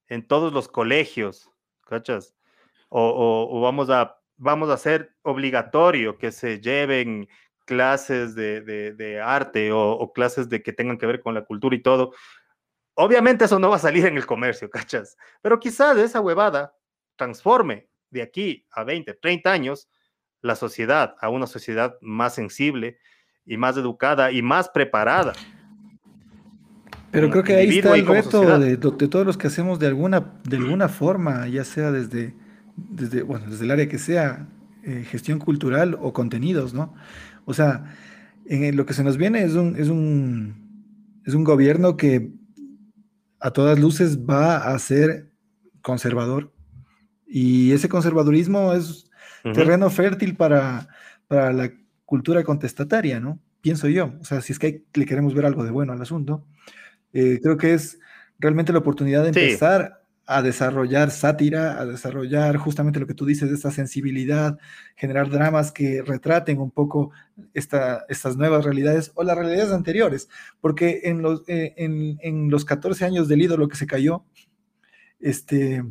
en 0.08 0.26
todos 0.26 0.52
los 0.52 0.66
colegios, 0.66 1.50
¿cachas? 1.86 2.34
O, 2.88 3.60
vamos, 3.60 3.90
a, 3.90 4.18
vamos 4.36 4.70
a 4.70 4.74
hacer 4.74 5.14
obligatorio 5.22 6.18
que 6.18 6.32
se 6.32 6.60
lleven 6.60 7.28
clases 7.64 8.34
de, 8.34 9.20
arte 9.24 9.70
o, 9.72 10.12
clases 10.12 10.48
de 10.48 10.62
que 10.62 10.72
tengan 10.72 10.98
que 10.98 11.06
ver 11.06 11.20
con 11.20 11.34
la 11.34 11.44
cultura 11.44 11.74
y 11.76 11.82
todo. 11.82 12.12
Obviamente 12.94 13.46
eso 13.46 13.58
no 13.58 13.70
va 13.70 13.76
a 13.76 13.80
salir 13.80 14.06
en 14.06 14.16
el 14.16 14.26
comercio, 14.26 14.70
¿cachas? 14.70 15.16
Pero 15.42 15.58
quizás 15.58 15.96
esa 15.96 16.20
huevada 16.20 16.74
transforme 17.16 17.88
de 18.10 18.22
aquí 18.22 18.66
a 18.70 18.84
20, 18.84 19.14
30 19.14 19.50
años 19.50 19.88
la 20.40 20.56
sociedad 20.56 21.16
a 21.20 21.30
una 21.30 21.46
sociedad 21.46 21.96
más 22.00 22.34
sensible 22.34 22.98
y 23.46 23.56
más 23.56 23.76
educada 23.76 24.30
y 24.30 24.42
más 24.42 24.68
preparada. 24.68 25.32
Pero 27.10 27.30
creo 27.30 27.44
que 27.44 27.54
ahí 27.54 27.78
está 27.78 27.94
el 27.94 28.06
reto 28.06 28.58
de, 28.58 28.76
todos 28.76 29.24
los 29.24 29.38
que 29.38 29.46
hacemos 29.46 29.78
de 29.78 29.86
alguna, 29.86 30.32
de 30.42 30.56
alguna 30.56 30.88
forma, 30.88 31.46
ya 31.46 31.64
sea 31.64 31.92
desde, 31.92 32.34
desde, 32.76 33.22
bueno, 33.22 33.46
desde 33.48 33.64
el 33.64 33.70
área 33.70 33.88
que 33.88 33.98
sea, 33.98 34.48
eh, 34.82 35.06
gestión 35.08 35.38
cultural 35.38 35.96
o 35.98 36.12
contenidos, 36.12 36.74
¿no? 36.74 36.94
O 37.44 37.54
sea, 37.54 37.94
en 38.46 38.76
lo 38.76 38.86
que 38.86 38.94
se 38.94 39.04
nos 39.04 39.16
viene 39.16 39.42
es 39.42 39.54
un, 39.54 39.76
es 39.76 39.88
un, 39.88 41.20
es 41.24 41.34
un 41.34 41.44
gobierno 41.44 41.96
que 41.96 42.30
a 43.40 43.50
todas 43.50 43.78
luces 43.78 44.18
va 44.18 44.56
a 44.56 44.78
ser 44.78 45.30
conservador. 45.82 46.52
Y 47.26 47.72
ese 47.72 47.88
conservadurismo 47.88 48.72
es 48.72 49.10
terreno 49.42 49.90
fértil 49.90 50.36
para, 50.36 50.88
para 51.26 51.52
la 51.52 51.70
cultura 52.04 52.42
contestataria, 52.44 53.20
¿no? 53.20 53.38
Pienso 53.60 53.88
yo. 53.88 54.14
O 54.20 54.24
sea, 54.24 54.40
si 54.40 54.52
es 54.52 54.58
que 54.58 54.84
le 54.94 55.06
queremos 55.06 55.34
ver 55.34 55.46
algo 55.46 55.64
de 55.64 55.70
bueno 55.70 55.92
al 55.92 56.00
asunto, 56.00 56.46
eh, 57.12 57.40
creo 57.42 57.56
que 57.56 57.74
es 57.74 57.98
realmente 58.38 58.72
la 58.72 58.78
oportunidad 58.78 59.22
de 59.22 59.28
empezar 59.28 60.03
a 60.26 60.42
desarrollar 60.42 61.10
sátira, 61.10 61.78
a 61.78 61.84
desarrollar 61.84 62.56
justamente 62.56 62.98
lo 62.98 63.06
que 63.06 63.14
tú 63.14 63.26
dices, 63.26 63.48
de 63.48 63.54
esta 63.56 63.70
sensibilidad, 63.70 64.58
generar 64.96 65.28
dramas 65.28 65.70
que 65.70 66.02
retraten 66.02 66.58
un 66.60 66.70
poco 66.70 67.10
esta, 67.52 68.04
estas 68.08 68.36
nuevas 68.36 68.64
realidades 68.64 69.12
o 69.14 69.22
las 69.22 69.36
realidades 69.36 69.72
anteriores, 69.72 70.28
porque 70.60 71.02
en 71.04 71.20
los, 71.20 71.42
eh, 71.48 71.74
en, 71.76 72.50
los 72.50 72.64
14 72.64 73.04
años 73.04 73.28
del 73.28 73.42
ídolo 73.42 73.68
que 73.68 73.76
se 73.76 73.86
cayó, 73.86 74.24
este, 75.20 75.84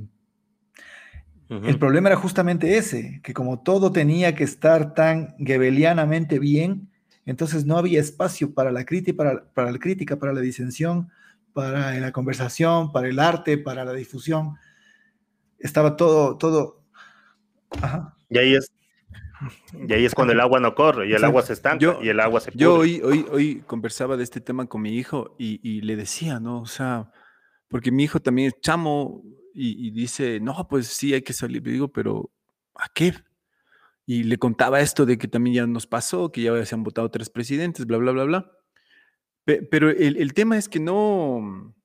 el 1.49 1.77
problema 1.77 2.09
era 2.09 2.17
justamente 2.17 2.77
ese, 2.77 3.19
que 3.23 3.33
como 3.33 3.61
todo 3.61 3.91
tenía 3.91 4.33
que 4.33 4.43
estar 4.43 4.95
tan 4.95 5.35
gebelianamente 5.37 6.39
bien, 6.39 6.89
entonces 7.25 7.65
no 7.65 7.77
había 7.77 7.99
espacio 7.99 8.53
para 8.53 8.71
la 8.71 8.85
crítica, 8.85 9.15
para, 9.15 9.45
para 9.53 9.71
la 9.71 9.77
crítica, 9.77 10.17
para 10.17 10.33
la 10.33 10.41
disensión, 10.41 11.09
para 11.53 11.93
la 11.99 12.11
conversación, 12.11 12.91
para 12.91 13.07
el 13.07 13.19
arte, 13.19 13.57
para 13.57 13.85
la 13.85 13.93
difusión. 13.93 14.55
Estaba 15.59 15.95
todo, 15.95 16.37
todo. 16.37 16.83
Y 18.29 18.37
ahí 18.37 18.55
es. 18.55 18.71
Y 19.87 19.91
ahí 19.93 20.05
es 20.05 20.15
cuando 20.15 20.33
el 20.33 20.39
agua 20.39 20.59
no 20.59 20.73
corre 20.73 21.07
y 21.07 21.13
el 21.13 21.23
agua 21.23 21.41
se 21.41 21.53
estanca 21.53 21.97
y 22.01 22.09
el 22.09 22.19
agua 22.19 22.39
se 22.39 22.51
Yo 22.55 22.75
hoy, 22.75 23.01
hoy, 23.01 23.25
hoy 23.29 23.63
conversaba 23.67 24.15
de 24.15 24.23
este 24.23 24.39
tema 24.39 24.65
con 24.67 24.81
mi 24.81 24.95
hijo 24.95 25.35
y, 25.37 25.81
le 25.81 25.95
decía, 25.95 26.39
¿no? 26.39 26.61
O 26.61 26.65
sea, 26.65 27.11
porque 27.67 27.91
mi 27.91 28.03
hijo 28.03 28.21
también 28.21 28.47
es 28.49 28.61
chamo 28.61 29.21
y, 29.53 29.91
dice, 29.91 30.39
no, 30.39 30.67
pues 30.69 30.87
sí, 30.87 31.13
hay 31.13 31.21
que 31.21 31.33
salir. 31.33 31.63
Le 31.65 31.73
digo, 31.73 31.89
pero 31.89 32.31
¿a 32.75 32.87
qué? 32.93 33.13
Y 34.05 34.23
le 34.23 34.37
contaba 34.37 34.81
esto 34.81 35.05
de 35.05 35.17
que 35.17 35.27
también 35.27 35.55
ya 35.55 35.67
nos 35.67 35.87
pasó, 35.87 36.31
que 36.31 36.41
ya 36.41 36.65
se 36.65 36.75
han 36.75 36.83
votado 36.83 37.09
tres 37.11 37.29
presidentes, 37.29 37.85
bla, 37.85 37.97
bla, 37.97 38.11
bla, 38.11 38.23
bla. 38.23 38.51
Pero 39.45 39.89
el, 39.89 40.33
tema 40.33 40.57
es 40.57 40.69
que 40.69 40.79
no, 40.79 41.75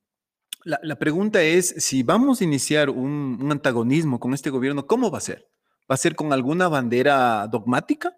la, 0.64 0.98
pregunta 0.98 1.42
es, 1.42 1.74
si 1.78 2.04
vamos 2.04 2.40
a 2.40 2.44
iniciar 2.44 2.88
un, 2.88 3.48
antagonismo 3.50 4.20
con 4.20 4.32
este 4.32 4.50
gobierno, 4.50 4.86
¿cómo 4.86 5.10
va 5.10 5.18
a 5.18 5.22
ser? 5.22 5.50
¿Va 5.90 5.94
a 5.94 5.98
ser 5.98 6.14
con 6.14 6.32
alguna 6.32 6.68
bandera 6.68 7.48
dogmática, 7.48 8.16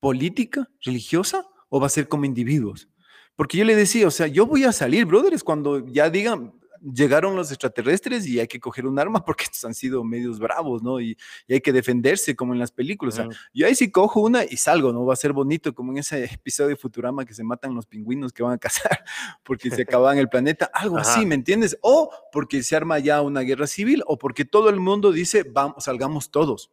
política, 0.00 0.68
religiosa, 0.80 1.46
o 1.68 1.80
va 1.80 1.86
a 1.86 1.90
ser 1.90 2.08
como 2.08 2.24
individuos? 2.24 2.88
Porque 3.36 3.58
yo 3.58 3.64
le 3.64 3.76
decía, 3.76 4.08
o 4.08 4.10
sea, 4.10 4.26
yo 4.26 4.46
voy 4.46 4.64
a 4.64 4.72
salir, 4.72 5.06
brothers, 5.06 5.44
cuando 5.44 5.86
ya 5.86 6.10
digan, 6.10 6.54
llegaron 6.92 7.34
los 7.34 7.50
extraterrestres 7.50 8.26
y 8.26 8.40
hay 8.40 8.46
que 8.46 8.60
coger 8.60 8.86
un 8.86 8.98
arma 8.98 9.24
porque 9.24 9.44
estos 9.44 9.64
han 9.64 9.74
sido 9.74 10.04
medios 10.04 10.38
bravos, 10.38 10.82
¿no? 10.82 11.00
Y, 11.00 11.16
hay 11.48 11.60
que 11.60 11.72
defenderse 11.72 12.34
como 12.34 12.52
en 12.52 12.58
las 12.58 12.72
películas. 12.72 13.14
O 13.14 13.16
sea, 13.16 13.28
yo 13.52 13.66
ahí 13.66 13.74
sí 13.74 13.90
cojo 13.90 14.20
una 14.20 14.44
y 14.44 14.56
salgo, 14.56 14.92
¿no? 14.92 15.04
Va 15.04 15.14
a 15.14 15.16
ser 15.16 15.32
bonito 15.32 15.74
como 15.74 15.92
en 15.92 15.98
ese 15.98 16.24
episodio 16.34 16.70
de 16.70 16.76
Futurama 16.76 17.24
que 17.24 17.34
se 17.34 17.44
matan 17.44 17.74
los 17.74 17.86
pingüinos 17.86 18.32
que 18.32 18.42
van 18.42 18.52
a 18.52 18.58
cazar 18.58 19.04
porque 19.44 19.70
se 19.70 19.82
acaban 19.82 20.18
el 20.18 20.28
planeta, 20.28 20.70
algo 20.72 20.98
así, 20.98 21.24
¿me 21.26 21.34
entiendes? 21.34 21.78
O 21.80 22.10
porque 22.32 22.62
se 22.62 22.76
arma 22.76 22.98
ya 22.98 23.22
una 23.22 23.40
guerra 23.40 23.66
civil 23.66 24.02
o 24.06 24.18
porque 24.18 24.44
todo 24.44 24.68
el 24.68 24.80
mundo 24.80 25.12
dice, 25.12 25.44
vamos, 25.44 25.84
salgamos 25.84 26.30
todos. 26.30 26.70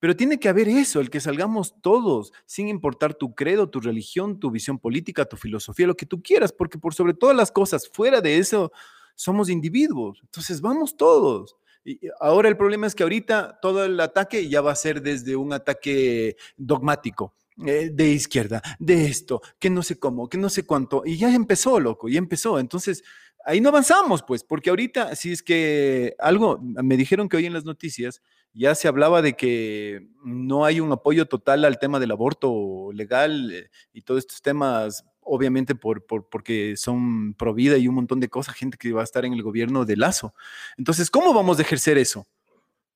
Pero 0.00 0.16
tiene 0.16 0.38
que 0.38 0.50
haber 0.50 0.68
eso, 0.68 1.00
el 1.00 1.08
que 1.08 1.18
salgamos 1.18 1.80
todos, 1.80 2.32
sin 2.44 2.68
importar 2.68 3.14
tu 3.14 3.34
credo, 3.34 3.70
tu 3.70 3.80
religión, 3.80 4.38
tu 4.38 4.50
visión 4.50 4.78
política, 4.78 5.24
tu 5.24 5.38
filosofía, 5.38 5.86
lo 5.86 5.96
que 5.96 6.04
tú 6.04 6.22
quieras, 6.22 6.52
porque 6.52 6.78
por 6.78 6.92
sobre 6.92 7.14
todas 7.14 7.34
las 7.34 7.50
cosas, 7.50 7.88
fuera 7.88 8.20
de 8.20 8.36
eso, 8.36 8.70
somos 9.14 9.48
individuos. 9.48 10.20
Entonces, 10.22 10.60
vamos 10.60 10.96
todos. 10.96 11.56
Y 11.84 12.00
ahora 12.20 12.48
el 12.48 12.56
problema 12.56 12.86
es 12.86 12.94
que 12.94 13.02
ahorita 13.02 13.58
todo 13.60 13.84
el 13.84 14.00
ataque 14.00 14.48
ya 14.48 14.60
va 14.60 14.72
a 14.72 14.76
ser 14.76 15.02
desde 15.02 15.36
un 15.36 15.52
ataque 15.52 16.36
dogmático. 16.56 17.34
Eh, 17.64 17.90
de 17.92 18.08
izquierda, 18.08 18.60
de 18.80 19.06
esto, 19.06 19.40
que 19.60 19.70
no 19.70 19.84
sé 19.84 19.96
cómo, 19.96 20.28
que 20.28 20.36
no 20.36 20.48
sé 20.48 20.66
cuánto, 20.66 21.04
y 21.06 21.16
ya 21.16 21.32
empezó, 21.32 21.78
loco, 21.78 22.08
ya 22.08 22.18
empezó. 22.18 22.58
Entonces, 22.58 23.04
ahí 23.44 23.60
no 23.60 23.68
avanzamos, 23.68 24.24
pues, 24.24 24.42
porque 24.42 24.70
ahorita, 24.70 25.14
si 25.14 25.30
es 25.30 25.40
que 25.40 26.16
algo, 26.18 26.58
me 26.60 26.96
dijeron 26.96 27.28
que 27.28 27.36
hoy 27.36 27.46
en 27.46 27.52
las 27.52 27.64
noticias 27.64 28.22
ya 28.54 28.74
se 28.74 28.88
hablaba 28.88 29.22
de 29.22 29.34
que 29.34 30.08
no 30.24 30.64
hay 30.64 30.80
un 30.80 30.90
apoyo 30.90 31.26
total 31.26 31.64
al 31.64 31.78
tema 31.78 32.00
del 32.00 32.10
aborto 32.10 32.90
legal 32.92 33.52
eh, 33.52 33.70
y 33.92 34.02
todos 34.02 34.20
estos 34.20 34.42
temas 34.42 35.04
obviamente 35.24 35.74
por, 35.74 36.04
porque 36.06 36.76
son 36.76 37.34
pro 37.34 37.54
vida 37.54 37.76
y 37.76 37.88
un 37.88 37.94
montón 37.94 38.20
de 38.20 38.28
cosas, 38.28 38.54
gente 38.54 38.78
que 38.78 38.92
va 38.92 39.00
a 39.00 39.04
estar 39.04 39.24
en 39.24 39.32
el 39.32 39.42
gobierno 39.42 39.84
de 39.84 39.96
Lazo. 39.96 40.34
Entonces, 40.76 41.10
¿cómo 41.10 41.34
vamos 41.34 41.58
a 41.58 41.62
ejercer 41.62 41.98
eso? 41.98 42.26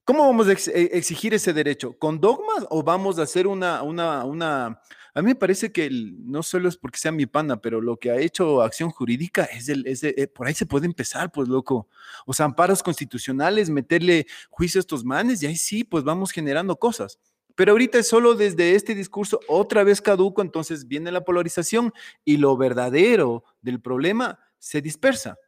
¿Cómo 0.08 0.26
vamos 0.26 0.48
a 0.48 0.52
e, 0.52 0.90
exigir 0.94 1.34
ese 1.34 1.52
derecho? 1.52 1.98
¿Con 1.98 2.18
dogmas 2.18 2.66
o 2.70 2.82
vamos 2.82 3.18
a 3.18 3.24
hacer 3.24 3.46
una, 3.46 3.82
una, 3.82 4.24
una... 4.24 4.80
A 5.14 5.20
mí 5.20 5.26
me 5.26 5.34
parece 5.34 5.70
que 5.70 5.90
no 5.90 6.42
solo 6.42 6.68
es 6.68 6.78
porque 6.78 6.98
sea 6.98 7.12
mi 7.12 7.26
pana, 7.26 7.60
pero 7.60 7.80
lo 7.82 7.98
que 7.98 8.10
ha 8.10 8.16
hecho 8.16 8.62
acción 8.62 8.90
jurídica 8.90 9.44
es, 9.44 9.68
el, 9.68 9.86
es 9.86 10.02
eh, 10.04 10.30
por 10.34 10.46
ahí 10.46 10.54
se 10.54 10.64
puede 10.64 10.86
empezar, 10.86 11.30
pues 11.30 11.48
loco. 11.48 11.88
O 12.24 12.32
sea, 12.32 12.46
amparos 12.46 12.82
constitucionales, 12.82 13.68
meterle 13.68 14.26
juicio 14.48 14.78
a 14.78 14.80
estos 14.80 15.04
manes 15.04 15.42
y 15.42 15.46
ahí 15.46 15.56
sí, 15.56 15.84
pues 15.84 16.04
vamos 16.04 16.30
generando 16.30 16.76
cosas. 16.76 17.18
Pero 17.58 17.72
ahorita 17.72 17.98
es 17.98 18.08
solo 18.08 18.36
desde 18.36 18.76
este 18.76 18.94
discurso 18.94 19.40
otra 19.48 19.82
vez 19.82 20.00
caduco, 20.00 20.42
entonces 20.42 20.86
viene 20.86 21.10
la 21.10 21.24
polarización 21.24 21.92
y 22.24 22.36
lo 22.36 22.56
verdadero 22.56 23.42
del 23.62 23.80
problema 23.80 24.38
se 24.58 24.80
dispersa. 24.80 25.38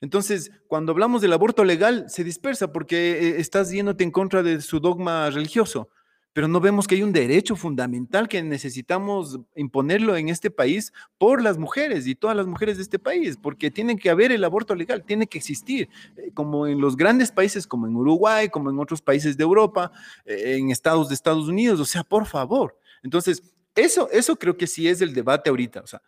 Entonces, 0.00 0.52
cuando 0.68 0.92
hablamos 0.92 1.20
del 1.20 1.32
aborto 1.32 1.64
legal, 1.64 2.08
se 2.08 2.22
dispersa 2.22 2.70
porque 2.70 3.10
eh, 3.10 3.40
estás 3.40 3.72
yéndote 3.72 4.04
en 4.04 4.12
contra 4.12 4.44
de 4.44 4.60
su 4.60 4.78
dogma 4.78 5.30
religioso. 5.30 5.88
Pero 6.32 6.48
no 6.48 6.60
vemos 6.60 6.86
que 6.86 6.94
hay 6.94 7.02
un 7.02 7.12
derecho 7.12 7.56
fundamental 7.56 8.28
que 8.28 8.42
necesitamos 8.42 9.40
imponerlo 9.56 10.16
en 10.16 10.28
este 10.28 10.50
país 10.50 10.92
por 11.18 11.42
las 11.42 11.58
mujeres 11.58 12.06
y 12.06 12.14
todas 12.14 12.36
las 12.36 12.46
mujeres 12.46 12.76
de 12.76 12.82
este 12.82 12.98
país, 12.98 13.36
porque 13.36 13.70
tiene 13.70 13.96
que 13.96 14.10
haber 14.10 14.32
el 14.32 14.44
aborto 14.44 14.74
legal, 14.74 15.04
tiene 15.04 15.26
que 15.26 15.38
existir, 15.38 15.88
eh, 16.16 16.30
como 16.34 16.66
en 16.66 16.80
los 16.80 16.96
grandes 16.96 17.32
países, 17.32 17.66
como 17.66 17.86
en 17.86 17.96
Uruguay, 17.96 18.48
como 18.48 18.70
en 18.70 18.78
otros 18.78 19.02
países 19.02 19.36
de 19.36 19.44
Europa, 19.44 19.90
eh, 20.24 20.56
en 20.58 20.70
estados 20.70 21.08
de 21.08 21.14
Estados 21.14 21.48
Unidos, 21.48 21.80
o 21.80 21.84
sea, 21.84 22.04
por 22.04 22.26
favor. 22.26 22.78
Entonces, 23.02 23.42
eso, 23.74 24.08
eso 24.10 24.36
creo 24.36 24.56
que 24.56 24.66
sí 24.66 24.88
es 24.88 25.00
el 25.00 25.14
debate 25.14 25.50
ahorita, 25.50 25.80
o 25.80 25.86
sea, 25.86 26.02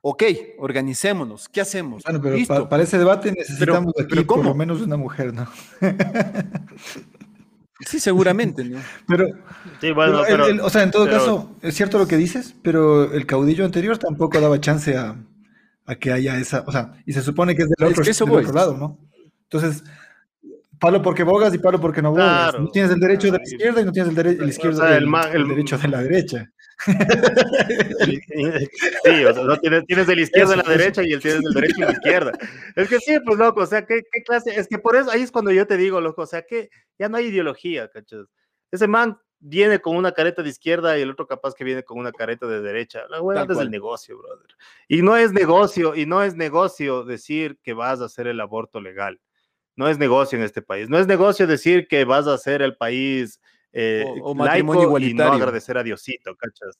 ok, 0.00 0.22
organicémonos, 0.58 1.48
¿qué 1.48 1.60
hacemos? 1.60 2.02
Bueno, 2.02 2.20
pero 2.20 2.68
para 2.68 2.82
ese 2.82 2.98
debate 2.98 3.32
necesitamos 3.32 3.94
aquí 3.98 4.24
por 4.24 4.44
lo 4.44 4.54
menos 4.54 4.80
una 4.80 4.96
mujer, 4.96 5.32
¿no? 5.32 5.48
Sí, 7.86 8.00
seguramente, 8.00 8.64
¿no? 8.64 8.80
Pero, 9.08 9.26
o 10.62 10.70
sea, 10.70 10.82
en 10.82 10.90
todo 10.90 11.08
caso, 11.08 11.56
es 11.62 11.74
cierto 11.74 11.98
lo 11.98 12.06
que 12.06 12.16
dices, 12.16 12.54
pero 12.62 13.12
el 13.12 13.26
caudillo 13.26 13.64
anterior 13.64 13.98
tampoco 13.98 14.40
daba 14.40 14.60
chance 14.60 14.96
a, 14.96 15.16
que 16.00 16.12
haya 16.12 16.38
esa, 16.38 16.64
o 16.66 16.72
sea, 16.72 16.92
y 17.04 17.12
se 17.12 17.20
supone 17.20 17.54
que 17.54 17.62
es 17.62 17.68
del, 17.68 17.88
otro, 17.88 18.34
otro 18.34 18.52
lado, 18.52 18.76
¿no? 18.76 18.98
Entonces, 19.44 19.84
palo 20.78 21.02
porque 21.02 21.22
bogas 21.22 21.54
y 21.54 21.58
palo 21.58 21.80
porque 21.80 22.02
no 22.02 22.10
bogas. 22.10 22.58
No 22.58 22.68
tienes 22.68 22.90
el 22.92 23.00
derecho 23.00 23.26
de 23.30 23.38
la 23.38 23.44
izquierda 23.44 23.80
y 23.82 23.84
no 23.84 23.92
tienes 23.92 24.10
el, 24.10 24.16
derecho 24.16 24.42
el, 24.42 24.48
izquierdo 24.48 24.86
el, 24.86 25.48
derecho 25.48 25.78
de 25.78 25.88
la 25.88 26.02
derecha. 26.02 26.50
Sí, 29.04 29.24
o 29.24 29.34
sea, 29.34 29.44
no 29.44 29.56
tienes, 29.58 29.84
tienes 29.86 30.06
de 30.06 30.16
la 30.16 30.22
izquierda 30.22 30.54
a 30.54 30.56
la 30.56 30.62
derecha 30.62 31.02
y 31.02 31.12
él 31.12 31.20
tienes 31.20 31.42
del 31.42 31.54
derecho 31.54 31.82
a 31.82 31.86
la 31.86 31.92
izquierda. 31.92 32.32
Es 32.76 32.88
que 32.88 32.98
sí, 32.98 33.18
pues 33.24 33.38
loco, 33.38 33.60
o 33.62 33.66
sea, 33.66 33.86
¿qué, 33.86 34.02
¿qué, 34.10 34.22
clase? 34.22 34.58
Es 34.58 34.68
que 34.68 34.78
por 34.78 34.96
eso 34.96 35.10
ahí 35.10 35.22
es 35.22 35.30
cuando 35.30 35.50
yo 35.50 35.66
te 35.66 35.76
digo, 35.76 36.00
loco, 36.00 36.22
o 36.22 36.26
sea, 36.26 36.42
que 36.42 36.70
ya 36.98 37.08
no 37.08 37.16
hay 37.16 37.26
ideología, 37.26 37.88
¿cachas? 37.88 38.26
Ese 38.70 38.88
man 38.88 39.18
viene 39.44 39.80
con 39.80 39.96
una 39.96 40.12
careta 40.12 40.42
de 40.42 40.48
izquierda 40.48 40.96
y 40.96 41.02
el 41.02 41.10
otro 41.10 41.26
capaz 41.26 41.54
que 41.54 41.64
viene 41.64 41.82
con 41.82 41.98
una 41.98 42.12
careta 42.12 42.46
de 42.46 42.60
derecha. 42.62 43.02
La 43.10 43.20
hueá 43.20 43.44
es 43.48 43.58
el 43.58 43.70
negocio, 43.70 44.16
brother. 44.16 44.56
Y 44.88 45.02
no 45.02 45.16
es 45.16 45.32
negocio, 45.32 45.96
y 45.96 46.06
no 46.06 46.22
es 46.22 46.36
negocio 46.36 47.04
decir 47.04 47.58
que 47.62 47.74
vas 47.74 48.00
a 48.00 48.04
hacer 48.04 48.28
el 48.28 48.40
aborto 48.40 48.80
legal. 48.80 49.20
No 49.74 49.88
es 49.88 49.98
negocio 49.98 50.38
en 50.38 50.44
este 50.44 50.62
país. 50.62 50.88
No 50.88 50.98
es 50.98 51.06
negocio 51.08 51.46
decir 51.46 51.88
que 51.88 52.04
vas 52.04 52.28
a 52.28 52.34
hacer 52.34 52.62
el 52.62 52.76
país 52.76 53.40
eh, 53.72 54.04
o, 54.22 54.34
matrimonio 54.34 54.84
igualitario. 54.84 55.26
Y 55.26 55.30
no 55.30 55.34
agradecer 55.36 55.78
a 55.78 55.82
Diosito, 55.82 56.34
¿cachas? 56.36 56.78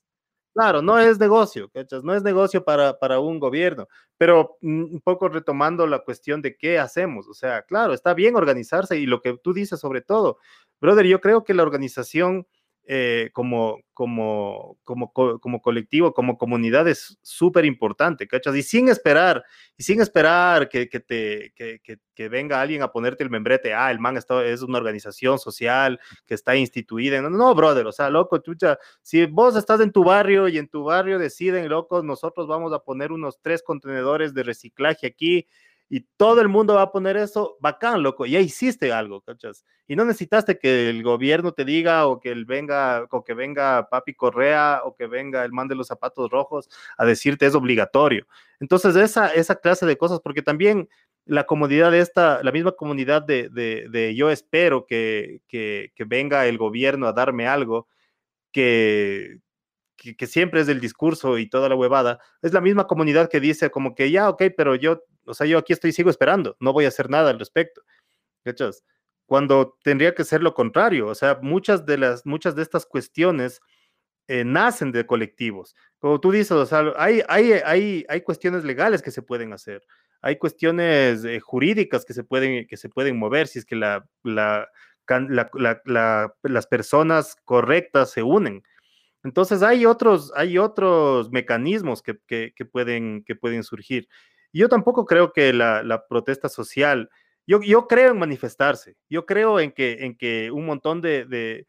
Claro, 0.55 0.83
no 0.83 0.99
es 0.99 1.19
negocio, 1.19 1.71
¿cachas? 1.71 2.05
No 2.05 2.15
es 2.15 2.23
negocio 2.23 2.63
para, 2.63 2.99
para 2.99 3.21
un 3.21 3.41
gobierno, 3.41 3.89
pero 4.19 4.59
mm, 4.61 4.95
un 4.95 5.01
poco 5.01 5.29
retomando 5.29 5.87
la 5.87 6.01
cuestión 6.01 6.43
de 6.43 6.57
qué 6.57 6.79
hacemos, 6.79 7.27
o 7.27 7.33
sea, 7.33 7.63
claro, 7.63 7.95
está 7.95 8.13
bien 8.13 8.37
organizarse 8.37 8.99
y 8.99 9.07
lo 9.07 9.23
que 9.23 9.39
tú 9.43 9.55
dices 9.55 9.81
sobre 9.81 10.03
todo, 10.03 10.39
brother, 10.81 11.07
yo 11.07 11.21
creo 11.23 11.43
que 11.43 11.55
la 11.55 11.63
organización 11.63 12.47
eh, 12.85 13.31
como, 13.33 13.79
como, 13.95 14.77
como, 14.83 15.13
como 15.13 15.63
colectivo, 15.63 16.13
como 16.13 16.37
comunidad 16.37 16.89
es 16.89 17.17
súper 17.23 17.65
importante, 17.65 18.27
¿cachas? 18.27 18.57
Y 18.57 18.65
sin 18.65 18.89
esperar, 18.89 19.45
y 19.77 19.85
sin 19.85 20.01
esperar 20.01 20.69
que, 20.69 20.89
que 20.89 20.99
te, 20.99 21.53
que, 21.55 21.81
que, 21.81 22.29
venga 22.29 22.61
alguien 22.61 22.83
a 22.83 22.91
ponerte 22.91 23.23
el 23.23 23.31
membrete, 23.31 23.73
ah, 23.73 23.91
el 23.91 24.01
man 24.01 24.17
está, 24.17 24.45
es 24.45 24.63
una 24.63 24.79
organización 24.79 25.39
social 25.39 26.01
que 26.27 26.35
está 26.35 26.57
instituida. 26.57 27.23
No, 27.23 27.31
no, 27.31 27.55
brother, 27.55 27.87
o 27.87 27.93
sea, 27.93 28.11
loco, 28.11 28.39
chucha, 28.39 28.79
si 29.01 29.27
vos 29.27 29.55
estás 29.55 29.81
en 29.81 29.93
tu 29.93 30.03
barrio 30.03 30.49
y 30.49 30.59
en 30.59 30.69
tu 30.69 30.85
barrio 30.85 31.19
deciden, 31.21 31.69
loco, 31.69 32.03
nosotros 32.03 32.49
vamos 32.49 32.73
a 32.73 32.81
poner 32.81 33.13
unos 33.13 33.41
tres 33.41 33.63
contenedores 33.63 34.35
de 34.35 34.43
reciclaje 34.43 35.07
aquí 35.07 35.47
y 35.95 36.07
todo 36.17 36.41
el 36.41 36.49
mundo 36.49 36.77
va 36.77 36.83
a 36.83 36.91
poner 36.91 37.19
eso, 37.19 37.59
bacán, 37.61 38.03
loco, 38.03 38.25
ya 38.25 38.41
hiciste 38.41 38.95
algo, 38.95 39.21
¿cachas? 39.21 39.67
Y 39.87 39.95
no 39.95 40.07
necesitaste 40.07 40.59
que 40.59 40.89
el 40.89 41.03
gobierno 41.03 41.53
te 41.53 41.67
diga 41.67 42.07
o 42.07 42.19
que 42.19 42.31
él 42.31 42.47
venga, 42.47 43.07
o 43.11 43.23
que 43.23 43.35
venga 43.35 43.91
Papi 43.91 44.15
Correa 44.15 44.81
o 44.85 44.97
que 44.97 45.07
venga 45.07 45.45
el 45.45 45.53
man 45.53 45.69
de 45.69 45.75
los 45.75 45.89
zapatos 45.89 46.31
rojos 46.31 46.71
a 46.97 47.05
decirte 47.05 47.45
es 47.45 47.55
obligatorio. 47.55 48.27
Entonces, 48.59 48.97
esa, 48.97 49.35
esa 49.35 49.57
clase 49.57 49.85
de 49.85 49.99
cosas, 49.99 50.21
porque 50.21 50.41
también 50.41 50.89
la 51.27 51.45
comodidad 51.45 51.91
de 51.91 52.01
esta, 52.01 52.43
la 52.43 52.53
misma 52.53 52.73
comunidad 52.73 53.21
de, 53.21 53.51
de, 53.51 54.15
yo 54.15 54.31
espero 54.31 54.87
que, 54.87 55.43
que, 55.47 55.93
que 55.95 56.05
venga 56.05 56.47
el 56.47 56.57
gobierno 56.57 57.07
a 57.07 57.13
darme 57.13 57.47
algo, 57.47 57.87
que, 58.51 59.41
que, 59.97 60.27
siempre 60.27 60.63
es 60.63 60.67
del 60.67 60.81
discurso 60.81 61.37
y 61.37 61.51
toda 61.51 61.69
la 61.69 61.77
huevada, 61.77 62.19
es 62.41 62.55
la 62.55 62.63
misma 62.63 62.87
comunidad 62.87 63.29
que 63.29 63.41
dice 63.41 63.71
como 63.71 63.95
que 63.95 64.11
ya, 64.11 64.31
ok, 64.31 64.45
pero 64.57 64.75
yo, 64.75 65.03
o 65.27 65.35
sea, 65.35 65.47
yo 65.47 65.59
aquí 65.59 65.73
estoy, 65.73 65.93
sigo 65.93 66.11
esperando, 66.11 66.57
no 66.61 66.73
voy 66.73 66.85
a 66.85 66.89
hacer 66.89 67.11
nada 67.11 67.31
al 67.31 67.39
respecto. 67.39 67.83
¿Cachas? 68.45 68.85
Cuando 69.27 69.79
tendría 69.83 70.15
que 70.15 70.25
ser 70.25 70.43
lo 70.43 70.55
contrario, 70.55 71.07
o 71.09 71.15
sea, 71.15 71.39
muchas 71.43 71.87
de 71.87 71.99
las, 71.99 72.27
muchas 72.27 72.55
de 72.55 72.63
estas 72.63 72.87
cuestiones 72.87 73.61
eh, 74.29 74.45
nacen 74.45 74.93
de 74.93 75.07
colectivos. 75.07 75.75
Como 75.99 76.21
tú 76.21 76.33
dices, 76.33 76.53
o 76.53 76.67
sea, 76.67 76.93
hay, 76.97 77.23
hay, 77.29 77.53
hay, 77.65 78.05
hay 78.09 78.21
cuestiones 78.23 78.65
legales 78.65 79.03
que 79.03 79.11
se 79.11 79.23
pueden 79.23 79.53
hacer, 79.53 79.83
hay 80.21 80.37
cuestiones 80.37 81.25
eh, 81.25 81.41
jurídicas 81.41 82.05
que 82.05 82.15
se, 82.15 82.25
pueden, 82.25 82.67
que 82.67 82.77
se 82.77 82.89
pueden 82.89 83.19
mover 83.19 83.49
si 83.49 83.59
es 83.59 83.65
que 83.65 83.77
la, 83.77 84.07
la, 84.23 84.69
las 86.43 86.67
personas 86.67 87.37
correctas 87.45 88.11
se 88.11 88.23
unen. 88.23 88.63
Entonces 89.25 89.63
hay 89.63 89.87
otros, 89.87 90.33
hay 90.35 90.59
otros 90.59 91.31
mecanismos 91.31 92.03
que, 92.03 92.15
pueden, 92.71 93.25
que 93.25 93.35
pueden 93.37 93.63
surgir. 93.63 94.09
Yo 94.53 94.69
tampoco 94.69 95.07
creo 95.07 95.33
que 95.33 95.53
la, 95.53 96.05
protesta 96.09 96.49
social, 96.49 97.09
yo, 97.47 97.61
yo, 97.63 97.89
creo 97.89 98.13
en 98.13 98.19
manifestarse, 98.19 98.97
yo 99.09 99.27
creo 99.27 99.61
en 99.61 99.73
que, 99.73 100.05
en 100.05 100.17
que 100.17 100.51
un 100.51 100.67
montón 100.67 101.01
de, 101.01 101.67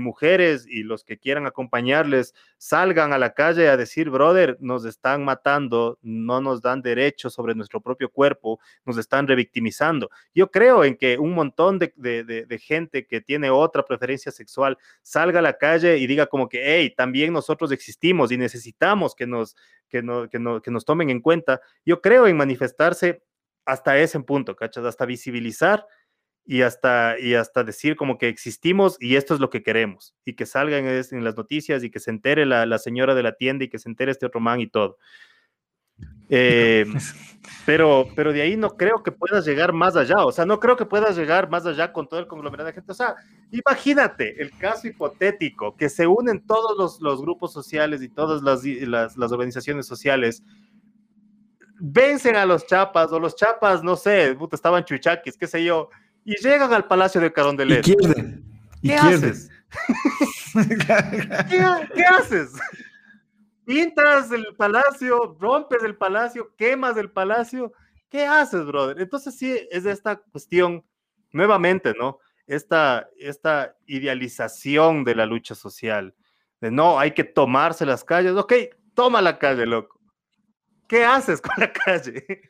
mujeres 0.00 0.66
y 0.68 0.82
los 0.82 1.04
que 1.04 1.18
quieran 1.18 1.46
acompañarles 1.46 2.34
salgan 2.58 3.12
a 3.12 3.18
la 3.18 3.34
calle 3.34 3.68
a 3.68 3.76
decir, 3.76 4.10
brother, 4.10 4.56
nos 4.60 4.84
están 4.84 5.24
matando, 5.24 5.98
no 6.02 6.40
nos 6.40 6.60
dan 6.60 6.82
derecho 6.82 7.30
sobre 7.30 7.54
nuestro 7.54 7.80
propio 7.80 8.10
cuerpo, 8.10 8.58
nos 8.84 8.98
están 8.98 9.26
revictimizando. 9.26 10.10
Yo 10.34 10.50
creo 10.50 10.84
en 10.84 10.96
que 10.96 11.18
un 11.18 11.32
montón 11.32 11.78
de, 11.78 12.60
gente 12.60 13.06
que 13.06 13.20
tiene 13.20 13.50
otra 13.50 13.84
preferencia 13.84 14.32
sexual 14.32 14.78
salga 15.02 15.38
a 15.38 15.42
la 15.42 15.58
calle 15.58 15.98
y 15.98 16.06
diga 16.06 16.26
como 16.26 16.48
que, 16.48 16.62
hey, 16.64 16.94
también 16.96 17.32
nosotros 17.32 17.72
existimos 17.72 18.32
y 18.32 18.36
necesitamos 18.36 19.14
que 19.14 19.26
nos, 19.26 19.56
que 19.88 20.02
que 20.30 20.60
que 20.62 20.70
nos 20.70 20.84
tomen 20.84 21.10
en 21.10 21.20
cuenta. 21.20 21.60
Yo 21.84 22.00
creo 22.00 22.26
en 22.26 22.36
manifestarse 22.36 23.22
hasta 23.64 23.98
ese 23.98 24.20
punto, 24.20 24.56
¿cachas? 24.56 24.84
Hasta 24.84 25.06
visibilizar 25.06 25.86
y 26.46 26.62
hasta, 26.62 27.18
y 27.18 27.34
hasta 27.34 27.64
decir 27.64 27.96
como 27.96 28.18
que 28.18 28.28
existimos 28.28 28.96
y 29.00 29.16
esto 29.16 29.34
es 29.34 29.40
lo 29.40 29.50
que 29.50 29.62
queremos, 29.62 30.14
y 30.24 30.34
que 30.34 30.46
salgan 30.46 30.86
en 30.86 31.24
las 31.24 31.36
noticias 31.36 31.82
y 31.82 31.90
que 31.90 32.00
se 32.00 32.10
entere 32.10 32.44
la, 32.44 32.78
señora 32.78 33.14
de 33.14 33.22
la 33.22 33.32
tienda 33.36 33.64
y 33.64 33.68
que 33.68 33.78
se 33.78 33.88
entere 33.88 34.12
este 34.12 34.26
otro 34.26 34.40
man 34.40 34.60
y 34.60 34.66
todo. 34.66 34.98
Eh, 36.28 36.84
pero, 37.66 38.08
pero 38.14 38.32
de 38.32 38.42
ahí 38.42 38.56
no 38.56 38.76
creo 38.76 39.02
que 39.02 39.12
puedas 39.12 39.46
llegar 39.46 39.72
más 39.72 39.96
allá, 39.96 40.24
o 40.24 40.32
sea, 40.32 40.44
no 40.44 40.60
creo 40.60 40.76
que 40.76 40.84
puedas 40.84 41.16
llegar 41.16 41.48
más 41.48 41.64
allá 41.64 41.92
con 41.92 42.08
todo 42.08 42.20
el 42.20 42.26
conglomerado 42.26 42.66
de 42.66 42.74
gente. 42.74 42.92
O 42.92 42.94
sea, 42.94 43.14
imagínate 43.50 44.42
el 44.42 44.50
caso 44.58 44.86
hipotético 44.86 45.76
que 45.76 45.88
se 45.88 46.06
unen 46.06 46.46
todos 46.46 46.76
los, 46.76 47.00
los 47.00 47.22
grupos 47.22 47.52
sociales 47.54 48.02
y 48.02 48.08
todas 48.10 48.42
las, 48.42 48.64
las, 48.64 49.16
las 49.16 49.32
organizaciones 49.32 49.86
sociales 49.86 50.42
vencen 51.80 52.36
a 52.36 52.46
los 52.46 52.66
chapas 52.66 53.12
o 53.12 53.18
los 53.18 53.34
chapas, 53.34 53.82
no 53.82 53.96
sé, 53.96 54.36
estaban 54.52 54.84
chuchaquis, 54.84 55.36
qué 55.36 55.46
sé 55.46 55.64
yo, 55.64 55.90
y 56.24 56.36
llegan 56.42 56.72
al 56.72 56.86
Palacio 56.86 57.20
de 57.20 57.32
Carondelet. 57.32 57.86
Y 57.86 58.88
¿Qué 58.88 58.96
haces? 58.96 59.50
¿Qué, 61.48 62.04
haces? 62.04 62.52
Pintas 63.64 64.30
el 64.30 64.54
palacio, 64.56 65.36
rompes 65.40 65.82
el 65.82 65.96
palacio, 65.96 66.54
quemas 66.56 66.96
el 66.96 67.10
palacio. 67.10 67.72
¿Qué 68.08 68.26
haces, 68.26 68.64
brother? 68.66 69.00
Entonces 69.00 69.36
sí, 69.36 69.56
es 69.70 69.86
esta 69.86 70.16
cuestión, 70.16 70.84
nuevamente, 71.32 71.94
¿no? 71.98 72.18
Esta, 72.46 73.08
esta 73.18 73.74
idealización 73.86 75.02
de 75.02 75.14
la 75.14 75.26
lucha 75.26 75.54
social. 75.54 76.14
De 76.60 76.70
no, 76.70 76.98
hay 76.98 77.12
que 77.12 77.24
tomarse 77.24 77.86
las 77.86 78.04
calles. 78.04 78.32
Ok, 78.32 78.52
toma 78.94 79.22
la 79.22 79.38
calle, 79.38 79.66
loco. 79.66 79.98
¿Qué 80.86 81.04
haces 81.04 81.40
con 81.40 81.54
la 81.56 81.72
calle? 81.72 82.42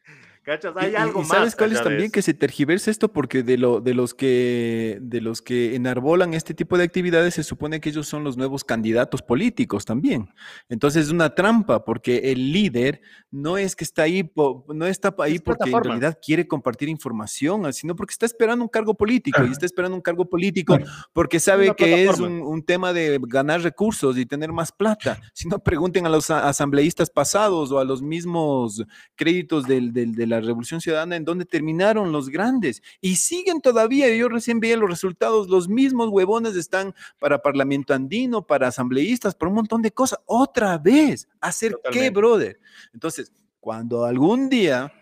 ¿Cachas? 0.45 0.75
Hay 0.77 0.95
algo 0.95 1.21
más. 1.21 1.29
¿Sabes 1.29 1.57
cuál 1.57 1.73
es 1.73 1.83
también 1.83 2.11
que 2.11 2.21
se 2.21 2.35
tergiversa 2.35 2.91
esto? 2.91 3.11
Porque 3.11 3.43
de, 3.43 3.57
lo, 3.57 3.81
de, 3.81 3.95
los 3.95 4.13
que, 4.13 4.99
de 5.01 5.23
los 5.23 5.41
que 5.41 5.75
enarbolan 5.75 6.35
este 6.35 6.53
tipo 6.53 6.77
de 6.77 6.85
actividades 6.85 7.33
se 7.33 7.43
supone 7.43 7.81
que 7.81 7.89
ellos 7.89 8.07
son 8.07 8.25
los 8.25 8.37
nuevos 8.37 8.63
candidatos 8.63 9.23
políticos 9.23 9.87
también. 9.87 10.29
Entonces 10.69 11.07
es 11.07 11.11
una 11.13 11.35
trampa 11.35 11.87
porque 11.87 12.31
el 12.31 12.53
líder 12.53 13.01
no 13.31 13.57
es 13.57 13.75
que 13.75 13.85
está 13.85 14.03
ahí, 14.03 14.31
no 14.69 14.87
está 14.87 15.15
ahí 15.19 15.39
porque 15.39 15.71
en 15.71 15.83
realidad 15.83 16.19
quiere 16.23 16.47
compartir 16.47 16.91
información, 16.91 17.73
sino 17.73 17.97
porque 17.97 18.13
está 18.13 18.27
esperando 18.27 18.65
un 18.65 18.69
cargo 18.69 18.93
político 18.93 19.43
y 19.47 19.51
está 19.51 19.65
esperando 19.65 19.97
un 19.97 20.03
cargo 20.03 20.27
político 20.29 20.79
porque 21.15 21.41
sabe 21.41 21.75
que 21.75 22.05
es 22.05 22.21
un, 22.21 22.63
tema 22.65 22.93
de 22.93 23.19
ganar 23.23 23.63
recursos 23.63 24.19
y 24.19 24.27
tener 24.27 24.53
más 24.53 24.73
plata. 24.73 25.19
Si 25.33 25.49
no, 25.49 25.59
pregunten 25.59 26.07
a 26.07 26.11
los 26.11 26.31
asambleístas 26.31 27.09
pasados 27.09 27.73
o 27.73 27.79
a 27.79 27.85
los 27.85 28.03
mismos 28.03 28.85
créditos 29.17 29.65
del, 29.65 29.93
del, 29.93 30.15
del 30.15 30.34
la 30.41 30.47
Revolución 30.47 30.81
Ciudadana 30.81 31.17
en 31.17 31.25
donde 31.25 31.45
terminaron 31.45 32.13
los 32.13 32.29
grandes 32.29 32.83
y 33.01 33.17
siguen 33.17 33.61
todavía. 33.61 34.15
Yo 34.15 34.29
recién 34.29 34.61
veía 34.61 34.77
los 34.77 34.91
resultados, 34.91 35.49
los 35.49 35.69
mismos 35.69 36.09
huevones 36.11 36.57
están 36.57 36.95
para 37.19 37.43
Parlamento 37.43 37.95
Andino, 37.95 38.47
para 38.47 38.69
asambleístas, 38.69 39.35
por 39.35 39.49
un 39.49 39.55
montón 39.55 39.83
de 39.83 39.93
cosas. 39.93 40.19
Otra 40.27 40.79
vez, 40.79 41.29
¿hacer 41.41 41.79
qué, 41.91 42.11
brother? 42.11 42.59
Entonces, 42.93 43.33
cuando 43.61 44.05
algún 44.05 44.49
día 44.49 44.93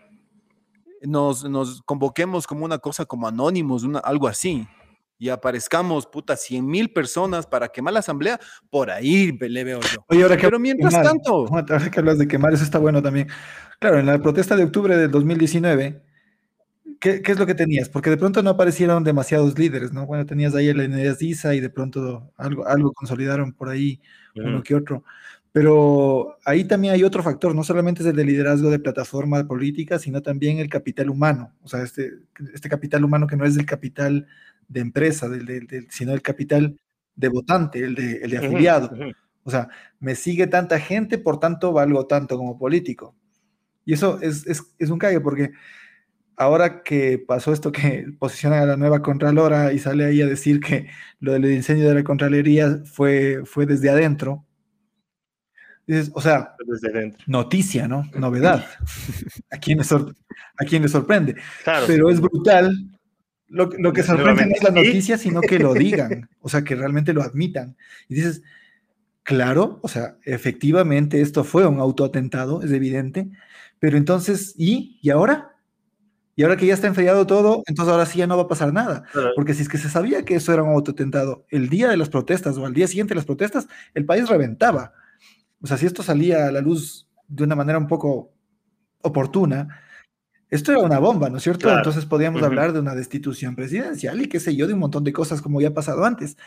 nos, 1.01 1.43
nos 1.49 1.81
convoquemos 1.83 2.47
como 2.47 2.65
una 2.65 2.77
cosa 2.77 3.05
como 3.05 3.27
anónimos, 3.27 3.83
una, 3.83 3.99
algo 3.99 4.27
así, 4.27 4.67
y 5.23 5.29
aparezcamos, 5.29 6.05
puta, 6.05 6.35
100 6.35 6.67
mil 6.67 6.91
personas 6.91 7.47
para 7.47 7.69
quemar 7.69 7.93
la 7.93 8.01
asamblea, 8.01 8.41
por 8.69 8.91
ahí 8.91 9.31
le 9.31 9.63
veo 9.63 9.79
yo. 9.79 10.03
Oye, 10.09 10.21
ahora 10.21 10.35
que 10.35 10.47
Pero 10.47 10.59
mientras 10.59 11.01
tanto... 11.01 11.47
Ahora 11.47 11.89
que 11.89 11.97
hablas 11.97 12.17
de 12.17 12.27
quemar, 12.27 12.53
eso 12.53 12.65
está 12.65 12.77
bueno 12.77 13.01
también. 13.01 13.29
Claro, 13.79 13.99
en 13.99 14.05
la 14.05 14.21
protesta 14.21 14.57
de 14.57 14.65
octubre 14.65 14.97
del 14.97 15.11
2019, 15.11 16.03
¿qué, 16.99 17.21
qué 17.21 17.31
es 17.31 17.39
lo 17.39 17.45
que 17.45 17.55
tenías? 17.55 17.87
Porque 17.87 18.09
de 18.09 18.17
pronto 18.17 18.43
no 18.43 18.49
aparecieron 18.49 19.05
demasiados 19.05 19.57
líderes, 19.57 19.93
¿no? 19.93 20.05
Bueno, 20.05 20.25
tenías 20.25 20.55
ahí 20.55 20.67
el 20.67 20.81
Eneas 20.81 21.19
Diza 21.19 21.55
y 21.55 21.61
de 21.61 21.69
pronto 21.69 22.33
algo, 22.35 22.67
algo 22.67 22.91
consolidaron 22.91 23.53
por 23.53 23.69
ahí, 23.69 24.01
uno 24.35 24.61
que 24.61 24.75
otro. 24.75 25.05
Pero 25.53 26.35
ahí 26.43 26.65
también 26.65 26.95
hay 26.95 27.03
otro 27.05 27.23
factor, 27.23 27.55
no 27.55 27.63
solamente 27.63 28.01
es 28.01 28.09
el 28.09 28.15
de 28.17 28.25
liderazgo 28.25 28.69
de 28.71 28.79
plataforma 28.79 29.47
política, 29.47 29.99
sino 29.99 30.21
también 30.21 30.57
el 30.57 30.67
capital 30.67 31.09
humano, 31.09 31.53
o 31.63 31.69
sea, 31.69 31.81
este, 31.81 32.11
este 32.53 32.67
capital 32.67 33.05
humano 33.05 33.25
que 33.25 33.37
no 33.37 33.45
es 33.45 33.55
el 33.55 33.65
capital 33.65 34.27
de 34.67 34.79
empresa, 34.79 35.29
del, 35.29 35.45
del, 35.45 35.87
sino 35.89 36.13
el 36.13 36.21
capital 36.21 36.77
de 37.15 37.27
votante, 37.29 37.79
el 37.79 37.95
de, 37.95 38.17
el 38.17 38.31
de 38.31 38.37
afiliado. 38.37 38.91
O 39.43 39.51
sea, 39.51 39.69
me 39.99 40.15
sigue 40.15 40.47
tanta 40.47 40.79
gente, 40.79 41.17
por 41.17 41.39
tanto 41.39 41.73
valgo 41.73 42.07
tanto 42.07 42.37
como 42.37 42.57
político. 42.57 43.15
Y 43.85 43.93
eso 43.93 44.19
es, 44.21 44.47
es, 44.47 44.63
es 44.79 44.89
un 44.89 44.97
cague, 44.97 45.19
porque 45.19 45.51
ahora 46.37 46.83
que 46.83 47.19
pasó 47.19 47.53
esto 47.53 47.71
que 47.71 48.05
posiciona 48.19 48.61
a 48.61 48.65
la 48.65 48.77
nueva 48.77 49.01
Contralora 49.01 49.73
y 49.73 49.79
sale 49.79 50.05
ahí 50.05 50.21
a 50.21 50.27
decir 50.27 50.59
que 50.59 50.87
lo 51.19 51.33
del 51.33 51.43
diseño 51.43 51.87
de 51.87 51.95
la 51.95 52.03
Contraloría 52.03 52.81
fue, 52.85 53.41
fue 53.45 53.65
desde 53.65 53.89
adentro, 53.89 54.45
dices, 55.85 56.11
o 56.13 56.21
sea, 56.21 56.55
noticia, 57.27 57.87
¿no? 57.87 58.09
Novedad. 58.15 58.65
¿A 59.51 59.57
quién 59.57 59.77
le, 59.77 59.83
a 59.83 60.65
quién 60.65 60.81
le 60.81 60.87
sorprende? 60.87 61.35
Pero 61.87 62.09
es 62.09 62.19
brutal 62.19 62.73
lo, 63.53 63.93
que 63.93 64.03
sorprende 64.03 64.47
no 64.47 64.55
es 64.55 64.63
la 64.63 64.71
noticia, 64.71 65.17
sino 65.17 65.41
que 65.41 65.59
lo 65.59 65.73
digan, 65.75 66.29
o 66.41 66.49
sea, 66.49 66.63
que 66.63 66.75
realmente 66.75 67.13
lo 67.13 67.21
admitan. 67.21 67.77
Y 68.09 68.15
dices, 68.15 68.41
claro, 69.21 69.79
o 69.83 69.87
sea, 69.87 70.17
efectivamente 70.23 71.21
esto 71.21 71.43
fue 71.43 71.65
un 71.67 71.79
autoatentado, 71.79 72.63
es 72.63 72.71
evidente, 72.71 73.29
pero 73.79 73.97
entonces, 73.97 74.55
¿y? 74.57 74.97
¿Y 75.01 75.11
ahora? 75.11 75.55
Y 76.35 76.41
ahora 76.41 76.57
que 76.57 76.65
ya 76.65 76.73
está 76.73 76.87
enfriado 76.87 77.27
todo, 77.27 77.63
entonces 77.67 77.91
ahora 77.91 78.07
sí 78.07 78.17
ya 78.17 78.27
no 78.27 78.37
va 78.37 78.43
a 78.43 78.47
pasar 78.47 78.73
nada. 78.73 79.03
Porque 79.35 79.53
si 79.53 79.61
es 79.61 79.69
que 79.69 79.77
se 79.77 79.87
sabía 79.89 80.25
que 80.25 80.35
eso 80.35 80.51
era 80.51 80.63
un 80.63 80.71
autoatentado, 80.71 81.45
el 81.49 81.69
día 81.69 81.89
de 81.89 81.97
las 81.97 82.09
protestas 82.09 82.57
o 82.57 82.65
al 82.65 82.73
día 82.73 82.87
siguiente 82.87 83.13
de 83.13 83.17
las 83.17 83.25
protestas, 83.25 83.67
el 83.93 84.05
país 84.05 84.27
reventaba. 84.27 84.93
O 85.61 85.67
sea, 85.67 85.77
si 85.77 85.85
esto 85.85 86.01
salía 86.01 86.47
a 86.47 86.51
la 86.51 86.61
luz 86.61 87.07
de 87.27 87.43
una 87.43 87.55
manera 87.55 87.77
un 87.77 87.87
poco 87.87 88.33
oportuna, 89.01 89.79
esto 90.53 90.71
era 90.71 90.81
una 90.81 90.99
bomba, 90.99 91.31
¿no 91.31 91.37
es 91.37 91.43
cierto? 91.43 91.75
Entonces 91.75 92.05
podríamos 92.05 92.43
hablar 92.43 92.73
de 92.73 92.79
una 92.79 92.93
destitución 92.93 93.55
presidencial 93.55 94.21
y 94.21 94.27
qué 94.27 94.39
sé 94.39 94.55
yo, 94.55 94.67
de 94.67 94.73
un 94.73 94.79
montón 94.79 95.03
de 95.03 95.11
cosas 95.11 95.41
como 95.41 95.59
ya 95.59 95.69
ha 95.69 95.73
pasado 95.73 96.05
antes. 96.05 96.37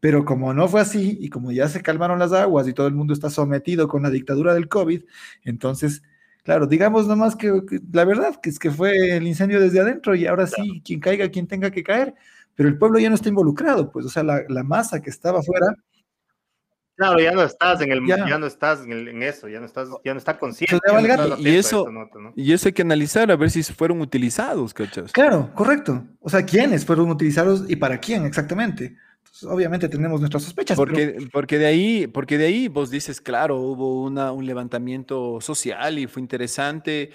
Pero 0.00 0.24
como 0.24 0.54
no 0.54 0.66
fue 0.66 0.80
así 0.80 1.18
y 1.20 1.28
como 1.28 1.52
ya 1.52 1.68
se 1.68 1.82
calmaron 1.82 2.18
las 2.18 2.32
aguas 2.32 2.66
y 2.66 2.72
todo 2.72 2.86
el 2.86 2.94
mundo 2.94 3.12
está 3.12 3.28
sometido 3.28 3.86
con 3.86 4.02
la 4.02 4.08
dictadura 4.08 4.54
del 4.54 4.68
COVID, 4.68 5.02
entonces, 5.44 6.02
claro, 6.42 6.66
digamos 6.66 7.06
nomás 7.06 7.36
que, 7.36 7.60
la 7.92 8.06
verdad 8.06 8.36
que 8.42 8.48
es 8.48 8.58
que 8.58 8.70
fue 8.70 9.16
el 9.16 9.26
incendio 9.26 9.60
desde 9.60 9.80
adentro 9.80 10.14
y 10.14 10.26
ahora 10.26 10.46
sí, 10.46 10.80
quien 10.82 10.98
caiga, 10.98 11.28
quien 11.28 11.46
tenga 11.46 11.70
que 11.70 11.82
caer, 11.82 12.14
pero 12.54 12.66
el 12.66 12.78
pueblo 12.78 12.98
ya 12.98 13.10
no 13.10 13.14
está 13.14 13.28
involucrado, 13.28 13.92
pues, 13.92 14.06
o 14.06 14.08
sea, 14.08 14.22
la, 14.22 14.42
la 14.48 14.62
masa 14.62 15.02
que 15.02 15.10
estaba 15.10 15.40
afuera 15.40 15.76
Claro, 17.00 17.18
ya 17.18 17.32
no 17.32 17.42
estás 17.42 17.80
en 17.80 17.92
el 17.92 18.06
ya, 18.06 18.36
no 18.36 18.46
estás 18.46 18.82
en, 18.84 19.22
eso, 19.22 19.48
ya 19.48 19.58
no 19.58 19.64
estás, 19.64 19.88
ya 20.04 20.12
no 20.12 20.18
está 20.18 20.38
consciente. 20.38 20.76
y 21.38 21.48
eso, 21.48 21.88
y 22.36 22.52
eso 22.52 22.68
hay 22.68 22.74
que 22.74 22.82
analizar 22.82 23.30
a 23.30 23.36
ver 23.36 23.50
si 23.50 23.62
fueron 23.62 24.02
utilizados, 24.02 24.74
¿cachas? 24.74 25.10
Claro, 25.10 25.50
correcto. 25.54 26.04
O 26.20 26.28
sea, 26.28 26.44
quiénes 26.44 26.84
fueron 26.84 27.08
utilizados 27.08 27.64
y 27.68 27.76
para 27.76 27.96
quién 27.96 28.26
exactamente. 28.26 28.98
obviamente 29.44 29.88
tenemos 29.88 30.20
nuestras 30.20 30.42
sospechas. 30.42 30.76
Porque, 30.76 31.26
porque, 31.32 31.56
de 31.56 31.64
ahí, 31.64 32.06
porque 32.06 32.36
de 32.36 32.44
ahí 32.44 32.68
vos 32.68 32.90
dices, 32.90 33.22
claro, 33.22 33.56
hubo 33.56 34.02
una, 34.02 34.32
un 34.32 34.44
levantamiento 34.44 35.40
social 35.40 35.98
y 35.98 36.06
fue 36.06 36.20
interesante. 36.20 37.12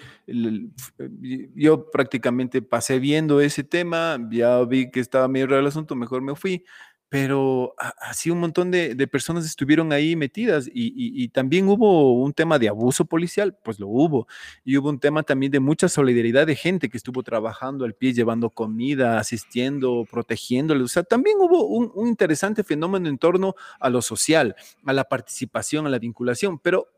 Yo 1.54 1.92
prácticamente 1.92 2.60
pasé 2.60 2.98
viendo 2.98 3.40
ese 3.40 3.62
tema, 3.62 4.18
ya 4.32 4.60
vi 4.64 4.90
que 4.90 4.98
estaba 4.98 5.28
medio 5.28 5.46
raro 5.46 5.60
el 5.60 5.68
asunto, 5.68 5.94
mejor 5.94 6.22
me 6.22 6.34
fui 6.34 6.64
pero 7.08 7.74
así 8.00 8.30
un 8.30 8.40
montón 8.40 8.70
de, 8.70 9.06
personas 9.06 9.44
estuvieron 9.44 9.92
ahí 9.92 10.16
metidas 10.16 10.68
y, 10.72 11.28
también 11.28 11.68
hubo 11.68 12.20
un 12.20 12.32
tema 12.32 12.58
de 12.58 12.68
abuso 12.68 13.04
policial, 13.04 13.56
pues 13.62 13.78
lo 13.78 13.88
hubo, 13.88 14.26
y 14.64 14.76
hubo 14.76 14.88
un 14.88 14.98
tema 14.98 15.22
también 15.22 15.52
de 15.52 15.60
mucha 15.60 15.88
solidaridad 15.88 16.46
de 16.46 16.56
gente 16.56 16.88
que 16.88 16.96
estuvo 16.96 17.22
trabajando 17.22 17.84
al 17.84 17.94
pie, 17.94 18.12
llevando 18.12 18.50
comida, 18.50 19.18
asistiendo, 19.18 20.04
protegiéndole, 20.10 20.82
o 20.82 20.88
sea, 20.88 21.02
también 21.04 21.36
hubo 21.40 21.66
un, 21.66 21.92
un 21.94 22.08
interesante 22.08 22.64
fenómeno 22.64 23.08
en 23.08 23.18
torno 23.18 23.54
a 23.78 23.88
lo 23.90 24.02
social, 24.02 24.56
a 24.84 24.92
la 24.92 25.04
participación, 25.04 25.86
a 25.86 25.90
la 25.90 25.98
vinculación, 25.98 26.58
pero 26.58 26.88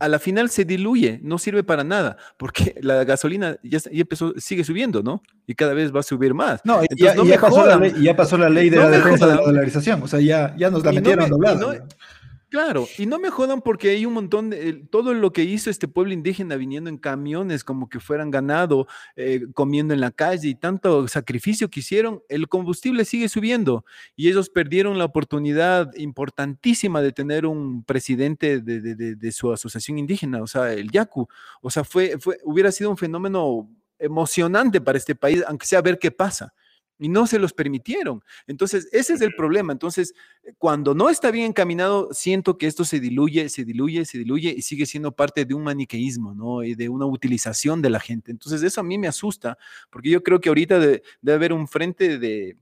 a 0.00 0.08
la 0.08 0.18
final 0.18 0.50
se 0.50 0.64
diluye, 0.64 1.20
no 1.22 1.38
sirve 1.38 1.62
para 1.62 1.84
nada, 1.84 2.16
porque 2.36 2.74
la 2.82 3.04
gasolina 3.04 3.58
ya, 3.62 3.78
empezó, 3.90 4.32
sigue 4.38 4.64
subiendo, 4.64 5.02
¿no? 5.02 5.22
Y 5.46 5.54
cada 5.54 5.74
vez 5.74 5.94
va 5.94 6.00
a 6.00 6.02
subir 6.02 6.34
más. 6.34 6.60
No, 6.64 6.80
ya, 6.96 7.14
ya, 7.14 7.40
pasó 7.40 7.66
la 7.66 7.76
ley, 7.76 7.94
ya, 8.00 8.16
pasó 8.16 8.38
la 8.38 8.48
ley, 8.48 8.70
de 8.70 8.78
la 8.78 8.90
defensa 8.90 9.26
de 9.26 9.36
la 9.36 9.42
dolarización, 9.42 10.02
o 10.02 10.08
sea, 10.08 10.20
ya, 10.20 10.54
ya 10.56 10.70
nos 10.70 10.84
la 10.84 10.92
metieron 10.92 11.28
doblada. 11.28 11.86
Claro, 12.50 12.88
y 12.98 13.06
no 13.06 13.20
me 13.20 13.30
jodan 13.30 13.60
porque 13.62 13.90
hay 13.90 14.04
un 14.04 14.12
montón 14.12 14.50
de, 14.50 14.72
todo 14.90 15.14
lo 15.14 15.32
que 15.32 15.44
hizo 15.44 15.70
este 15.70 15.86
pueblo 15.86 16.12
indígena 16.12 16.56
viniendo 16.56 16.90
en 16.90 16.98
camiones 16.98 17.62
como 17.62 17.88
que 17.88 18.00
fueran 18.00 18.32
ganado, 18.32 18.88
eh, 19.14 19.46
comiendo 19.54 19.94
en 19.94 20.00
la 20.00 20.10
calle 20.10 20.48
y 20.48 20.56
tanto 20.56 21.06
sacrificio 21.06 21.70
que 21.70 21.78
hicieron, 21.78 22.24
el 22.28 22.48
combustible 22.48 23.04
sigue 23.04 23.28
subiendo 23.28 23.84
y 24.16 24.28
ellos 24.28 24.50
perdieron 24.50 24.98
la 24.98 25.04
oportunidad 25.04 25.94
importantísima 25.94 27.00
de 27.02 27.12
tener 27.12 27.46
un 27.46 27.84
presidente 27.84 28.60
de, 28.60 28.80
de 28.80 29.32
su 29.32 29.52
asociación 29.52 29.98
indígena, 29.98 30.42
o 30.42 30.48
sea, 30.48 30.72
el 30.72 30.90
Yacu. 30.90 31.28
O 31.62 31.70
sea, 31.70 31.84
fue, 31.84 32.18
fue, 32.18 32.38
hubiera 32.42 32.72
sido 32.72 32.90
un 32.90 32.96
fenómeno 32.96 33.70
emocionante 33.96 34.80
para 34.80 34.98
este 34.98 35.14
país, 35.14 35.44
aunque 35.46 35.66
sea 35.66 35.82
ver 35.82 36.00
qué 36.00 36.10
pasa 36.10 36.52
y 37.00 37.08
no 37.08 37.26
se 37.26 37.38
los 37.38 37.54
permitieron. 37.54 38.22
Entonces, 38.46 38.88
ese 38.92 39.14
es 39.14 39.22
el 39.22 39.34
problema. 39.34 39.72
Entonces, 39.72 40.14
cuando 40.58 40.94
no 40.94 41.08
está 41.08 41.30
bien 41.30 41.46
encaminado, 41.46 42.10
siento 42.12 42.58
que 42.58 42.66
esto 42.66 42.84
se 42.84 43.00
diluye, 43.00 43.48
se 43.48 43.64
diluye, 43.64 44.04
se 44.04 44.18
diluye 44.18 44.54
y 44.56 44.62
sigue 44.62 44.84
siendo 44.84 45.10
parte 45.10 45.46
de 45.46 45.54
un 45.54 45.64
maniqueísmo, 45.64 46.34
¿no? 46.34 46.62
Y 46.62 46.74
de 46.74 46.90
una 46.90 47.06
utilización 47.06 47.80
de 47.80 47.90
la 47.90 48.00
gente. 48.00 48.30
Entonces, 48.30 48.62
eso 48.62 48.82
a 48.82 48.84
mí 48.84 48.98
me 48.98 49.08
asusta, 49.08 49.56
porque 49.88 50.10
yo 50.10 50.22
creo 50.22 50.40
que 50.40 50.50
ahorita 50.50 50.78
debe, 50.78 51.02
haber 51.26 51.54
un 51.54 51.66
frente 51.66 52.18
de, 52.18 52.58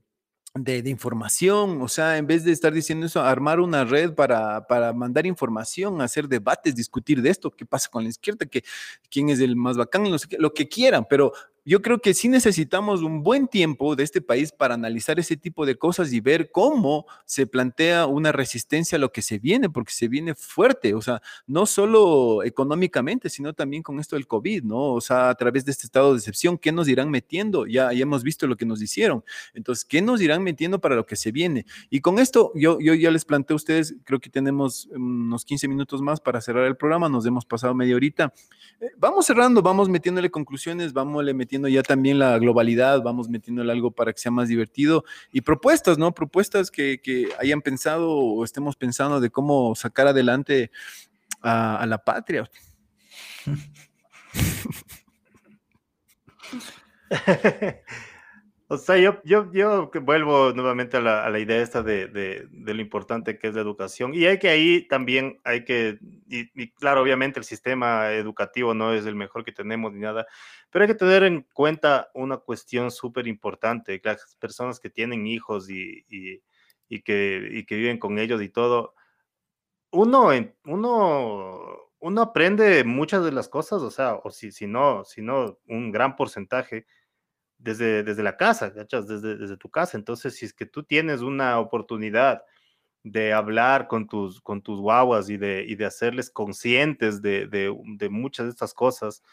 de, 0.55 0.89
información, 0.89 1.81
o 1.81 1.89
sea, 1.89 2.17
en 2.17 2.25
vez 2.25 2.45
de 2.45 2.53
estar 2.53 2.71
diciendo 2.71 3.07
eso, 3.07 3.21
armar 3.21 3.59
una 3.59 3.83
red 3.83 4.13
para, 4.13 4.65
para, 4.67 4.93
mandar 4.93 5.25
información, 5.25 6.01
hacer 6.01 6.29
debates, 6.29 6.75
discutir 6.75 7.21
de 7.21 7.29
esto, 7.29 7.51
qué 7.51 7.65
pasa 7.65 7.89
con 7.89 8.03
la 8.03 8.09
izquierda, 8.09 8.45
que, 8.45 8.63
quién 9.09 9.29
es 9.29 9.41
el 9.41 9.57
más 9.57 9.75
bacán, 9.75 10.05
lo 10.37 10.53
que 10.53 10.69
quieran, 10.69 11.05
pero 11.09 11.33
yo 11.65 11.81
creo 11.81 11.99
que 11.99 12.13
sí 12.13 12.27
necesitamos 12.27 13.01
un 13.01 13.23
buen 13.23 13.47
tiempo 13.47 13.95
de 13.95 14.03
este 14.03 14.21
país 14.21 14.51
para 14.51 14.73
analizar 14.73 15.19
ese 15.19 15.37
tipo 15.37 15.65
de 15.65 15.75
cosas 15.75 16.13
y 16.13 16.19
ver 16.21 16.51
cómo 16.51 17.05
se 17.25 17.47
plantea 17.47 18.05
una 18.05 18.31
resistencia 18.31 18.95
a 18.95 18.99
lo 18.99 19.11
que 19.11 19.21
se 19.21 19.39
viene, 19.39 19.69
porque 19.69 19.91
se 19.91 20.07
viene 20.07 20.35
fuerte, 20.35 20.93
o 20.93 21.01
sea, 21.01 21.21
no 21.47 21.65
solo 21.65 22.43
económicamente, 22.43 23.29
sino 23.29 23.53
también 23.53 23.83
con 23.83 23.99
esto 23.99 24.15
del 24.15 24.27
COVID, 24.27 24.63
¿no? 24.63 24.93
O 24.93 25.01
sea, 25.01 25.29
a 25.29 25.35
través 25.35 25.65
de 25.65 25.71
este 25.71 25.85
estado 25.85 26.13
de 26.13 26.19
excepción, 26.19 26.57
¿qué 26.57 26.71
nos 26.71 26.87
irán 26.87 27.09
metiendo? 27.09 27.67
Ya, 27.67 27.91
ya 27.93 28.01
hemos 28.01 28.23
visto 28.23 28.47
lo 28.47 28.55
que 28.55 28.65
nos 28.65 28.81
hicieron. 28.81 29.23
Entonces, 29.53 29.85
¿qué 29.85 30.01
nos 30.01 30.21
irán 30.21 30.43
metiendo 30.43 30.79
para 30.79 30.95
lo 30.95 31.05
que 31.05 31.15
se 31.15 31.31
viene? 31.31 31.65
Y 31.89 32.01
con 32.01 32.19
esto, 32.19 32.51
yo, 32.55 32.79
yo 32.79 32.93
ya 32.93 33.11
les 33.11 33.25
planteo 33.25 33.55
a 33.55 33.57
ustedes, 33.57 33.95
creo 34.05 34.19
que 34.19 34.29
tenemos 34.29 34.87
unos 34.91 35.45
15 35.45 35.67
minutos 35.67 36.01
más 36.01 36.19
para 36.19 36.41
cerrar 36.41 36.65
el 36.65 36.77
programa, 36.77 37.09
nos 37.09 37.25
hemos 37.25 37.45
pasado 37.45 37.73
media 37.75 37.95
horita. 37.95 38.33
Eh, 38.79 38.87
vamos 38.97 39.25
cerrando, 39.25 39.61
vamos 39.61 39.89
metiéndole 39.89 40.31
conclusiones, 40.31 40.93
vamos 40.93 41.23
metiendo 41.33 41.48
ya 41.49 41.83
también 41.83 42.19
la 42.19 42.37
globalidad, 42.37 43.01
vamos 43.01 43.29
metiéndole 43.29 43.71
algo 43.71 43.91
para 43.91 44.13
que 44.13 44.19
sea 44.19 44.31
más 44.31 44.47
divertido 44.47 45.03
y 45.31 45.41
propuestas, 45.41 45.97
¿no? 45.97 46.13
Propuestas 46.13 46.71
que, 46.71 46.99
hayan 47.39 47.61
pensado 47.61 48.11
o 48.11 48.43
estemos 48.43 48.75
pensando 48.75 49.19
de 49.19 49.29
cómo 49.29 49.75
sacar 49.75 50.07
adelante 50.07 50.71
a, 51.41 51.85
la 51.87 51.97
patria. 51.99 52.49
O 58.71 58.77
sea, 58.77 58.97
yo, 58.97 59.19
yo, 59.23 59.51
yo 59.51 59.89
vuelvo 60.03 60.53
nuevamente 60.53 60.97
a 60.97 61.01
la, 61.01 61.39
idea 61.39 61.59
esta 61.59 61.81
de, 61.81 62.47
lo 62.51 62.79
importante 62.79 63.39
que 63.39 63.47
es 63.47 63.55
la 63.55 63.61
educación. 63.61 64.13
Y 64.13 64.27
hay 64.27 64.37
que 64.37 64.47
ahí 64.47 64.87
también, 64.87 65.39
hay 65.43 65.65
que, 65.65 65.97
y, 66.27 66.69
claro, 66.73 67.01
obviamente 67.01 67.39
el 67.39 67.45
sistema 67.45 68.11
educativo 68.11 68.75
no 68.75 68.93
es 68.93 69.07
el 69.07 69.15
mejor 69.15 69.43
que 69.43 69.51
tenemos 69.51 69.91
ni 69.91 70.01
nada, 70.01 70.27
pero 70.69 70.83
hay 70.83 70.89
que 70.89 70.95
tener 70.95 71.23
en 71.23 71.47
cuenta 71.53 72.09
una 72.13 72.37
cuestión 72.37 72.91
súper 72.91 73.27
importante, 73.27 73.99
las 74.03 74.35
personas 74.39 74.79
que 74.79 74.89
tienen 74.89 75.27
hijos 75.27 75.69
y, 75.69 76.05
y, 76.09 76.41
y, 76.87 77.01
que, 77.01 77.47
y 77.51 77.65
que 77.65 77.75
viven 77.75 77.97
con 77.97 78.19
ellos 78.19 78.41
y 78.41 78.49
todo. 78.49 78.93
Uno, 79.91 80.29
uno, 80.65 81.59
uno 81.99 82.21
aprende 82.21 82.83
muchas 82.83 83.23
de 83.23 83.31
las 83.31 83.49
cosas, 83.49 83.81
o 83.81 83.91
sea, 83.91 84.15
o 84.15 84.29
si, 84.29 84.51
si 84.51 84.67
no, 84.67 85.03
si 85.05 85.21
no, 85.21 85.59
un 85.67 85.91
gran 85.91 86.15
porcentaje 86.15 86.85
desde, 87.57 88.03
desde 88.03 88.23
la 88.23 88.37
casa. 88.37 88.69
Desde, 88.69 89.37
desde 89.37 89.57
tu 89.57 89.69
casa. 89.69 89.97
Entonces, 89.97 90.35
si 90.35 90.45
es 90.45 90.53
que 90.53 90.65
tú 90.65 90.83
tienes 90.83 91.21
una 91.21 91.59
oportunidad 91.59 92.43
de 93.03 93.33
hablar 93.33 93.87
con 93.87 94.07
tus, 94.07 94.41
con 94.41 94.61
tus 94.61 94.79
guaguas 94.79 95.29
y 95.29 95.37
de, 95.37 95.63
y 95.67 95.75
de 95.75 95.85
hacerles 95.85 96.29
conscientes 96.29 97.21
de, 97.21 97.47
de, 97.47 97.75
de, 97.97 98.09
muchas 98.09 98.45
de 98.45 98.51
estas 98.51 98.73
cosas, 98.73 99.23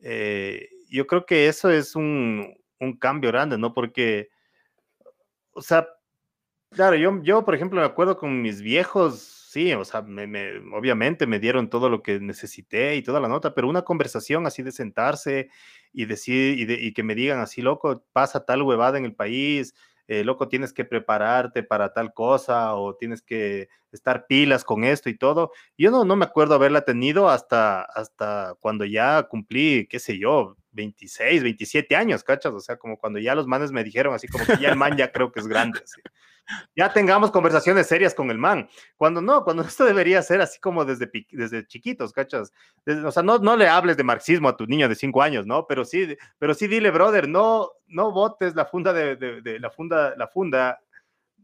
eh, 0.00 0.68
yo 0.92 1.06
creo 1.06 1.26
que 1.26 1.48
eso 1.48 1.70
es 1.70 1.96
un, 1.96 2.54
un, 2.80 2.96
cambio 2.98 3.30
grande, 3.30 3.58
¿no? 3.58 3.72
Porque, 3.74 4.28
o 5.52 5.62
sea, 5.62 5.88
claro, 6.70 6.96
yo, 6.96 7.20
yo, 7.22 7.44
por 7.44 7.54
ejemplo, 7.54 7.80
me 7.80 7.86
acuerdo 7.86 8.16
con 8.16 8.42
mis 8.42 8.62
viejos, 8.62 9.18
sí, 9.50 9.72
o 9.74 9.84
sea, 9.84 10.02
me, 10.02 10.26
me, 10.26 10.58
obviamente 10.74 11.26
me 11.26 11.38
dieron 11.38 11.70
todo 11.70 11.88
lo 11.88 12.02
que 12.02 12.20
necesité 12.20 12.96
y 12.96 13.02
toda 13.02 13.20
la 13.20 13.28
nota, 13.28 13.54
pero 13.54 13.68
una 13.68 13.82
conversación 13.82 14.46
así 14.46 14.62
de 14.62 14.72
sentarse 14.72 15.50
y 15.92 16.06
decir, 16.06 16.58
y, 16.58 16.64
de, 16.66 16.74
y 16.74 16.92
que 16.92 17.02
me 17.02 17.14
digan 17.14 17.40
así, 17.40 17.62
loco, 17.62 18.04
pasa 18.12 18.44
tal 18.44 18.62
huevada 18.62 18.98
en 18.98 19.04
el 19.04 19.14
país, 19.14 19.74
eh, 20.08 20.24
loco, 20.24 20.48
tienes 20.48 20.72
que 20.72 20.84
prepararte 20.84 21.62
para 21.62 21.92
tal 21.92 22.12
cosa 22.12 22.74
o 22.74 22.96
tienes 22.96 23.22
que 23.22 23.68
estar 23.92 24.26
pilas 24.26 24.64
con 24.64 24.84
esto 24.84 25.08
y 25.08 25.16
todo. 25.16 25.52
Yo 25.78 25.90
no, 25.90 26.04
no 26.04 26.16
me 26.16 26.24
acuerdo 26.24 26.54
haberla 26.54 26.84
tenido 26.84 27.28
hasta, 27.30 27.82
hasta 27.82 28.56
cuando 28.60 28.84
ya 28.84 29.22
cumplí, 29.24 29.86
qué 29.88 29.98
sé 30.00 30.18
yo, 30.18 30.56
26, 30.72 31.42
27 31.42 31.96
años, 31.96 32.24
¿cachas? 32.24 32.52
O 32.52 32.60
sea, 32.60 32.76
como 32.76 32.98
cuando 32.98 33.18
ya 33.18 33.34
los 33.34 33.46
manes 33.46 33.72
me 33.72 33.84
dijeron 33.84 34.14
así, 34.14 34.28
como 34.28 34.44
que 34.44 34.58
ya 34.58 34.70
el 34.70 34.76
man 34.76 34.96
ya 34.96 35.12
creo 35.12 35.30
que 35.32 35.40
es 35.40 35.46
grande. 35.46 35.80
Así 35.82 36.00
ya 36.74 36.92
tengamos 36.92 37.30
conversaciones 37.30 37.86
serias 37.86 38.14
con 38.14 38.30
el 38.30 38.38
man. 38.38 38.68
Cuando 38.96 39.20
no, 39.20 39.44
cuando 39.44 39.62
esto 39.66 39.84
debería 39.84 40.22
ser 40.22 40.40
así 40.40 40.60
como 40.60 40.84
desde, 40.84 41.10
desde 41.30 41.66
chiquitos, 41.66 42.12
¿cachas? 42.12 42.52
Desde, 42.84 43.04
o 43.04 43.10
sea, 43.10 43.22
no, 43.22 43.38
no 43.38 43.56
le 43.56 43.68
hables 43.68 43.96
de 43.96 44.04
marxismo 44.04 44.48
a 44.48 44.56
tu 44.56 44.66
niño 44.66 44.88
de 44.88 44.94
cinco 44.94 45.22
años, 45.22 45.46
¿no? 45.46 45.66
Pero 45.66 45.84
sí, 45.84 46.16
pero 46.38 46.54
sí 46.54 46.66
dile, 46.66 46.90
brother, 46.90 47.28
no, 47.28 47.70
no 47.86 48.12
votes 48.12 48.54
la 48.54 48.66
funda 48.66 48.92
de, 48.92 49.16
de, 49.16 49.40
de 49.40 49.60
la 49.60 49.70
funda, 49.70 50.14
la 50.16 50.28
funda 50.28 50.80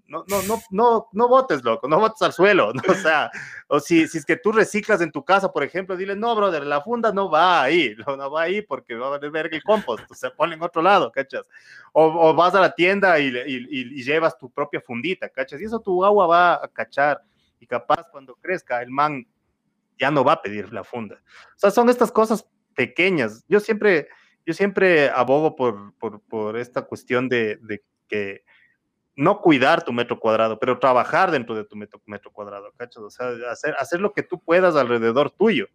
no, 0.08 0.24
no, 0.26 0.42
no, 0.42 0.62
no, 0.70 1.08
no 1.12 1.28
votes, 1.28 1.62
loco, 1.62 1.86
no 1.86 2.00
votes 2.00 2.22
al 2.22 2.32
suelo, 2.32 2.72
¿no? 2.74 2.82
o 2.88 2.94
sea, 2.94 3.30
o 3.68 3.78
si, 3.78 4.08
si 4.08 4.18
es 4.18 4.24
que 4.24 4.36
tú 4.36 4.52
reciclas 4.52 5.00
en 5.02 5.12
tu 5.12 5.24
casa, 5.24 5.52
por 5.52 5.62
ejemplo, 5.62 5.96
dile, 5.96 6.16
no, 6.16 6.34
brother, 6.34 6.64
la 6.64 6.80
funda 6.80 7.12
no 7.12 7.30
va 7.30 7.62
ahí, 7.62 7.94
no, 8.06 8.30
va 8.30 8.42
ahí 8.42 8.62
porque 8.62 8.94
va 8.94 9.14
a 9.14 9.18
ver 9.18 9.50
el 9.52 9.62
compost, 9.62 10.10
se 10.14 10.30
pone 10.30 10.54
en 10.54 10.62
otro 10.62 10.80
lado, 10.80 11.12
¿cachas? 11.12 11.46
O, 11.92 12.04
o 12.04 12.34
vas 12.34 12.54
a 12.54 12.60
la 12.60 12.72
tienda 12.72 13.18
y, 13.20 13.28
y, 13.28 13.68
y, 13.68 14.02
llevas 14.02 14.38
tu 14.38 14.50
propia 14.50 14.80
fundita, 14.80 15.28
¿cachas? 15.28 15.60
Y 15.60 15.64
eso 15.64 15.80
tu 15.80 16.04
agua 16.04 16.26
va 16.26 16.54
a 16.54 16.68
cachar 16.68 17.22
y 17.60 17.66
capaz 17.66 18.04
cuando 18.10 18.34
crezca 18.36 18.80
el 18.82 18.90
man 18.90 19.26
ya 19.98 20.10
no 20.10 20.24
va 20.24 20.34
a 20.34 20.42
pedir 20.42 20.72
la 20.72 20.84
funda. 20.84 21.16
O 21.56 21.58
sea, 21.58 21.70
son 21.70 21.88
estas 21.88 22.10
cosas 22.10 22.46
pequeñas. 22.74 23.44
Yo 23.48 23.60
siempre, 23.60 24.08
yo 24.46 24.54
siempre 24.54 25.10
abogo 25.10 25.56
por, 25.56 25.92
por, 25.98 26.20
por 26.22 26.56
esta 26.56 26.82
cuestión 26.82 27.28
de, 27.28 27.56
de 27.56 27.82
que 28.06 28.44
no 29.18 29.40
cuidar 29.40 29.82
tu 29.82 29.92
metro 29.92 30.20
cuadrado, 30.20 30.60
pero 30.60 30.78
trabajar 30.78 31.32
dentro 31.32 31.56
de 31.56 31.64
tu 31.64 31.74
metro, 31.74 32.00
metro 32.06 32.30
cuadrado, 32.30 32.70
¿cachas? 32.76 33.02
O 33.02 33.10
sea, 33.10 33.32
hacer, 33.50 33.74
hacer 33.76 34.00
lo 34.00 34.12
que 34.12 34.22
tú 34.22 34.38
puedas 34.38 34.76
alrededor 34.76 35.32
tuyo. 35.32 35.66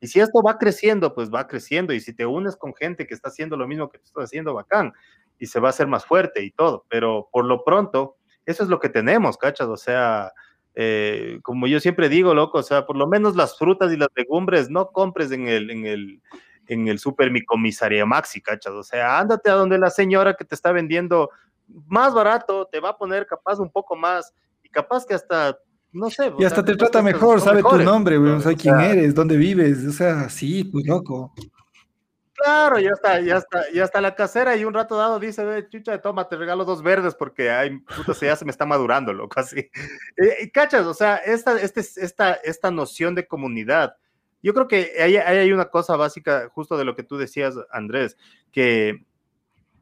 Y 0.00 0.06
si 0.06 0.20
esto 0.20 0.40
va 0.46 0.58
creciendo, 0.58 1.12
pues 1.12 1.28
va 1.28 1.48
creciendo. 1.48 1.92
Y 1.92 1.98
si 1.98 2.14
te 2.14 2.24
unes 2.24 2.54
con 2.54 2.72
gente 2.76 3.04
que 3.08 3.14
está 3.14 3.30
haciendo 3.30 3.56
lo 3.56 3.66
mismo 3.66 3.90
que 3.90 3.98
tú 3.98 4.04
estás 4.04 4.26
haciendo, 4.26 4.54
bacán. 4.54 4.92
Y 5.40 5.46
se 5.46 5.58
va 5.58 5.66
a 5.66 5.70
hacer 5.70 5.88
más 5.88 6.06
fuerte 6.06 6.44
y 6.44 6.52
todo. 6.52 6.86
Pero 6.88 7.28
por 7.32 7.46
lo 7.46 7.64
pronto, 7.64 8.16
eso 8.46 8.62
es 8.62 8.68
lo 8.68 8.78
que 8.78 8.88
tenemos, 8.88 9.36
¿cachas? 9.38 9.66
O 9.66 9.76
sea, 9.76 10.32
eh, 10.76 11.40
como 11.42 11.66
yo 11.66 11.80
siempre 11.80 12.08
digo, 12.08 12.32
loco, 12.32 12.58
o 12.58 12.62
sea, 12.62 12.86
por 12.86 12.96
lo 12.96 13.08
menos 13.08 13.34
las 13.34 13.58
frutas 13.58 13.92
y 13.92 13.96
las 13.96 14.10
legumbres 14.14 14.70
no 14.70 14.92
compres 14.92 15.32
en 15.32 15.48
el, 15.48 15.72
en 15.72 15.84
el, 15.84 16.22
en 16.68 16.86
el 16.86 17.00
super 17.00 17.32
mi 17.32 17.44
comisaría 17.44 18.06
maxi, 18.06 18.40
¿cachas? 18.40 18.72
O 18.74 18.84
sea, 18.84 19.18
ándate 19.18 19.50
a 19.50 19.54
donde 19.54 19.78
la 19.78 19.90
señora 19.90 20.34
que 20.34 20.44
te 20.44 20.54
está 20.54 20.70
vendiendo 20.70 21.30
más 21.86 22.14
barato, 22.14 22.66
te 22.66 22.80
va 22.80 22.90
a 22.90 22.98
poner 22.98 23.26
capaz 23.26 23.58
un 23.58 23.70
poco 23.70 23.94
más 23.96 24.32
y 24.62 24.68
capaz 24.68 25.06
que 25.06 25.14
hasta, 25.14 25.58
no 25.92 26.10
sé. 26.10 26.32
Y 26.38 26.44
hasta 26.44 26.64
te 26.64 26.76
trata 26.76 27.02
mejor, 27.02 27.40
sabe 27.40 27.62
tu 27.62 27.78
nombre, 27.78 28.18
güey, 28.18 28.40
sabe 28.40 28.56
quién 28.56 28.78
eres, 28.80 29.14
dónde 29.14 29.36
vives, 29.36 29.86
o 29.86 29.92
sea, 29.92 30.28
sí, 30.28 30.64
pues 30.64 30.86
loco. 30.86 31.32
Claro, 32.34 32.78
ya 32.78 32.90
está, 32.90 33.20
ya 33.20 33.38
está, 33.38 33.64
ya 33.74 33.84
está 33.84 34.00
la 34.00 34.14
casera 34.14 34.54
y 34.56 34.64
un 34.64 34.72
rato 34.72 34.96
dado 34.96 35.18
dice, 35.18 35.66
chucha, 35.68 36.00
toma, 36.00 36.28
te 36.28 36.36
regalo 36.36 36.64
dos 36.64 36.82
verdes 36.82 37.16
porque 37.16 37.50
ay, 37.50 37.78
puta, 37.78 38.12
ya 38.20 38.36
se 38.36 38.44
me 38.44 38.52
está 38.52 38.64
madurando, 38.64 39.12
loco, 39.12 39.40
así. 39.40 39.68
Y, 40.40 40.48
cachas, 40.50 40.86
o 40.86 40.94
sea, 40.94 41.16
esta, 41.16 41.60
este, 41.60 41.80
esta, 41.80 42.34
esta 42.34 42.70
noción 42.70 43.16
de 43.16 43.26
comunidad, 43.26 43.96
yo 44.40 44.54
creo 44.54 44.68
que 44.68 44.92
hay, 45.00 45.16
hay 45.16 45.50
una 45.50 45.68
cosa 45.68 45.96
básica, 45.96 46.48
justo 46.50 46.76
de 46.76 46.84
lo 46.84 46.94
que 46.94 47.02
tú 47.02 47.18
decías, 47.18 47.56
Andrés, 47.72 48.16
que 48.52 49.04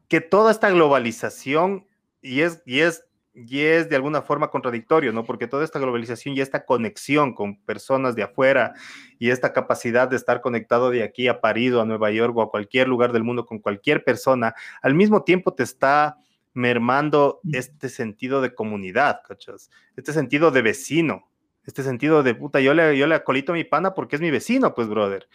que 0.09 0.21
toda 0.21 0.51
esta 0.51 0.71
globalización, 0.71 1.87
y 2.23 2.41
es, 2.41 2.63
y 2.67 2.81
es, 2.81 3.05
y 3.35 3.61
es 3.61 3.89
de 3.91 3.97
alguna 3.97 4.23
forma 4.23 4.49
contradictorio, 4.51 5.13
¿no? 5.13 5.25
Porque 5.25 5.47
toda 5.47 5.65
esta 5.65 5.79
globalización 5.79 6.37
y 6.37 6.41
esta 6.41 6.65
conexión 6.65 7.35
con 7.35 7.61
personas 7.61 8.17
de 8.17 8.23
afuera 8.23 8.73
y 9.19 9.31
esta 9.31 9.53
capacidad 9.53 10.09
de 10.09 10.17
estar 10.17 10.41
conectado 10.41 10.91
de 10.91 11.03
aquí 11.03 11.29
a 11.29 11.41
París 11.41 11.73
o 11.75 11.83
a 11.83 11.85
Nueva 11.85 12.11
York 12.11 12.35
o 12.37 12.43
a 12.43 12.51
cualquier 12.51 12.89
lugar 12.89 13.13
del 13.13 13.25
mundo 13.25 13.45
con 13.45 13.59
cualquier 13.59 14.05
persona, 14.05 14.55
al 14.81 14.95
mismo 14.95 15.23
tiempo 15.23 15.53
te 15.53 15.65
está 15.65 16.17
mermando 16.55 17.41
este 17.53 17.91
sentido 17.91 18.41
de 18.41 18.55
comunidad, 18.55 19.21
¿cachas? 19.29 19.71
Este 19.95 20.15
sentido 20.15 20.51
de 20.51 20.63
vecino, 20.63 21.29
este 21.67 21.83
sentido 21.83 22.23
de 22.23 22.35
puta, 22.35 22.61
yo 22.61 22.73
le, 22.73 22.97
yo 22.97 23.07
le 23.07 23.17
acolito 23.17 23.53
a 23.53 23.57
mi 23.57 23.65
pana 23.65 23.93
porque 23.93 24.17
es 24.17 24.23
mi 24.23 24.31
vecino, 24.31 24.75
pues, 24.75 24.89
brother 24.89 25.29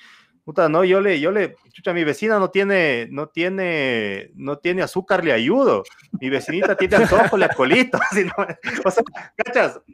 puta, 0.43 0.69
no, 0.69 0.84
yo 0.84 1.01
le, 1.01 1.19
yo 1.19 1.31
le, 1.31 1.55
chucha, 1.72 1.93
mi 1.93 2.03
vecina 2.03 2.39
no 2.39 2.49
tiene, 2.49 3.07
no 3.11 3.27
tiene, 3.27 4.31
no 4.35 4.57
tiene 4.57 4.81
azúcar, 4.81 5.23
le 5.23 5.34
ayudo. 5.34 5.84
Mi 6.19 6.30
vecinita 6.30 6.76
tiene 6.76 6.97
antojo, 6.97 7.38
le 7.38 7.45
acolito. 7.45 7.97
o 8.85 8.91
sea. 8.91 9.03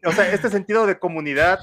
O 0.06 0.12
sea, 0.12 0.32
este 0.32 0.50
sentido 0.50 0.86
de 0.86 1.00
comunidad 1.00 1.60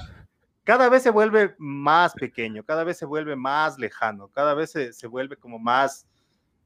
cada 0.65 0.89
vez 0.89 1.03
se 1.03 1.11
vuelve 1.11 1.55
más 1.59 2.13
pequeño, 2.13 2.63
cada 2.63 2.83
vez 2.83 2.97
se 2.97 3.05
vuelve 3.05 3.35
más 3.35 3.77
lejano, 3.77 4.29
cada 4.29 4.55
vez 4.55 4.71
se, 4.71 4.93
se 4.93 5.07
vuelve 5.07 5.37
como 5.37 5.59
más, 5.59 6.07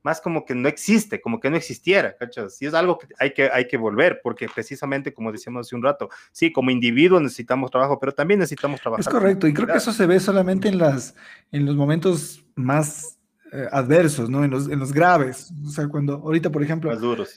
más 0.10 0.22
como 0.22 0.44
que 0.44 0.56
no 0.56 0.68
existe, 0.68 1.22
como 1.22 1.40
que 1.40 1.52
no 1.52 1.56
existiera, 1.56 2.18
¿cachas? 2.18 2.60
Y 2.64 2.66
es 2.66 2.74
algo 2.74 2.98
que 2.98 3.10
hay 3.20 3.32
que, 3.32 3.48
hay 3.54 3.68
que 3.68 3.78
volver, 3.78 4.22
porque 4.24 4.48
precisamente, 4.54 5.14
como 5.14 5.32
decíamos 5.32 5.68
hace 5.68 5.76
un 5.76 5.84
rato, 5.84 6.10
sí, 6.32 6.52
como 6.52 6.72
individuo 6.72 7.20
necesitamos 7.20 7.70
trabajo, 7.70 8.00
pero 8.00 8.12
también 8.12 8.40
necesitamos 8.40 8.82
trabajar. 8.82 9.02
Es 9.02 9.08
correcto, 9.08 9.48
y 9.48 9.54
creo 9.54 9.68
que 9.68 9.78
eso 9.78 9.94
se 9.94 10.08
ve 10.08 10.20
solamente 10.20 10.68
en, 10.68 10.80
las, 10.80 11.14
en 11.52 11.68
los 11.68 11.76
momentos 11.76 12.44
más 12.56 13.20
eh, 13.52 13.68
adversos, 13.72 14.32
¿no? 14.32 14.44
En 14.44 14.50
los, 14.50 14.68
en 14.68 14.80
los 14.80 14.92
graves. 14.92 15.54
O 15.64 15.70
sea, 15.70 15.88
cuando 15.88 16.14
ahorita, 16.16 16.50
por 16.50 16.64
ejemplo, 16.64 16.92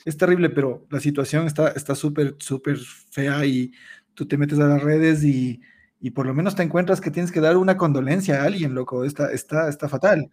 es 0.07 0.17
terrible, 0.17 0.49
pero 0.49 0.87
la 0.89 1.01
situación 1.01 1.47
está 1.47 1.95
súper, 1.95 2.37
súper 2.39 2.79
fea 2.79 3.45
y 3.45 3.71
tú 4.15 4.27
te 4.27 4.39
metes 4.39 4.59
a 4.59 4.65
las 4.65 4.83
redes 4.83 5.23
y, 5.25 5.61
y 6.01 6.11
por 6.11 6.25
lo 6.25 6.33
menos 6.33 6.57
te 6.57 6.63
encuentras 6.63 7.03
que 7.03 7.11
tienes 7.11 7.31
que 7.31 7.41
dar 7.41 7.59
una 7.59 7.77
condolencia 7.77 8.41
a 8.41 8.45
alguien, 8.45 8.75
loco, 8.75 9.05
está, 9.05 9.31
está, 9.31 9.69
está 9.69 9.91
fatal. 9.91 10.31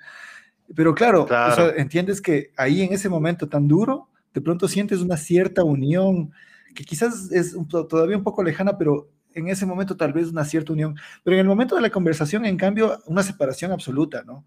Pero 0.75 0.93
claro, 0.93 1.23
O 1.23 1.27
sea, 1.27 1.73
entiendes 1.77 2.21
que 2.21 2.51
ahí 2.55 2.81
en 2.81 2.93
ese 2.93 3.09
momento 3.09 3.47
tan 3.49 3.67
duro, 3.67 4.09
de 4.33 4.41
pronto 4.41 4.67
sientes 4.67 5.01
una 5.01 5.17
cierta 5.17 5.63
unión 5.63 6.31
que 6.75 6.83
quizás 6.83 7.31
es 7.31 7.55
todavía 7.67 8.17
un 8.17 8.23
poco 8.23 8.43
lejana, 8.43 8.77
pero 8.77 9.09
en 9.33 9.47
ese 9.47 9.65
momento 9.65 9.97
tal 9.97 10.13
vez 10.13 10.27
una 10.27 10.45
cierta 10.45 10.73
unión. 10.73 10.95
Pero 11.23 11.35
en 11.35 11.41
el 11.41 11.47
momento 11.47 11.75
de 11.75 11.81
la 11.81 11.89
conversación, 11.89 12.45
en 12.45 12.57
cambio, 12.57 12.99
una 13.07 13.23
separación 13.23 13.71
absoluta, 13.71 14.23
¿no? 14.23 14.45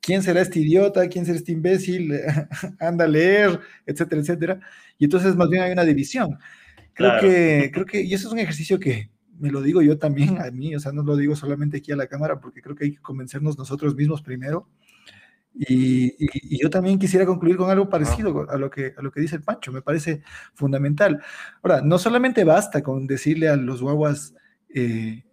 ¿Quién 0.00 0.22
será 0.22 0.40
este 0.40 0.60
idiota? 0.60 1.08
¿Quién 1.08 1.26
será 1.26 1.38
este 1.38 1.52
imbécil? 1.52 2.12
Anda 2.80 3.04
a 3.04 3.08
leer, 3.08 3.60
etcétera, 3.86 4.20
etcétera. 4.20 4.60
Y 4.98 5.04
entonces 5.04 5.36
más 5.36 5.48
bien 5.48 5.62
hay 5.62 5.72
una 5.72 5.84
división. 5.84 6.38
Creo 6.94 7.20
que, 7.20 7.70
creo 7.72 7.86
que, 7.86 8.02
y 8.02 8.12
eso 8.12 8.28
es 8.28 8.32
un 8.32 8.38
ejercicio 8.40 8.78
que 8.78 9.10
me 9.38 9.50
lo 9.50 9.62
digo 9.62 9.80
yo 9.80 9.96
también 9.98 10.38
a 10.38 10.50
mí, 10.50 10.74
o 10.74 10.80
sea, 10.80 10.92
no 10.92 11.02
lo 11.02 11.16
digo 11.16 11.34
solamente 11.34 11.78
aquí 11.78 11.92
a 11.92 11.96
la 11.96 12.06
cámara, 12.06 12.40
porque 12.40 12.60
creo 12.60 12.76
que 12.76 12.84
hay 12.84 12.92
que 12.92 13.00
convencernos 13.00 13.56
nosotros 13.56 13.94
mismos 13.94 14.20
primero 14.20 14.68
y, 15.54 16.60
yo 16.60 16.70
también 16.70 16.98
quisiera 16.98 17.26
concluir 17.26 17.56
con 17.56 17.70
algo 17.70 17.88
parecido 17.88 18.48
a 18.50 18.56
lo, 18.56 18.70
que, 18.70 18.94
a 18.96 19.02
lo 19.02 19.10
que 19.10 19.20
dice 19.20 19.36
el 19.36 19.42
Pancho, 19.42 19.72
me 19.72 19.82
parece 19.82 20.22
fundamental. 20.54 21.22
Ahora, 21.62 21.82
no 21.82 21.98
solamente 21.98 22.44
basta 22.44 22.82
con 22.82 23.06
decirle 23.06 23.48
a 23.48 23.56
los 23.56 23.82
guaguas, 23.82 24.34
eh, 24.74 25.24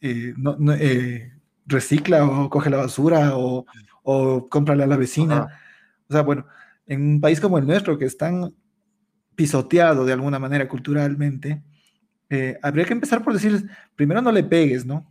eh, 0.00 0.34
eh, 0.78 1.32
recicla 1.66 2.24
o 2.24 2.50
coge 2.50 2.70
la 2.70 2.76
basura 2.78 3.36
o, 3.36 3.66
o 4.02 4.48
cómprale 4.48 4.84
a 4.84 4.86
la 4.86 4.96
vecina. 4.96 5.48
O 6.08 6.12
sea, 6.12 6.22
bueno, 6.22 6.46
en 6.86 7.02
un 7.02 7.20
país 7.20 7.40
como 7.40 7.58
el 7.58 7.66
nuestro, 7.66 7.98
que 7.98 8.04
están 8.04 8.54
pisoteado 9.34 10.04
de 10.04 10.12
alguna 10.12 10.38
manera 10.38 10.68
culturalmente, 10.68 11.62
eh, 12.30 12.58
habría 12.62 12.84
que 12.84 12.92
empezar 12.92 13.22
por 13.22 13.32
decirles, 13.32 13.64
primero 13.94 14.22
no 14.22 14.32
le 14.32 14.44
pegues, 14.44 14.84
¿no? 14.86 15.06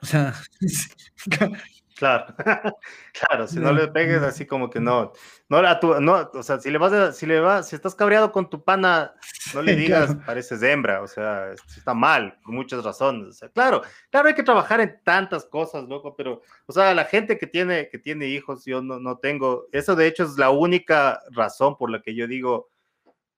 O 0.00 0.06
sea, 0.06 0.34
Claro, 1.96 2.34
claro, 3.12 3.46
si 3.46 3.58
no 3.58 3.72
le 3.72 3.88
pegues 3.88 4.22
así 4.22 4.46
como 4.46 4.70
que 4.70 4.80
no, 4.80 5.12
no, 5.48 6.00
no, 6.00 6.30
o 6.32 6.42
sea, 6.42 6.58
si 6.58 6.70
le 6.70 6.78
vas 6.78 6.92
a, 6.92 7.12
si 7.12 7.26
le 7.26 7.40
vas, 7.40 7.68
si 7.68 7.76
estás 7.76 7.94
cabreado 7.94 8.32
con 8.32 8.48
tu 8.48 8.62
pana, 8.62 9.14
no 9.54 9.62
le 9.62 9.76
digas, 9.76 10.16
pareces 10.26 10.62
hembra, 10.62 11.02
o 11.02 11.06
sea, 11.06 11.52
está 11.52 11.94
mal, 11.94 12.38
por 12.42 12.54
muchas 12.54 12.82
razones, 12.84 13.28
o 13.28 13.32
sea, 13.32 13.48
claro, 13.50 13.82
claro, 14.10 14.28
hay 14.28 14.34
que 14.34 14.42
trabajar 14.42 14.80
en 14.80 15.00
tantas 15.04 15.44
cosas, 15.44 15.84
loco, 15.84 16.14
pero, 16.16 16.42
o 16.66 16.72
sea, 16.72 16.94
la 16.94 17.04
gente 17.04 17.38
que 17.38 17.46
tiene, 17.46 17.88
que 17.88 17.98
tiene 17.98 18.26
hijos, 18.26 18.64
yo 18.64 18.80
no, 18.82 18.98
no 18.98 19.18
tengo, 19.18 19.66
eso 19.72 19.94
de 19.94 20.06
hecho 20.06 20.24
es 20.24 20.36
la 20.38 20.50
única 20.50 21.20
razón 21.30 21.76
por 21.76 21.90
la 21.90 22.00
que 22.00 22.14
yo 22.14 22.26
digo, 22.26 22.68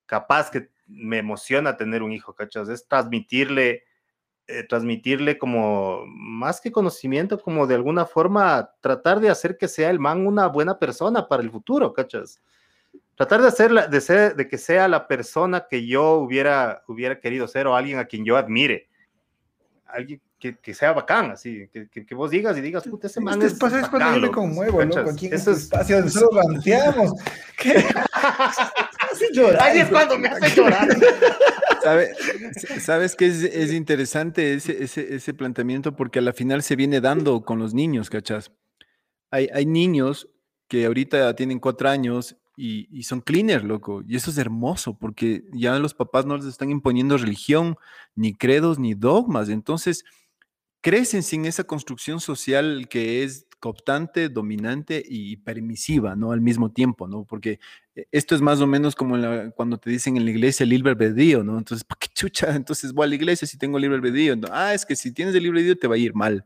capaz 0.06 0.50
que 0.50 0.68
me 0.86 1.18
emociona 1.18 1.76
tener 1.76 2.02
un 2.02 2.12
hijo, 2.12 2.34
¿cachas? 2.34 2.68
Es 2.68 2.86
transmitirle 2.86 3.84
eh, 4.46 4.62
transmitirle 4.62 5.38
como 5.38 6.04
más 6.06 6.60
que 6.60 6.70
conocimiento, 6.70 7.40
como 7.40 7.66
de 7.66 7.76
alguna 7.76 8.04
forma 8.04 8.70
tratar 8.80 9.18
de 9.20 9.30
hacer 9.30 9.56
que 9.56 9.68
sea 9.68 9.88
el 9.88 9.98
man 9.98 10.26
una 10.26 10.48
buena 10.48 10.78
persona 10.78 11.26
para 11.26 11.42
el 11.42 11.50
futuro, 11.50 11.94
¿cachas? 11.94 12.42
Tratar 13.14 13.40
de 13.40 13.48
hacer, 13.48 13.72
de, 13.72 14.00
ser, 14.02 14.36
de 14.36 14.46
que 14.46 14.58
sea 14.58 14.86
la 14.86 15.06
persona 15.06 15.66
que 15.68 15.86
yo 15.86 16.16
hubiera, 16.16 16.82
hubiera 16.88 17.18
querido 17.20 17.48
ser 17.48 17.66
o 17.66 17.74
alguien 17.74 17.98
a 17.98 18.04
quien 18.04 18.22
yo 18.22 18.36
admire. 18.36 18.88
Alguien 19.86 20.20
que, 20.38 20.58
que 20.58 20.74
sea 20.74 20.92
bacán, 20.92 21.30
así, 21.30 21.66
que, 21.72 21.88
que, 21.88 22.14
vos 22.14 22.30
digas 22.30 22.54
y 22.58 22.60
digas, 22.60 22.84
puta, 22.84 23.06
ese 23.06 23.22
man 23.22 23.40
este 23.40 23.66
es, 23.66 23.72
es 23.72 23.88
cuando 23.88 24.14
yo 24.14 24.20
me 24.20 24.30
conmuevo, 24.30 24.84
¿no? 24.84 25.10
Aquí 25.10 25.28
en 25.28 25.32
este 25.32 25.52
espacio 25.52 26.02
donde 26.02 26.10
solo 29.14 29.52
ranteamos. 29.52 29.62
Ahí 29.62 29.78
es 29.80 29.88
cuando 29.88 30.18
me 30.18 30.28
hace 30.28 30.56
llorar. 30.56 30.88
¿Sabes 32.80 33.14
qué 33.16 33.26
es, 33.26 33.72
interesante 33.72 34.54
ese, 34.54 34.82
ese, 34.82 35.34
planteamiento? 35.34 35.94
Porque 35.94 36.20
a 36.20 36.22
la 36.22 36.32
final 36.32 36.62
se 36.62 36.76
viene 36.76 37.00
dando 37.00 37.44
con 37.44 37.58
los 37.58 37.74
niños, 37.74 38.08
¿cachas? 38.08 38.52
Hay, 39.30 39.48
hay 39.52 39.66
niños 39.66 40.28
que 40.68 40.86
ahorita 40.86 41.36
tienen 41.36 41.58
cuatro 41.58 41.90
años 41.90 42.36
y, 42.56 43.02
son 43.02 43.20
cleaners, 43.20 43.64
loco. 43.64 44.02
Y 44.06 44.16
eso 44.16 44.30
es 44.30 44.38
hermoso 44.38 44.96
porque 44.98 45.44
ya 45.52 45.78
los 45.78 45.94
papás 45.94 46.24
no 46.26 46.36
les 46.36 46.46
están 46.46 46.70
imponiendo 46.70 47.18
religión, 47.18 47.76
ni 48.14 48.34
credos, 48.34 48.78
ni 48.78 48.94
dogmas. 48.94 49.48
Entonces, 49.48 50.04
crecen 50.80 51.22
sin 51.22 51.46
esa 51.46 51.64
construcción 51.64 52.20
social 52.20 52.86
que 52.88 53.24
es 53.24 53.46
cooptante, 53.58 54.28
dominante 54.28 55.02
y 55.06 55.36
permisiva, 55.38 56.14
¿no? 56.14 56.32
Al 56.32 56.40
mismo 56.40 56.70
tiempo, 56.70 57.08
¿no? 57.08 57.24
Porque 57.24 57.58
esto 58.10 58.34
es 58.34 58.40
más 58.40 58.60
o 58.60 58.66
menos 58.66 58.94
como 58.94 59.16
cuando 59.54 59.78
te 59.78 59.90
dicen 59.90 60.16
en 60.16 60.24
la 60.24 60.30
iglesia 60.30 60.64
el 60.64 60.70
libre 60.70 60.90
albedrío, 60.90 61.44
¿no? 61.44 61.58
Entonces, 61.58 61.84
¿para 61.84 61.98
qué 61.98 62.08
chucha? 62.12 62.54
Entonces 62.54 62.92
voy 62.92 63.04
a 63.04 63.08
la 63.08 63.14
iglesia 63.14 63.46
si 63.46 63.56
tengo 63.56 63.78
libre 63.78 63.96
albedrío. 63.96 64.34
ah, 64.50 64.74
es 64.74 64.84
que 64.84 64.96
si 64.96 65.12
tienes 65.12 65.34
el 65.34 65.42
libre 65.44 65.60
albedrío 65.60 65.78
te 65.78 65.86
va 65.86 65.94
a 65.94 65.98
ir 65.98 66.14
mal. 66.14 66.44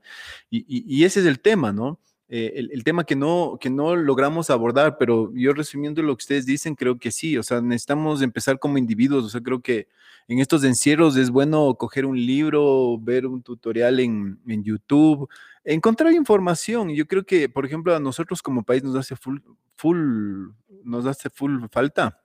Y, 0.50 1.04
ese 1.04 1.20
es 1.20 1.26
el 1.26 1.40
tema, 1.40 1.72
¿no? 1.72 2.00
Eh, 2.28 2.52
el, 2.56 2.70
el, 2.72 2.84
tema 2.84 3.04
que 3.04 3.16
no, 3.16 3.56
que 3.58 3.70
no 3.70 3.96
logramos 3.96 4.50
abordar, 4.50 4.98
pero 4.98 5.32
yo 5.34 5.54
resumiendo 5.54 6.02
lo 6.02 6.14
que 6.14 6.22
ustedes 6.22 6.44
dicen, 6.44 6.74
creo 6.74 6.98
que 6.98 7.10
sí, 7.10 7.38
o 7.38 7.42
sea, 7.42 7.62
necesitamos 7.62 8.20
empezar 8.20 8.58
como 8.58 8.76
individuos, 8.76 9.24
o 9.24 9.28
sea, 9.30 9.40
creo 9.40 9.62
que 9.62 9.88
en 10.28 10.40
estos 10.40 10.62
encierros 10.62 11.16
es 11.16 11.30
bueno 11.30 11.74
coger 11.76 12.04
un 12.04 12.18
libro, 12.18 12.98
ver 12.98 13.26
un 13.26 13.42
tutorial 13.42 13.98
en, 13.98 14.38
en 14.46 14.62
YouTube, 14.62 15.26
encontrar 15.74 16.12
información. 16.12 16.90
Yo 16.90 17.06
creo 17.06 17.24
que, 17.24 17.48
por 17.48 17.66
ejemplo, 17.66 17.94
a 17.94 18.00
nosotros 18.00 18.42
como 18.42 18.64
país 18.64 18.82
nos 18.82 18.96
hace 18.96 19.16
full, 19.16 19.38
full, 19.76 20.50
nos 20.84 21.06
hace 21.06 21.30
full 21.30 21.64
falta 21.70 22.22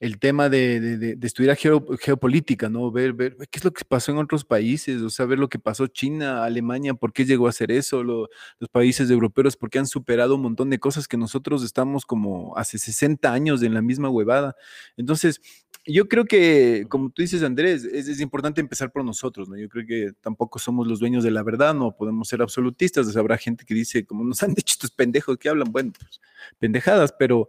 el 0.00 0.18
tema 0.18 0.48
de, 0.48 1.18
estudiar 1.22 1.56
geopolítica, 1.56 2.68
¿no? 2.68 2.90
Ver, 2.90 3.12
ver 3.12 3.36
qué 3.50 3.58
es 3.58 3.64
lo 3.64 3.72
que 3.72 3.84
pasó 3.84 4.12
en 4.12 4.18
otros 4.18 4.44
países, 4.44 5.02
o 5.02 5.10
sea, 5.10 5.26
ver 5.26 5.38
lo 5.38 5.48
que 5.48 5.58
pasó 5.58 5.86
China, 5.86 6.44
Alemania, 6.44 6.94
por 6.94 7.12
qué 7.12 7.24
llegó 7.24 7.46
a 7.46 7.50
hacer 7.50 7.70
eso, 7.70 8.02
los 8.02 8.28
países 8.70 9.10
europeos, 9.10 9.56
por 9.56 9.70
qué 9.70 9.78
han 9.78 9.86
superado 9.86 10.36
un 10.36 10.42
montón 10.42 10.70
de 10.70 10.78
cosas 10.78 11.08
que 11.08 11.16
nosotros 11.16 11.62
estamos 11.64 12.06
como 12.06 12.56
hace 12.56 12.78
60 12.78 13.32
años 13.32 13.62
en 13.62 13.74
la 13.74 13.82
misma 13.82 14.08
huevada. 14.08 14.56
Entonces, 14.96 15.40
yo 15.88 16.08
creo 16.08 16.24
que, 16.24 16.86
como 16.88 17.10
tú 17.10 17.22
dices, 17.22 17.42
Andrés, 17.42 17.84
es, 17.84 18.20
importante 18.20 18.60
empezar 18.60 18.92
por 18.92 19.04
nosotros, 19.04 19.48
¿no? 19.48 19.56
Yo 19.56 19.68
creo 19.68 19.86
que 19.86 20.12
tampoco 20.20 20.58
somos 20.58 20.86
los 20.86 21.00
dueños 21.00 21.24
de 21.24 21.30
la 21.30 21.42
verdad, 21.42 21.74
no 21.74 21.96
podemos 21.96 22.28
ser 22.28 22.42
absolutistas, 22.42 23.16
habrá 23.16 23.38
gente 23.38 23.64
que 23.64 23.74
dice, 23.74 24.04
como 24.04 24.24
nos 24.24 24.42
han 24.42 24.52
dicho 24.54 24.74
estos 24.74 24.90
pendejos 24.90 25.36
que 25.38 25.48
hablan, 25.48 25.72
bueno, 25.72 25.92
pues, 25.98 26.20
pendejadas, 26.58 27.12
pero 27.18 27.48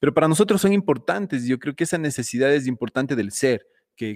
pero 0.00 0.14
para 0.14 0.26
nosotros 0.26 0.60
son 0.60 0.72
importantes. 0.72 1.44
Yo 1.44 1.58
creo 1.58 1.76
que 1.76 1.84
esa 1.84 1.98
necesidad 1.98 2.52
es 2.52 2.66
importante 2.66 3.14
del 3.14 3.30
ser, 3.30 3.66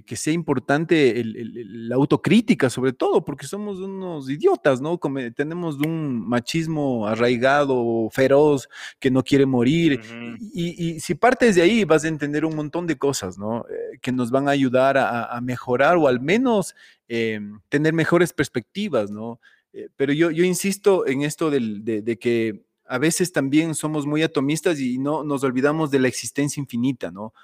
que, 0.06 0.16
sea 0.16 0.32
importante 0.32 1.22
la 1.24 1.96
autocrítica 1.96 2.70
sobre 2.70 2.94
todo, 2.94 3.22
porque 3.24 3.46
somos 3.46 3.78
unos 3.80 4.30
idiotas, 4.30 4.80
¿no? 4.80 4.98
Como 4.98 5.20
tenemos 5.32 5.76
un 5.76 6.26
machismo 6.26 7.06
arraigado, 7.06 8.08
feroz, 8.10 8.68
que 8.98 9.10
no 9.10 9.22
quiere 9.22 9.44
morir. 9.44 10.00
y, 10.40 11.00
si 11.00 11.14
partes 11.14 11.56
de 11.56 11.62
ahí 11.62 11.84
vas 11.84 12.04
a 12.04 12.08
entender 12.08 12.44
un 12.46 12.56
montón 12.56 12.86
de 12.86 12.96
cosas, 12.96 13.36
¿no? 13.36 13.66
Eh, 13.68 13.98
que 14.00 14.12
nos 14.12 14.30
van 14.30 14.48
a 14.48 14.52
ayudar 14.52 14.96
a, 14.96 15.38
mejorar 15.42 15.96
o 15.98 16.08
al 16.08 16.20
menos 16.20 16.74
eh, 17.08 17.40
tener 17.68 17.92
mejores 17.92 18.32
perspectivas, 18.32 19.10
¿no? 19.10 19.40
Eh, 19.74 19.88
pero 19.96 20.12
yo, 20.14 20.30
yo 20.30 20.44
insisto 20.44 21.06
en 21.06 21.22
esto 21.22 21.50
de 21.50 22.18
que 22.18 22.64
a 22.86 22.98
veces 22.98 23.32
también 23.32 23.74
somos 23.74 24.06
muy 24.06 24.22
atomistas 24.22 24.78
y 24.78 24.98
no 24.98 25.24
nos 25.24 25.42
olvidamos 25.44 25.90
de 25.90 25.98
la 25.98 26.08
existencia 26.08 26.60
infinita, 26.60 27.10
¿no? 27.10 27.34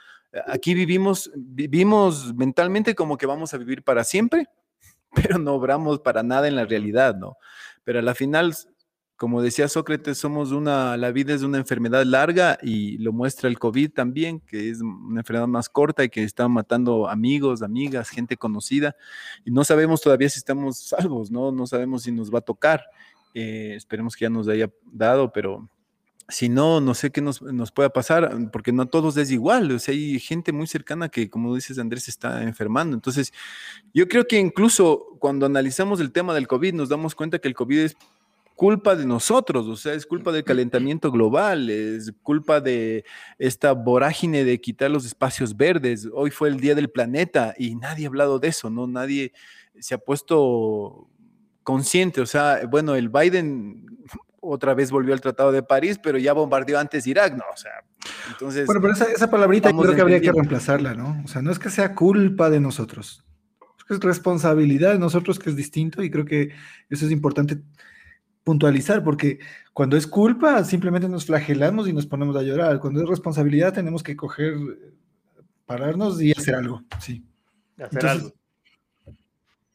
Aquí 0.46 0.74
vivimos, 0.74 1.30
vivimos 1.34 2.34
mentalmente 2.34 2.94
como 2.94 3.16
que 3.16 3.26
vamos 3.26 3.52
a 3.52 3.58
vivir 3.58 3.82
para 3.82 4.04
siempre, 4.04 4.46
pero 5.14 5.38
no 5.38 5.54
obramos 5.54 6.00
para 6.00 6.22
nada 6.22 6.48
en 6.48 6.56
la 6.56 6.66
realidad, 6.66 7.16
¿no? 7.16 7.36
Pero 7.82 7.98
a 7.98 8.02
la 8.02 8.14
final, 8.14 8.54
como 9.16 9.42
decía 9.42 9.68
Sócrates, 9.68 10.18
somos 10.18 10.52
una, 10.52 10.96
la 10.96 11.10
vida 11.10 11.34
es 11.34 11.42
una 11.42 11.58
enfermedad 11.58 12.04
larga 12.04 12.58
y 12.62 12.98
lo 12.98 13.12
muestra 13.12 13.48
el 13.48 13.58
COVID 13.58 13.90
también, 13.92 14.40
que 14.40 14.70
es 14.70 14.80
una 14.80 15.20
enfermedad 15.20 15.48
más 15.48 15.68
corta 15.68 16.04
y 16.04 16.10
que 16.10 16.22
está 16.22 16.46
matando 16.46 17.08
amigos, 17.08 17.62
amigas, 17.62 18.08
gente 18.08 18.36
conocida, 18.36 18.94
y 19.44 19.50
no 19.50 19.64
sabemos 19.64 20.00
todavía 20.00 20.28
si 20.28 20.38
estamos 20.38 20.78
salvos, 20.78 21.30
¿no? 21.30 21.50
No 21.50 21.66
sabemos 21.66 22.04
si 22.04 22.12
nos 22.12 22.32
va 22.32 22.38
a 22.38 22.42
tocar. 22.42 22.84
Eh, 23.34 23.74
esperemos 23.76 24.14
que 24.14 24.24
ya 24.24 24.30
nos 24.30 24.46
haya 24.48 24.70
dado, 24.92 25.32
pero 25.32 25.68
si 26.30 26.48
no, 26.48 26.80
no 26.80 26.94
sé 26.94 27.10
qué 27.10 27.20
nos, 27.20 27.40
pueda 27.72 27.90
pasar, 27.90 28.30
porque 28.52 28.72
no 28.72 28.86
todos 28.86 29.16
es 29.16 29.30
igual. 29.30 29.70
O 29.72 29.78
sea, 29.78 29.94
hay 29.94 30.18
gente 30.20 30.52
muy 30.52 30.66
cercana 30.66 31.08
que, 31.08 31.28
como 31.28 31.54
dices, 31.54 31.78
Andrés, 31.78 32.08
está 32.08 32.42
enfermando. 32.42 32.94
Entonces, 32.94 33.32
yo 33.92 34.08
creo 34.08 34.26
que 34.26 34.38
incluso 34.38 35.16
cuando 35.18 35.46
analizamos 35.46 36.00
el 36.00 36.12
tema 36.12 36.34
del 36.34 36.46
COVID, 36.46 36.74
nos 36.74 36.88
damos 36.88 37.14
cuenta 37.14 37.38
que 37.38 37.48
el 37.48 37.54
COVID 37.54 37.78
es 37.78 37.96
culpa 38.60 38.94
de 38.94 39.06
nosotros, 39.06 39.66
o 39.68 39.74
sea, 39.74 39.94
es 39.94 40.04
culpa 40.04 40.32
del 40.32 40.44
calentamiento 40.44 41.10
global, 41.10 41.70
es 41.70 42.12
culpa 42.22 42.60
de 42.60 43.06
esta 43.38 43.72
vorágine 43.72 44.44
de 44.44 44.60
quitar 44.60 44.90
los 44.90 45.06
espacios 45.06 45.56
verdes. 45.56 46.06
Hoy 46.12 46.30
fue 46.30 46.50
el 46.50 46.60
Día 46.60 46.74
del 46.74 46.90
Planeta 46.90 47.54
y 47.56 47.74
nadie 47.74 48.04
ha 48.04 48.08
hablado 48.08 48.38
de 48.38 48.48
eso, 48.48 48.68
¿no? 48.68 48.86
Nadie 48.86 49.32
se 49.78 49.94
ha 49.94 49.98
puesto 49.98 51.08
consciente, 51.62 52.20
o 52.20 52.26
sea, 52.26 52.60
bueno, 52.70 52.96
el 52.96 53.08
Biden 53.08 53.86
otra 54.40 54.74
vez 54.74 54.90
volvió 54.90 55.12
al 55.12 55.20
Tratado 55.20 55.52
de 55.52 55.62
París, 55.62 55.98
pero 56.02 56.18
ya 56.18 56.32
bombardeó 56.32 56.78
antes 56.78 57.06
Irak, 57.06 57.36
¿no? 57.36 57.44
O 57.52 57.56
sea, 57.56 57.72
entonces... 58.30 58.66
Bueno, 58.66 58.80
pero 58.80 58.94
esa, 58.94 59.30
palabrita 59.30 59.70
yo 59.70 59.78
creo 59.78 59.94
que 59.94 60.00
habría 60.00 60.20
que 60.20 60.32
reemplazarla, 60.32 60.94
¿no? 60.94 61.22
O 61.24 61.28
sea, 61.28 61.42
no 61.42 61.50
es 61.50 61.58
que 61.58 61.70
sea 61.70 61.94
culpa 61.94 62.50
de 62.50 62.60
nosotros, 62.60 63.24
es 63.78 63.84
que 63.84 63.94
es 63.94 64.00
responsabilidad 64.00 64.92
de 64.92 64.98
nosotros 64.98 65.38
que 65.38 65.50
es 65.50 65.56
distinto 65.56 66.02
y 66.02 66.10
creo 66.10 66.24
que 66.24 66.50
eso 66.88 67.06
es 67.06 67.12
importante 67.12 67.58
puntualizar, 68.42 69.04
porque 69.04 69.38
cuando 69.74 69.96
es 69.96 70.06
culpa 70.06 70.64
simplemente 70.64 71.08
nos 71.08 71.26
flagelamos 71.26 71.86
y 71.88 71.92
nos 71.92 72.06
ponemos 72.06 72.36
a 72.36 72.42
llorar, 72.42 72.80
cuando 72.80 73.02
es 73.02 73.08
responsabilidad 73.08 73.74
tenemos 73.74 74.02
que 74.02 74.16
coger, 74.16 74.54
pararnos 75.66 76.20
y 76.20 76.32
hacer 76.32 76.54
algo, 76.54 76.82
sí. 76.98 77.24
Hacer 77.78 78.06
algo. 78.06 78.32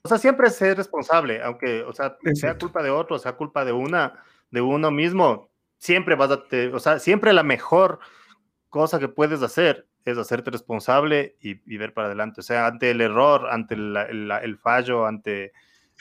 O 0.02 0.08
sea, 0.08 0.20
siempre 0.20 0.50
ser 0.52 0.78
responsable, 0.78 1.42
aunque, 1.42 1.82
o 1.82 1.92
sea, 1.92 2.16
sea 2.36 2.58
culpa 2.58 2.84
de 2.84 2.92
otro, 2.92 3.18
sea 3.18 3.36
culpa 3.36 3.66
de 3.66 3.72
una, 3.72 4.14
de 4.56 4.62
uno 4.62 4.90
mismo, 4.90 5.50
siempre 5.78 6.16
vas 6.16 6.32
a, 6.32 6.44
o 6.74 6.80
sea, 6.80 6.98
siempre 6.98 7.34
la 7.34 7.44
mejor 7.44 8.00
cosa 8.70 8.98
que 8.98 9.10
puedes 9.10 9.44
hacer 9.44 9.86
es 10.06 10.18
hacerte 10.18 10.50
responsable 10.50 11.36
y, 11.42 11.78
ver 11.78 11.94
para 11.94 12.08
adelante. 12.08 12.40
O 12.40 12.44
sea, 12.44 12.68
ante 12.68 12.92
el 12.92 13.02
error, 13.02 13.50
ante 13.52 13.76
el, 13.76 14.58
fallo, 14.62 15.06
ante 15.06 15.52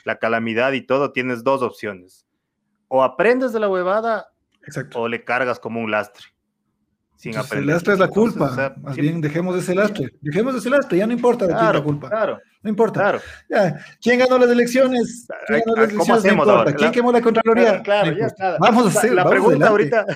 la 0.04 0.18
calamidad 0.18 0.72
y 0.72 0.82
todo, 0.82 1.12
tienes 1.12 1.42
dos 1.42 1.62
opciones. 1.62 2.26
O 2.88 3.02
aprendes 3.02 3.52
de 3.52 3.60
la 3.60 3.68
huevada 3.68 4.28
o 4.94 5.08
le 5.08 5.24
cargas 5.24 5.58
como 5.58 5.80
un 5.80 5.90
lastre 5.90 6.34
sin 7.16 7.34
El 7.58 7.66
lastre 7.66 7.94
es 7.94 7.98
la 7.98 8.08
culpa. 8.08 8.74
Más 8.82 8.96
bien, 8.96 9.20
dejemos 9.20 9.56
ese 9.56 9.74
lastre. 9.74 10.12
Dejemos 10.20 10.54
ese 10.56 10.68
lastre, 10.68 10.98
ya 10.98 11.06
no 11.06 11.12
importa 11.14 11.46
de 11.46 11.54
quién 11.54 11.66
es 11.66 11.74
la 11.74 11.82
culpa. 11.82 12.10
Claro. 12.10 12.38
No 12.64 12.70
importa. 12.70 13.00
Claro. 13.00 13.20
Ya. 13.48 13.78
¿Quién 14.00 14.18
ganó 14.18 14.38
las 14.38 14.50
elecciones? 14.50 15.26
¿Quién 15.46 15.62
ganó 15.66 15.76
las 15.76 15.84
elecciones? 15.90 16.08
¿Cómo 16.08 16.14
hacemos 16.18 16.46
no 16.46 16.52
importa. 16.54 16.74
¿Quién 16.76 16.92
quemó 16.92 17.12
la 17.12 17.20
Contraloría? 17.20 17.82
Claro, 17.82 18.12
ya 18.16 18.26
está. 18.26 18.56
Vamos 18.58 18.86
a 18.86 18.88
hacer 18.98 19.12
La 19.12 19.28
pregunta 19.28 19.68
ahorita. 19.68 20.06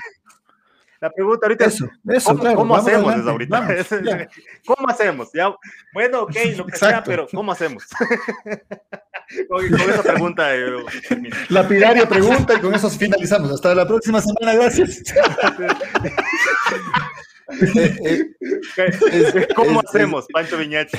La 1.01 1.11
pregunta 1.11 1.47
ahorita 1.47 1.65
Eso, 1.67 1.89
eso, 2.09 2.31
¿cómo, 2.31 2.41
claro, 2.41 2.57
cómo 2.57 2.75
vamos 2.75 2.89
hacemos 2.89 3.09
adelante, 3.13 3.31
ahorita? 3.31 3.61
vamos. 3.61 3.87
¿Cómo 4.67 4.89
hacemos? 4.89 5.29
Ya, 5.33 5.55
bueno, 5.93 6.23
ok, 6.23 6.35
lo 6.57 6.67
que 6.67 6.77
sea, 6.77 6.89
Exacto. 6.89 7.11
pero 7.11 7.29
¿cómo 7.33 7.53
hacemos? 7.53 7.85
con, 9.49 9.69
con 9.69 9.81
esa 9.81 10.03
pregunta 10.03 10.57
eh, 10.57 10.67
termino. 11.09 11.37
Lapidaria 11.51 12.09
pregunta 12.09 12.55
y 12.55 12.61
con 12.61 12.75
eso 12.75 12.91
finalizamos. 12.91 13.53
Hasta 13.53 13.75
la 13.75 13.87
próxima 13.87 14.21
semana, 14.21 14.55
gracias. 14.55 15.05
¿Cómo 19.55 19.81
es- 19.81 19.87
hacemos, 19.89 20.27
Pancho 20.33 20.59
Viñachi? 20.59 20.97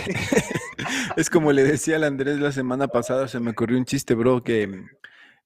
Es 1.17 1.29
como 1.29 1.51
le 1.51 1.63
decía 1.63 1.95
al 1.97 2.03
Andrés 2.03 2.39
la 2.39 2.51
semana 2.51 2.87
pasada, 2.87 3.27
se 3.27 3.39
me 3.39 3.51
ocurrió 3.51 3.77
un 3.77 3.85
chiste, 3.85 4.13
bro, 4.13 4.43
que, 4.43 4.83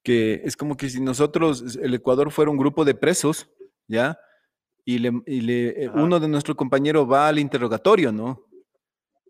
que 0.04 0.42
es 0.44 0.56
como 0.56 0.78
que 0.78 0.90
si 0.90 1.02
nosotros, 1.02 1.78
el 1.82 1.94
Ecuador 1.94 2.32
fuera 2.32 2.52
un 2.52 2.58
grupo 2.58 2.86
de 2.86 2.94
presos, 2.96 3.50
¿ya? 3.88 4.18
Y, 4.86 5.00
le, 5.00 5.12
y 5.26 5.42
le- 5.42 5.84
eh, 5.86 5.90
uno 5.94 6.20
de 6.20 6.28
nuestros 6.28 6.56
compañeros 6.58 7.10
va 7.10 7.28
al 7.28 7.40
interrogatorio, 7.40 8.12
¿no? 8.12 8.46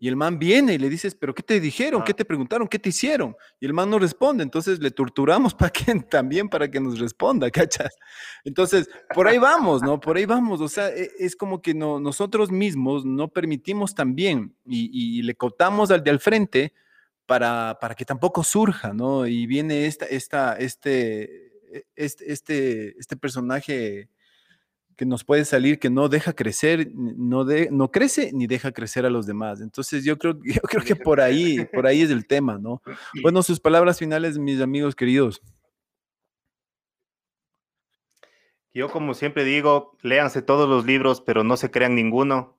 Y 0.04 0.08
el 0.08 0.16
man 0.16 0.38
viene 0.38 0.74
y 0.74 0.78
le 0.78 0.90
dices, 0.90 1.14
¿pero 1.14 1.34
qué 1.34 1.42
te 1.42 1.58
dijeron? 1.58 2.04
¿Qué 2.04 2.12
te 2.12 2.26
preguntaron? 2.26 2.68
¿Qué 2.68 2.78
te 2.78 2.90
hicieron? 2.90 3.34
Y 3.58 3.64
el 3.64 3.72
man 3.72 3.88
no 3.88 3.98
responde, 3.98 4.42
entonces 4.42 4.78
le 4.80 4.90
torturamos 4.90 5.54
para 5.54 5.70
que, 5.70 5.94
también 6.02 6.50
para 6.50 6.70
que 6.70 6.78
nos 6.78 6.98
responda, 6.98 7.50
¿cachas? 7.50 7.96
Entonces, 8.44 8.86
por 9.14 9.28
ahí 9.28 9.38
vamos, 9.38 9.82
¿no? 9.82 9.98
Por 9.98 10.18
ahí 10.18 10.26
vamos, 10.26 10.60
o 10.60 10.68
sea, 10.68 10.90
e- 10.90 11.10
es 11.18 11.34
como 11.34 11.62
que 11.62 11.72
no, 11.72 12.00
nosotros 12.00 12.50
mismos 12.50 13.06
no 13.06 13.28
permitimos 13.28 13.94
también 13.94 14.54
y, 14.66 14.90
y 14.92 15.22
le 15.22 15.36
contamos 15.36 15.90
al 15.90 16.04
de 16.04 16.10
al 16.10 16.20
frente 16.20 16.74
para, 17.24 17.78
para 17.80 17.94
que 17.94 18.04
tampoco 18.04 18.44
surja, 18.44 18.92
¿no? 18.92 19.26
Y 19.26 19.46
viene 19.46 19.86
esta, 19.86 20.04
esta, 20.04 20.58
este, 20.58 21.46
e- 21.72 21.86
este, 21.96 22.30
este, 22.30 22.98
este 22.98 23.16
personaje 23.16 24.10
que 24.96 25.06
nos 25.06 25.24
puede 25.24 25.44
salir 25.44 25.78
que 25.78 25.90
no 25.90 26.08
deja 26.08 26.32
crecer, 26.32 26.90
no, 26.94 27.44
de, 27.44 27.68
no 27.70 27.90
crece 27.90 28.30
ni 28.32 28.46
deja 28.46 28.72
crecer 28.72 29.06
a 29.06 29.10
los 29.10 29.26
demás. 29.26 29.60
Entonces 29.60 30.04
yo 30.04 30.18
creo, 30.18 30.38
yo 30.44 30.60
creo 30.62 30.84
que 30.84 30.96
por 30.96 31.20
ahí, 31.20 31.64
por 31.72 31.86
ahí 31.86 32.02
es 32.02 32.10
el 32.10 32.26
tema, 32.26 32.58
¿no? 32.58 32.82
Bueno, 33.22 33.42
sus 33.42 33.60
palabras 33.60 33.98
finales, 33.98 34.38
mis 34.38 34.60
amigos 34.60 34.94
queridos. 34.94 35.42
Yo, 38.72 38.90
como 38.90 39.14
siempre 39.14 39.44
digo, 39.44 39.96
léanse 40.02 40.42
todos 40.42 40.68
los 40.68 40.84
libros, 40.84 41.20
pero 41.20 41.44
no 41.44 41.56
se 41.56 41.70
crean 41.70 41.94
ninguno. 41.94 42.58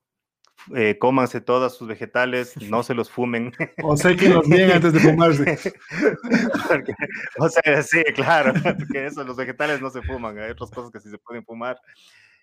Eh, 0.74 0.96
cómanse 0.98 1.40
todos 1.40 1.76
sus 1.76 1.86
vegetales, 1.86 2.56
no 2.62 2.82
se 2.82 2.94
los 2.94 3.10
fumen. 3.10 3.52
O 3.82 3.96
sé 3.96 4.16
que 4.16 4.28
los 4.28 4.48
bien 4.48 4.70
antes 4.70 4.94
de 4.94 5.00
fumarse. 5.00 5.74
Porque, 6.68 6.92
o 7.38 7.48
sea, 7.48 7.82
sí, 7.82 8.02
claro, 8.14 8.52
porque 8.78 9.06
eso, 9.06 9.22
los 9.22 9.36
vegetales 9.36 9.80
no 9.80 9.90
se 9.90 10.02
fuman, 10.02 10.38
hay 10.38 10.50
otras 10.50 10.70
cosas 10.70 10.90
que 10.90 10.98
sí 10.98 11.08
se 11.08 11.18
pueden 11.18 11.44
fumar. 11.44 11.78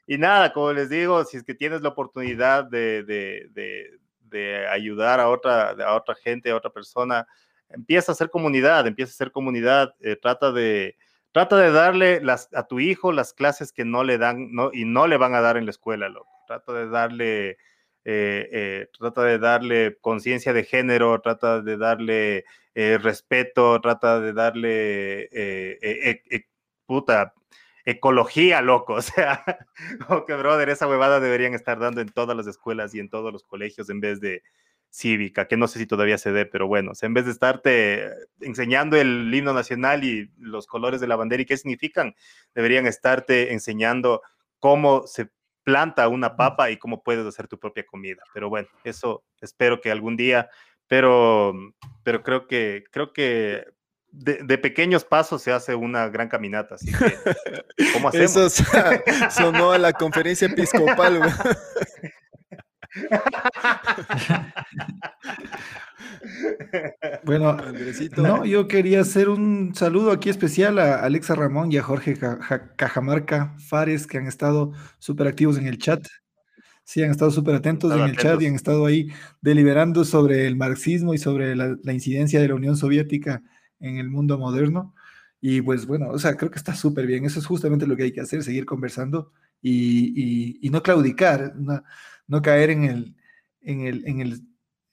Y 0.06 0.18
nada, 0.18 0.52
como 0.52 0.74
les 0.74 0.90
digo, 0.90 1.24
si 1.24 1.38
es 1.38 1.44
que 1.44 1.56
tienes 1.56 1.82
la 1.82 1.90
oportunidad 1.90 2.66
de, 2.66 3.04
de, 3.04 4.00
de, 4.22 4.68
ayudar 4.68 5.20
a 5.20 5.30
otra, 5.30 5.70
a 5.72 5.96
otra 5.96 6.16
gente, 6.16 6.52
a 6.52 6.56
otra 6.56 6.72
persona, 6.72 7.28
empieza 7.70 8.12
a 8.12 8.14
hacer 8.14 8.30
comunidad, 8.30 8.86
empieza 8.88 9.12
a 9.12 9.14
hacer 9.16 9.32
comunidad, 9.32 9.94
eh, 10.00 10.16
trata 10.16 10.52
de... 10.52 10.98
Trata 11.32 11.58
de 11.58 11.72
darle 11.72 12.22
las, 12.22 12.48
a 12.54 12.68
tu 12.68 12.80
hijo 12.80 13.12
las 13.12 13.34
clases 13.34 13.72
que 13.72 13.86
no 13.86 14.04
le 14.04 14.20
dan 14.20 14.54
no, 14.54 14.70
y 14.72 14.86
no 14.86 15.08
le 15.08 15.18
van 15.18 15.34
a 15.34 15.42
dar 15.42 15.58
en 15.58 15.66
la 15.66 15.72
escuela, 15.72 16.08
loco. 16.08 16.30
Trata 16.46 16.74
de 16.74 16.88
darle, 16.88 17.50
eh, 17.50 17.58
eh, 18.06 18.88
trata 19.00 19.24
de 19.24 19.40
darle 19.40 19.98
conciencia 20.00 20.54
de 20.54 20.64
género, 20.64 21.20
trata 21.22 21.60
de 21.62 21.78
darle 21.78 22.46
respeto, 22.76 23.82
trata 23.82 24.20
de 24.20 24.32
darle 24.32 25.30
puta 26.86 27.34
ecología, 27.86 28.62
loco. 28.62 28.94
O 28.94 29.02
sea, 29.02 29.44
que, 30.28 30.34
brother, 30.36 30.70
esa 30.70 30.88
huevada 30.88 31.20
deberían 31.20 31.54
estar 31.54 31.80
dando 31.80 32.02
en 32.02 32.10
todas 32.10 32.36
las 32.36 32.48
escuelas 32.48 32.94
y 32.96 33.00
en 33.00 33.10
todos 33.10 33.32
los 33.32 33.44
colegios 33.44 33.90
en 33.90 34.00
vez 34.00 34.20
de 34.20 34.44
cívica, 34.90 35.48
que 35.48 35.58
no 35.58 35.68
sé 35.68 35.80
si 35.80 35.88
todavía 35.88 36.20
se 36.20 36.32
dé, 36.32 36.46
pero 36.46 36.68
bueno, 36.68 36.92
o 36.92 36.96
sea, 36.96 37.08
en 37.08 37.16
vez 37.16 37.26
de 37.26 37.32
estarte 37.32 38.12
enseñando 38.42 38.96
el 38.96 39.34
himno 39.34 39.52
nacional 39.52 40.04
y 40.04 40.32
los 40.38 40.68
colores 40.68 41.02
de 41.02 41.08
la 41.08 41.16
bandera 41.16 41.42
y 41.42 41.46
qué 41.48 41.58
significan, 41.58 42.16
deberían 42.54 42.86
estarte 42.86 43.54
enseñando 43.54 44.22
cómo 44.60 45.08
se 45.08 45.32
planta 45.64 46.08
una 46.08 46.36
papa 46.36 46.70
y 46.70 46.78
cómo 46.78 47.02
puedes 47.02 47.26
hacer 47.26 47.48
tu 47.48 47.58
propia 47.58 47.86
comida. 47.88 48.22
Pero 48.36 48.50
bueno, 48.50 48.68
eso 48.84 49.24
espero 49.42 49.82
que 49.82 49.90
algún 49.90 50.16
día, 50.16 50.50
pero, 50.88 51.56
pero 52.04 52.22
creo 52.22 52.48
que, 52.48 52.84
creo 52.92 53.14
que 53.14 53.66
de, 54.14 54.40
de, 54.44 54.58
pequeños 54.60 55.04
pasos 55.04 55.42
se 55.42 55.52
hace 55.52 55.74
una 55.74 56.08
gran 56.08 56.30
caminata, 56.30 56.76
así 56.76 56.92
que 56.92 57.16
¿cómo 57.94 58.08
hacemos? 58.10 58.36
Eso 58.36 58.48
sonó 59.32 59.72
a 59.72 59.80
la 59.80 59.92
conferencia 59.92 60.48
episcopal. 60.48 61.20
bueno, 67.24 67.50
Andresito. 67.50 68.22
no, 68.22 68.46
yo 68.46 68.68
quería 68.68 69.02
hacer 69.02 69.30
un 69.30 69.74
saludo 69.74 70.12
aquí 70.12 70.30
especial 70.30 70.78
a 70.78 71.04
Alexa 71.04 71.34
Ramón 71.34 71.72
y 71.72 71.78
a 71.78 71.84
Jorge 71.84 72.16
Cajamarca 72.76 73.56
Fares, 73.58 74.06
que 74.06 74.20
han 74.20 74.28
estado 74.28 74.74
súper 75.00 75.26
activos 75.28 75.58
en 75.58 75.66
el 75.66 75.80
chat. 75.80 76.06
Sí, 76.86 77.02
han 77.02 77.12
estado 77.12 77.32
súper 77.32 77.56
atentos 77.56 77.94
en 77.94 78.02
el 78.02 78.18
chat 78.18 78.42
y 78.42 78.46
han 78.46 78.56
estado 78.56 78.86
ahí 78.86 79.08
deliberando 79.42 80.06
sobre 80.06 80.46
el 80.46 80.56
marxismo 80.56 81.16
y 81.16 81.18
sobre 81.18 81.56
la, 81.56 81.76
la, 81.82 81.94
incidencia 81.94 82.42
de 82.42 82.50
la 82.50 82.56
Unión 82.56 82.76
Soviética 82.76 83.42
en 83.84 83.98
el 83.98 84.10
mundo 84.10 84.40
moderno. 84.40 84.96
Y 85.42 85.62
pues 85.62 85.86
bueno, 85.86 86.10
o 86.10 86.18
sea, 86.18 86.36
creo 86.36 86.50
que 86.50 86.58
está 86.58 86.74
súper 86.74 87.06
bien. 87.06 87.26
Eso 87.26 87.40
es 87.40 87.46
justamente 87.46 87.86
lo 87.86 87.96
que 87.96 88.04
hay 88.04 88.12
que 88.14 88.22
hacer, 88.22 88.44
seguir 88.44 88.66
conversando 88.66 89.32
y, 89.62 90.14
y, 90.16 90.60
y 90.62 90.70
no 90.70 90.82
claudicar, 90.82 91.54
no, 91.56 91.84
no, 92.28 92.42
caer 92.42 92.70
en 92.70 92.86
el, 92.86 93.16
en 93.62 93.82
el, 93.82 94.08
en 94.08 94.22
el, 94.22 94.42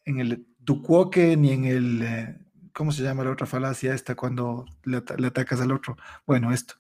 en 0.05 0.21
el 0.21 0.47
tucuoque 0.65 1.37
ni 1.37 1.53
en 1.53 1.65
el, 1.65 2.03
eh, 2.03 2.39
¿cómo 2.73 2.91
se 2.91 3.05
llama 3.05 3.25
la 3.25 3.31
otra 3.31 3.47
falacia 3.47 3.95
esta 3.95 4.17
cuando 4.17 4.67
le, 4.85 5.03
le 5.19 5.27
atacas 5.29 5.61
al 5.61 5.73
otro? 5.73 5.97
Bueno, 6.27 6.53
esto. 6.53 6.75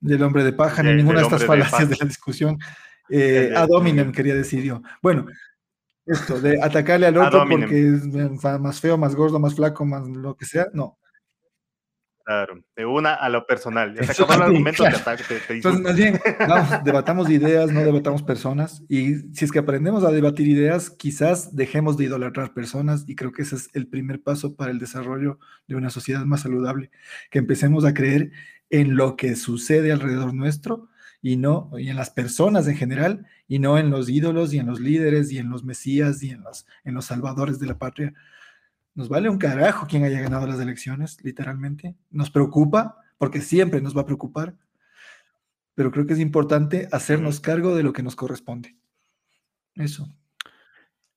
Del 0.00 0.22
hombre 0.22 0.42
de 0.42 0.54
paja, 0.54 0.82
ni 0.82 0.94
ninguna 0.94 1.20
de 1.20 1.24
estas 1.26 1.44
falacias 1.44 1.88
de, 1.88 1.94
de, 1.94 1.96
la 2.00 2.06
discusión. 2.06 2.58
Eh, 3.14 3.52
ad 3.54 3.68
hominem, 3.70 4.10
quería 4.10 4.34
decir 4.34 4.62
yo. 4.62 4.80
Bueno, 5.02 5.26
esto 6.06 6.40
de 6.40 6.60
atacarle 6.62 7.06
al 7.06 7.16
otro 7.16 7.44
porque 7.48 7.78
es 7.78 8.06
más 8.60 8.80
feo, 8.80 8.98
más 8.98 9.14
gordo, 9.14 9.38
más 9.38 9.54
flaco, 9.54 9.84
más 9.84 10.06
lo 10.08 10.36
que 10.36 10.44
sea, 10.44 10.68
no. 10.72 10.98
Claro, 12.24 12.62
de 12.76 12.86
una 12.86 13.14
a 13.14 13.28
lo 13.28 13.44
personal. 13.46 13.94
Ya 13.94 14.04
se 14.04 14.12
acabó 14.12 14.34
el 14.34 14.42
argumento 14.42 14.84
claro. 14.84 15.16
te, 15.16 15.24
te, 15.24 15.40
te 15.40 15.54
Entonces, 15.54 15.82
más 15.82 15.96
bien, 15.96 16.20
vamos, 16.38 16.84
debatamos 16.84 17.28
ideas, 17.30 17.72
no 17.72 17.80
debatamos 17.80 18.22
personas. 18.22 18.84
Y 18.88 19.16
si 19.34 19.44
es 19.44 19.50
que 19.50 19.58
aprendemos 19.58 20.04
a 20.04 20.12
debatir 20.12 20.46
ideas, 20.46 20.90
quizás 20.90 21.56
dejemos 21.56 21.96
de 21.96 22.04
idolatrar 22.04 22.54
personas. 22.54 23.04
Y 23.08 23.16
creo 23.16 23.32
que 23.32 23.42
ese 23.42 23.56
es 23.56 23.70
el 23.72 23.88
primer 23.88 24.22
paso 24.22 24.54
para 24.54 24.70
el 24.70 24.78
desarrollo 24.78 25.40
de 25.66 25.74
una 25.74 25.90
sociedad 25.90 26.24
más 26.24 26.42
saludable. 26.42 26.92
Que 27.30 27.40
empecemos 27.40 27.84
a 27.84 27.92
creer 27.92 28.30
en 28.70 28.94
lo 28.94 29.16
que 29.16 29.34
sucede 29.34 29.90
alrededor 29.90 30.32
nuestro 30.32 30.88
y 31.22 31.36
no 31.36 31.70
y 31.78 31.88
en 31.88 31.96
las 31.96 32.10
personas 32.10 32.66
en 32.66 32.76
general 32.76 33.26
y 33.46 33.60
no 33.60 33.78
en 33.78 33.90
los 33.90 34.08
ídolos 34.08 34.52
y 34.52 34.58
en 34.58 34.66
los 34.66 34.80
líderes 34.80 35.30
y 35.30 35.38
en 35.38 35.48
los 35.48 35.64
mesías 35.64 36.22
y 36.22 36.30
en 36.30 36.42
los, 36.42 36.66
en 36.84 36.94
los 36.94 37.06
salvadores 37.06 37.60
de 37.60 37.66
la 37.66 37.78
patria. 37.78 38.12
Nos 38.94 39.08
vale 39.08 39.30
un 39.30 39.38
carajo 39.38 39.86
quien 39.86 40.04
haya 40.04 40.20
ganado 40.20 40.46
las 40.46 40.60
elecciones, 40.60 41.22
literalmente. 41.22 41.94
Nos 42.10 42.30
preocupa, 42.30 42.98
porque 43.16 43.40
siempre 43.40 43.80
nos 43.80 43.96
va 43.96 44.02
a 44.02 44.06
preocupar, 44.06 44.54
pero 45.74 45.90
creo 45.90 46.06
que 46.06 46.12
es 46.12 46.18
importante 46.18 46.88
hacernos 46.92 47.40
cargo 47.40 47.74
de 47.74 47.84
lo 47.84 47.92
que 47.92 48.02
nos 48.02 48.16
corresponde. 48.16 48.76
Eso. 49.74 50.14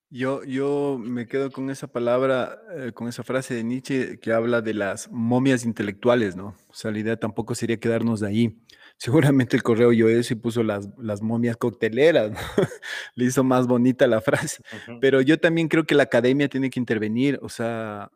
Yo, 0.10 0.44
yo 0.46 0.98
me 1.04 1.28
quedo 1.28 1.52
con 1.52 1.70
esa 1.70 1.88
palabra, 1.88 2.62
eh, 2.74 2.92
con 2.94 3.10
esa 3.10 3.24
frase 3.24 3.56
de 3.56 3.64
Nietzsche 3.64 4.20
que 4.20 4.32
habla 4.32 4.62
de 4.62 4.74
las 4.74 5.12
momias 5.12 5.66
intelectuales, 5.66 6.38
¿no? 6.38 6.56
O 6.70 6.74
sea, 6.74 6.92
la 6.92 7.00
idea 7.00 7.18
tampoco 7.18 7.56
sería 7.56 7.80
quedarnos 7.80 8.22
de 8.22 8.28
ahí. 8.28 8.58
Seguramente 8.98 9.56
el 9.56 9.64
correo 9.64 9.92
yo 9.92 10.08
eso 10.08 10.34
y 10.34 10.38
puso 10.38 10.64
las, 10.64 10.90
las 10.98 11.22
momias 11.22 11.58
cocteleras, 11.58 12.32
¿no? 12.32 12.38
le 13.16 13.26
hizo 13.26 13.44
más 13.44 13.68
bonita 13.68 14.08
la 14.08 14.22
frase. 14.22 14.64
Uh 14.72 14.92
-huh. 14.92 14.98
Pero 15.02 15.22
yo 15.22 15.40
también 15.40 15.68
creo 15.68 15.86
que 15.86 15.96
la 15.96 16.04
academia 16.04 16.48
tiene 16.48 16.70
que 16.70 16.80
intervenir, 16.80 17.40
o 17.42 17.50
sea, 17.50 18.10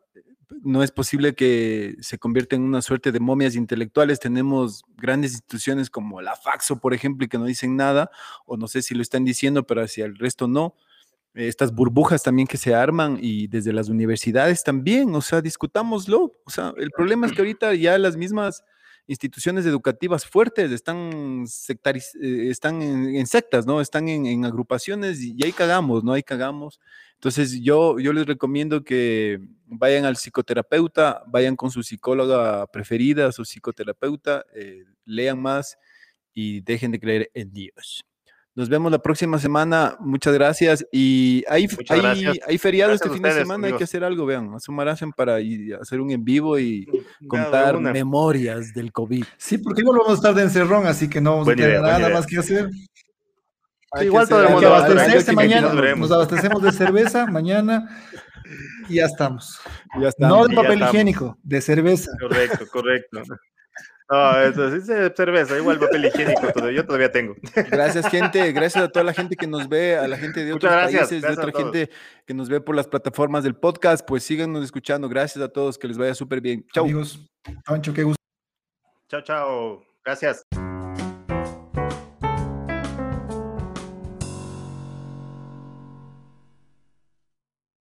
no 0.62 0.82
es 0.82 0.90
posible 0.90 1.34
que 1.34 1.96
se 2.00 2.18
convierta 2.18 2.56
en 2.56 2.62
una 2.62 2.82
suerte 2.82 3.12
de 3.12 3.20
momias 3.20 3.54
intelectuales. 3.54 4.18
Tenemos 4.18 4.82
grandes 4.96 5.32
instituciones 5.32 5.90
como 5.90 6.20
la 6.20 6.34
Faxo, 6.34 6.80
por 6.80 6.92
ejemplo, 6.92 7.24
y 7.24 7.28
que 7.28 7.38
no 7.38 7.44
dicen 7.44 7.76
nada, 7.76 8.10
o 8.46 8.56
no 8.56 8.66
sé 8.66 8.82
si 8.82 8.94
lo 8.94 9.02
están 9.02 9.24
diciendo, 9.24 9.66
pero 9.66 9.82
hacia 9.82 10.06
el 10.06 10.16
resto 10.16 10.48
no 10.48 10.74
estas 11.34 11.72
burbujas 11.72 12.22
también 12.22 12.48
que 12.48 12.56
se 12.56 12.74
arman 12.74 13.18
y 13.20 13.46
desde 13.46 13.72
las 13.72 13.88
universidades 13.88 14.64
también, 14.64 15.14
o 15.14 15.20
sea, 15.20 15.40
discutámoslo. 15.40 16.32
O 16.44 16.50
sea, 16.50 16.74
el 16.76 16.90
problema 16.90 17.26
es 17.26 17.32
que 17.32 17.40
ahorita 17.40 17.74
ya 17.74 17.96
las 17.98 18.16
mismas 18.16 18.64
instituciones 19.10 19.66
educativas 19.66 20.24
fuertes 20.24 20.70
están, 20.70 21.44
sectariz 21.48 22.14
están 22.14 22.80
en, 22.80 23.16
en, 23.16 23.26
sectas, 23.26 23.66
¿no? 23.66 23.80
Están 23.80 24.08
en, 24.08 24.24
en, 24.24 24.44
agrupaciones 24.44 25.20
y 25.20 25.36
ahí 25.42 25.50
cagamos, 25.52 26.04
¿no? 26.04 26.12
Ahí 26.12 26.22
cagamos. 26.22 26.80
Entonces 27.14 27.60
yo, 27.60 27.98
yo 27.98 28.12
les 28.12 28.24
recomiendo 28.24 28.84
que 28.84 29.40
vayan 29.66 30.04
al 30.04 30.16
psicoterapeuta, 30.16 31.24
vayan 31.26 31.56
con 31.56 31.72
su 31.72 31.82
psicóloga 31.82 32.68
preferida, 32.68 33.32
su 33.32 33.44
psicoterapeuta, 33.44 34.44
eh, 34.54 34.84
lean 35.04 35.42
más 35.42 35.76
y 36.32 36.60
dejen 36.60 36.92
de 36.92 37.00
creer 37.00 37.30
en 37.34 37.52
Dios. 37.52 38.04
Nos 38.54 38.68
vemos 38.68 38.90
la 38.90 38.98
próxima 38.98 39.38
semana. 39.38 39.96
Muchas 40.00 40.34
gracias. 40.34 40.84
Y 40.90 41.44
hay, 41.48 41.68
Muchas 41.68 41.90
hay, 41.90 42.00
gracias. 42.00 42.38
hay 42.48 42.58
feriado 42.58 42.90
Gracias 42.90 43.06
este 43.06 43.14
fin 43.14 43.22
de 43.22 43.32
semana. 43.32 43.66
Hay 43.68 43.74
que 43.74 43.84
hacer 43.84 44.02
algo, 44.02 44.26
vean. 44.26 44.54
Asomarse 44.54 45.06
para 45.16 45.40
ir 45.40 45.74
a 45.74 45.78
hacer 45.78 46.00
un 46.00 46.10
en 46.10 46.24
vivo 46.24 46.58
y 46.58 46.86
contar 47.28 47.78
memorias 47.78 48.74
del 48.74 48.92
COVID. 48.92 49.24
Sí, 49.36 49.58
porque 49.58 49.82
igual 49.82 49.98
vamos 49.98 50.12
a 50.12 50.16
estar 50.16 50.34
de 50.34 50.42
encerrón, 50.42 50.86
así 50.86 51.08
que 51.08 51.20
no 51.20 51.32
vamos 51.32 51.46
Buena 51.46 51.62
a 51.62 51.66
tener 51.66 51.80
idea, 51.80 51.98
nada 51.98 52.14
más 52.14 52.26
que 52.26 52.38
hacer. 52.38 52.70
Igual 54.00 54.26
algo 54.32 54.58
abastecerse 54.58 55.32
mañana. 55.32 55.72
nos 55.72 56.12
abastecemos 56.12 56.62
de 56.62 56.72
cerveza 56.72 57.26
mañana 57.26 57.88
y 58.88 58.96
ya 58.96 59.06
estamos. 59.06 59.60
Ya. 60.00 60.10
No 60.18 60.46
de 60.46 60.54
papel 60.54 60.82
higiénico, 60.82 61.38
de 61.42 61.60
cerveza. 61.60 62.10
Correcto, 62.20 62.66
correcto. 62.70 63.22
No, 64.10 64.40
eso 64.40 64.70
sí 64.70 64.92
es 64.92 65.12
cerveza, 65.16 65.56
igual 65.56 65.78
papel 65.78 66.06
higiénico, 66.06 66.52
todo, 66.52 66.68
yo 66.68 66.84
todavía 66.84 67.12
tengo. 67.12 67.36
Gracias, 67.70 68.08
gente. 68.08 68.50
Gracias 68.50 68.82
a 68.82 68.88
toda 68.88 69.04
la 69.04 69.12
gente 69.12 69.36
que 69.36 69.46
nos 69.46 69.68
ve, 69.68 69.96
a 69.96 70.08
la 70.08 70.16
gente 70.16 70.44
de 70.44 70.52
Muchas 70.52 70.68
otros 70.68 70.72
gracias, 70.72 71.00
países, 71.08 71.22
gracias 71.22 71.36
de 71.36 71.48
otra 71.48 71.62
gente 71.62 71.90
que 72.26 72.34
nos 72.34 72.48
ve 72.48 72.60
por 72.60 72.74
las 72.74 72.88
plataformas 72.88 73.44
del 73.44 73.54
podcast. 73.54 74.04
Pues 74.04 74.24
síganos 74.24 74.64
escuchando. 74.64 75.08
Gracias 75.08 75.44
a 75.44 75.48
todos. 75.48 75.78
Que 75.78 75.86
les 75.86 75.96
vaya 75.96 76.14
súper 76.14 76.40
bien. 76.40 76.66
Chau. 76.74 76.84
Amigos, 76.84 77.24
Pancho, 77.64 77.94
qué 77.94 78.02
gusto. 78.02 78.20
Chao, 79.08 79.22
chao. 79.22 79.84
Gracias. 80.04 80.42